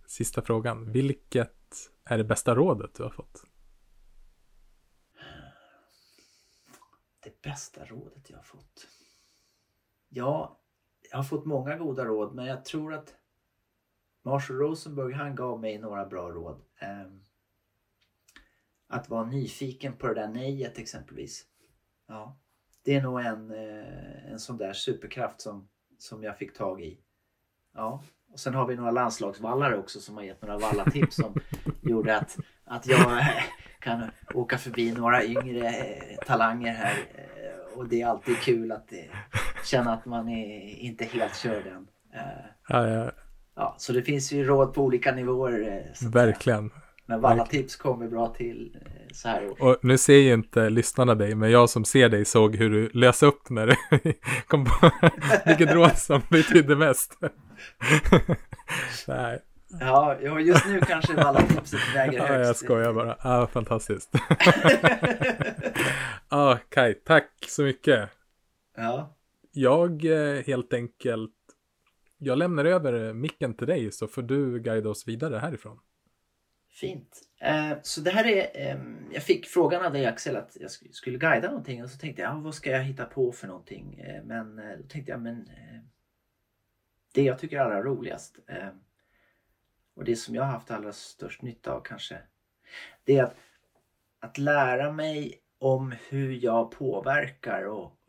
Sista 0.07 0.41
frågan. 0.41 0.91
Vilket 0.91 1.91
är 2.03 2.17
det 2.17 2.23
bästa 2.23 2.55
rådet 2.55 2.93
du 2.93 3.03
har 3.03 3.09
fått? 3.09 3.43
det 7.23 7.41
bästa 7.41 7.85
rådet 7.85 8.29
jag 8.29 8.37
har 8.37 8.43
fått? 8.43 8.87
Ja, 10.09 10.61
jag 11.11 11.17
har 11.17 11.23
fått 11.23 11.45
många 11.45 11.77
goda 11.77 12.05
råd 12.05 12.35
men 12.35 12.45
jag 12.45 12.65
tror 12.65 12.93
att 12.93 13.15
Marshall 14.21 14.57
Rosenberg 14.57 15.13
han 15.13 15.35
gav 15.35 15.59
mig 15.61 15.77
några 15.77 16.05
bra 16.05 16.29
råd. 16.29 16.61
Ehm, 16.79 17.23
att 18.87 19.09
vara 19.09 19.25
nyfiken 19.25 19.97
på 19.97 20.07
det 20.07 20.13
där 20.13 20.27
nejet 20.27 20.77
exempelvis. 20.77 21.45
Ja, 22.07 22.39
det 22.83 22.95
är 22.95 23.01
nog 23.01 23.19
en, 23.19 23.51
eh, 23.51 24.31
en 24.31 24.39
sån 24.39 24.57
där 24.57 24.73
superkraft 24.73 25.41
som, 25.41 25.67
som 25.97 26.23
jag 26.23 26.37
fick 26.37 26.57
tag 26.57 26.81
i. 26.81 26.97
Ja, 27.73 28.03
och 28.33 28.39
sen 28.39 28.53
har 28.55 28.67
vi 28.67 28.75
några 28.75 28.91
landslagsvallare 28.91 29.77
också 29.77 29.99
som 29.99 30.15
har 30.15 30.23
gett 30.23 30.41
några 30.41 30.57
vallatips 30.57 31.15
som 31.15 31.33
gjorde 31.81 32.17
att, 32.17 32.37
att 32.65 32.87
jag 32.87 33.17
eh, 33.19 33.27
kan 33.79 34.03
åka 34.33 34.57
förbi 34.57 34.91
några 34.91 35.23
yngre 35.23 35.67
eh, 35.67 36.17
talanger 36.27 36.73
här. 36.73 36.97
Och 37.75 37.87
det 37.87 38.01
är 38.01 38.07
alltid 38.07 38.37
kul 38.37 38.71
att 38.71 38.93
känna 39.65 39.93
att 39.93 40.05
man 40.05 40.29
är 40.29 40.75
inte 40.75 41.05
helt 41.05 41.35
körd 41.35 41.67
än. 41.67 41.87
Ja, 42.67 42.87
ja, 42.87 43.11
Ja, 43.55 43.75
så 43.77 43.93
det 43.93 44.01
finns 44.01 44.31
ju 44.31 44.43
råd 44.43 44.73
på 44.73 44.83
olika 44.83 45.11
nivåer. 45.11 45.91
verkligen. 46.11 46.71
Men 47.11 47.21
vallatips 47.21 47.75
kommer 47.75 48.07
bra 48.07 48.27
till 48.27 48.77
eh, 48.85 48.91
så 49.13 49.27
här. 49.27 49.63
Och 49.63 49.77
nu 49.81 49.97
ser 49.97 50.17
ju 50.17 50.33
inte 50.33 50.69
lyssnarna 50.69 51.15
dig, 51.15 51.35
men 51.35 51.51
jag 51.51 51.69
som 51.69 51.85
ser 51.85 52.09
dig 52.09 52.25
såg 52.25 52.55
hur 52.55 52.69
du 52.69 52.89
lös 52.89 53.23
upp 53.23 53.49
när 53.49 53.67
du 53.67 53.75
kom 54.47 54.65
på 54.65 54.91
vilket 55.45 55.71
råd 55.71 55.97
som 55.97 56.21
betydde 56.29 56.75
mest. 56.75 57.17
Nej, 59.07 59.39
Ja, 59.79 60.17
ja, 60.21 60.39
just 60.39 60.67
nu 60.67 60.79
kanske 60.79 61.13
vallatipset 61.13 61.79
väger 61.95 62.17
ja, 62.17 62.25
högst. 62.25 62.47
jag 62.47 62.55
skojar 62.55 62.93
bara. 62.93 63.17
Ja, 63.23 63.47
fantastiskt. 63.47 64.09
Ja, 66.29 66.57
Kai, 66.69 66.93
tack 66.93 67.29
så 67.47 67.63
mycket. 67.63 68.09
ja, 68.77 69.15
Jag 69.51 70.05
eh, 70.05 70.43
helt 70.43 70.73
enkelt, 70.73 71.35
jag 72.17 72.37
lämnar 72.37 72.65
över 72.65 73.13
micken 73.13 73.53
till 73.53 73.67
dig 73.67 73.91
så 73.91 74.07
får 74.07 74.21
du 74.21 74.59
guida 74.59 74.89
oss 74.89 75.07
vidare 75.07 75.37
härifrån 75.37 75.79
fint. 76.71 77.21
Eh, 77.39 77.73
så 77.81 78.01
det 78.01 78.11
här 78.11 78.25
är, 78.27 78.67
eh, 78.67 78.81
jag 79.11 79.23
fick 79.23 79.47
frågan 79.47 79.85
av 79.85 79.93
dig 79.93 80.05
Axel 80.05 80.35
att 80.35 80.57
jag 80.59 80.71
skulle 80.71 81.17
guida 81.17 81.47
någonting 81.47 81.83
och 81.83 81.89
så 81.89 81.97
tänkte 81.97 82.21
jag, 82.21 82.35
vad 82.35 82.55
ska 82.55 82.71
jag 82.71 82.83
hitta 82.83 83.05
på 83.05 83.31
för 83.31 83.47
någonting? 83.47 83.99
Eh, 83.99 84.23
men 84.23 84.59
eh, 84.59 84.77
då 84.77 84.83
tänkte 84.87 85.11
jag, 85.11 85.21
men 85.21 85.47
eh, 85.47 85.79
det 87.13 87.23
jag 87.23 87.39
tycker 87.39 87.57
är 87.57 87.61
allra 87.61 87.83
roligast 87.83 88.39
eh, 88.47 88.69
och 89.93 90.03
det 90.03 90.15
som 90.15 90.35
jag 90.35 90.43
har 90.43 90.51
haft 90.51 90.71
allra 90.71 90.93
störst 90.93 91.41
nytta 91.41 91.71
av 91.71 91.81
kanske, 91.81 92.17
det 93.03 93.17
är 93.17 93.23
att, 93.23 93.35
att 94.19 94.37
lära 94.37 94.91
mig 94.91 95.41
om 95.57 95.95
hur 96.09 96.43
jag 96.43 96.71
påverkar 96.71 97.63
och, 97.63 97.99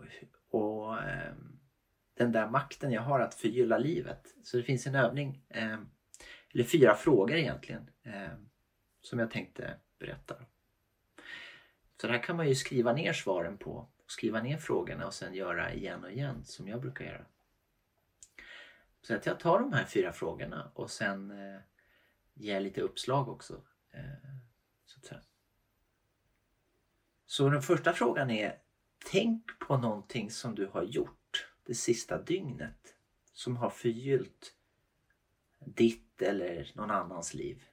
och 0.51 1.03
ehm, 1.03 1.59
den 2.15 2.33
där 2.33 2.49
makten 2.49 2.93
jag 2.93 3.03
har 3.03 3.21
att 3.21 3.35
förgylla 3.35 3.79
livet. 3.79 4.35
Så 4.43 4.57
det 4.57 4.63
finns 4.63 4.87
en 4.87 4.95
övning, 4.95 5.45
ehm, 5.49 5.87
eller 6.55 6.65
fyra 6.65 6.95
frågor 6.95 7.37
egentligen, 7.37 7.91
ehm, 8.03 8.49
som 9.03 9.19
jag 9.19 9.31
tänkte 9.31 9.75
berätta. 9.99 10.37
Så 12.01 12.07
där 12.07 12.23
kan 12.23 12.37
man 12.37 12.49
ju 12.49 12.55
skriva 12.55 12.93
ner 12.93 13.13
svaren 13.13 13.59
på, 13.59 13.89
skriva 14.07 14.43
ner 14.43 14.59
frågorna 14.59 15.07
och 15.07 15.15
sen 15.15 15.35
göra 15.35 15.73
igen 15.75 16.05
och 16.05 16.13
igen 16.13 16.45
som 16.45 16.69
jag 16.69 16.81
brukar 16.81 17.05
göra. 17.05 17.25
Så 19.03 19.15
att 19.15 19.27
jag 19.27 19.41
tar 19.41 19.61
de 19.61 19.73
här 19.73 19.85
fyra 19.85 20.13
frågorna 20.13 20.71
och 20.75 20.91
sen 20.91 21.31
eh, 21.31 21.61
ger 22.35 22.55
jag 22.55 22.63
lite 22.63 22.81
uppslag 22.81 23.29
också. 23.29 23.63
Eh, 23.91 24.01
så, 24.87 24.99
att 24.99 25.05
säga. 25.05 25.21
så 27.27 27.49
den 27.49 27.63
första 27.63 27.93
frågan 27.93 28.31
är 28.31 28.59
Tänk 29.11 29.59
på 29.59 29.77
någonting 29.77 30.31
som 30.31 30.55
du 30.55 30.67
har 30.67 30.83
gjort 30.83 31.47
det 31.67 31.75
sista 31.75 32.23
dygnet 32.23 32.95
som 33.33 33.57
har 33.57 33.71
förgyllt 33.71 34.55
ditt 35.59 36.23
eller 36.23 36.71
någon 36.75 36.91
annans 36.91 37.35
liv. 37.35 37.65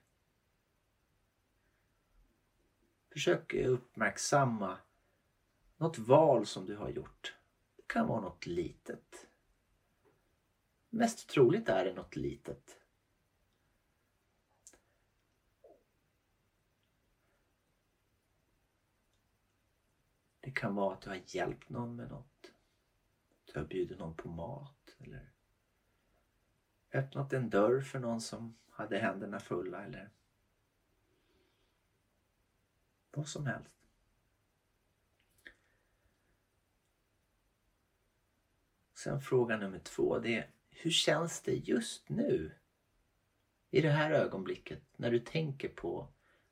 Försök 3.10 3.54
uppmärksamma 3.54 4.78
något 5.78 5.98
val 5.98 6.46
som 6.46 6.66
du 6.66 6.76
har 6.76 6.90
gjort. 6.90 7.36
Det 7.76 7.88
kan 7.88 8.08
vara 8.08 8.22
något 8.22 8.46
litet. 8.46 9.28
Mest 10.90 11.30
troligt 11.30 11.70
är 11.70 11.86
det 11.86 11.94
något 11.94 12.16
litet. 12.16 12.80
Det 20.40 20.52
kan 20.52 20.76
vara 20.76 20.94
att 20.94 21.02
du 21.02 21.10
har 21.10 21.22
hjälpt 21.26 21.70
någon 21.70 21.96
med 21.96 22.10
något. 22.10 22.52
Du 23.46 23.60
har 23.60 23.66
bjudit 23.66 24.00
någon 24.00 24.16
på 24.16 24.30
mat 24.30 24.96
eller 25.00 25.32
öppnat 26.94 27.34
en 27.34 27.50
dörr 27.50 27.82
för 27.82 28.00
någon 28.00 28.22
som 28.22 28.58
hade 28.70 29.00
händerna 29.00 29.40
fulla 29.40 29.84
eller 29.84 30.10
vad 33.12 33.28
som 33.28 33.46
helst. 33.46 33.70
Sen 38.94 39.22
fråga 39.22 39.58
nummer 39.58 39.80
två 39.80 40.20
det 40.20 40.36
är 40.36 40.50
hur 40.70 40.92
känns 40.92 41.42
det 41.42 41.56
just 41.56 42.10
nu? 42.10 42.52
I 43.72 43.82
det 43.82 43.92
här 43.92 44.12
ögonblicket 44.12 44.82
när 44.96 45.12
du 45.12 45.20
tänker 45.20 45.70
på 45.70 46.08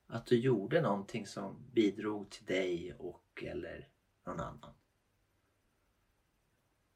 att 0.06 0.26
du 0.26 0.38
gjorde 0.38 0.80
någonting 0.80 1.26
som 1.26 1.70
bidrog 1.72 2.30
till 2.30 2.44
dig 2.44 2.94
och 2.94 3.44
eller 3.46 3.88
någon 4.24 4.40
annan. 4.40 4.74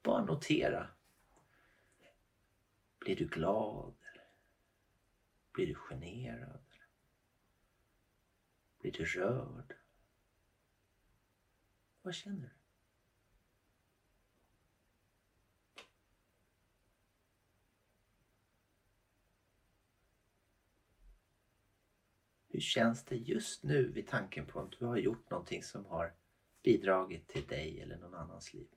Bara 0.03 0.25
notera. 0.25 0.89
Blir 2.99 3.17
du 3.17 3.29
glad? 3.29 3.95
Blir 5.53 5.67
du 5.67 5.75
generad? 5.75 6.62
Blir 8.83 8.93
du 8.93 9.05
rörd? 9.05 9.77
Vad 12.03 12.15
känner 12.15 12.41
du? 12.41 12.51
Hur 22.49 22.61
känns 22.61 23.05
det 23.05 23.17
just 23.17 23.63
nu 23.63 23.89
vid 23.93 24.09
tanken 24.09 24.47
på 24.47 24.61
att 24.61 24.73
du 24.79 24.85
har 24.85 24.97
gjort 24.97 25.31
någonting 25.31 25.63
som 25.63 25.85
har 25.85 26.15
bidragit 26.63 27.29
till 27.29 27.47
dig 27.47 27.81
eller 27.81 27.97
någon 27.97 28.15
annans 28.15 28.55
liv? 28.55 28.69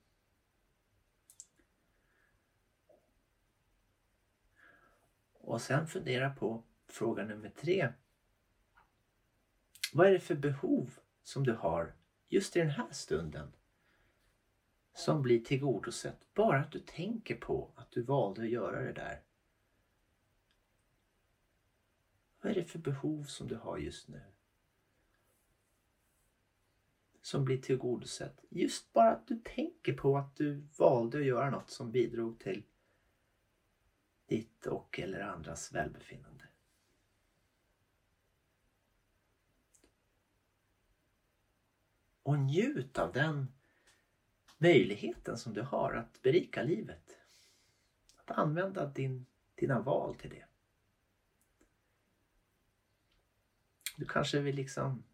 Och 5.32 5.60
sen 5.60 5.86
fundera 5.86 6.30
på 6.30 6.64
fråga 6.86 7.24
nummer 7.24 7.50
tre. 7.50 7.92
Vad 9.92 10.06
är 10.06 10.12
det 10.12 10.20
för 10.20 10.34
behov 10.34 10.98
som 11.22 11.44
du 11.44 11.52
har 11.52 11.94
just 12.28 12.56
i 12.56 12.58
den 12.58 12.70
här 12.70 12.92
stunden 12.92 13.52
som 14.94 15.22
blir 15.22 15.40
tillgodosett 15.40 16.34
bara 16.34 16.60
att 16.60 16.72
du 16.72 16.80
tänker 16.80 17.36
på 17.36 17.70
att 17.76 17.90
du 17.90 18.02
valde 18.02 18.42
att 18.42 18.48
göra 18.48 18.82
det 18.82 18.92
där? 18.92 19.22
Vad 22.40 22.52
är 22.52 22.54
det 22.54 22.64
för 22.64 22.78
behov 22.78 23.24
som 23.24 23.48
du 23.48 23.56
har 23.56 23.78
just 23.78 24.08
nu? 24.08 24.22
Som 27.20 27.44
blir 27.44 27.58
tillgodosett. 27.58 28.44
Just 28.50 28.92
bara 28.92 29.10
att 29.10 29.26
du 29.26 29.40
tänker 29.44 29.92
på 29.92 30.18
att 30.18 30.36
du 30.36 30.66
valde 30.78 31.18
att 31.18 31.24
göra 31.24 31.50
något 31.50 31.70
som 31.70 31.92
bidrog 31.92 32.38
till 32.38 32.62
ditt 34.26 34.66
och 34.66 35.00
eller 35.00 35.20
andras 35.20 35.72
välbefinnande. 35.72 36.44
Och 42.26 42.38
njut 42.38 42.98
av 42.98 43.12
den 43.12 43.52
möjligheten 44.58 45.38
som 45.38 45.54
du 45.54 45.62
har 45.62 45.94
att 45.94 46.22
berika 46.22 46.62
livet. 46.62 47.18
Att 48.16 48.30
använda 48.30 48.86
din, 48.86 49.26
dina 49.54 49.80
val 49.80 50.14
till 50.14 50.30
det. 50.30 50.44
Du 53.96 54.04
kanske 54.04 54.40
vill 54.40 54.56
liksom 54.56 55.04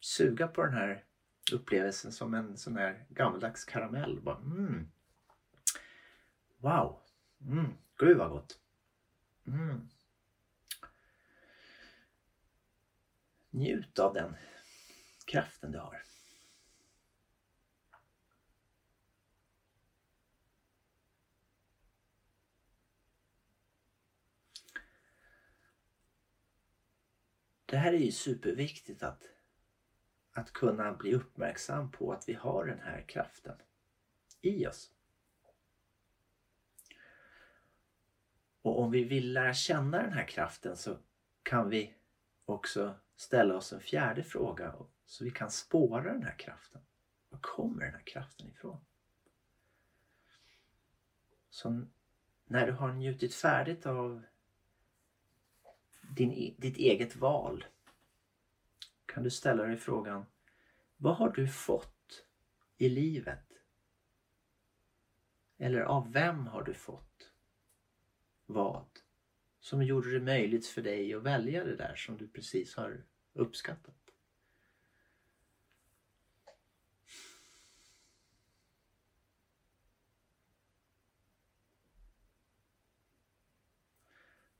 suga 0.00 0.48
på 0.48 0.62
den 0.62 0.74
här 0.74 1.04
upplevelsen 1.52 2.12
som 2.12 2.34
en 2.34 2.56
sån 2.56 2.76
här 2.76 3.06
gammaldags 3.08 3.64
karamell. 3.64 4.20
Bara, 4.20 4.36
mm. 4.36 4.90
Wow! 6.56 7.00
Mm. 7.40 7.72
Gud 7.96 8.16
vad 8.16 8.30
gott! 8.30 8.60
Mm. 9.46 9.88
Njut 13.50 13.98
av 13.98 14.14
den 14.14 14.36
kraften 15.26 15.72
du 15.72 15.78
har. 15.78 16.08
Det 27.70 27.76
här 27.76 27.92
är 27.92 27.98
ju 27.98 28.12
superviktigt 28.12 29.02
att, 29.02 29.22
att 30.32 30.52
kunna 30.52 30.92
bli 30.92 31.14
uppmärksam 31.14 31.90
på 31.90 32.12
att 32.12 32.28
vi 32.28 32.34
har 32.34 32.66
den 32.66 32.80
här 32.80 33.04
kraften 33.08 33.56
i 34.40 34.66
oss. 34.66 34.90
Och 38.62 38.80
om 38.80 38.90
vi 38.90 39.04
vill 39.04 39.32
lära 39.32 39.54
känna 39.54 40.02
den 40.02 40.12
här 40.12 40.24
kraften 40.24 40.76
så 40.76 40.96
kan 41.42 41.68
vi 41.68 41.94
också 42.44 42.94
ställa 43.16 43.56
oss 43.56 43.72
en 43.72 43.80
fjärde 43.80 44.22
fråga 44.22 44.74
så 45.06 45.24
vi 45.24 45.30
kan 45.30 45.50
spåra 45.50 46.12
den 46.12 46.22
här 46.22 46.38
kraften. 46.38 46.80
Var 47.28 47.38
kommer 47.38 47.84
den 47.84 47.94
här 47.94 48.06
kraften 48.06 48.48
ifrån? 48.48 48.80
Så 51.50 51.86
när 52.44 52.66
du 52.66 52.72
har 52.72 52.92
njutit 52.92 53.34
färdigt 53.34 53.86
av 53.86 54.22
din, 56.08 56.32
e-, 56.32 56.54
ditt 56.58 56.76
eget 56.76 57.16
val 57.16 57.64
kan 59.06 59.22
du 59.22 59.30
ställa 59.30 59.62
dig 59.62 59.76
frågan 59.76 60.26
Vad 60.96 61.16
har 61.16 61.30
du 61.30 61.48
fått 61.48 62.24
i 62.78 62.88
livet? 62.88 63.44
Eller 65.58 65.80
av 65.80 66.12
vem 66.12 66.46
har 66.46 66.62
du 66.62 66.74
fått 66.74 67.32
vad? 68.46 68.88
Som 69.60 69.82
gjorde 69.82 70.12
det 70.12 70.20
möjligt 70.20 70.66
för 70.66 70.82
dig 70.82 71.14
att 71.14 71.22
välja 71.22 71.64
det 71.64 71.76
där 71.76 71.96
som 71.96 72.16
du 72.16 72.28
precis 72.28 72.74
har 72.74 73.04
uppskattat. 73.32 73.94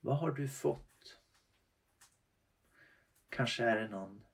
Vad 0.01 0.19
har 0.19 0.31
du 0.31 0.49
fått? 0.49 0.88
Kanske 3.39 3.65
är 3.65 3.77
det 3.77 3.89
någon 3.89 4.25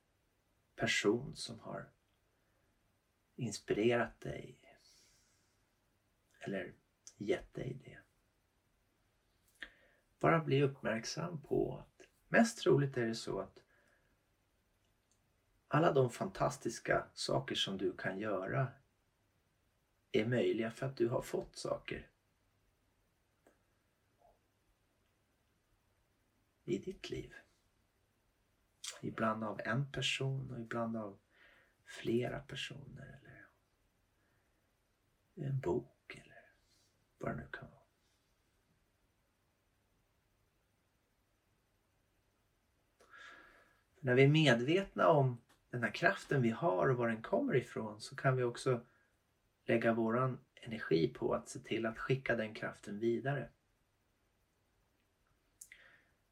person 0.77 1.37
som 1.37 1.61
har 1.61 1.89
inspirerat 3.37 4.21
dig 4.21 4.59
eller 6.39 6.75
gett 7.17 7.55
dig 7.55 7.79
det. 7.85 7.99
Bara 10.19 10.45
bli 10.45 10.63
uppmärksam 10.63 11.43
på 11.43 11.79
att 11.79 12.07
mest 12.29 12.59
troligt 12.59 12.97
är 12.97 13.07
det 13.07 13.15
så 13.15 13.41
att 13.41 13.59
alla 15.69 15.93
de 15.93 16.11
fantastiska 16.11 17.07
saker 17.15 17.55
som 17.55 17.79
du 17.79 17.97
kan 17.97 18.19
göra 18.19 18.69
är 20.13 20.27
möjliga 20.27 20.71
för 20.71 20.87
att 20.87 20.97
du 20.97 21.09
har 21.09 21.23
fått 21.23 21.57
saker 21.57 22.09
i 26.65 26.79
ditt 26.79 27.11
liv. 27.11 27.35
Ibland 29.05 29.45
av 29.45 29.61
en 29.65 29.93
person 29.93 30.51
och 30.51 30.61
ibland 30.61 30.97
av 30.97 31.19
flera 31.85 32.39
personer 32.39 33.19
eller 33.21 33.47
en 35.49 35.61
bok 35.61 36.15
eller 36.15 36.51
vad 37.19 37.31
det 37.31 37.37
nu 37.37 37.49
kan 37.51 37.71
vara. 37.71 37.81
När 44.01 44.15
vi 44.15 44.23
är 44.23 44.29
medvetna 44.29 45.09
om 45.09 45.41
den 45.71 45.83
här 45.83 45.91
kraften 45.91 46.43
vi 46.43 46.51
har 46.51 46.89
och 46.89 46.97
var 46.97 47.09
den 47.09 47.23
kommer 47.23 47.55
ifrån 47.55 48.01
så 48.01 48.17
kan 48.17 48.37
vi 48.37 48.43
också 48.43 48.81
lägga 49.65 49.93
våran 49.93 50.39
energi 50.55 51.09
på 51.09 51.35
att 51.35 51.49
se 51.49 51.59
till 51.59 51.87
att 51.87 51.99
skicka 51.99 52.35
den 52.35 52.55
kraften 52.55 52.99
vidare. 52.99 53.49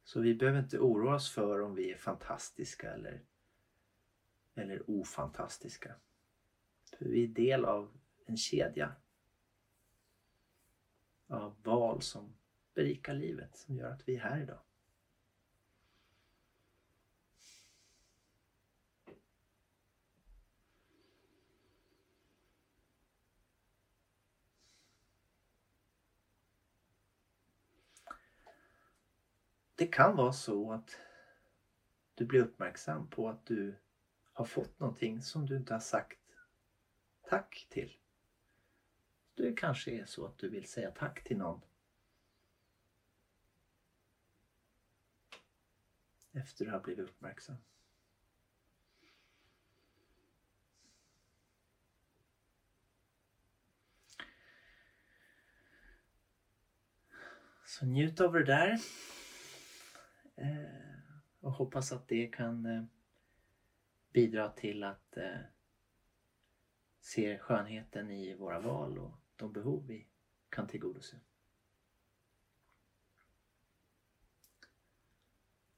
Så 0.05 0.21
vi 0.21 0.35
behöver 0.35 0.59
inte 0.59 0.79
oroa 0.79 1.15
oss 1.15 1.31
för 1.31 1.61
om 1.61 1.75
vi 1.75 1.93
är 1.93 1.97
fantastiska 1.97 2.93
eller, 2.93 3.23
eller 4.55 4.91
ofantastiska. 4.91 5.95
För 6.99 7.05
vi 7.05 7.25
är 7.25 7.29
del 7.29 7.65
av 7.65 7.99
en 8.27 8.37
kedja 8.37 8.95
av 11.29 11.63
val 11.63 12.03
som 12.03 12.35
berikar 12.75 13.15
livet, 13.15 13.57
som 13.57 13.77
gör 13.77 13.91
att 13.91 14.09
vi 14.09 14.17
är 14.17 14.21
här 14.21 14.43
idag. 14.43 14.61
Det 29.83 29.89
kan 29.89 30.17
vara 30.17 30.33
så 30.33 30.73
att 30.73 30.97
du 32.15 32.27
blir 32.27 32.41
uppmärksam 32.41 33.11
på 33.11 33.29
att 33.29 33.47
du 33.47 33.79
har 34.33 34.45
fått 34.45 34.81
någonting 34.81 35.23
som 35.23 35.47
du 35.47 35.57
inte 35.57 35.73
har 35.73 35.81
sagt 35.81 36.19
tack 37.23 37.67
till. 37.71 37.97
Det 39.35 39.53
kanske 39.53 39.91
är 39.91 40.05
så 40.05 40.27
att 40.27 40.39
du 40.39 40.49
vill 40.49 40.69
säga 40.69 40.91
tack 40.91 41.25
till 41.25 41.37
någon. 41.37 41.61
Efter 46.33 46.65
du 46.65 46.71
har 46.71 46.81
blivit 46.81 47.09
uppmärksam. 47.09 47.57
Så 57.67 57.87
njut 57.87 58.21
av 58.21 58.33
det 58.33 58.45
där. 58.45 58.79
Eh, 60.43 61.03
och 61.41 61.53
hoppas 61.53 61.93
att 61.93 62.09
det 62.09 62.27
kan 62.27 62.67
eh, 62.67 62.85
bidra 64.13 64.49
till 64.49 64.85
att 64.85 65.17
eh, 65.17 65.41
se 67.01 67.39
skönheten 67.39 68.11
i 68.11 68.35
våra 68.35 68.61
val 68.61 68.99
och 68.99 69.13
de 69.37 69.53
behov 69.53 69.87
vi 69.87 70.07
kan 70.49 70.67
tillgodose. 70.69 71.21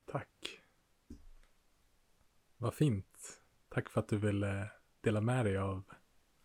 Tack. 0.04 0.62
Vad 2.56 2.74
fint. 2.74 3.42
Tack 3.68 3.88
för 3.88 4.00
att 4.00 4.08
du 4.08 4.18
ville 4.18 4.70
dela 5.00 5.20
med 5.20 5.44
dig 5.44 5.56
av 5.58 5.84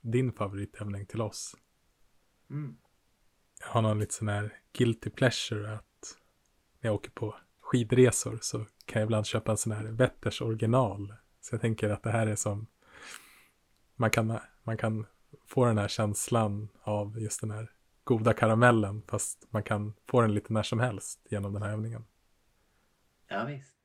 din 0.02 0.34
favoritövning 0.34 1.06
till 1.06 1.22
oss. 1.22 1.56
Mm. 2.50 2.78
Jag 3.60 3.68
har 3.68 3.82
någon 3.82 4.00
lite 4.00 4.14
sån 4.14 4.28
här 4.28 4.62
guilty 4.74 5.10
pleasure 5.10 5.74
att 5.74 6.18
när 6.80 6.90
jag 6.90 6.96
åker 6.96 7.12
på 7.12 7.36
skidresor 7.70 8.40
så 8.42 8.66
kan 8.86 9.00
jag 9.00 9.08
ibland 9.08 9.26
köpa 9.26 9.52
en 9.52 9.58
sån 9.58 9.72
här 9.72 9.84
Wetters 9.84 10.42
original. 10.42 11.14
Så 11.42 11.54
jag 11.54 11.62
tänker 11.62 11.90
att 11.90 12.04
det 12.04 12.12
här 12.12 12.28
är 12.28 12.36
som 12.36 12.68
man 13.96 14.10
kan, 14.12 14.40
man 14.64 14.78
kan 14.78 15.06
få 15.46 15.66
den 15.66 15.78
här 15.78 15.88
känslan 15.88 16.70
av 16.82 17.20
just 17.20 17.42
den 17.42 17.52
här 17.52 17.72
goda 18.04 18.34
karamellen 18.34 19.02
fast 19.08 19.48
man 19.50 19.64
kan 19.64 19.94
få 20.08 20.22
den 20.22 20.34
lite 20.34 20.54
när 20.54 20.64
som 20.64 20.80
helst 20.80 21.28
genom 21.30 21.54
den 21.54 21.62
här 21.62 21.72
övningen. 21.72 22.06
Ja, 23.28 23.46
visst. 23.46 23.76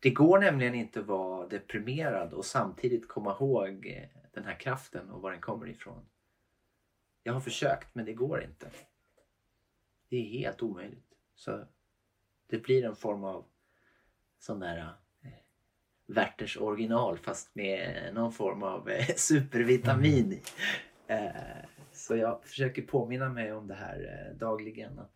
Det 0.00 0.10
går 0.10 0.38
nämligen 0.38 0.74
inte 0.74 1.00
att 1.00 1.06
vara 1.06 1.48
deprimerad 1.48 2.32
och 2.32 2.44
samtidigt 2.44 3.08
komma 3.08 3.32
ihåg 3.32 3.86
eh, 3.86 4.20
den 4.32 4.44
här 4.44 4.60
kraften 4.60 5.10
och 5.10 5.22
var 5.22 5.30
den 5.30 5.40
kommer 5.40 5.68
ifrån. 5.68 6.04
Jag 7.22 7.32
har 7.32 7.40
försökt 7.40 7.94
men 7.94 8.04
det 8.04 8.12
går 8.12 8.42
inte. 8.42 8.70
Det 10.08 10.16
är 10.16 10.38
helt 10.38 10.62
omöjligt. 10.62 11.12
Så 11.34 11.64
det 12.52 12.58
blir 12.58 12.84
en 12.84 12.96
form 12.96 13.24
av 13.24 13.44
sån 14.38 14.60
där 14.60 14.78
eh, 15.22 15.30
Werthers 16.06 16.56
original 16.56 17.18
fast 17.18 17.54
med 17.54 18.10
någon 18.14 18.32
form 18.32 18.62
av 18.62 18.90
eh, 18.90 19.06
supervitamin 19.16 20.40
eh, 21.06 21.30
så 21.92 22.16
jag 22.16 22.44
försöker 22.44 22.82
påminna 22.82 23.28
mig 23.28 23.52
om 23.52 23.68
det 23.68 23.74
här 23.74 24.32
dagligen. 24.38 24.98
Att, 24.98 25.12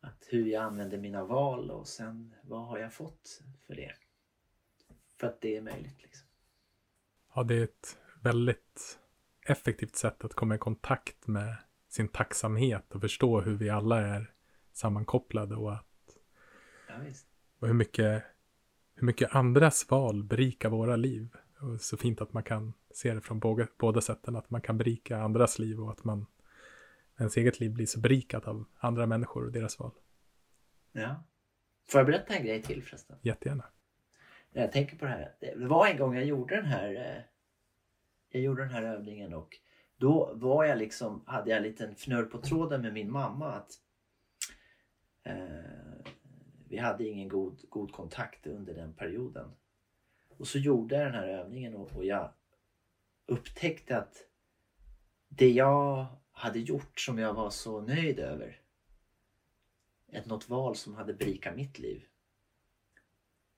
att 0.00 0.26
hur 0.30 0.46
jag 0.46 0.62
använder 0.62 0.98
mina 0.98 1.24
val 1.24 1.70
och 1.70 1.88
sen 1.88 2.34
vad 2.42 2.66
har 2.66 2.78
jag 2.78 2.92
fått 2.92 3.42
för 3.66 3.74
det. 3.74 3.92
För 5.20 5.26
att 5.26 5.40
det 5.40 5.56
är 5.56 5.62
möjligt. 5.62 6.02
Liksom. 6.02 6.28
Ja, 7.34 7.42
det 7.42 7.54
är 7.54 7.64
ett 7.64 7.98
väldigt 8.22 8.98
effektivt 9.46 9.96
sätt 9.96 10.24
att 10.24 10.34
komma 10.34 10.54
i 10.54 10.58
kontakt 10.58 11.26
med 11.26 11.56
sin 11.88 12.08
tacksamhet 12.08 12.94
och 12.94 13.00
förstå 13.00 13.40
hur 13.40 13.54
vi 13.54 13.70
alla 13.70 14.00
är 14.00 14.33
sammankopplade 14.74 15.56
och, 15.56 15.72
att, 15.72 15.86
Ja, 16.88 16.94
och 17.58 17.66
hur, 17.66 17.74
mycket, 17.74 18.22
hur 18.94 19.06
mycket 19.06 19.34
andras 19.34 19.90
val 19.90 20.24
berikar 20.24 20.68
våra 20.68 20.96
liv. 20.96 21.36
Och 21.60 21.80
så 21.80 21.96
fint 21.96 22.20
att 22.20 22.32
man 22.32 22.42
kan 22.42 22.72
se 22.90 23.14
det 23.14 23.20
från 23.20 23.38
båda, 23.38 23.66
båda 23.78 24.00
sätten, 24.00 24.36
att 24.36 24.50
man 24.50 24.60
kan 24.60 24.78
berika 24.78 25.18
andras 25.18 25.58
liv 25.58 25.80
och 25.80 25.90
att 25.90 26.04
man 26.04 26.26
ens 27.18 27.36
eget 27.36 27.60
liv 27.60 27.72
blir 27.72 27.86
så 27.86 28.00
berikat 28.00 28.48
av 28.48 28.64
andra 28.78 29.06
människor 29.06 29.44
och 29.44 29.52
deras 29.52 29.78
val. 29.78 29.90
Ja. 30.92 31.24
Får 31.88 31.98
jag 31.98 32.06
berätta 32.06 32.34
en 32.34 32.44
grej 32.44 32.62
till 32.62 32.82
förresten? 32.82 33.18
Jättegärna. 33.22 33.64
Jag 34.52 34.72
tänker 34.72 34.96
på 34.96 35.04
det 35.04 35.10
här. 35.10 35.34
Det 35.40 35.66
var 35.66 35.86
en 35.86 35.98
gång 35.98 36.14
jag 36.14 36.24
gjorde 36.24 36.56
den 36.56 36.64
här 36.64 36.94
eh, 36.94 37.22
Jag 38.30 38.42
gjorde 38.42 38.62
den 38.62 38.70
här 38.70 38.82
övningen 38.82 39.34
och 39.34 39.58
då 39.96 40.32
var 40.34 40.64
jag 40.64 40.78
liksom, 40.78 41.24
hade 41.26 41.50
jag 41.50 41.56
en 41.56 41.62
liten 41.62 41.92
fnurr 41.92 42.24
på 42.24 42.38
tråden 42.38 42.82
med 42.82 42.92
min 42.92 43.12
mamma 43.12 43.52
att 43.52 43.72
eh, 45.24 46.04
vi 46.68 46.78
hade 46.78 47.08
ingen 47.08 47.28
god, 47.28 47.60
god 47.68 47.92
kontakt 47.92 48.46
under 48.46 48.74
den 48.74 48.94
perioden. 48.94 49.50
Och 50.28 50.48
så 50.48 50.58
gjorde 50.58 50.96
jag 50.96 51.06
den 51.06 51.14
här 51.14 51.28
övningen 51.28 51.74
och, 51.74 51.96
och 51.96 52.04
jag 52.04 52.32
upptäckte 53.26 53.98
att 53.98 54.16
det 55.28 55.50
jag 55.50 56.06
hade 56.32 56.58
gjort 56.58 57.00
som 57.00 57.18
jag 57.18 57.34
var 57.34 57.50
så 57.50 57.80
nöjd 57.80 58.18
över. 58.18 58.60
Ett 60.12 60.26
något 60.26 60.48
val 60.48 60.76
som 60.76 60.94
hade 60.94 61.14
berikat 61.14 61.56
mitt 61.56 61.78
liv. 61.78 62.04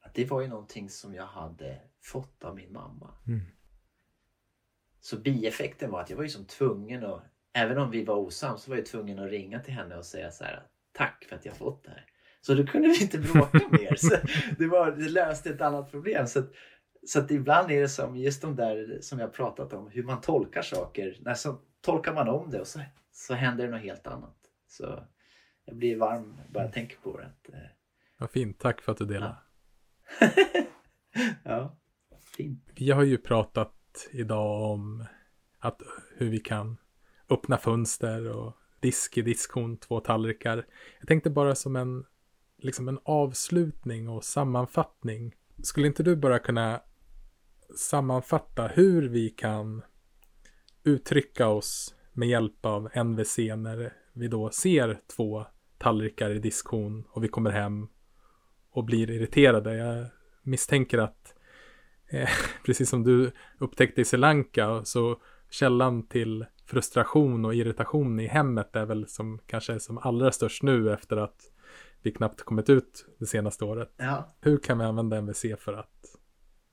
Att 0.00 0.14
det 0.14 0.24
var 0.24 0.40
ju 0.40 0.48
någonting 0.48 0.90
som 0.90 1.14
jag 1.14 1.26
hade 1.26 1.80
fått 2.00 2.44
av 2.44 2.56
min 2.56 2.72
mamma. 2.72 3.14
Mm. 3.26 3.40
Så 5.00 5.16
bieffekten 5.16 5.90
var 5.90 6.00
att 6.00 6.10
jag 6.10 6.16
var 6.16 6.24
ju 6.24 6.30
som 6.30 6.44
tvungen 6.44 7.04
att, 7.04 7.22
även 7.52 7.78
om 7.78 7.90
vi 7.90 8.04
var 8.04 8.16
osams, 8.16 8.62
så 8.62 8.70
var 8.70 8.78
jag 8.78 8.86
tvungen 8.86 9.18
att 9.18 9.30
ringa 9.30 9.60
till 9.60 9.74
henne 9.74 9.96
och 9.96 10.06
säga 10.06 10.30
så 10.30 10.44
här 10.44 10.66
tack 10.96 11.24
för 11.28 11.36
att 11.36 11.44
jag 11.44 11.56
fått 11.56 11.84
det 11.84 11.90
här. 11.90 12.04
Så 12.40 12.54
då 12.54 12.66
kunde 12.66 12.88
vi 12.88 13.02
inte 13.02 13.18
bråka 13.18 13.60
mer. 13.70 13.94
Så 13.96 14.16
det, 14.58 14.66
var, 14.66 14.90
det 14.90 15.08
löste 15.08 15.50
ett 15.50 15.60
annat 15.60 15.90
problem. 15.90 16.26
Så, 16.26 16.38
att, 16.38 16.52
så 17.06 17.18
att 17.18 17.30
ibland 17.30 17.70
är 17.70 17.80
det 17.80 17.88
som 17.88 18.16
just 18.16 18.42
de 18.42 18.56
där 18.56 18.98
som 19.00 19.18
jag 19.18 19.32
pratat 19.32 19.72
om, 19.72 19.90
hur 19.90 20.02
man 20.02 20.20
tolkar 20.20 20.62
saker. 20.62 21.16
När 21.20 21.34
så 21.34 21.58
tolkar 21.80 22.14
man 22.14 22.28
om 22.28 22.50
det 22.50 22.60
och 22.60 22.66
så, 22.66 22.80
så 23.12 23.34
händer 23.34 23.64
det 23.64 23.70
något 23.70 23.82
helt 23.82 24.06
annat. 24.06 24.36
Så 24.68 25.04
jag 25.64 25.76
blir 25.76 25.96
varm 25.96 26.40
bara 26.48 26.64
jag 26.64 26.72
tänker 26.72 26.96
på 26.96 27.18
det. 27.18 27.26
Att, 27.26 27.48
eh, 27.54 27.70
Vad 28.18 28.30
fint, 28.30 28.58
tack 28.58 28.82
för 28.82 28.92
att 28.92 28.98
du 28.98 29.04
delade. 29.04 29.36
ja, 31.42 31.76
fint. 32.36 32.64
Vi 32.74 32.90
har 32.90 33.02
ju 33.02 33.18
pratat 33.18 34.08
idag 34.12 34.72
om 34.72 35.04
att 35.58 35.82
hur 36.16 36.30
vi 36.30 36.38
kan 36.38 36.76
öppna 37.30 37.58
fönster 37.58 38.28
och 38.36 38.52
disk 38.80 39.18
i 39.18 39.22
diskhon, 39.22 39.76
två 39.76 40.00
tallrikar. 40.00 40.66
Jag 40.98 41.08
tänkte 41.08 41.30
bara 41.30 41.54
som 41.54 41.76
en, 41.76 42.04
liksom 42.58 42.88
en 42.88 42.98
avslutning 43.04 44.08
och 44.08 44.24
sammanfattning. 44.24 45.34
Skulle 45.62 45.86
inte 45.86 46.02
du 46.02 46.16
bara 46.16 46.38
kunna 46.38 46.80
sammanfatta 47.76 48.66
hur 48.66 49.08
vi 49.08 49.30
kan 49.30 49.82
uttrycka 50.84 51.48
oss 51.48 51.94
med 52.12 52.28
hjälp 52.28 52.66
av 52.66 53.04
NVC 53.04 53.38
när 53.38 53.92
vi 54.12 54.28
då 54.28 54.50
ser 54.50 55.00
två 55.16 55.46
tallrikar 55.78 56.30
i 56.30 56.38
diskhon 56.38 57.04
och 57.10 57.24
vi 57.24 57.28
kommer 57.28 57.50
hem 57.50 57.88
och 58.70 58.84
blir 58.84 59.10
irriterade. 59.10 59.76
Jag 59.76 60.06
misstänker 60.42 60.98
att 60.98 61.34
eh, 62.08 62.28
precis 62.66 62.88
som 62.88 63.02
du 63.04 63.32
upptäckte 63.58 64.00
i 64.00 64.04
Sri 64.04 64.18
Lanka 64.18 64.84
så 64.84 65.20
källan 65.50 66.06
till 66.06 66.46
frustration 66.66 67.44
och 67.44 67.54
irritation 67.54 68.20
i 68.20 68.26
hemmet 68.26 68.76
är 68.76 68.86
väl 68.86 69.08
som 69.08 69.38
kanske 69.46 69.74
är 69.74 69.78
som 69.78 69.98
allra 69.98 70.32
störst 70.32 70.62
nu 70.62 70.92
efter 70.92 71.16
att 71.16 71.52
vi 72.02 72.12
knappt 72.12 72.42
kommit 72.42 72.70
ut 72.70 73.06
det 73.18 73.26
senaste 73.26 73.64
året. 73.64 73.94
Ja, 73.96 74.36
Hur 74.40 74.58
kan 74.58 74.78
vi 74.78 74.84
använda 74.84 75.16
MVC 75.16 75.44
för 75.58 75.72
att 75.72 76.04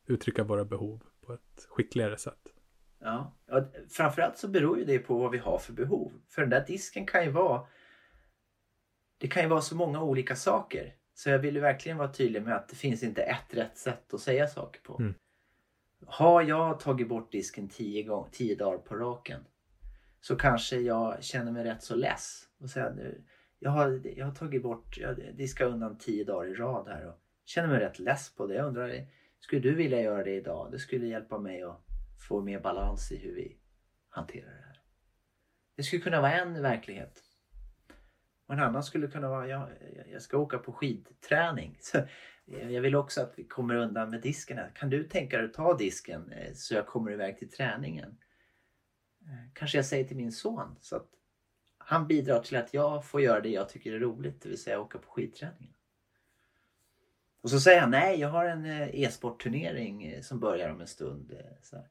uttrycka 0.07 0.43
våra 0.43 0.65
behov 0.65 1.03
på 1.25 1.33
ett 1.33 1.67
skickligare 1.69 2.17
sätt? 2.17 2.39
Ja, 2.99 3.35
ja, 3.45 3.65
framförallt 3.89 4.37
så 4.37 4.47
beror 4.47 4.79
ju 4.79 4.85
det 4.85 4.99
på 4.99 5.17
vad 5.17 5.31
vi 5.31 5.37
har 5.37 5.57
för 5.57 5.73
behov. 5.73 6.11
För 6.29 6.41
den 6.41 6.49
där 6.49 6.65
disken 6.67 7.05
kan 7.05 7.23
ju 7.23 7.31
vara 7.31 7.67
Det 9.17 9.27
kan 9.27 9.43
ju 9.43 9.49
vara 9.49 9.61
så 9.61 9.75
många 9.75 10.03
olika 10.03 10.35
saker. 10.35 10.95
Så 11.13 11.29
jag 11.29 11.39
vill 11.39 11.55
ju 11.55 11.61
verkligen 11.61 11.97
vara 11.97 12.13
tydlig 12.13 12.43
med 12.43 12.55
att 12.55 12.69
det 12.69 12.75
finns 12.75 13.03
inte 13.03 13.21
ett 13.21 13.53
rätt 13.53 13.77
sätt 13.77 14.13
att 14.13 14.19
säga 14.19 14.47
saker 14.47 14.81
på. 14.81 14.97
Mm. 14.99 15.13
Har 16.05 16.41
jag 16.41 16.79
tagit 16.79 17.09
bort 17.09 17.31
disken 17.31 17.69
tio, 17.69 18.03
gång, 18.03 18.29
tio 18.31 18.55
dagar 18.55 18.77
på 18.77 18.95
raken 18.95 19.43
så 20.23 20.35
kanske 20.35 20.79
jag 20.79 21.23
känner 21.23 21.51
mig 21.51 21.63
rätt 21.63 21.83
så 21.83 21.95
less. 21.95 22.43
Och 22.59 22.69
säga, 22.69 22.89
nu, 22.89 23.07
eh, 23.07 23.33
jag, 23.59 23.71
har, 23.71 24.01
jag 24.17 24.25
har 24.25 24.35
tagit 24.35 24.63
bort, 24.63 24.97
jag 24.97 25.35
diskar 25.35 25.65
undan 25.65 25.97
tio 25.97 26.23
dagar 26.23 26.49
i 26.49 26.53
rad 26.53 26.87
här 26.87 27.07
och 27.07 27.19
känner 27.45 27.67
mig 27.67 27.79
rätt 27.79 27.99
less 27.99 28.35
på 28.35 28.47
det. 28.47 28.53
Jag 28.53 28.65
undrar, 28.65 29.07
skulle 29.39 29.61
du 29.61 29.75
vilja 29.75 30.01
göra 30.01 30.23
det 30.23 30.35
idag? 30.35 30.71
Det 30.71 30.79
skulle 30.79 31.07
hjälpa 31.07 31.39
mig 31.39 31.63
att 31.63 31.85
få 32.27 32.41
mer 32.41 32.59
balans 32.59 33.11
i 33.11 33.17
hur 33.17 33.35
vi 33.35 33.57
hanterar 34.09 34.49
det 34.49 34.63
här. 34.65 34.81
Det 35.75 35.83
skulle 35.83 36.01
kunna 36.01 36.21
vara 36.21 36.33
en 36.33 36.61
verklighet. 36.61 37.23
Och 38.47 38.53
en 38.53 38.59
annan 38.59 38.83
skulle 38.83 39.07
kunna 39.07 39.29
vara, 39.29 39.47
ja, 39.47 39.69
jag 40.11 40.21
ska 40.21 40.37
åka 40.37 40.57
på 40.57 40.73
skidträning. 40.73 41.77
Så 41.81 41.97
eh, 42.47 42.71
jag 42.71 42.81
vill 42.81 42.95
också 42.95 43.21
att 43.21 43.33
vi 43.35 43.43
kommer 43.43 43.75
undan 43.75 44.09
med 44.09 44.21
disken. 44.21 44.57
här. 44.57 44.71
Kan 44.75 44.89
du 44.89 45.03
tänka 45.03 45.37
dig 45.37 45.45
att 45.45 45.53
ta 45.53 45.77
disken 45.77 46.31
eh, 46.31 46.53
så 46.53 46.73
jag 46.73 46.87
kommer 46.87 47.11
iväg 47.11 47.37
till 47.37 47.49
träningen? 47.49 48.17
Eh, 49.27 49.51
kanske 49.53 49.77
jag 49.77 49.85
säger 49.85 50.03
till 50.05 50.17
min 50.17 50.31
son 50.31 50.75
så 50.81 50.95
att 50.95 51.09
han 51.77 52.07
bidrar 52.07 52.39
till 52.39 52.57
att 52.57 52.73
jag 52.73 53.05
får 53.05 53.21
göra 53.21 53.41
det 53.41 53.49
jag 53.49 53.69
tycker 53.69 53.93
är 53.93 53.99
roligt, 53.99 54.41
det 54.41 54.49
vill 54.49 54.61
säga 54.61 54.79
åka 54.79 54.97
på 54.97 55.11
skidträning. 55.11 55.73
Och 57.41 57.49
så 57.49 57.59
säger 57.59 57.81
han 57.81 57.91
nej, 57.91 58.19
jag 58.19 58.29
har 58.29 58.45
en 58.45 58.65
eh, 58.65 58.95
e-sportturnering 59.01 60.03
eh, 60.05 60.21
som 60.21 60.39
börjar 60.39 60.69
om 60.69 60.81
en 60.81 60.87
stund. 60.87 61.37
Så, 61.61 61.85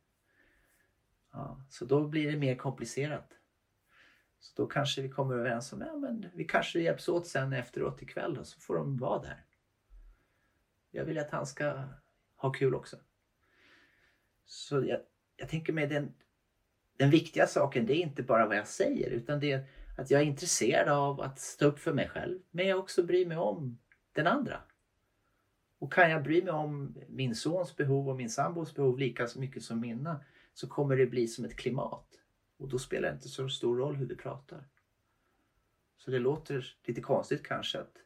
ja, 1.33 1.65
så 1.69 1.85
då 1.85 2.09
blir 2.09 2.33
det 2.33 2.39
mer 2.39 2.55
komplicerat. 2.57 3.33
Så 4.41 4.63
då 4.63 4.67
kanske 4.67 5.03
vi 5.03 5.09
kommer 5.09 5.35
överens 5.35 5.73
om 5.73 5.81
ja, 5.81 5.97
men 5.97 6.27
vi 6.35 6.45
kanske 6.45 6.81
hjälps 6.81 7.09
åt 7.09 7.27
sen 7.27 7.53
efteråt 7.53 8.03
ikväll 8.03 8.39
och 8.39 8.47
så 8.47 8.61
får 8.61 8.77
de 8.77 8.97
vara 8.97 9.23
där. 9.23 9.45
Jag 10.91 11.05
vill 11.05 11.19
att 11.19 11.31
han 11.31 11.47
ska 11.47 11.85
ha 12.37 12.53
kul 12.53 12.75
också. 12.75 12.97
Så 14.45 14.85
jag, 14.85 15.01
jag 15.37 15.49
tänker 15.49 15.73
mig 15.73 15.87
den, 15.87 16.15
den 17.03 17.11
viktiga 17.11 17.47
saken 17.47 17.87
det 17.87 17.95
är 17.95 18.03
inte 18.03 18.23
bara 18.23 18.47
vad 18.47 18.57
jag 18.57 18.67
säger 18.67 19.11
utan 19.11 19.41
det 19.41 19.53
är 19.53 19.65
att 19.97 20.11
jag 20.11 20.21
är 20.21 20.25
intresserad 20.25 20.89
av 20.89 21.21
att 21.21 21.41
stå 21.41 21.67
upp 21.67 21.79
för 21.79 21.93
mig 21.93 22.09
själv. 22.09 22.39
Men 22.51 22.67
jag 22.67 22.79
också 22.79 23.03
bryr 23.03 23.27
mig 23.27 23.37
om 23.37 23.79
den 24.13 24.27
andra. 24.27 24.63
Och 25.79 25.93
kan 25.93 26.11
jag 26.11 26.23
bry 26.23 26.43
mig 26.43 26.53
om 26.53 26.97
min 27.09 27.35
sons 27.35 27.77
behov 27.77 28.09
och 28.09 28.17
min 28.17 28.31
sambos 28.31 28.75
behov 28.75 28.99
lika 28.99 29.27
så 29.27 29.41
mycket 29.41 29.63
som 29.63 29.81
mina 29.81 30.25
så 30.55 30.69
kommer 30.69 30.97
det 30.97 31.07
bli 31.07 31.29
som 31.29 31.45
ett 31.45 31.57
klimat. 31.57 32.07
Och 32.59 32.69
då 32.69 32.79
spelar 32.79 33.09
det 33.09 33.15
inte 33.15 33.29
så 33.29 33.49
stor 33.49 33.77
roll 33.77 33.97
hur 33.97 34.07
vi 34.07 34.17
pratar. 34.17 34.69
Så 35.97 36.11
det 36.11 36.19
låter 36.19 36.77
lite 36.85 37.01
konstigt 37.01 37.47
kanske 37.47 37.79
att 37.79 37.97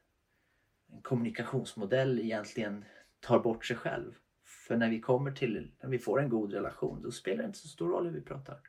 en 0.92 1.02
kommunikationsmodell 1.02 2.20
egentligen 2.20 2.84
tar 3.20 3.38
bort 3.38 3.64
sig 3.64 3.76
själv. 3.76 4.14
För 4.44 4.76
när 4.76 4.90
vi 4.90 5.00
kommer 5.00 5.32
till, 5.32 5.72
när 5.82 5.88
vi 5.88 5.98
får 5.98 6.20
en 6.20 6.28
god 6.28 6.52
relation, 6.52 7.02
då 7.02 7.10
spelar 7.10 7.42
det 7.42 7.46
inte 7.46 7.58
så 7.58 7.68
stor 7.68 7.88
roll 7.88 8.06
hur 8.06 8.12
vi 8.12 8.22
pratar. 8.22 8.60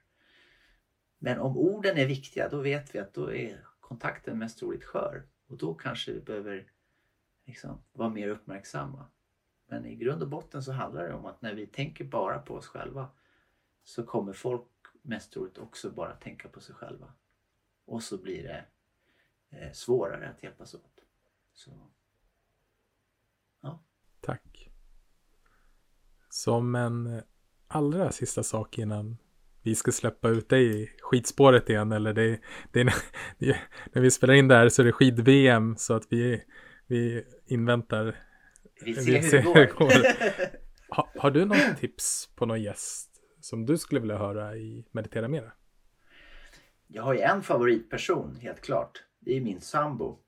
Men 1.18 1.40
om 1.40 1.58
orden 1.58 1.98
är 1.98 2.06
viktiga, 2.06 2.50
då 2.50 2.62
vet 2.62 2.96
vi 2.96 3.00
att 3.00 3.14
då 3.14 3.34
är 3.34 3.68
kontakten 3.80 4.38
mest 4.38 4.60
troligt 4.60 4.84
skör. 4.84 5.24
Och 5.48 5.58
då 5.58 5.74
kanske 5.74 6.12
vi 6.14 6.22
behöver 6.22 6.72
liksom 7.46 7.84
vara 7.94 8.10
mer 8.10 8.28
uppmärksamma. 8.28 9.06
Men 9.68 9.86
i 9.86 9.96
grund 9.96 10.22
och 10.22 10.30
botten 10.30 10.64
så 10.64 10.72
handlar 10.72 11.08
det 11.08 11.14
om 11.14 11.26
att 11.26 11.42
när 11.42 11.54
vi 11.54 11.68
tänker 11.68 12.06
bara 12.06 12.40
på 12.40 12.54
oss 12.54 12.68
själva 12.68 13.10
så 13.84 14.04
kommer 14.04 14.34
folk 14.34 14.68
mest 15.02 15.32
troligt 15.32 15.58
också 15.58 15.92
bara 15.92 16.16
tänka 16.16 16.50
på 16.50 16.62
sig 16.62 16.76
själva. 16.76 17.14
Och 17.86 18.04
så 18.04 18.18
blir 18.18 18.44
det 18.44 18.66
eh, 19.50 19.72
svårare 19.72 20.30
att 20.30 20.44
hjälpas 20.44 20.74
åt. 20.74 21.04
Så, 21.54 21.72
ja. 23.62 23.84
Tack. 24.22 24.70
Som 26.30 26.76
en 26.76 27.08
eh, 27.08 27.24
allra 27.68 28.12
sista 28.12 28.44
sak 28.44 28.78
innan 28.78 29.18
vi 29.68 29.76
ska 29.76 29.92
släppa 29.92 30.30
ut 30.30 30.50
dig 30.50 30.82
i 30.82 30.90
skidspåret 31.02 31.70
igen. 31.70 31.92
Eller 31.92 32.14
det, 32.14 32.40
det 32.72 32.80
är, 32.80 32.94
när 33.94 34.02
vi 34.02 34.12
spelar 34.12 34.34
in 34.34 34.48
det 34.48 34.56
här 34.56 34.70
så 34.70 34.82
är 34.82 34.86
det 34.86 34.92
skid-VM 34.92 35.76
så 35.78 35.94
att 35.94 36.04
vi, 36.10 36.44
vi 36.88 37.24
inväntar. 37.46 38.16
vi 38.86 38.94
ser 38.94 39.12
Vi 39.12 39.24
ser 39.24 39.42
hur 39.42 39.54
det 39.54 39.66
går. 39.66 39.92
Ha, 40.90 41.10
har 41.16 41.32
du 41.32 41.46
något 41.46 41.78
tips 41.80 42.30
på 42.36 42.46
någon 42.46 42.62
gäst 42.62 43.10
som 43.42 43.66
du 43.66 43.78
skulle 43.78 44.02
vilja 44.02 44.18
höra 44.18 44.58
i 44.58 44.86
Meditera 44.92 45.28
Mera? 45.28 45.52
Jag 46.88 47.04
har 47.04 47.14
ju 47.14 47.20
en 47.20 47.42
favoritperson 47.42 48.36
helt 48.36 48.62
klart. 48.62 49.04
Det 49.20 49.38
är 49.38 49.42
min 49.42 49.62
sambo. 49.62 50.20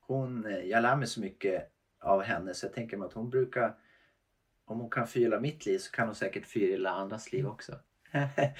Hon, 0.00 0.46
eh, 0.46 0.58
jag 0.58 0.82
lär 0.82 0.96
mig 0.96 1.06
så 1.06 1.20
mycket 1.20 1.62
av 2.00 2.22
henne 2.22 2.54
så 2.54 2.66
jag 2.66 2.72
tänker 2.72 2.96
mig 2.96 3.06
att 3.06 3.12
hon 3.12 3.30
brukar 3.30 3.74
om 4.64 4.80
hon 4.80 4.90
kan 4.90 5.06
förgylla 5.06 5.40
mitt 5.40 5.66
liv 5.66 5.78
så 5.78 5.90
kan 5.90 6.06
hon 6.06 6.14
säkert 6.14 6.46
förgylla 6.46 6.90
andras 6.90 7.32
liv 7.32 7.46
också. 7.46 7.72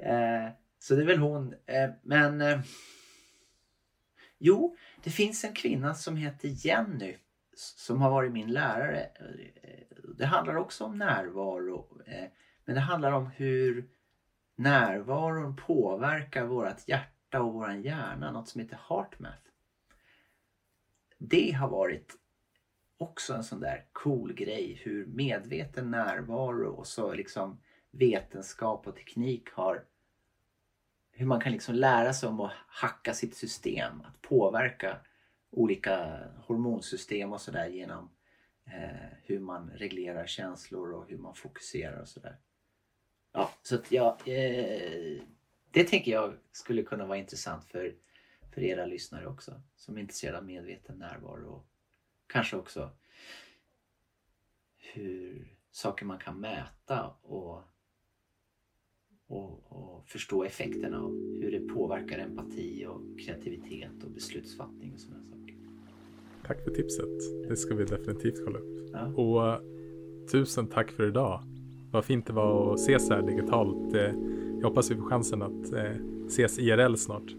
Eh, 0.00 0.48
så 0.78 0.94
det 0.94 1.02
är 1.02 1.06
väl 1.06 1.18
hon. 1.18 1.54
Eh, 1.66 1.90
men 2.02 2.40
eh, 2.40 2.60
jo, 4.38 4.76
det 5.04 5.10
finns 5.10 5.44
en 5.44 5.54
kvinna 5.54 5.94
som 5.94 6.16
heter 6.16 6.66
Jenny 6.66 7.16
som 7.56 8.00
har 8.00 8.10
varit 8.10 8.32
min 8.32 8.52
lärare. 8.52 9.10
Det 10.18 10.26
handlar 10.26 10.56
också 10.56 10.84
om 10.84 10.98
närvaro. 10.98 12.02
Men 12.64 12.74
det 12.74 12.80
handlar 12.80 13.12
om 13.12 13.26
hur 13.26 13.88
närvaron 14.56 15.56
påverkar 15.56 16.44
vårt 16.44 16.88
hjärta 16.88 17.42
och 17.42 17.54
vår 17.54 17.72
hjärna. 17.72 18.32
Något 18.32 18.48
som 18.48 18.60
heter 18.60 18.78
HeartMath. 18.88 19.42
Det 21.18 21.52
har 21.52 21.68
varit 21.68 22.12
också 22.98 23.34
en 23.34 23.44
sån 23.44 23.60
där 23.60 23.84
cool 23.92 24.32
grej. 24.32 24.80
Hur 24.82 25.06
medveten 25.06 25.90
närvaro 25.90 26.70
och 26.70 26.86
så 26.86 27.14
liksom 27.14 27.60
vetenskap 27.90 28.86
och 28.86 28.96
teknik 28.96 29.50
har 29.52 29.84
hur 31.18 31.26
man 31.26 31.40
kan 31.40 31.52
liksom 31.52 31.74
lära 31.74 32.12
sig 32.12 32.28
om 32.28 32.40
att 32.40 32.52
hacka 32.66 33.14
sitt 33.14 33.36
system. 33.36 34.00
Att 34.00 34.22
påverka 34.22 34.96
olika 35.50 36.20
hormonsystem 36.46 37.32
och 37.32 37.40
sådär 37.40 37.68
genom 37.68 38.10
eh, 38.66 39.08
hur 39.22 39.40
man 39.40 39.70
reglerar 39.70 40.26
känslor 40.26 40.92
och 40.92 41.08
hur 41.08 41.18
man 41.18 41.34
fokuserar 41.34 42.00
och 42.00 42.08
sådär. 42.08 42.36
Ja, 43.32 43.50
så 43.62 43.74
att 43.74 43.92
jag, 43.92 44.12
eh, 44.26 45.22
det 45.70 45.84
tänker 45.84 46.12
jag 46.12 46.34
skulle 46.52 46.82
kunna 46.82 47.06
vara 47.06 47.18
intressant 47.18 47.64
för, 47.64 47.94
för 48.54 48.62
era 48.62 48.86
lyssnare 48.86 49.26
också. 49.26 49.62
Som 49.76 49.96
är 49.96 50.00
intresserade 50.00 50.38
av 50.38 50.44
medveten 50.44 50.98
närvaro 50.98 51.48
och 51.50 51.66
kanske 52.26 52.56
också 52.56 52.90
hur 54.76 55.56
saker 55.70 56.04
man 56.04 56.18
kan 56.18 56.40
mäta 56.40 57.06
och, 57.22 57.62
och, 59.28 59.62
och 59.68 60.04
förstå 60.06 60.44
effekterna 60.44 60.98
av 61.00 61.10
hur 61.42 61.50
det 61.50 61.60
påverkar 61.74 62.18
empati 62.18 62.86
och 62.88 63.00
kreativitet 63.18 64.04
och 64.04 64.10
beslutsfattning 64.10 64.92
och 64.94 65.00
sådana 65.00 65.22
saker. 65.24 65.54
Tack 66.46 66.64
för 66.64 66.70
tipset. 66.70 67.48
Det 67.48 67.56
ska 67.56 67.74
vi 67.74 67.84
definitivt 67.84 68.44
kolla 68.44 68.58
upp. 68.58 68.90
Ja. 68.92 69.06
Och 69.06 69.46
eh, 69.48 69.60
tusen 70.32 70.66
tack 70.66 70.90
för 70.90 71.08
idag. 71.08 71.42
Vad 71.90 72.04
fint 72.04 72.26
det 72.26 72.32
var 72.32 72.72
att 72.74 72.80
ses 72.80 73.10
här 73.10 73.22
digitalt. 73.22 73.94
Eh, 73.94 74.14
Jag 74.60 74.68
hoppas 74.68 74.90
vi 74.90 74.94
får 74.96 75.02
chansen 75.04 75.42
att 75.42 75.72
eh, 75.72 75.90
ses 76.26 76.58
IRL 76.58 76.94
snart. 76.96 77.34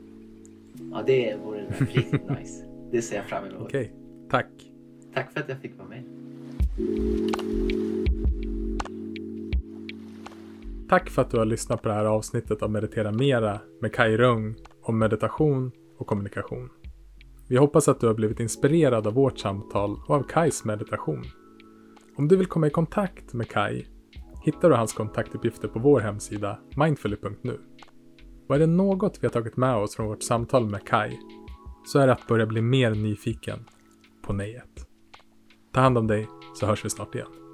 Ja, 0.91 1.03
det 1.07 1.37
vore 1.45 1.65
riktigt 1.79 2.29
nice. 2.39 2.65
Det 2.91 3.01
ser 3.01 3.15
jag 3.15 3.25
fram 3.25 3.45
emot. 3.45 3.61
Okej, 3.61 3.93
tack. 4.29 4.71
Tack 5.13 5.31
för 5.33 5.39
att 5.39 5.49
jag 5.49 5.57
fick 5.59 5.77
vara 5.77 5.87
med. 5.87 6.03
Tack 10.89 11.09
för 11.09 11.21
att 11.21 11.31
du 11.31 11.37
har 11.37 11.45
lyssnat 11.45 11.81
på 11.81 11.89
det 11.89 11.95
här 11.95 12.05
avsnittet 12.05 12.63
av 12.63 12.71
Meditera 12.71 13.11
Mera 13.11 13.59
med 13.81 13.93
Kai 13.93 14.17
Rung 14.17 14.55
om 14.81 14.99
meditation 14.99 15.71
och 15.97 16.07
kommunikation. 16.07 16.69
Vi 17.49 17.57
hoppas 17.57 17.87
att 17.87 17.99
du 17.99 18.07
har 18.07 18.13
blivit 18.13 18.39
inspirerad 18.39 19.07
av 19.07 19.13
vårt 19.13 19.39
samtal 19.39 19.99
och 20.07 20.15
av 20.15 20.23
Kais 20.23 20.65
meditation. 20.65 21.23
Om 22.15 22.27
du 22.27 22.35
vill 22.35 22.47
komma 22.47 22.67
i 22.67 22.69
kontakt 22.69 23.33
med 23.33 23.49
Kai 23.49 23.85
hittar 24.45 24.69
du 24.69 24.75
hans 24.75 24.93
kontaktuppgifter 24.93 25.67
på 25.67 25.79
vår 25.79 25.99
hemsida 25.99 26.59
mindfully.nu. 26.75 27.59
Och 28.47 28.55
är 28.55 28.59
det 28.59 28.67
något 28.67 29.17
vi 29.21 29.27
har 29.27 29.31
tagit 29.31 29.57
med 29.57 29.75
oss 29.75 29.95
från 29.95 30.07
vårt 30.07 30.23
samtal 30.23 30.69
med 30.69 30.87
Kai 30.87 31.17
så 31.85 31.99
är 31.99 32.07
det 32.07 32.13
att 32.13 32.27
börja 32.27 32.45
bli 32.45 32.61
mer 32.61 32.91
nyfiken 32.91 33.59
på 34.21 34.33
nejet. 34.33 34.87
Ta 35.73 35.81
hand 35.81 35.97
om 35.97 36.07
dig 36.07 36.27
så 36.55 36.65
hörs 36.65 36.85
vi 36.85 36.89
snart 36.89 37.15
igen. 37.15 37.48